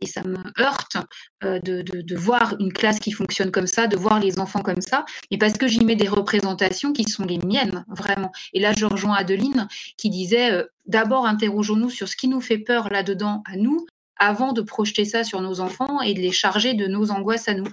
et 0.00 0.06
ça 0.06 0.22
me 0.22 0.36
heurte 0.60 0.96
euh, 1.44 1.58
de, 1.60 2.16
voir 2.16 2.54
une 2.60 2.72
classe 2.72 2.98
qui 2.98 3.12
fonctionne 3.12 3.50
comme 3.50 3.66
ça, 3.66 3.86
de 3.86 3.96
voir 3.96 4.20
les 4.20 4.38
enfants 4.38 4.62
comme 4.62 4.80
ça, 4.80 5.04
et 5.30 5.38
parce 5.38 5.54
que 5.54 5.66
j'y 5.66 5.84
mets 5.84 5.96
des 5.96 6.08
représentations 6.08 6.92
qui 6.92 7.04
sont 7.04 7.24
les 7.24 7.38
miennes, 7.38 7.84
vraiment. 7.88 8.32
Et 8.52 8.60
là, 8.60 8.72
je 8.76 8.84
rejoins 8.84 9.14
Adeline 9.14 9.68
qui 9.96 10.10
disait, 10.10 10.52
euh, 10.52 10.64
d'abord, 10.86 11.26
interrogeons-nous 11.26 11.90
sur 11.90 12.08
ce 12.08 12.16
qui 12.16 12.28
nous 12.28 12.40
fait 12.40 12.58
peur 12.58 12.90
là-dedans 12.90 13.42
à 13.50 13.56
nous, 13.56 13.86
avant 14.18 14.52
de 14.52 14.62
projeter 14.62 15.04
ça 15.04 15.24
sur 15.24 15.42
nos 15.42 15.60
enfants 15.60 16.00
et 16.00 16.14
de 16.14 16.20
les 16.20 16.32
charger 16.32 16.72
de 16.72 16.86
nos 16.86 17.10
angoisses 17.10 17.48
à 17.48 17.54
nous. 17.54 17.66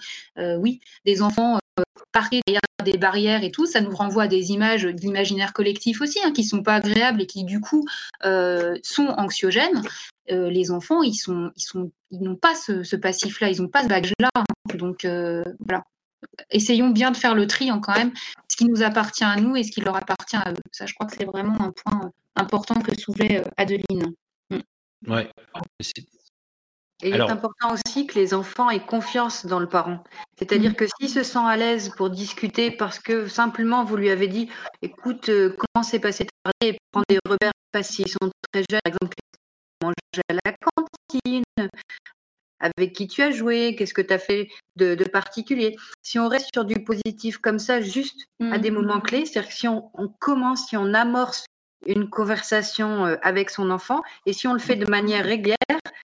oui, 0.59 0.81
des 1.05 1.21
enfants 1.21 1.57
parqués 2.11 2.41
derrière 2.45 2.61
des 2.83 2.97
barrières 2.97 3.43
et 3.43 3.51
tout, 3.51 3.65
ça 3.65 3.81
nous 3.81 3.95
renvoie 3.95 4.23
à 4.23 4.27
des 4.27 4.51
images 4.51 4.83
de 4.83 4.89
l'imaginaire 4.89 5.53
collectif 5.53 6.01
aussi, 6.01 6.19
hein, 6.23 6.31
qui 6.31 6.43
sont 6.43 6.63
pas 6.63 6.75
agréables 6.75 7.21
et 7.21 7.25
qui 7.25 7.43
du 7.43 7.59
coup 7.59 7.85
euh, 8.25 8.75
sont 8.83 9.07
anxiogènes. 9.17 9.81
Euh, 10.31 10.49
les 10.49 10.71
enfants, 10.71 11.01
ils 11.01 11.15
sont, 11.15 11.51
ils 11.55 11.61
sont, 11.61 11.91
ils 12.11 12.21
n'ont 12.21 12.35
pas 12.35 12.55
ce, 12.55 12.95
passif-là, 12.95 13.49
ils 13.49 13.61
n'ont 13.61 13.67
pas 13.67 13.83
ce 13.83 13.87
bagage-là. 13.87 14.29
Hein. 14.35 14.43
donc 14.75 15.03
euh, 15.05 15.43
voilà, 15.59 15.83
essayons 16.49 16.89
bien 16.89 17.11
de 17.11 17.17
faire 17.17 17.35
le 17.35 17.47
tri 17.47 17.71
en 17.71 17.79
quand 17.79 17.97
même, 17.97 18.13
ce 18.47 18.55
qui 18.55 18.65
nous 18.65 18.83
appartient 18.83 19.23
à 19.23 19.35
nous 19.35 19.55
et 19.55 19.63
ce 19.63 19.71
qui 19.71 19.81
leur 19.81 19.95
appartient 19.95 20.37
à 20.37 20.51
eux. 20.51 20.63
Ça, 20.71 20.85
je 20.85 20.93
crois 20.93 21.07
que 21.07 21.15
c'est 21.17 21.25
vraiment 21.25 21.59
un 21.59 21.71
point 21.71 22.11
important 22.35 22.75
que 22.75 22.97
soulevait 22.97 23.43
Adeline. 23.57 24.13
Mm. 24.49 24.59
Ouais, 25.07 25.29
et 27.03 27.09
il 27.09 27.15
est 27.15 27.21
important 27.21 27.73
aussi 27.73 28.07
que 28.07 28.17
les 28.17 28.33
enfants 28.33 28.69
aient 28.69 28.79
confiance 28.79 29.45
dans 29.45 29.59
le 29.59 29.67
parent. 29.67 30.03
C'est-à-dire 30.39 30.71
mmh. 30.71 30.75
que 30.75 30.85
s'il 30.87 31.09
se 31.09 31.21
sent 31.21 31.39
à 31.43 31.57
l'aise 31.57 31.89
pour 31.97 32.09
discuter 32.09 32.71
parce 32.71 32.97
que 32.97 33.27
simplement 33.27 33.83
vous 33.83 33.97
lui 33.97 34.09
avez 34.09 34.27
dit 34.27 34.49
écoute, 34.81 35.29
euh, 35.29 35.55
comment 35.57 35.83
s'est 35.83 35.99
passé 35.99 36.25
ta 36.25 36.51
journée 36.51 36.75
et 36.75 36.79
prendre 36.91 37.05
des 37.09 37.19
repères 37.29 37.51
pas 37.73 37.83
s'ils 37.83 38.07
sont 38.07 38.31
très 38.51 38.63
jeunes, 38.69 38.79
par 38.83 38.93
exemple, 38.93 39.15
manger 39.81 40.23
à 40.29 40.33
la 40.33 40.53
cantine, 40.53 41.43
avec 42.59 42.93
qui 42.93 43.07
tu 43.07 43.21
as 43.21 43.31
joué, 43.31 43.75
qu'est-ce 43.75 43.93
que 43.93 44.01
tu 44.01 44.13
as 44.13 44.19
fait 44.19 44.47
de, 44.77 44.95
particulier. 45.03 45.75
Si 46.01 46.19
on 46.19 46.29
reste 46.29 46.49
sur 46.53 46.63
du 46.63 46.83
positif 46.83 47.37
comme 47.37 47.59
ça, 47.59 47.81
juste 47.81 48.27
à 48.39 48.57
des 48.57 48.71
mmh. 48.71 48.73
moments 48.75 49.01
clés, 49.01 49.25
c'est-à-dire 49.25 49.49
que 49.49 49.55
si 49.55 49.67
on, 49.67 49.89
on, 49.95 50.07
commence, 50.07 50.67
si 50.67 50.77
on 50.77 50.93
amorce 50.93 51.45
une 51.85 52.09
conversation 52.09 53.05
euh, 53.05 53.15
avec 53.21 53.49
son 53.49 53.69
enfant, 53.69 54.01
et 54.25 54.33
si 54.33 54.47
on 54.47 54.53
le 54.53 54.59
fait 54.59 54.75
de 54.75 54.89
manière 54.89 55.25
régulière, 55.25 55.57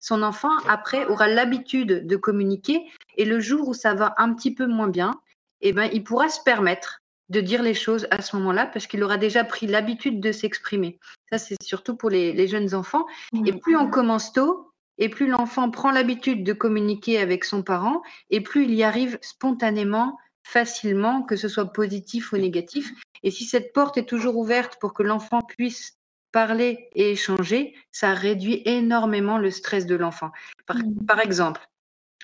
son 0.00 0.22
enfant, 0.22 0.56
après, 0.68 1.04
aura 1.06 1.26
l'habitude 1.26 2.06
de 2.06 2.16
communiquer 2.16 2.86
et 3.16 3.24
le 3.24 3.40
jour 3.40 3.68
où 3.68 3.74
ça 3.74 3.94
va 3.94 4.14
un 4.18 4.32
petit 4.34 4.54
peu 4.54 4.66
moins 4.66 4.88
bien, 4.88 5.20
eh 5.62 5.72
ben, 5.72 5.90
il 5.92 6.04
pourra 6.04 6.28
se 6.28 6.40
permettre 6.44 7.02
de 7.28 7.40
dire 7.40 7.62
les 7.62 7.74
choses 7.74 8.06
à 8.10 8.22
ce 8.22 8.36
moment-là 8.36 8.66
parce 8.66 8.86
qu'il 8.86 9.02
aura 9.02 9.16
déjà 9.16 9.42
pris 9.42 9.66
l'habitude 9.66 10.20
de 10.20 10.30
s'exprimer. 10.30 11.00
Ça, 11.30 11.38
c'est 11.38 11.60
surtout 11.62 11.96
pour 11.96 12.10
les, 12.10 12.46
jeunes 12.46 12.74
enfants. 12.74 13.06
Et 13.44 13.52
plus 13.52 13.76
on 13.76 13.90
commence 13.90 14.32
tôt, 14.32 14.70
et 14.98 15.08
plus 15.08 15.26
l'enfant 15.26 15.70
prend 15.70 15.90
l'habitude 15.90 16.44
de 16.44 16.52
communiquer 16.52 17.18
avec 17.18 17.44
son 17.44 17.62
parent, 17.62 18.02
et 18.30 18.40
plus 18.40 18.64
il 18.64 18.74
y 18.74 18.84
arrive 18.84 19.18
spontanément, 19.22 20.18
facilement, 20.44 21.22
que 21.22 21.36
ce 21.36 21.48
soit 21.48 21.72
positif 21.72 22.32
ou 22.32 22.36
négatif. 22.36 22.92
Et 23.22 23.30
si 23.30 23.44
cette 23.44 23.72
porte 23.72 23.96
est 23.96 24.08
toujours 24.08 24.36
ouverte 24.36 24.78
pour 24.80 24.94
que 24.94 25.02
l'enfant 25.02 25.40
puisse 25.42 25.96
parler 26.32 26.88
et 26.94 27.12
échanger, 27.12 27.74
ça 27.92 28.12
réduit 28.12 28.62
énormément 28.64 29.38
le 29.38 29.50
stress 29.50 29.86
de 29.86 29.96
l'enfant. 29.96 30.30
Par, 30.66 30.76
mmh. 30.76 31.20
exemple, 31.22 31.66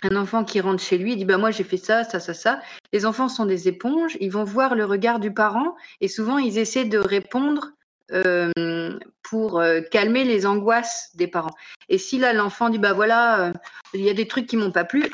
un 0.03 0.17
enfant 0.17 0.45
qui 0.45 0.61
rentre 0.61 0.83
chez 0.83 0.99
lui 0.99 1.17
dit 1.17 1.25
bah 1.25 1.39
moi 1.39 1.51
j'ai 1.51 1.65
fait 1.65 1.77
ça, 1.77 2.05
ça, 2.05 2.21
ça, 2.21 2.35
ça. 2.35 2.61
Les 2.93 3.07
enfants 3.07 3.29
sont 3.29 3.47
des 3.47 3.69
éponges, 3.69 4.17
ils 4.21 4.31
vont 4.31 4.45
voir 4.45 4.75
le 4.75 4.85
regard 4.85 5.21
du 5.21 5.33
parent 5.33 5.77
et 6.01 6.09
souvent 6.09 6.39
ils 6.39 6.59
essaient 6.59 6.85
de 6.85 6.99
répondre 6.99 7.73
euh, 8.13 8.99
pour 9.23 9.61
euh, 9.61 9.81
calmer 9.81 10.25
les 10.25 10.45
angoisses 10.45 11.11
des 11.15 11.29
parents. 11.29 11.55
Et 11.89 11.97
si 11.99 12.19
là 12.19 12.33
l'enfant 12.33 12.69
dit 12.69 12.79
bah 12.79 12.93
voilà, 12.93 13.47
euh, 13.47 13.53
il 13.95 14.03
y 14.03 14.11
a 14.11 14.15
des 14.15 14.29
trucs 14.29 14.47
qui 14.47 14.57
m'ont 14.57 14.73
pas 14.73 14.85
plu, 14.85 15.11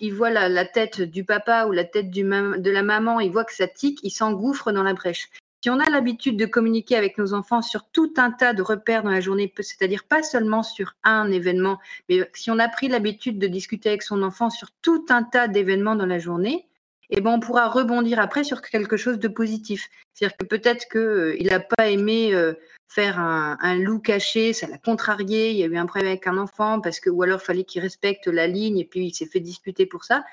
il 0.00 0.14
voit 0.14 0.30
la, 0.30 0.64
tête 0.64 1.00
du 1.00 1.24
papa 1.24 1.66
ou 1.66 1.72
la 1.72 1.84
tête 1.84 2.10
de 2.10 2.70
la 2.70 2.82
maman, 2.82 3.20
il 3.20 3.30
voit 3.30 3.44
que 3.44 3.54
ça 3.54 3.66
tique, 3.66 4.00
il 4.02 4.10
s'engouffre 4.10 4.72
dans 4.72 4.82
la 4.82 4.94
brèche. 4.94 5.28
Si 5.62 5.70
on 5.70 5.80
a 5.80 5.90
l'habitude 5.90 6.36
de 6.36 6.46
communiquer 6.46 6.96
avec 6.96 7.18
nos 7.18 7.34
enfants 7.34 7.62
sur 7.62 7.88
tout 7.90 8.12
un 8.18 8.30
tas 8.30 8.52
de 8.52 8.62
repères 8.62 9.02
dans 9.02 9.10
la 9.10 9.20
journée, 9.20 9.52
c'est-à-dire 9.58 10.04
pas 10.04 10.22
seulement 10.22 10.62
sur 10.62 10.94
un 11.02 11.30
événement, 11.30 11.78
mais 12.08 12.30
si 12.34 12.50
on 12.50 12.58
a 12.58 12.68
pris 12.68 12.88
l'habitude 12.88 13.38
de 13.38 13.46
discuter 13.46 13.88
avec 13.88 14.02
son 14.02 14.22
enfant 14.22 14.50
sur 14.50 14.70
tout 14.82 15.06
un 15.08 15.22
tas 15.22 15.48
d'événements 15.48 15.96
dans 15.96 16.06
la 16.06 16.18
journée, 16.18 16.68
eh 17.10 17.20
ben 17.20 17.32
on 17.32 17.40
pourra 17.40 17.68
rebondir 17.68 18.18
après 18.18 18.44
sur 18.44 18.62
quelque 18.62 18.96
chose 18.96 19.18
de 19.18 19.28
positif. 19.28 19.88
C'est-à-dire 20.14 20.36
que 20.36 20.44
peut-être 20.44 20.88
qu'il 20.88 21.00
euh, 21.00 21.36
n'a 21.42 21.60
pas 21.60 21.88
aimé 21.88 22.34
euh, 22.34 22.54
faire 22.88 23.18
un, 23.18 23.76
loup 23.76 23.98
caché, 23.98 24.52
ça 24.52 24.66
l'a 24.66 24.78
contrarié, 24.78 25.50
il 25.50 25.56
y 25.56 25.62
a 25.62 25.66
eu 25.66 25.76
un 25.76 25.86
problème 25.86 26.08
avec 26.08 26.26
un 26.26 26.38
enfant, 26.38 26.80
parce 26.80 27.00
que, 27.00 27.10
ou 27.10 27.22
alors 27.22 27.40
il 27.42 27.44
fallait 27.44 27.64
qu'il 27.64 27.82
respecte 27.82 28.26
la 28.26 28.46
ligne 28.46 28.78
et 28.78 28.84
puis 28.84 29.06
il 29.06 29.14
s'est 29.14 29.26
fait 29.26 29.40
discuter 29.40 29.86
pour 29.86 30.04
ça 30.04 30.24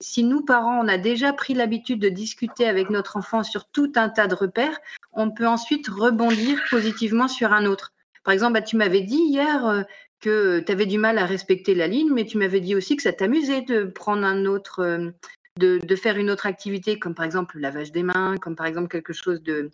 si 0.00 0.24
nous, 0.24 0.42
parents, 0.42 0.82
on 0.82 0.88
a 0.88 0.98
déjà 0.98 1.32
pris 1.32 1.54
l'habitude 1.54 2.00
de 2.00 2.08
discuter 2.08 2.66
avec 2.66 2.90
notre 2.90 3.16
enfant 3.16 3.42
sur 3.42 3.66
tout 3.66 3.92
un 3.96 4.08
tas 4.08 4.26
de 4.26 4.34
repères, 4.34 4.80
on 5.12 5.30
peut 5.30 5.46
ensuite 5.46 5.88
rebondir 5.88 6.58
positivement 6.70 7.28
sur 7.28 7.52
un 7.52 7.66
autre. 7.66 7.92
Par 8.24 8.32
exemple, 8.32 8.54
bah, 8.54 8.62
tu 8.62 8.76
m'avais 8.76 9.02
dit 9.02 9.22
hier 9.22 9.66
euh, 9.66 9.82
que 10.20 10.60
tu 10.60 10.72
avais 10.72 10.86
du 10.86 10.98
mal 10.98 11.18
à 11.18 11.26
respecter 11.26 11.74
la 11.74 11.86
ligne, 11.86 12.12
mais 12.12 12.24
tu 12.24 12.38
m'avais 12.38 12.60
dit 12.60 12.74
aussi 12.74 12.96
que 12.96 13.02
ça 13.02 13.12
t'amusait 13.12 13.62
de 13.62 13.84
prendre 13.84 14.24
un 14.24 14.46
autre, 14.46 14.80
euh, 14.80 15.10
de, 15.58 15.96
faire 15.96 16.16
une 16.16 16.30
autre 16.30 16.46
activité, 16.46 16.98
comme 16.98 17.14
par 17.14 17.24
exemple 17.24 17.56
le 17.56 17.62
lavage 17.62 17.92
des 17.92 18.02
mains, 18.02 18.36
comme 18.38 18.56
par 18.56 18.66
exemple 18.66 18.88
quelque 18.88 19.12
chose 19.12 19.42
de, 19.42 19.70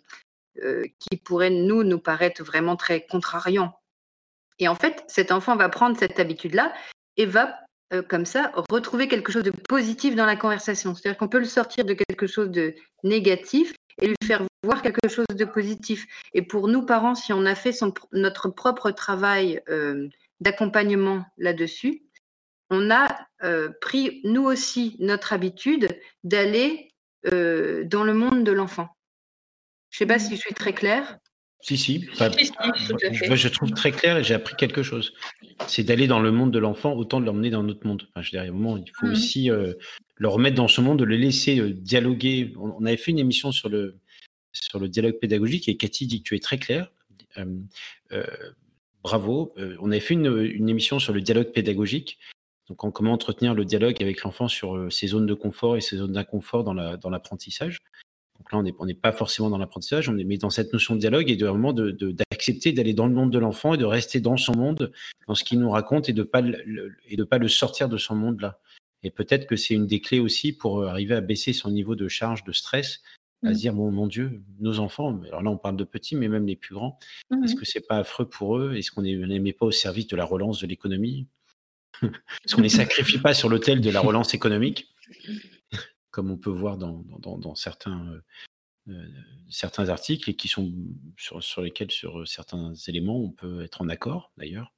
euh, 0.63 0.83
qui 0.99 1.17
pourrait 1.17 1.49
nous, 1.49 1.83
nous 1.83 1.99
paraître 1.99 2.43
vraiment 2.43 2.75
très 2.75 3.05
contrariant. 3.05 3.79
Et 4.59 4.67
en 4.67 4.75
fait, 4.75 5.03
cet 5.07 5.31
enfant 5.31 5.55
va 5.55 5.69
prendre 5.69 5.97
cette 5.97 6.19
habitude-là 6.19 6.73
et 7.15 7.25
va 7.25 7.55
euh, 7.93 8.01
comme 8.01 8.25
ça, 8.25 8.51
retrouver 8.69 9.07
quelque 9.07 9.31
chose 9.31 9.43
de 9.43 9.51
positif 9.51 10.15
dans 10.15 10.25
la 10.25 10.35
conversation. 10.35 10.93
C'est-à-dire 10.93 11.17
qu'on 11.17 11.29
peut 11.29 11.39
le 11.39 11.45
sortir 11.45 11.85
de 11.85 11.93
quelque 11.93 12.27
chose 12.27 12.49
de 12.49 12.75
négatif 13.03 13.73
et 14.01 14.07
lui 14.07 14.15
faire 14.25 14.43
voir 14.63 14.81
quelque 14.81 15.07
chose 15.07 15.25
de 15.33 15.45
positif. 15.45 16.05
Et 16.33 16.41
pour 16.41 16.67
nous, 16.67 16.85
parents, 16.85 17.15
si 17.15 17.31
on 17.31 17.45
a 17.45 17.55
fait 17.55 17.71
notre 18.11 18.49
propre 18.49 18.91
travail 18.91 19.61
euh, 19.69 20.09
d'accompagnement 20.41 21.25
là-dessus, 21.37 22.03
on 22.69 22.91
a 22.91 23.17
euh, 23.43 23.69
pris, 23.81 24.21
nous 24.23 24.43
aussi, 24.43 24.95
notre 24.99 25.33
habitude 25.33 25.87
d'aller 26.23 26.91
dans 27.23 28.05
le 28.05 28.13
monde 28.13 28.45
de 28.45 28.53
l'enfant. 28.53 28.87
Je 29.89 29.97
ne 29.97 29.97
sais 29.99 30.05
pas 30.05 30.17
si 30.17 30.35
je 30.37 30.39
suis 30.39 30.53
très 30.53 30.71
claire. 30.71 31.19
Si, 31.61 31.75
si. 31.75 32.07
je, 32.13 33.47
trouve 33.47 33.71
très 33.71 33.91
clair 33.91 34.17
et 34.17 34.23
j'ai 34.23 34.35
appris 34.35 34.55
quelque 34.55 34.83
chose. 34.83 35.13
C'est 35.67 35.83
d'aller 35.83 36.07
dans 36.07 36.19
le 36.19 36.31
monde 36.31 36.51
de 36.51 36.59
l'enfant 36.59 36.93
autant 36.93 37.19
de 37.19 37.25
l'emmener 37.25 37.49
dans 37.49 37.63
notre 37.63 37.85
monde. 37.85 38.07
je 38.19 38.29
dirais, 38.29 38.51
moment, 38.51 38.77
il 38.77 38.91
faut 38.93 39.07
mmh. 39.07 39.11
aussi 39.11 39.49
euh, 39.49 39.73
le 40.15 40.27
remettre 40.27 40.55
dans 40.55 40.67
ce 40.67 40.81
monde, 40.81 40.99
de 40.99 41.03
le 41.03 41.15
laisser 41.15 41.59
euh, 41.59 41.73
dialoguer. 41.73 42.53
On, 42.57 42.85
avait 42.85 42.97
fait 42.97 43.11
une 43.11 43.19
émission 43.19 43.51
sur 43.51 43.69
le, 43.69 43.97
sur 44.51 44.79
le 44.79 44.87
dialogue 44.87 45.17
pédagogique 45.19 45.67
et 45.67 45.77
Cathy 45.77 46.05
dit 46.05 46.21
que 46.21 46.29
tu 46.29 46.35
es 46.35 46.39
très 46.39 46.59
clair. 46.59 46.91
Euh, 47.37 48.23
bravo. 49.03 49.53
on 49.79 49.91
avait 49.91 49.99
fait 49.99 50.13
une, 50.13 50.41
une, 50.41 50.69
émission 50.69 50.99
sur 50.99 51.13
le 51.13 51.21
dialogue 51.21 51.51
pédagogique. 51.51 52.19
Donc, 52.69 52.83
en 52.83 52.91
comment 52.91 53.13
entretenir 53.13 53.53
le 53.53 53.65
dialogue 53.65 54.01
avec 54.01 54.23
l'enfant 54.23 54.47
sur 54.47 54.91
ses 54.91 55.07
zones 55.07 55.25
de 55.25 55.33
confort 55.33 55.77
et 55.77 55.81
ses 55.81 55.97
zones 55.97 56.11
d'inconfort 56.11 56.63
dans 56.63 56.73
l'apprentissage. 56.73 57.77
La, 57.77 57.77
dans 57.77 57.97
donc 58.39 58.51
là, 58.51 58.73
on 58.79 58.85
n'est 58.85 58.93
pas 58.93 59.11
forcément 59.11 59.49
dans 59.49 59.57
l'apprentissage, 59.57 60.09
on 60.09 60.17
est 60.17 60.23
mais 60.23 60.37
dans 60.37 60.49
cette 60.49 60.71
notion 60.71 60.95
de 60.95 60.99
dialogue 60.99 61.29
et 61.29 61.35
de 61.35 61.45
vraiment 61.45 61.73
d'accepter 61.73 62.71
d'aller 62.71 62.93
dans 62.93 63.07
le 63.07 63.13
monde 63.13 63.31
de 63.31 63.39
l'enfant 63.39 63.73
et 63.73 63.77
de 63.77 63.85
rester 63.85 64.19
dans 64.19 64.37
son 64.37 64.55
monde, 64.55 64.91
dans 65.27 65.35
ce 65.35 65.43
qu'il 65.43 65.59
nous 65.59 65.69
raconte 65.69 66.07
et 66.09 66.13
de 66.13 66.23
pas 66.23 66.41
le, 66.41 66.95
et 67.07 67.15
de 67.15 67.23
pas 67.23 67.39
le 67.39 67.47
sortir 67.47 67.89
de 67.89 67.97
son 67.97 68.15
monde 68.15 68.41
là. 68.41 68.59
Et 69.03 69.11
peut-être 69.11 69.47
que 69.47 69.55
c'est 69.55 69.73
une 69.73 69.87
des 69.87 70.01
clés 70.01 70.19
aussi 70.19 70.53
pour 70.53 70.79
euh, 70.79 70.87
arriver 70.87 71.15
à 71.15 71.21
baisser 71.21 71.53
son 71.53 71.71
niveau 71.71 71.95
de 71.95 72.07
charge, 72.07 72.43
de 72.43 72.51
stress, 72.51 73.01
à 73.43 73.49
se 73.49 73.51
mmh. 73.51 73.55
dire 73.57 73.73
bon 73.73 73.91
mon 73.91 74.07
Dieu, 74.07 74.41
nos 74.59 74.79
enfants, 74.79 75.19
alors 75.27 75.41
là 75.41 75.51
on 75.51 75.57
parle 75.57 75.77
de 75.77 75.83
petits, 75.83 76.15
mais 76.15 76.27
même 76.27 76.45
les 76.45 76.55
plus 76.55 76.73
grands, 76.73 76.99
mmh 77.31 77.43
est-ce 77.43 77.55
que 77.55 77.65
c'est 77.65 77.85
pas 77.87 77.97
affreux 77.97 78.27
pour 78.27 78.57
eux? 78.57 78.75
Est-ce 78.75 78.91
qu'on 78.91 79.01
n'est 79.01 79.53
pas 79.53 79.65
au 79.65 79.71
service 79.71 80.07
de 80.07 80.15
la 80.15 80.25
relance 80.25 80.61
de 80.61 80.67
l'économie? 80.67 81.27
Est-ce 82.03 82.55
qu'on 82.55 82.61
ne 82.61 82.67
les 82.67 82.69
sacrifie 82.69 83.19
pas 83.19 83.33
sur 83.33 83.49
l'autel 83.49 83.81
de 83.81 83.89
la 83.89 84.01
relance 84.01 84.33
économique 84.33 84.89
comme 86.17 86.31
on 86.31 86.37
peut 86.37 86.49
voir 86.49 86.77
dans, 86.77 87.53
certains, 87.53 88.07
euh, 88.07 88.91
euh, 88.91 89.07
certains 89.51 89.89
articles 89.89 90.31
et 90.31 90.35
qui 90.35 90.47
sont 90.47 90.73
sur, 91.15 91.61
lesquels, 91.61 91.91
sur 91.91 92.21
euh, 92.21 92.25
certains 92.25 92.73
éléments, 92.87 93.21
on 93.21 93.29
peut 93.29 93.61
être 93.61 93.83
en 93.83 93.87
accord 93.87 94.31
d'ailleurs. 94.35 94.73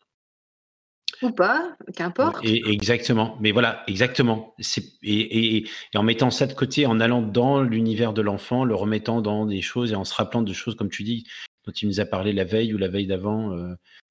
Ou 1.21 1.31
pas, 1.31 1.77
qu'importe. 1.95 2.43
Et, 2.43 2.69
exactement, 2.69 3.37
mais 3.39 3.53
voilà, 3.53 3.85
exactement. 3.87 4.53
Et, 5.01 5.65
en 5.95 6.03
mettant 6.03 6.29
ça 6.29 6.45
de 6.45 6.51
côté, 6.51 6.85
en 6.85 6.99
allant 6.99 7.21
dans 7.21 7.61
l'univers 7.61 8.11
de 8.11 8.21
l'enfant, 8.21 8.65
le 8.65 8.75
remettant 8.75 9.21
dans 9.21 9.45
des 9.45 9.61
choses 9.61 9.93
et 9.93 9.95
en 9.95 10.03
se 10.03 10.13
rappelant 10.13 10.41
de 10.41 10.51
choses, 10.51 10.75
comme 10.75 10.89
tu 10.89 11.03
dis, 11.03 11.25
dont 11.65 11.71
il 11.71 11.87
nous 11.87 12.01
a 12.01 12.05
parlé 12.05 12.33
la 12.33 12.43
veille 12.43 12.73
ou 12.73 12.77
la 12.77 12.89
veille 12.89 13.07
d'avant, 13.07 13.55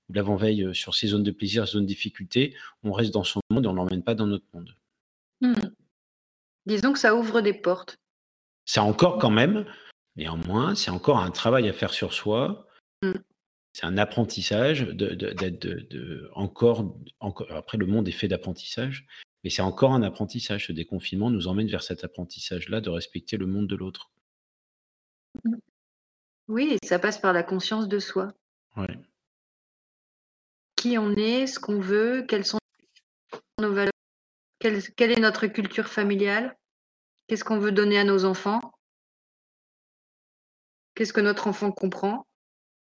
ou 0.08 0.12
l'avant-veille 0.12 0.74
sur 0.74 0.94
ces 0.94 1.08
zones 1.08 1.22
de 1.22 1.30
plaisir, 1.30 1.66
ces 1.66 1.72
zones 1.72 1.82
de 1.82 1.88
difficulté, 1.88 2.56
on 2.82 2.92
reste 2.92 3.12
dans 3.12 3.24
son 3.24 3.40
monde 3.50 3.64
et 3.64 3.68
on 3.68 3.74
l'emmène 3.74 4.02
pas 4.02 4.14
dans 4.14 4.26
notre 4.26 4.46
monde. 4.52 4.74
Mmh. 5.40 5.54
Disons 6.66 6.92
que 6.92 6.98
ça 6.98 7.14
ouvre 7.14 7.40
des 7.40 7.54
portes. 7.54 7.96
C'est 8.64 8.80
encore 8.80 9.18
quand 9.18 9.30
même, 9.30 9.64
néanmoins, 10.16 10.74
c'est 10.74 10.90
encore 10.90 11.18
un 11.18 11.30
travail 11.30 11.68
à 11.68 11.72
faire 11.72 11.92
sur 11.92 12.12
soi. 12.12 12.66
Mmh. 13.02 13.12
C'est 13.72 13.86
un 13.86 13.96
apprentissage 13.96 14.82
d'être 14.88 15.60
de, 15.60 16.30
encore, 16.34 16.96
encore. 17.20 17.50
Après, 17.52 17.78
le 17.78 17.86
monde 17.86 18.08
est 18.08 18.12
fait 18.12 18.28
d'apprentissage, 18.28 19.06
mais 19.44 19.50
c'est 19.50 19.62
encore 19.62 19.92
un 19.92 20.02
apprentissage. 20.02 20.66
Ce 20.66 20.72
déconfinement 20.72 21.30
nous 21.30 21.48
emmène 21.48 21.68
vers 21.68 21.82
cet 21.82 22.02
apprentissage-là 22.02 22.80
de 22.80 22.90
respecter 22.90 23.36
le 23.36 23.46
monde 23.46 23.68
de 23.68 23.76
l'autre. 23.76 24.10
Mmh. 25.44 25.56
Oui, 26.48 26.78
et 26.82 26.86
ça 26.86 26.98
passe 26.98 27.18
par 27.18 27.32
la 27.32 27.42
conscience 27.42 27.88
de 27.88 27.98
soi. 27.98 28.32
Qui 30.78 30.96
on 30.96 31.10
est, 31.16 31.48
ce 31.48 31.58
qu'on 31.58 31.80
veut, 31.80 32.24
quelles 32.28 32.44
sont 32.44 32.60
nos 33.60 33.72
valeurs, 33.72 33.90
quelle 34.60 35.10
est 35.10 35.18
notre 35.20 35.48
culture 35.48 35.88
familiale 35.88 36.56
Qu'est-ce 37.26 37.42
qu'on 37.42 37.58
veut 37.58 37.72
donner 37.72 37.98
à 37.98 38.04
nos 38.04 38.24
enfants 38.24 38.60
Qu'est-ce 40.94 41.12
que 41.12 41.20
notre 41.20 41.48
enfant 41.48 41.72
comprend 41.72 42.28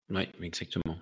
Oui, 0.10 0.30
exactement. 0.42 1.00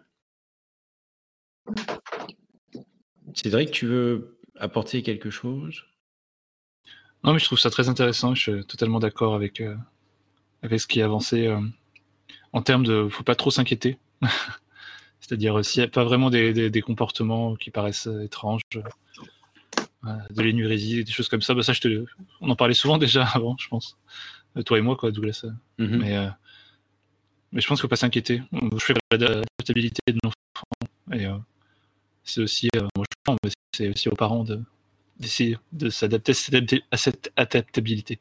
Cédric, 3.35 3.69
tu 3.69 3.85
veux 3.85 4.39
apporter 4.55 5.03
quelque 5.03 5.29
chose? 5.29 5.85
Non, 7.23 7.33
mais 7.33 7.39
je 7.39 7.45
trouve 7.45 7.59
ça 7.59 7.69
très 7.69 7.87
intéressant. 7.87 8.33
Je 8.33 8.41
suis 8.41 8.65
totalement 8.65 8.99
d'accord 8.99 9.35
avec, 9.35 9.61
euh, 9.61 9.75
avec 10.63 10.81
ce 10.81 10.87
qui 10.87 11.01
est 11.01 11.03
avancé 11.03 11.45
euh, 11.45 11.61
en 12.51 12.63
termes 12.63 12.83
de. 12.83 13.07
faut 13.09 13.23
pas 13.23 13.35
trop 13.35 13.51
s'inquiéter. 13.51 13.99
C'est-à-dire, 15.29 15.59
euh, 15.59 15.63
s'il 15.63 15.81
n'y 15.81 15.85
a 15.85 15.89
pas 15.89 16.03
vraiment 16.03 16.31
des, 16.31 16.81
comportements 16.81 17.55
qui 17.55 17.69
paraissent 17.69 18.09
étranges, 18.23 18.63
de 20.03 20.41
l'énurésie, 20.41 21.03
des 21.03 21.11
choses 21.11 21.29
comme 21.29 21.43
ça. 21.43 21.53
Bah, 21.53 21.61
ça 21.61 21.73
je 21.73 21.81
te... 21.81 22.05
On 22.41 22.49
en 22.49 22.55
parlait 22.55 22.73
souvent 22.73 22.97
déjà 23.05 23.25
avant, 23.25 23.55
je 23.59 23.67
pense. 23.67 23.95
Euh, 24.57 24.63
toi 24.63 24.79
et 24.79 24.81
moi, 24.81 24.95
quoi, 24.95 25.11
Douglas. 25.11 25.45
Mhm. 25.77 25.97
mais, 25.97 26.17
euh, 26.17 26.29
mais 27.51 27.61
je 27.61 27.67
pense 27.67 27.77
qu'il 27.79 27.85
ne 27.85 27.89
faut 27.89 27.89
pas 27.89 27.95
s'inquiéter. 27.95 28.41
Je 28.51 28.83
fais 28.83 28.93
l'adaptabilité 29.11 30.01
de 30.07 30.17
l'enfant. 30.23 31.13
Et 31.13 31.25
euh, 31.27 31.37
c'est 32.23 32.41
aussi, 32.41 32.69
c'est 33.75 33.89
aussi 33.89 34.09
aux 34.09 34.15
parents 34.15 34.43
de, 34.43 34.59
d'essayer 35.19 35.57
de 35.71 35.89
s'adapter 35.89 36.33
à 36.91 36.97
cette 36.97 37.31
adaptabilité. 37.35 38.19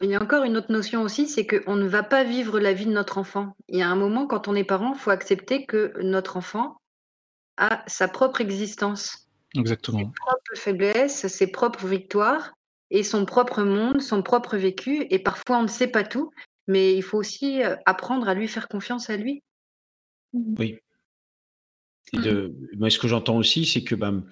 Il 0.00 0.10
y 0.10 0.14
a 0.14 0.22
encore 0.22 0.44
une 0.44 0.56
autre 0.56 0.72
notion 0.72 1.02
aussi, 1.02 1.28
c'est 1.28 1.46
qu'on 1.46 1.76
ne 1.76 1.86
va 1.86 2.02
pas 2.02 2.24
vivre 2.24 2.58
la 2.58 2.72
vie 2.72 2.86
de 2.86 2.90
notre 2.90 3.18
enfant. 3.18 3.56
Il 3.68 3.78
y 3.78 3.82
a 3.82 3.88
un 3.88 3.94
moment, 3.94 4.26
quand 4.26 4.48
on 4.48 4.54
est 4.54 4.64
parent, 4.64 4.92
il 4.94 4.98
faut 4.98 5.10
accepter 5.10 5.66
que 5.66 5.92
notre 6.02 6.36
enfant 6.36 6.80
a 7.56 7.84
sa 7.86 8.08
propre 8.08 8.40
existence. 8.40 9.28
Exactement. 9.54 10.00
Ses 10.00 10.12
propres 10.16 10.56
faiblesses, 10.56 11.26
ses 11.28 11.46
propres 11.46 11.86
victoires 11.86 12.54
et 12.90 13.04
son 13.04 13.24
propre 13.24 13.62
monde, 13.62 14.00
son 14.00 14.22
propre 14.22 14.56
vécu. 14.56 15.06
Et 15.10 15.20
parfois, 15.20 15.58
on 15.58 15.62
ne 15.62 15.68
sait 15.68 15.86
pas 15.86 16.02
tout, 16.02 16.32
mais 16.66 16.94
il 16.96 17.02
faut 17.02 17.18
aussi 17.18 17.62
euh, 17.62 17.76
apprendre 17.86 18.28
à 18.28 18.34
lui 18.34 18.48
faire 18.48 18.66
confiance 18.66 19.10
à 19.10 19.16
lui. 19.16 19.42
Mmh. 20.32 20.54
Oui. 20.58 20.78
Et 22.12 22.18
de, 22.18 22.54
moi, 22.76 22.90
ce 22.90 22.98
que 22.98 23.08
j'entends 23.08 23.36
aussi, 23.36 23.64
c'est 23.64 23.82
que 23.82 23.94
ben, 23.94 24.24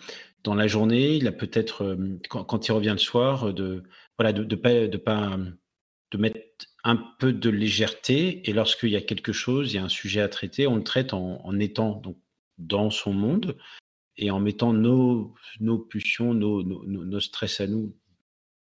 dans 0.45 0.55
la 0.55 0.67
journée, 0.67 1.17
il 1.17 1.27
a 1.27 1.33
peut-être, 1.33 1.85
euh, 1.85 2.19
quand, 2.29 2.69
il 2.69 2.73
revient 2.73 2.91
le 2.93 2.99
soir, 2.99 3.49
euh, 3.49 3.53
de 3.53 3.83
voilà, 4.23 4.33
de, 4.33 4.55
pas, 4.55 4.87
de 4.87 4.97
pas, 4.99 5.37
de 6.13 6.19
mettre 6.19 6.39
un 6.85 6.97
peu 7.19 7.33
de 7.33 7.51
légèreté. 7.51 8.49
Et 8.49 8.53
lorsqu'il 8.53 8.91
y 8.91 8.97
a 8.97 9.01
quelque 9.01 9.33
chose, 9.33 9.73
il 9.73 9.77
y 9.77 9.79
a 9.79 9.85
un 9.85 9.89
sujet 9.89 10.21
à 10.21 10.29
traiter, 10.29 10.69
on 10.69 10.77
le 10.77 10.85
traite 10.85 11.13
en, 11.13 11.59
étant 11.59 11.97
donc 11.97 12.19
dans 12.57 12.91
son 12.91 13.13
monde, 13.13 13.57
et 14.17 14.31
en 14.31 14.39
mettant 14.39 14.73
nos, 14.73 15.35
nos 15.59 15.79
pulsions, 15.79 16.35
nos, 16.35 16.63
nos, 16.63 17.21
stress 17.21 17.61
à 17.61 17.67
nous 17.67 17.97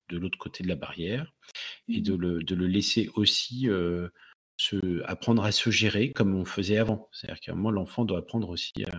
de 0.08 0.18
l'autre 0.18 0.38
côté 0.38 0.64
de 0.64 0.68
la 0.68 0.74
barrière 0.74 1.32
et 1.88 2.00
de 2.00 2.14
le, 2.14 2.42
de 2.42 2.54
le 2.56 2.66
laisser 2.66 3.08
aussi 3.14 3.68
euh, 3.68 4.08
se, 4.56 5.02
apprendre 5.04 5.44
à 5.44 5.52
se 5.52 5.70
gérer 5.70 6.10
comme 6.10 6.34
on 6.34 6.44
faisait 6.44 6.78
avant. 6.78 7.08
C'est-à-dire 7.12 7.40
qu'à 7.40 7.52
un 7.52 7.54
moment, 7.54 7.70
l'enfant 7.70 8.04
doit 8.04 8.18
apprendre 8.18 8.48
aussi 8.48 8.72
à, 8.84 8.96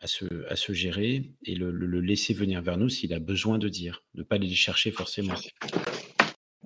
à, 0.00 0.06
se, 0.06 0.72
gérer 0.72 1.30
et 1.44 1.54
le, 1.54 1.70
laisser 2.00 2.34
venir 2.34 2.62
vers 2.62 2.76
nous 2.76 2.88
s'il 2.88 3.12
a 3.12 3.18
besoin 3.18 3.58
de 3.58 3.68
dire, 3.68 4.02
ne 4.14 4.22
pas 4.22 4.36
aller 4.36 4.48
chercher 4.50 4.90
forcément. 4.90 5.34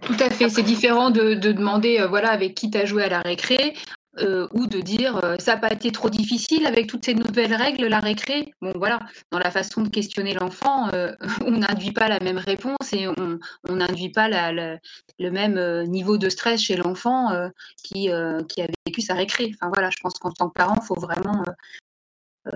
Tout 0.03 0.17
à 0.21 0.31
fait, 0.31 0.49
c'est 0.49 0.63
différent 0.63 1.11
de, 1.11 1.35
de 1.35 1.53
demander 1.53 1.99
euh, 2.01 2.09
voilà 2.09 2.31
avec 2.31 2.55
qui 2.55 2.71
tu 2.71 2.79
as 2.79 2.85
joué 2.85 3.05
à 3.05 3.09
la 3.09 3.21
récré 3.21 3.75
euh, 4.19 4.47
ou 4.53 4.67
de 4.67 4.81
dire 4.81 5.25
euh, 5.25 5.37
ça 5.39 5.55
n'a 5.55 5.61
pas 5.61 5.73
été 5.73 5.91
trop 5.91 6.11
difficile 6.11 6.67
avec 6.67 6.87
toutes 6.87 7.05
ces 7.05 7.15
nouvelles 7.15 7.55
règles, 7.55 7.87
la 7.87 8.01
récré. 8.01 8.53
Bon, 8.61 8.73
voilà, 8.77 9.01
dans 9.31 9.39
la 9.39 9.51
façon 9.51 9.83
de 9.83 9.89
questionner 9.89 10.35
l'enfant, 10.35 10.91
on 11.45 11.53
n'induit 11.53 11.93
pas 11.93 12.09
la 12.09 12.21
même 12.21 12.39
réponse 12.39 12.93
et 12.93 13.07
on 13.09 13.75
n'induit 13.75 14.11
pas 14.11 14.29
le 14.29 15.31
même 15.31 15.85
niveau 15.89 16.19
de 16.19 16.29
stress 16.29 16.61
chez 16.61 16.77
l'enfant 16.77 17.31
qui, 17.83 18.11
qui 18.49 18.63
a 18.63 18.67
vécu 18.87 19.01
sa 19.01 19.15
récré. 19.15 19.53
Enfin 19.55 19.71
voilà, 19.73 19.91
je 19.91 19.99
pense 20.03 20.15
qu'en 20.15 20.33
tant 20.33 20.49
que 20.49 20.55
parent, 20.55 20.79
il 20.81 20.87
faut 20.87 21.01
vraiment 21.01 21.43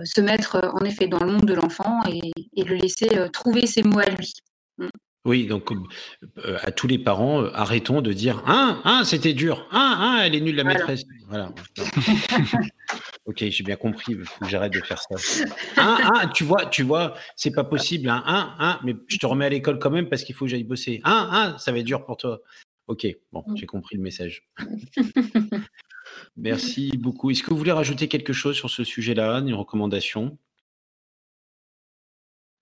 se 0.05 0.21
mettre 0.21 0.61
en 0.75 0.85
effet 0.85 1.07
dans 1.07 1.19
le 1.21 1.33
monde 1.33 1.47
de 1.47 1.55
l'enfant 1.55 2.01
et, 2.09 2.33
et, 2.57 2.65
le 2.65 2.77
laisser 2.77 3.09
trouver 3.33 3.67
ses 3.67 3.83
mots 3.83 4.01
à 4.01 4.11
lui. 4.11 4.33
Mm. 4.79 4.89
Oui, 5.29 5.47
donc 5.47 5.71
euh, 6.39 6.57
à 6.63 6.71
tous 6.71 6.87
les 6.87 6.99
parents, 6.99 7.43
euh, 7.43 7.51
arrêtons 7.53 8.01
de 8.01 8.15
dire 8.15 8.43
hein, 8.47 8.81
hein, 8.85 9.05
c'était 9.05 9.35
dur, 9.35 9.69
hein, 9.73 9.97
hein, 10.01 10.23
elle 10.25 10.35
est 10.35 10.41
nulle 10.41 10.57
la 10.57 10.65
maîtresse. 10.65 11.03
Voilà. 11.27 11.53
ok, 13.27 13.45
j'ai 13.51 13.63
bien 13.63 13.77
compris, 13.77 14.13
il 14.13 14.25
faut 14.25 14.45
que 14.45 14.51
j'arrête 14.51 14.73
de 14.73 14.81
faire 14.81 15.03
ça. 15.03 15.45
Hein, 15.77 15.99
hein, 16.03 16.29
tu 16.29 16.45
vois, 16.45 16.65
tu 16.65 16.83
vois, 16.83 17.15
c'est 17.37 17.51
pas 17.51 17.65
possible, 17.65 18.09
hein, 18.09 18.23
hein, 18.27 18.55
hein, 18.59 18.81
mais 18.85 18.95
je 19.07 19.19
te 19.19 19.27
remets 19.27 19.45
à 19.45 19.51
l'école 19.51 19.79
quand 19.79 19.91
même 19.91 20.09
parce 20.09 20.23
qu'il 20.23 20.35
faut 20.35 20.47
que 20.47 20.51
j'aille 20.51 20.65
bosser. 20.65 21.03
Hein, 21.05 21.29
hein, 21.31 21.59
ça 21.59 21.73
va 21.73 21.79
être 21.79 21.85
dur 21.85 22.07
pour 22.07 22.17
toi. 22.17 22.41
Ok, 22.87 23.07
bon, 23.33 23.45
j'ai 23.55 23.67
compris 23.67 23.97
le 23.97 24.03
message. 24.03 24.49
Merci 26.39 26.97
beaucoup. 26.97 27.31
Est-ce 27.31 27.43
que 27.43 27.51
vous 27.51 27.57
voulez 27.57 27.73
rajouter 27.73 28.07
quelque 28.07 28.33
chose 28.33 28.55
sur 28.55 28.71
ce 28.71 28.85
sujet-là, 28.85 29.39
une 29.39 29.55
recommandation? 29.55 30.39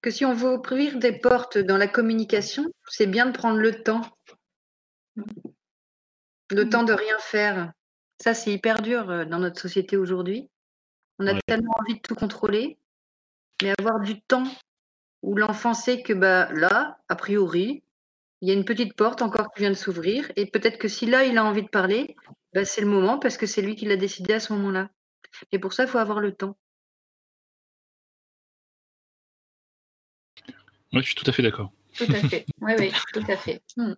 Que 0.00 0.10
si 0.10 0.24
on 0.24 0.32
veut 0.32 0.54
ouvrir 0.54 0.98
des 0.98 1.12
portes 1.12 1.58
dans 1.58 1.76
la 1.76 1.86
communication, 1.86 2.64
c'est 2.88 3.06
bien 3.06 3.26
de 3.26 3.36
prendre 3.36 3.58
le 3.58 3.82
temps. 3.82 4.00
Le 6.50 6.68
temps 6.70 6.84
de 6.84 6.94
rien 6.94 7.18
faire. 7.18 7.72
Ça, 8.18 8.32
c'est 8.32 8.52
hyper 8.52 8.80
dur 8.80 9.10
euh, 9.10 9.24
dans 9.26 9.40
notre 9.40 9.60
société 9.60 9.98
aujourd'hui. 9.98 10.48
On 11.18 11.26
a 11.26 11.38
tellement 11.46 11.74
envie 11.78 11.96
de 11.96 12.00
tout 12.00 12.14
contrôler, 12.14 12.78
mais 13.62 13.74
avoir 13.78 14.00
du 14.00 14.22
temps 14.22 14.46
où 15.22 15.34
l'enfant 15.34 15.74
sait 15.74 16.02
que 16.02 16.14
bah, 16.14 16.50
là, 16.52 16.98
a 17.08 17.16
priori, 17.16 17.82
il 18.40 18.48
y 18.48 18.52
a 18.52 18.54
une 18.54 18.64
petite 18.64 18.94
porte 18.94 19.20
encore 19.20 19.52
qui 19.52 19.60
vient 19.60 19.70
de 19.70 19.74
s'ouvrir, 19.74 20.30
et 20.36 20.46
peut-être 20.46 20.78
que 20.78 20.88
si 20.88 21.04
là, 21.04 21.24
il 21.24 21.36
a 21.36 21.44
envie 21.44 21.62
de 21.62 21.68
parler, 21.68 22.16
bah, 22.56 22.64
c'est 22.64 22.80
le 22.80 22.86
moment 22.86 23.18
parce 23.18 23.36
que 23.36 23.44
c'est 23.44 23.60
lui 23.60 23.76
qui 23.76 23.84
l'a 23.84 23.98
décidé 23.98 24.32
à 24.32 24.40
ce 24.40 24.50
moment-là. 24.54 24.88
Et 25.52 25.58
pour 25.58 25.74
ça, 25.74 25.82
il 25.82 25.90
faut 25.90 25.98
avoir 25.98 26.20
le 26.20 26.32
temps. 26.32 26.56
Oui, 30.94 31.02
je 31.02 31.08
suis 31.08 31.14
tout 31.14 31.28
à 31.28 31.32
fait 31.32 31.42
d'accord. 31.42 31.70
Tout 31.94 32.04
à 32.04 32.14
fait. 32.14 32.46
Oui, 32.62 32.72
oui, 32.78 32.92
tout 33.12 33.22
à 33.28 33.36
fait. 33.36 33.60
Hmm. 33.76 33.92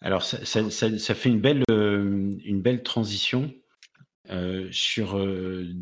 Alors, 0.00 0.24
ça, 0.24 1.14
fait 1.14 1.28
une 1.28 1.40
belle, 1.40 1.62
euh, 1.70 2.32
une 2.44 2.60
belle 2.60 2.82
transition 2.82 3.54
euh, 4.30 4.68
sur 4.72 5.16
euh, 5.16 5.72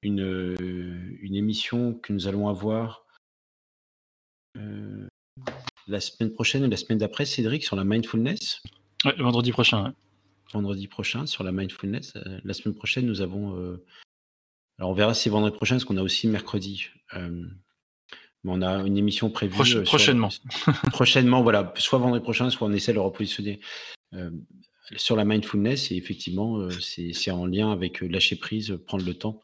une, 0.00 0.56
une 1.20 1.34
émission 1.34 1.92
que 1.92 2.14
nous 2.14 2.28
allons 2.28 2.48
avoir 2.48 3.04
la 5.86 6.00
semaine 6.00 6.32
prochaine 6.32 6.64
ou 6.64 6.70
la 6.70 6.78
semaine 6.78 6.98
d'après, 6.98 7.26
Cédric, 7.26 7.62
sur 7.62 7.76
la 7.76 7.84
mindfulness. 7.84 8.62
Oui, 9.04 9.12
vendredi 9.18 9.52
prochain. 9.52 9.92
Vendredi 10.52 10.86
prochain, 10.86 11.26
sur 11.26 11.44
la 11.44 11.52
mindfulness. 11.52 12.14
la 12.44 12.54
semaine 12.54 12.74
prochaine, 12.74 13.06
nous 13.06 13.22
avons. 13.22 13.78
alors, 14.78 14.90
on 14.90 14.94
verra 14.94 15.14
si 15.14 15.28
vendredi 15.28 15.56
prochain, 15.56 15.76
parce 15.76 15.84
qu'on 15.84 15.96
a 15.96 16.02
aussi 16.02 16.28
mercredi 16.28 16.90
on 18.44 18.62
a 18.62 18.82
une 18.82 18.96
émission 18.96 19.30
prévue. 19.30 19.76
Euh, 19.76 19.82
prochainement. 19.82 20.30
prochainement, 20.92 21.42
voilà. 21.42 21.72
Soit 21.76 21.98
vendredi 21.98 22.22
prochain, 22.22 22.50
soit 22.50 22.66
on 22.66 22.72
essaie 22.72 22.92
de 22.92 22.96
le 22.96 23.02
repositionner 23.02 23.60
euh, 24.14 24.30
sur 24.96 25.16
la 25.16 25.24
mindfulness. 25.24 25.92
Et 25.92 25.96
effectivement, 25.96 26.58
euh, 26.58 26.70
c'est 26.70 27.30
en 27.30 27.46
lien 27.46 27.70
avec 27.72 28.00
lâcher 28.00 28.36
prise, 28.36 28.78
prendre 28.86 29.04
le 29.04 29.14
temps 29.14 29.42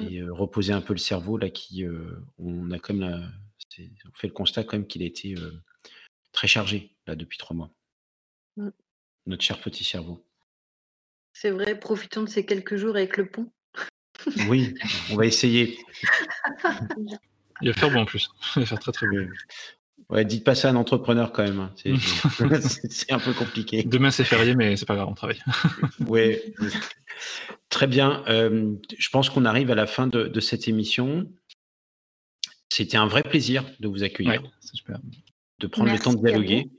et 0.00 0.20
reposer 0.22 0.72
un 0.72 0.80
peu 0.80 0.94
le 0.94 0.98
cerveau. 0.98 1.38
Là, 1.38 1.48
qui, 1.48 1.84
on 2.38 2.70
a 2.72 2.78
comme 2.78 3.04
on 3.04 4.14
fait 4.14 4.26
le 4.26 4.32
constat 4.32 4.64
quand 4.64 4.76
même 4.76 4.86
qu'il 4.86 5.02
a 5.02 5.06
été 5.06 5.36
très 6.32 6.48
chargé 6.48 6.96
là 7.06 7.14
depuis 7.14 7.38
trois 7.38 7.56
mois. 7.56 7.70
Mm. 8.56 8.68
Notre 9.26 9.42
cher 9.42 9.58
petit 9.58 9.84
cerveau. 9.84 10.24
C'est 11.32 11.50
vrai, 11.50 11.78
profitons 11.78 12.22
de 12.22 12.28
ces 12.28 12.46
quelques 12.46 12.76
jours 12.76 12.96
avec 12.96 13.16
le 13.16 13.28
pont. 13.28 13.50
Oui, 14.48 14.74
on 15.10 15.16
va 15.16 15.26
essayer. 15.26 15.78
Il 17.60 17.68
va 17.68 17.74
faire 17.74 17.90
bon 17.90 18.00
en 18.00 18.04
plus. 18.06 18.28
Il 18.56 18.60
va 18.60 18.66
faire 18.66 18.78
très 18.78 18.92
très 18.92 19.06
bon. 19.06 19.28
Ouais, 20.08 20.24
dites 20.24 20.44
pas 20.44 20.54
ça 20.54 20.68
à 20.68 20.70
un 20.70 20.76
entrepreneur 20.76 21.32
quand 21.32 21.42
même. 21.42 21.58
Hein. 21.58 21.74
C'est 22.90 23.12
un 23.12 23.18
peu 23.18 23.32
compliqué. 23.32 23.82
Demain 23.82 24.10
c'est 24.10 24.24
férié, 24.24 24.54
mais 24.54 24.76
c'est 24.76 24.86
pas 24.86 24.94
grave, 24.94 25.08
on 25.08 25.14
travaille. 25.14 25.42
oui. 26.06 26.38
Très 27.70 27.88
bien. 27.88 28.22
Euh, 28.28 28.74
je 28.96 29.08
pense 29.08 29.30
qu'on 29.30 29.44
arrive 29.44 29.70
à 29.70 29.74
la 29.74 29.86
fin 29.86 30.06
de, 30.06 30.40
cette 30.40 30.68
émission. 30.68 31.28
C'était 32.68 32.98
un 32.98 33.06
vrai 33.06 33.22
plaisir 33.22 33.64
de 33.80 33.88
vous 33.88 34.04
accueillir. 34.04 34.42
super. 34.60 34.98
De 35.58 35.66
prendre 35.66 35.90
le 35.90 35.98
temps 35.98 36.12
de 36.12 36.20
dialoguer. 36.20 36.70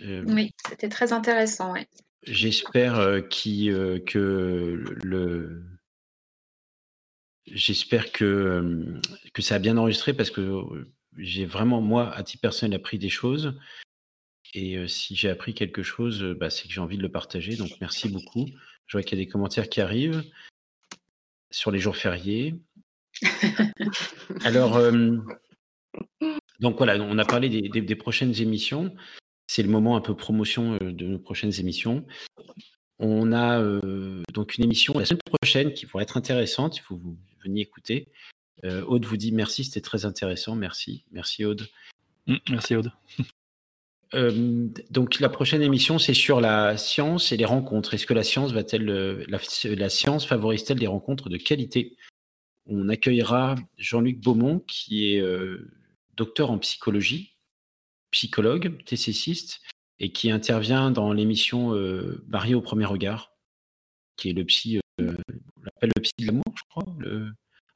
Euh, 0.00 0.24
oui, 0.26 0.52
c'était 0.68 0.88
très 0.88 1.12
intéressant. 1.12 1.74
J'espère 2.22 2.98
euh, 2.98 3.20
que 3.20 4.84
le, 5.02 5.62
J'espère 7.46 8.10
que, 8.12 9.00
que 9.34 9.42
ça 9.42 9.56
a 9.56 9.58
bien 9.58 9.76
enregistré 9.76 10.14
parce 10.14 10.30
que 10.30 10.62
j'ai 11.18 11.44
vraiment, 11.44 11.82
moi, 11.82 12.14
à 12.14 12.22
titre 12.22 12.40
personnel, 12.40 12.76
appris 12.76 12.98
des 12.98 13.10
choses. 13.10 13.54
Et 14.54 14.88
si 14.88 15.14
j'ai 15.14 15.28
appris 15.28 15.52
quelque 15.52 15.82
chose, 15.82 16.22
bah, 16.38 16.48
c'est 16.48 16.68
que 16.68 16.72
j'ai 16.72 16.80
envie 16.80 16.96
de 16.96 17.02
le 17.02 17.10
partager. 17.10 17.56
Donc, 17.56 17.70
merci 17.80 18.08
beaucoup. 18.08 18.46
Je 18.86 18.96
vois 18.96 19.02
qu'il 19.02 19.18
y 19.18 19.20
a 19.20 19.24
des 19.24 19.30
commentaires 19.30 19.68
qui 19.68 19.80
arrivent 19.80 20.24
sur 21.50 21.70
les 21.70 21.80
jours 21.80 21.96
fériés. 21.96 22.54
Alors, 24.44 24.80
donc 26.60 26.78
voilà, 26.78 26.96
on 26.96 27.18
a 27.18 27.24
parlé 27.24 27.48
des, 27.48 27.80
des 27.82 27.96
prochaines 27.96 28.40
émissions. 28.40 28.94
C'est 29.46 29.62
le 29.62 29.68
moment 29.68 29.96
un 29.96 30.00
peu 30.00 30.16
promotion 30.16 30.78
de 30.78 31.06
nos 31.06 31.18
prochaines 31.18 31.60
émissions. 31.60 32.06
On 32.98 33.32
a 33.32 33.62
donc 34.32 34.56
une 34.56 34.64
émission 34.64 34.94
la 34.98 35.04
semaine 35.04 35.20
prochaine 35.24 35.72
qui 35.74 35.86
pourrait 35.86 36.04
être 36.04 36.16
intéressante. 36.16 36.78
Il 36.78 36.80
faut 36.80 36.96
vous 36.96 37.18
veniez 37.44 37.62
écouter. 37.62 38.08
Euh, 38.64 38.84
Aude 38.84 39.04
vous 39.04 39.16
dit 39.16 39.32
merci, 39.32 39.64
c'était 39.64 39.80
très 39.80 40.04
intéressant. 40.04 40.54
Merci. 40.54 41.04
Merci 41.10 41.44
Aude. 41.44 41.68
Mmh, 42.26 42.36
merci 42.50 42.76
Aude. 42.76 42.92
Euh, 44.12 44.68
donc 44.90 45.18
la 45.18 45.28
prochaine 45.28 45.60
émission, 45.60 45.98
c'est 45.98 46.14
sur 46.14 46.40
la 46.40 46.76
science 46.76 47.32
et 47.32 47.36
les 47.36 47.44
rencontres. 47.44 47.94
Est-ce 47.94 48.06
que 48.06 48.14
la 48.14 48.22
science 48.22 48.52
va-t-elle, 48.52 48.84
la, 49.26 49.88
science 49.88 50.24
favorise-t-elle 50.24 50.78
des 50.78 50.86
rencontres 50.86 51.28
de 51.28 51.36
qualité? 51.36 51.96
On 52.66 52.88
accueillera 52.90 53.56
Jean-Luc 53.76 54.20
Beaumont, 54.20 54.60
qui 54.68 55.16
est 55.16 55.24
docteur 56.16 56.52
en 56.52 56.58
psychologie, 56.58 57.33
psychologue, 58.14 58.82
TCCiste, 58.84 59.60
et 59.98 60.10
qui 60.10 60.30
intervient 60.30 60.90
dans 60.90 61.12
l'émission 61.12 61.72
Marié 62.26 62.54
au 62.54 62.60
premier 62.60 62.84
regard, 62.84 63.32
qui 64.16 64.30
est 64.30 64.32
le 64.32 64.44
psy 64.44 64.80
on 64.98 65.62
l'appelle 65.62 65.90
le 65.96 66.02
psy 66.02 66.12
de 66.20 66.26
l'amour, 66.26 66.44
je 66.56 66.62
crois, 66.68 66.84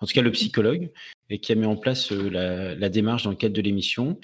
en 0.01 0.07
tout 0.07 0.13
cas 0.13 0.23
le 0.23 0.33
psychologue, 0.33 0.93
et 1.31 1.41
qui 1.41 1.53
a 1.53 1.55
mis 1.55 1.67
en 1.67 1.77
place 1.77 2.13
euh, 2.13 2.29
la, 2.77 2.89
démarche 2.89 3.25
dans 3.25 3.31
le 3.31 3.37
cadre 3.37 3.55
de 3.55 3.63
l'émission, 3.63 4.21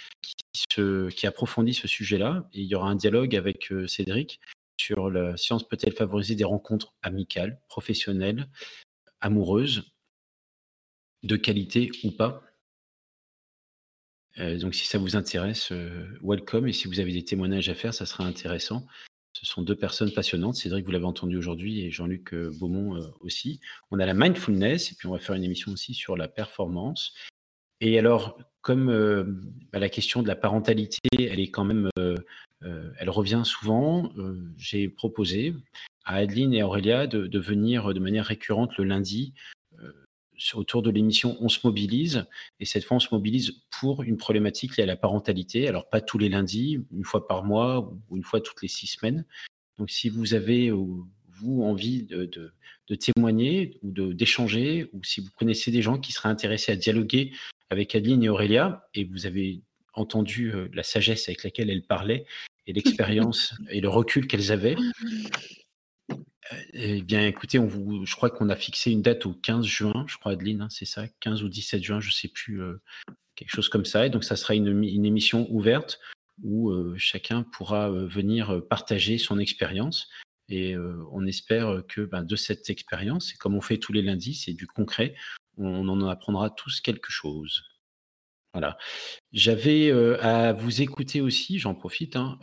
qui, 0.53 1.27
approfondit 1.27 1.75
ce 1.75 1.89
sujet-là. 1.89 2.49
Et 2.53 2.61
il 2.61 2.67
y 2.67 2.75
aura 2.75 2.89
un 2.89 2.97
dialogue 2.97 3.35
avec 3.35 3.73
euh, 3.73 3.87
Cédric 3.87 4.41
sur 4.77 5.09
la 5.09 5.37
science 5.37 5.67
peut-elle 5.67 5.93
favoriser 5.93 6.35
des 6.35 6.45
rencontres 6.45 6.95
amicales, 7.03 7.61
professionnelles, 7.69 8.49
amoureuses, 9.21 9.93
de 11.23 11.37
qualité 11.37 11.91
ou 12.03 12.11
pas. 12.11 12.43
Donc 14.39 14.75
si 14.75 14.87
ça 14.87 14.99
vous 14.99 15.17
intéresse, 15.17 15.73
welcome. 16.23 16.67
Et 16.69 16.73
si 16.73 16.89
vous 16.89 17.01
avez 17.01 17.13
des 17.13 17.25
témoignages 17.25 17.69
à 17.69 17.75
faire, 17.75 17.95
ça 17.95 18.07
sera 18.07 18.25
intéressant. 18.25 18.87
Ce 19.33 19.47
sont 19.47 19.63
deux 19.63 19.77
personnes 19.77 20.13
passionnantes. 20.13 20.57
Cédric, 20.57 20.85
vous 20.85 20.93
l'avez 20.93 21.05
entendu 21.05 21.37
aujourd'hui, 21.37 21.81
et 21.81 21.91
Jean-Luc 21.91 22.35
Beaumont 22.35 22.99
aussi. 23.21 23.61
On 23.91 23.99
a 23.99 24.07
la 24.07 24.15
mindfulness, 24.15 24.93
et 24.93 24.95
puis 24.97 25.09
on 25.09 25.13
va 25.13 25.19
faire 25.19 25.35
une 25.35 25.45
émission 25.45 25.73
aussi 25.73 25.95
sur 25.95 26.17
la 26.17 26.29
performance. 26.29 27.15
Et 27.81 27.99
alors, 27.99 28.39
comme 28.61 28.87
bah, 29.73 29.79
la 29.79 29.89
question 29.89 30.23
de 30.23 30.29
la 30.29 30.37
parentalité, 30.37 31.01
elle 31.19 31.41
est 31.41 31.51
quand 31.51 31.65
même, 31.65 31.91
elle 32.65 33.11
revient 33.11 33.43
souvent, 33.45 34.11
j'ai 34.57 34.89
proposé 34.89 35.55
à 36.05 36.17
Adeline 36.17 36.55
et 36.55 36.61
à 36.61 36.67
Aurélia 36.67 37.07
de, 37.07 37.39
venir 37.39 37.93
de 37.93 38.01
manière 38.01 38.27
récurrente 38.27 38.77
le 38.77 38.85
lundi 38.85 39.35
autour 40.55 40.83
de 40.83 40.91
l'émission 40.91 41.37
On 41.41 41.49
se 41.49 41.61
mobilise. 41.65 42.27
Et 42.61 42.65
cette 42.65 42.85
fois, 42.85 42.97
on 42.97 43.01
se 43.01 43.09
mobilise 43.13 43.63
pour 43.81 44.03
une 44.03 44.17
problématique 44.17 44.77
liée 44.77 44.85
à 44.85 44.87
la 44.87 44.97
parentalité. 44.97 45.69
Alors, 45.69 45.89
pas 45.89 46.01
tous 46.01 46.19
les 46.19 46.29
lundis, 46.29 46.85
une 46.93 47.05
fois 47.05 47.27
par 47.27 47.45
mois 47.45 47.93
ou 48.09 48.17
une 48.17 48.23
fois 48.23 48.41
toutes 48.41 48.63
les 48.63 48.69
six 48.69 48.87
semaines. 48.87 49.25
Donc, 49.79 49.91
si 49.91 50.09
vous 50.09 50.35
avez, 50.35 50.71
vous, 50.71 51.63
envie 51.63 52.05
de, 52.05 52.53
témoigner 52.97 53.79
ou 53.83 53.91
d'échanger, 53.91 54.89
ou 54.93 55.03
si 55.03 55.21
vous 55.21 55.31
connaissez 55.37 55.71
des 55.71 55.83
gens 55.83 55.99
qui 55.99 56.13
seraient 56.13 56.29
intéressés 56.29 56.73
à 56.73 56.77
dialoguer 56.77 57.33
avec 57.71 57.95
Adeline 57.95 58.23
et 58.23 58.29
Aurélia, 58.29 58.89
et 58.95 59.05
vous 59.05 59.27
avez 59.27 59.63
entendu 59.95 60.53
euh, 60.53 60.69
la 60.75 60.83
sagesse 60.83 61.29
avec 61.29 61.45
laquelle 61.45 61.71
elles 61.71 61.83
parlaient, 61.83 62.27
et 62.67 62.73
l'expérience 62.73 63.55
et 63.71 63.81
le 63.81 63.89
recul 63.89 64.27
qu'elles 64.27 64.53
avaient, 64.53 64.77
eh 66.73 67.03
bien, 67.03 67.27
écoutez, 67.27 67.59
on 67.59 67.67
vous, 67.67 68.05
je 68.05 68.15
crois 68.15 68.31
qu'on 68.31 68.51
a 68.51 68.57
fixé 68.57 68.91
une 68.91 69.03
date 69.03 69.27
au 69.27 69.33
15 69.33 69.65
juin, 69.65 70.05
je 70.07 70.17
crois, 70.17 70.33
Adeline, 70.33 70.63
hein, 70.63 70.69
c'est 70.71 70.85
ça, 70.85 71.07
15 71.21 71.43
ou 71.43 71.49
17 71.49 71.83
juin, 71.83 72.01
je 72.01 72.09
ne 72.09 72.13
sais 72.13 72.29
plus, 72.29 72.63
euh, 72.63 72.81
quelque 73.35 73.51
chose 73.51 73.69
comme 73.69 73.85
ça. 73.85 74.07
Et 74.07 74.11
donc, 74.11 74.25
ça 74.25 74.37
sera 74.37 74.55
une, 74.55 74.85
émission 75.05 75.47
ouverte 75.51 76.01
où 76.43 76.71
euh, 76.71 76.95
chacun 76.99 77.45
pourra 77.45 77.91
euh, 77.91 78.07
venir 78.07 78.63
partager 78.69 79.19
son 79.19 79.39
expérience. 79.39 80.09
Et 80.51 80.77
on 81.11 81.27
espère 81.27 81.83
que 81.89 82.03
ben, 82.03 82.23
de 82.23 82.37
cette 82.37 82.69
expérience, 82.69 83.33
et 83.33 83.37
comme 83.39 83.55
on 83.55 83.63
fait 83.63 83.79
tous 83.79 83.95
les 83.95 84.03
lundis, 84.03 84.35
c'est 84.35 84.53
du 84.53 84.67
concret, 84.67 85.15
on 85.57 85.89
en 85.89 86.07
apprendra 86.07 86.51
tous 86.51 86.83
quelque 86.83 87.11
chose. 87.11 87.63
Voilà. 88.53 88.77
J'avais 89.33 89.91
à 90.21 90.53
vous 90.53 90.83
écouter 90.83 91.23
aussi, 91.23 91.59
j'en 91.59 91.75
profite, 91.75 92.17
hein, 92.17 92.39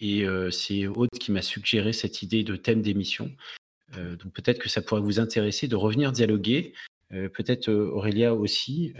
et 0.00 0.24
c'est 0.50 0.86
Aude 0.86 1.10
qui 1.18 1.32
m'a 1.32 1.42
suggéré 1.42 1.92
cette 1.92 2.22
idée 2.22 2.44
de 2.44 2.56
thème 2.56 2.82
d'émission. 2.82 3.30
donc 3.94 4.32
peut-être 4.32 4.58
que 4.58 4.68
ça 4.68 4.82
pourrait 4.82 5.00
vous 5.00 5.20
intéresser 5.20 5.68
de 5.68 5.76
revenir 5.76 6.12
dialoguer. 6.12 6.72
peut-être 7.10 7.70
Aurélia 7.70 8.34
aussi, 8.34 8.94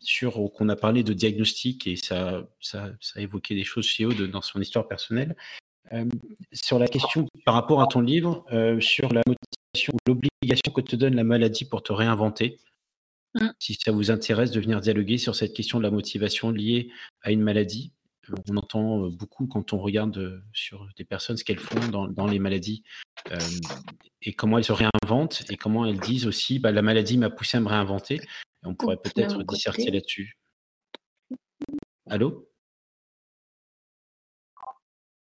sur 0.00 0.40
qu'on 0.52 0.68
a 0.68 0.76
parlé 0.76 1.02
de 1.02 1.12
diagnostic 1.12 1.86
et 1.86 1.96
ça, 1.96 2.48
ça, 2.60 2.90
ça, 3.00 3.20
a 3.20 3.22
évoqué 3.22 3.54
des 3.54 3.64
choses 3.64 3.86
chez 3.86 4.06
Aude 4.06 4.30
dans 4.30 4.42
son 4.42 4.60
histoire 4.60 4.88
personnelle. 4.88 5.36
sur 6.52 6.78
la 6.78 6.88
question 6.88 7.26
par 7.44 7.54
rapport 7.54 7.80
à 7.80 7.86
ton 7.86 8.00
livre, 8.00 8.44
sur 8.80 9.12
la 9.12 9.22
motivation 9.26 9.92
ou 9.94 9.98
l'obligation 10.08 10.72
que 10.72 10.80
te 10.80 10.96
donne 10.96 11.14
la 11.14 11.24
maladie 11.24 11.64
pour 11.64 11.82
te 11.82 11.92
réinventer. 11.92 12.58
Mm. 13.34 13.48
Si 13.58 13.74
ça 13.74 13.92
vous 13.92 14.10
intéresse 14.10 14.50
de 14.50 14.60
venir 14.60 14.80
dialoguer 14.80 15.18
sur 15.18 15.34
cette 15.34 15.54
question 15.54 15.78
de 15.78 15.84
la 15.84 15.90
motivation 15.90 16.50
liée 16.50 16.90
à 17.22 17.30
une 17.30 17.42
maladie, 17.42 17.92
euh, 17.92 17.99
on 18.48 18.56
entend 18.56 19.04
euh, 19.04 19.10
beaucoup 19.10 19.46
quand 19.46 19.72
on 19.72 19.78
regarde 19.78 20.16
euh, 20.18 20.42
sur 20.52 20.88
des 20.96 21.04
personnes 21.04 21.36
ce 21.36 21.44
qu'elles 21.44 21.58
font 21.58 21.88
dans, 21.88 22.08
dans 22.08 22.26
les 22.26 22.38
maladies 22.38 22.82
euh, 23.30 23.38
et 24.22 24.32
comment 24.32 24.58
elles 24.58 24.64
se 24.64 24.72
réinventent 24.72 25.44
et 25.50 25.56
comment 25.56 25.86
elles 25.86 26.00
disent 26.00 26.26
aussi 26.26 26.58
bah, 26.58 26.72
la 26.72 26.82
maladie 26.82 27.18
m'a 27.18 27.30
poussé 27.30 27.56
à 27.56 27.60
me 27.60 27.68
réinventer. 27.68 28.16
Et 28.16 28.66
on 28.66 28.74
pourrait 28.74 28.98
peut-être 28.98 29.42
disserter 29.44 29.90
là-dessus. 29.90 30.36
Allô? 32.08 32.48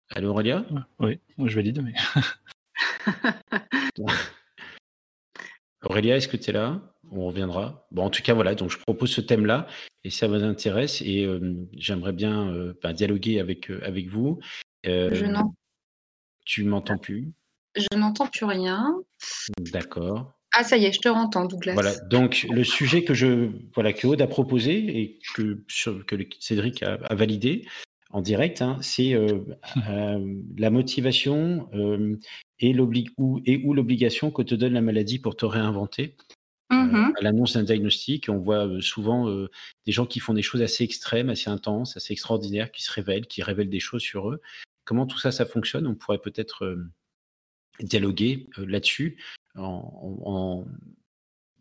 Allô 0.10 0.30
Aurélia? 0.30 0.66
Oui, 1.00 1.20
moi 1.38 1.48
je 1.50 1.56
valide, 1.56 1.82
mais 1.82 1.94
Aurélia, 5.84 6.16
est-ce 6.18 6.28
que 6.28 6.38
tu 6.38 6.50
es 6.50 6.54
là? 6.54 6.95
On 7.18 7.26
reviendra. 7.28 7.88
Bon, 7.92 8.04
en 8.04 8.10
tout 8.10 8.22
cas, 8.22 8.34
voilà, 8.34 8.56
donc 8.56 8.70
je 8.72 8.78
propose 8.78 9.10
ce 9.12 9.22
thème-là 9.22 9.68
et 10.04 10.10
ça 10.10 10.28
vous 10.28 10.44
intéresse 10.44 11.02
et 11.02 11.24
euh, 11.26 11.56
j'aimerais 11.78 12.12
bien 12.12 12.52
euh, 12.54 12.74
bah, 12.84 12.92
dialoguer 12.94 13.40
avec, 13.40 13.72
euh, 13.72 13.80
avec 13.84 14.10
vous. 14.10 14.40
Je 14.84 15.26
n'en- 15.26 15.56
tu 16.46 16.64
m'entends 16.66 16.98
plus? 16.98 17.32
Je 17.76 17.98
n'entends 17.98 18.28
plus 18.28 18.46
rien. 18.46 18.94
D'accord. 19.72 20.34
Ah, 20.54 20.64
ça 20.64 20.78
y 20.78 20.86
est, 20.86 20.92
je 20.92 21.00
te 21.00 21.10
entends, 21.10 21.46
Douglas. 21.46 21.74
Voilà, 21.74 21.96
donc 22.10 22.46
le 22.52 22.64
sujet 22.64 23.04
que 23.04 23.14
je 23.14 23.50
voilà 23.74 23.94
que 23.94 24.08
Aude 24.08 24.22
a 24.22 24.28
proposé 24.28 24.76
et 25.00 25.20
que, 25.36 25.64
sur- 25.68 26.06
que 26.06 26.16
Cédric 26.40 26.84
a, 26.84 26.94
a 27.04 27.16
validé 27.16 27.66
en 28.12 28.22
direct, 28.22 28.62
hein, 28.62 28.78
c'est 28.82 29.14
la 30.58 30.70
motivation 30.70 31.70
et 32.60 32.72
l'obli- 32.74 33.10
ou, 33.18 33.42
et 33.46 33.62
ou 33.66 33.74
l'obligation 33.74 34.32
que 34.32 34.42
te 34.44 34.56
donne 34.56 34.74
la 34.74 34.82
maladie 34.82 35.20
pour 35.20 35.36
te 35.36 35.46
réinventer. 35.46 36.16
Mhm. 36.72 37.14
à 37.18 37.22
l'annonce 37.22 37.54
d'un 37.54 37.64
diagnostic, 37.64 38.28
on 38.30 38.40
voit 38.40 38.68
souvent 38.82 39.30
euh, 39.30 39.50
des 39.86 39.92
gens 39.92 40.06
qui 40.06 40.20
font 40.20 40.34
des 40.34 40.42
choses 40.42 40.62
assez 40.62 40.84
extrêmes, 40.84 41.30
assez 41.30 41.50
intenses, 41.50 41.96
assez 41.96 42.12
extraordinaires, 42.14 42.72
qui 42.72 42.82
se 42.82 42.92
révèlent, 42.92 43.28
qui 43.28 43.44
révèlent 43.44 43.70
des 43.70 43.80
choses 43.80 44.02
sur 44.02 44.30
eux. 44.32 44.42
Comment 44.84 45.06
tout 45.06 45.18
ça, 45.20 45.32
ça 45.32 45.46
fonctionne? 45.46 45.86
On 45.88 45.96
pourrait 45.96 46.18
peut-être 46.20 46.66
euh, 46.66 46.88
dialoguer 47.82 48.48
euh, 48.58 48.66
là-dessus. 48.66 49.22
En, 49.56 49.64
en- 49.64 50.32
en- 50.32 50.66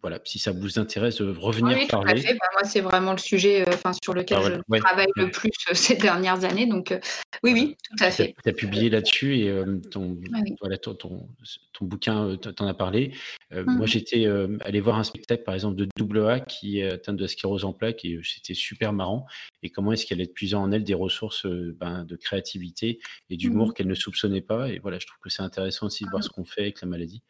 voilà, 0.04 0.20
si 0.26 0.38
ça 0.38 0.52
vous 0.52 0.78
intéresse 0.78 1.16
de 1.22 1.34
revenir 1.34 1.78
Oui, 1.78 1.86
tout 1.88 1.96
à 1.96 2.02
parler. 2.04 2.20
fait. 2.20 2.34
Bah, 2.34 2.46
moi, 2.52 2.64
c'est 2.64 2.82
vraiment 2.82 3.12
le 3.12 3.18
sujet 3.18 3.66
euh, 3.66 3.72
sur 4.02 4.12
lequel 4.12 4.36
Ah, 4.36 4.40
voilà. 4.42 4.56
je 4.58 4.62
Ouais. 4.68 4.78
travaille 4.78 5.06
Ouais. 5.16 5.24
le 5.24 5.30
plus 5.30 5.50
euh, 5.70 5.74
ces 5.74 5.94
dernières 5.96 6.44
années. 6.44 6.66
Donc, 6.66 6.92
euh, 6.92 6.98
oui, 7.42 7.52
oui, 7.54 7.76
tout 7.88 8.04
à 8.04 8.10
Tu 8.10 8.16
fait. 8.16 8.34
as, 8.44 8.52
publié 8.52 8.90
là-dessus 8.90 9.38
et 9.38 9.62
ton, 9.90 10.18
Ah 10.34 10.40
oui. 10.44 10.54
voilà, 10.60 10.76
ton, 10.76 10.94
ton, 10.94 11.26
ton 11.72 11.84
bouquin 11.86 12.36
t'en 12.36 12.66
as 12.66 12.74
parlé. 12.74 13.14
Mhm. 13.50 13.64
Moi, 13.78 13.86
j'étais 13.86 14.26
allé 14.60 14.80
voir 14.80 14.98
un 14.98 15.04
spectacle, 15.04 15.42
par 15.42 15.54
exemple, 15.54 15.76
de 15.76 15.86
Double 15.96 16.26
A 16.28 16.38
qui 16.40 16.80
est 16.80 16.90
atteinte 16.90 17.16
de 17.16 17.22
la 17.22 17.28
sclérose 17.28 17.64
en 17.64 17.72
plaques 17.72 18.04
et 18.04 18.20
c'était 18.24 18.52
super 18.52 18.92
marrant. 18.92 19.24
Et 19.62 19.70
comment 19.70 19.90
est-ce 19.92 20.04
qu'elle 20.04 20.20
est 20.20 20.30
puisant 20.30 20.62
en 20.64 20.70
elle 20.72 20.84
des 20.84 20.92
ressources 20.92 21.46
ben, 21.46 22.04
de 22.04 22.16
créativité 22.16 22.98
et 23.30 23.38
d'humour 23.38 23.68
Mhm. 23.68 23.72
qu'elle 23.72 23.88
ne 23.88 23.94
soupçonnait 23.94 24.42
pas? 24.42 24.68
Et 24.68 24.80
voilà, 24.80 24.98
je 24.98 25.06
trouve 25.06 25.20
que 25.22 25.30
c'est 25.30 25.42
intéressant 25.42 25.86
aussi 25.86 26.04
de 26.04 26.10
voir 26.10 26.22
ce 26.22 26.28
qu'on 26.28 26.44
fait 26.44 26.60
avec 26.60 26.82
la 26.82 26.88
maladie 26.88 27.22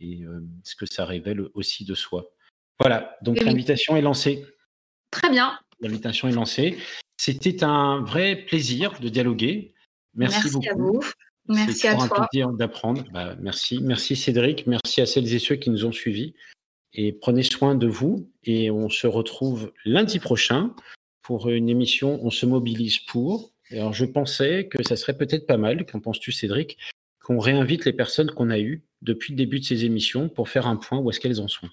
et 0.00 0.22
euh, 0.24 0.40
ce 0.64 0.74
que 0.74 0.86
ça 0.86 1.04
révèle 1.04 1.42
aussi 1.54 1.84
de 1.84 1.94
soi. 1.94 2.30
Voilà, 2.78 3.16
donc 3.22 3.36
Oui, 3.38 3.44
l'invitation 3.44 3.96
est 3.96 4.00
lancée. 4.00 4.44
Très 5.10 5.30
bien. 5.30 5.58
L'invitation 5.80 6.28
est 6.28 6.32
lancée. 6.32 6.78
C'était 7.16 7.62
un 7.62 8.00
vrai 8.00 8.36
plaisir 8.36 8.98
de 9.00 9.08
dialoguer. 9.08 9.74
Merci, 10.14 10.38
Merci, 10.54 10.68
à 10.68 10.74
beaucoup. 10.74 11.00
vous. 11.00 11.04
Merci 11.48 11.74
C'est 11.80 11.88
à 11.88 11.94
toi. 11.96 12.22
un 12.22 12.26
plaisir 12.26 12.50
d'apprendre. 12.52 13.04
Bah, 13.12 13.36
merci. 13.40 13.80
Merci 13.82 14.16
Cédric. 14.16 14.66
Merci 14.66 15.00
à 15.00 15.06
celles 15.06 15.32
et 15.32 15.38
ceux 15.38 15.56
qui 15.56 15.70
nous 15.70 15.84
ont 15.84 15.92
suivis. 15.92 16.34
Et 16.94 17.12
prenez 17.12 17.42
soin 17.42 17.74
de 17.74 17.86
vous. 17.86 18.30
Et 18.44 18.70
on 18.70 18.88
se 18.88 19.06
retrouve 19.06 19.72
lundi 19.84 20.18
prochain 20.18 20.74
pour 21.22 21.48
une 21.50 21.68
émission 21.68 22.18
On 22.24 22.30
se 22.30 22.46
mobilise 22.46 22.98
pour. 22.98 23.52
Alors 23.70 23.92
je 23.92 24.04
pensais 24.04 24.68
que 24.68 24.82
ça 24.82 24.96
serait 24.96 25.16
peut-être 25.16 25.46
pas 25.46 25.58
mal, 25.58 25.86
qu'en 25.86 26.00
penses-tu 26.00 26.32
Cédric, 26.32 26.78
qu'on 27.22 27.38
réinvite 27.38 27.84
les 27.84 27.92
personnes 27.92 28.30
qu'on 28.30 28.50
a 28.50 28.58
eues 28.58 28.82
depuis 29.02 29.32
le 29.32 29.36
début 29.36 29.60
de 29.60 29.64
ces 29.64 29.84
émissions 29.84 30.28
pour 30.28 30.48
faire 30.48 30.66
un 30.66 30.76
point 30.76 30.98
où 30.98 31.10
est-ce 31.10 31.20
qu'elles 31.20 31.40
en 31.40 31.48
sont. 31.48 31.68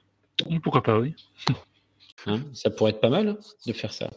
pourquoi 0.61 0.83
pas, 0.83 0.99
oui. 0.99 1.13
Hein, 2.25 2.43
ça 2.51 2.71
pourrait 2.71 2.91
être 2.91 2.99
pas 2.99 3.11
mal 3.11 3.27
hein, 3.29 3.37
de 3.67 3.73
faire 3.73 3.93
ça. 3.93 4.11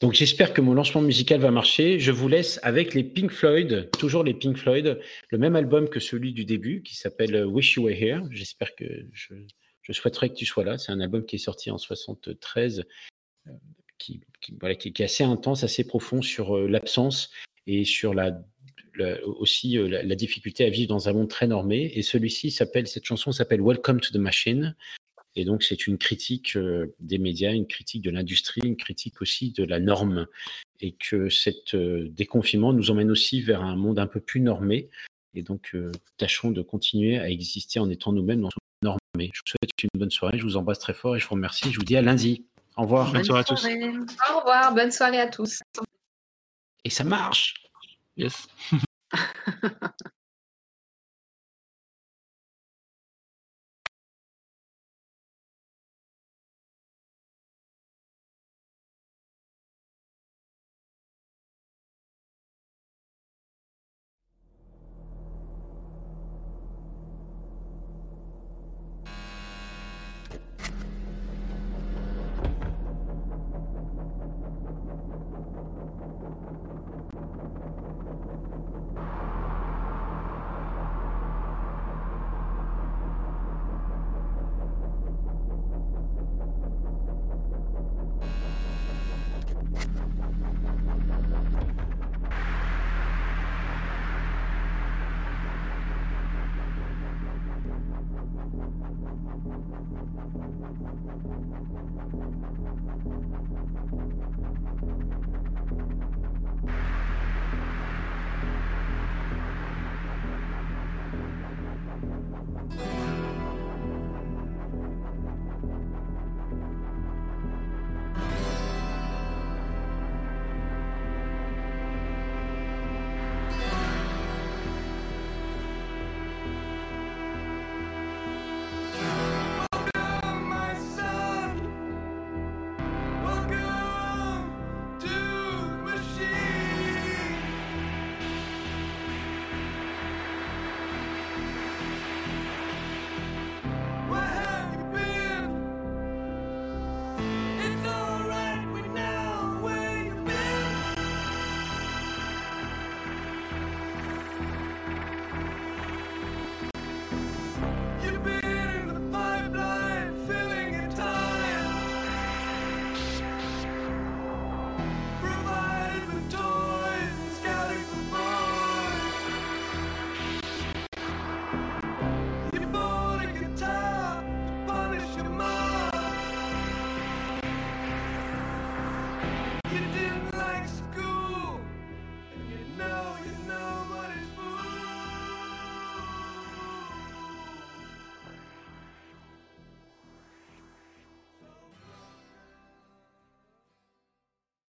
Donc 0.00 0.14
j'espère 0.14 0.54
que 0.54 0.62
mon 0.62 0.72
lancement 0.72 1.02
musical 1.02 1.40
va 1.40 1.50
marcher. 1.50 1.98
Je 1.98 2.10
vous 2.10 2.26
laisse 2.26 2.58
avec 2.62 2.94
les 2.94 3.04
Pink 3.04 3.30
Floyd, 3.30 3.90
toujours 3.98 4.24
les 4.24 4.32
Pink 4.32 4.56
Floyd, 4.56 4.98
le 5.28 5.38
même 5.38 5.56
album 5.56 5.88
que 5.88 6.00
celui 6.00 6.32
du 6.32 6.46
début 6.46 6.82
qui 6.82 6.96
s'appelle 6.96 7.34
euh, 7.34 7.44
Wish 7.44 7.74
You 7.74 7.82
Were 7.84 7.92
Here. 7.92 8.22
J'espère 8.30 8.74
que 8.76 8.84
je, 9.12 9.34
je 9.82 9.92
souhaiterais 9.92 10.30
que 10.30 10.36
tu 10.36 10.46
sois 10.46 10.64
là. 10.64 10.78
C'est 10.78 10.92
un 10.92 11.00
album 11.00 11.26
qui 11.26 11.36
est 11.36 11.40
sorti 11.40 11.70
en 11.70 11.76
73, 11.76 12.84
euh, 13.48 13.50
qui, 13.98 14.22
qui, 14.40 14.56
voilà, 14.58 14.74
qui, 14.74 14.92
qui 14.94 15.02
est 15.02 15.04
assez 15.04 15.24
intense, 15.24 15.64
assez 15.64 15.86
profond 15.86 16.22
sur 16.22 16.56
euh, 16.56 16.66
l'absence 16.66 17.30
et 17.66 17.84
sur 17.84 18.14
la, 18.14 18.40
la- 18.96 19.24
aussi 19.26 19.78
euh, 19.78 19.88
la, 19.88 20.02
la 20.02 20.14
difficulté 20.14 20.64
à 20.64 20.70
vivre 20.70 20.88
dans 20.88 21.08
un 21.08 21.12
monde 21.12 21.28
très 21.28 21.46
normé. 21.46 21.92
Et 21.94 22.02
celui-ci 22.02 22.50
s'appelle, 22.50 22.86
cette 22.86 23.04
chanson 23.04 23.32
s'appelle 23.32 23.60
Welcome 23.62 24.00
to 24.00 24.12
the 24.12 24.16
Machine. 24.20 24.76
Et 25.36 25.44
donc, 25.44 25.62
c'est 25.62 25.86
une 25.86 25.96
critique 25.96 26.56
euh, 26.56 26.94
des 26.98 27.18
médias, 27.18 27.52
une 27.52 27.66
critique 27.68 28.02
de 28.02 28.10
l'industrie, 28.10 28.62
une 28.64 28.76
critique 28.76 29.22
aussi 29.22 29.52
de 29.52 29.64
la 29.64 29.78
norme. 29.78 30.26
Et 30.80 30.92
que 30.92 31.28
cet 31.28 31.74
euh, 31.74 32.08
déconfinement 32.10 32.72
nous 32.72 32.90
emmène 32.90 33.10
aussi 33.10 33.40
vers 33.40 33.62
un 33.62 33.76
monde 33.76 33.98
un 33.98 34.06
peu 34.06 34.18
plus 34.20 34.40
normé. 34.40 34.88
Et 35.34 35.42
donc, 35.42 35.70
euh, 35.74 35.92
tâchons 36.16 36.50
de 36.50 36.62
continuer 36.62 37.18
à 37.18 37.28
exister 37.30 37.78
en 37.78 37.88
étant 37.90 38.12
nous-mêmes 38.12 38.40
dans 38.40 38.50
ce 38.50 38.56
monde 38.82 38.96
normé. 39.14 39.30
Je 39.32 39.40
vous 39.40 39.50
souhaite 39.50 39.82
une 39.84 40.00
bonne 40.00 40.10
soirée, 40.10 40.38
je 40.38 40.42
vous 40.42 40.56
embrasse 40.56 40.80
très 40.80 40.94
fort 40.94 41.14
et 41.14 41.20
je 41.20 41.26
vous 41.28 41.34
remercie. 41.34 41.70
Je 41.70 41.78
vous 41.78 41.84
dis 41.84 41.96
à 41.96 42.02
lundi. 42.02 42.46
Au 42.76 42.82
revoir. 42.82 43.12
Bonne 43.12 43.22
soirée 43.22 43.40
à 43.42 43.44
tous. 43.44 43.64
Au 43.64 44.38
revoir. 44.38 44.74
Bonne 44.74 44.90
soirée 44.90 45.20
à 45.20 45.28
tous. 45.28 45.60
Et 46.84 46.90
ça 46.90 47.04
marche. 47.04 47.54
Yes. 48.20 48.46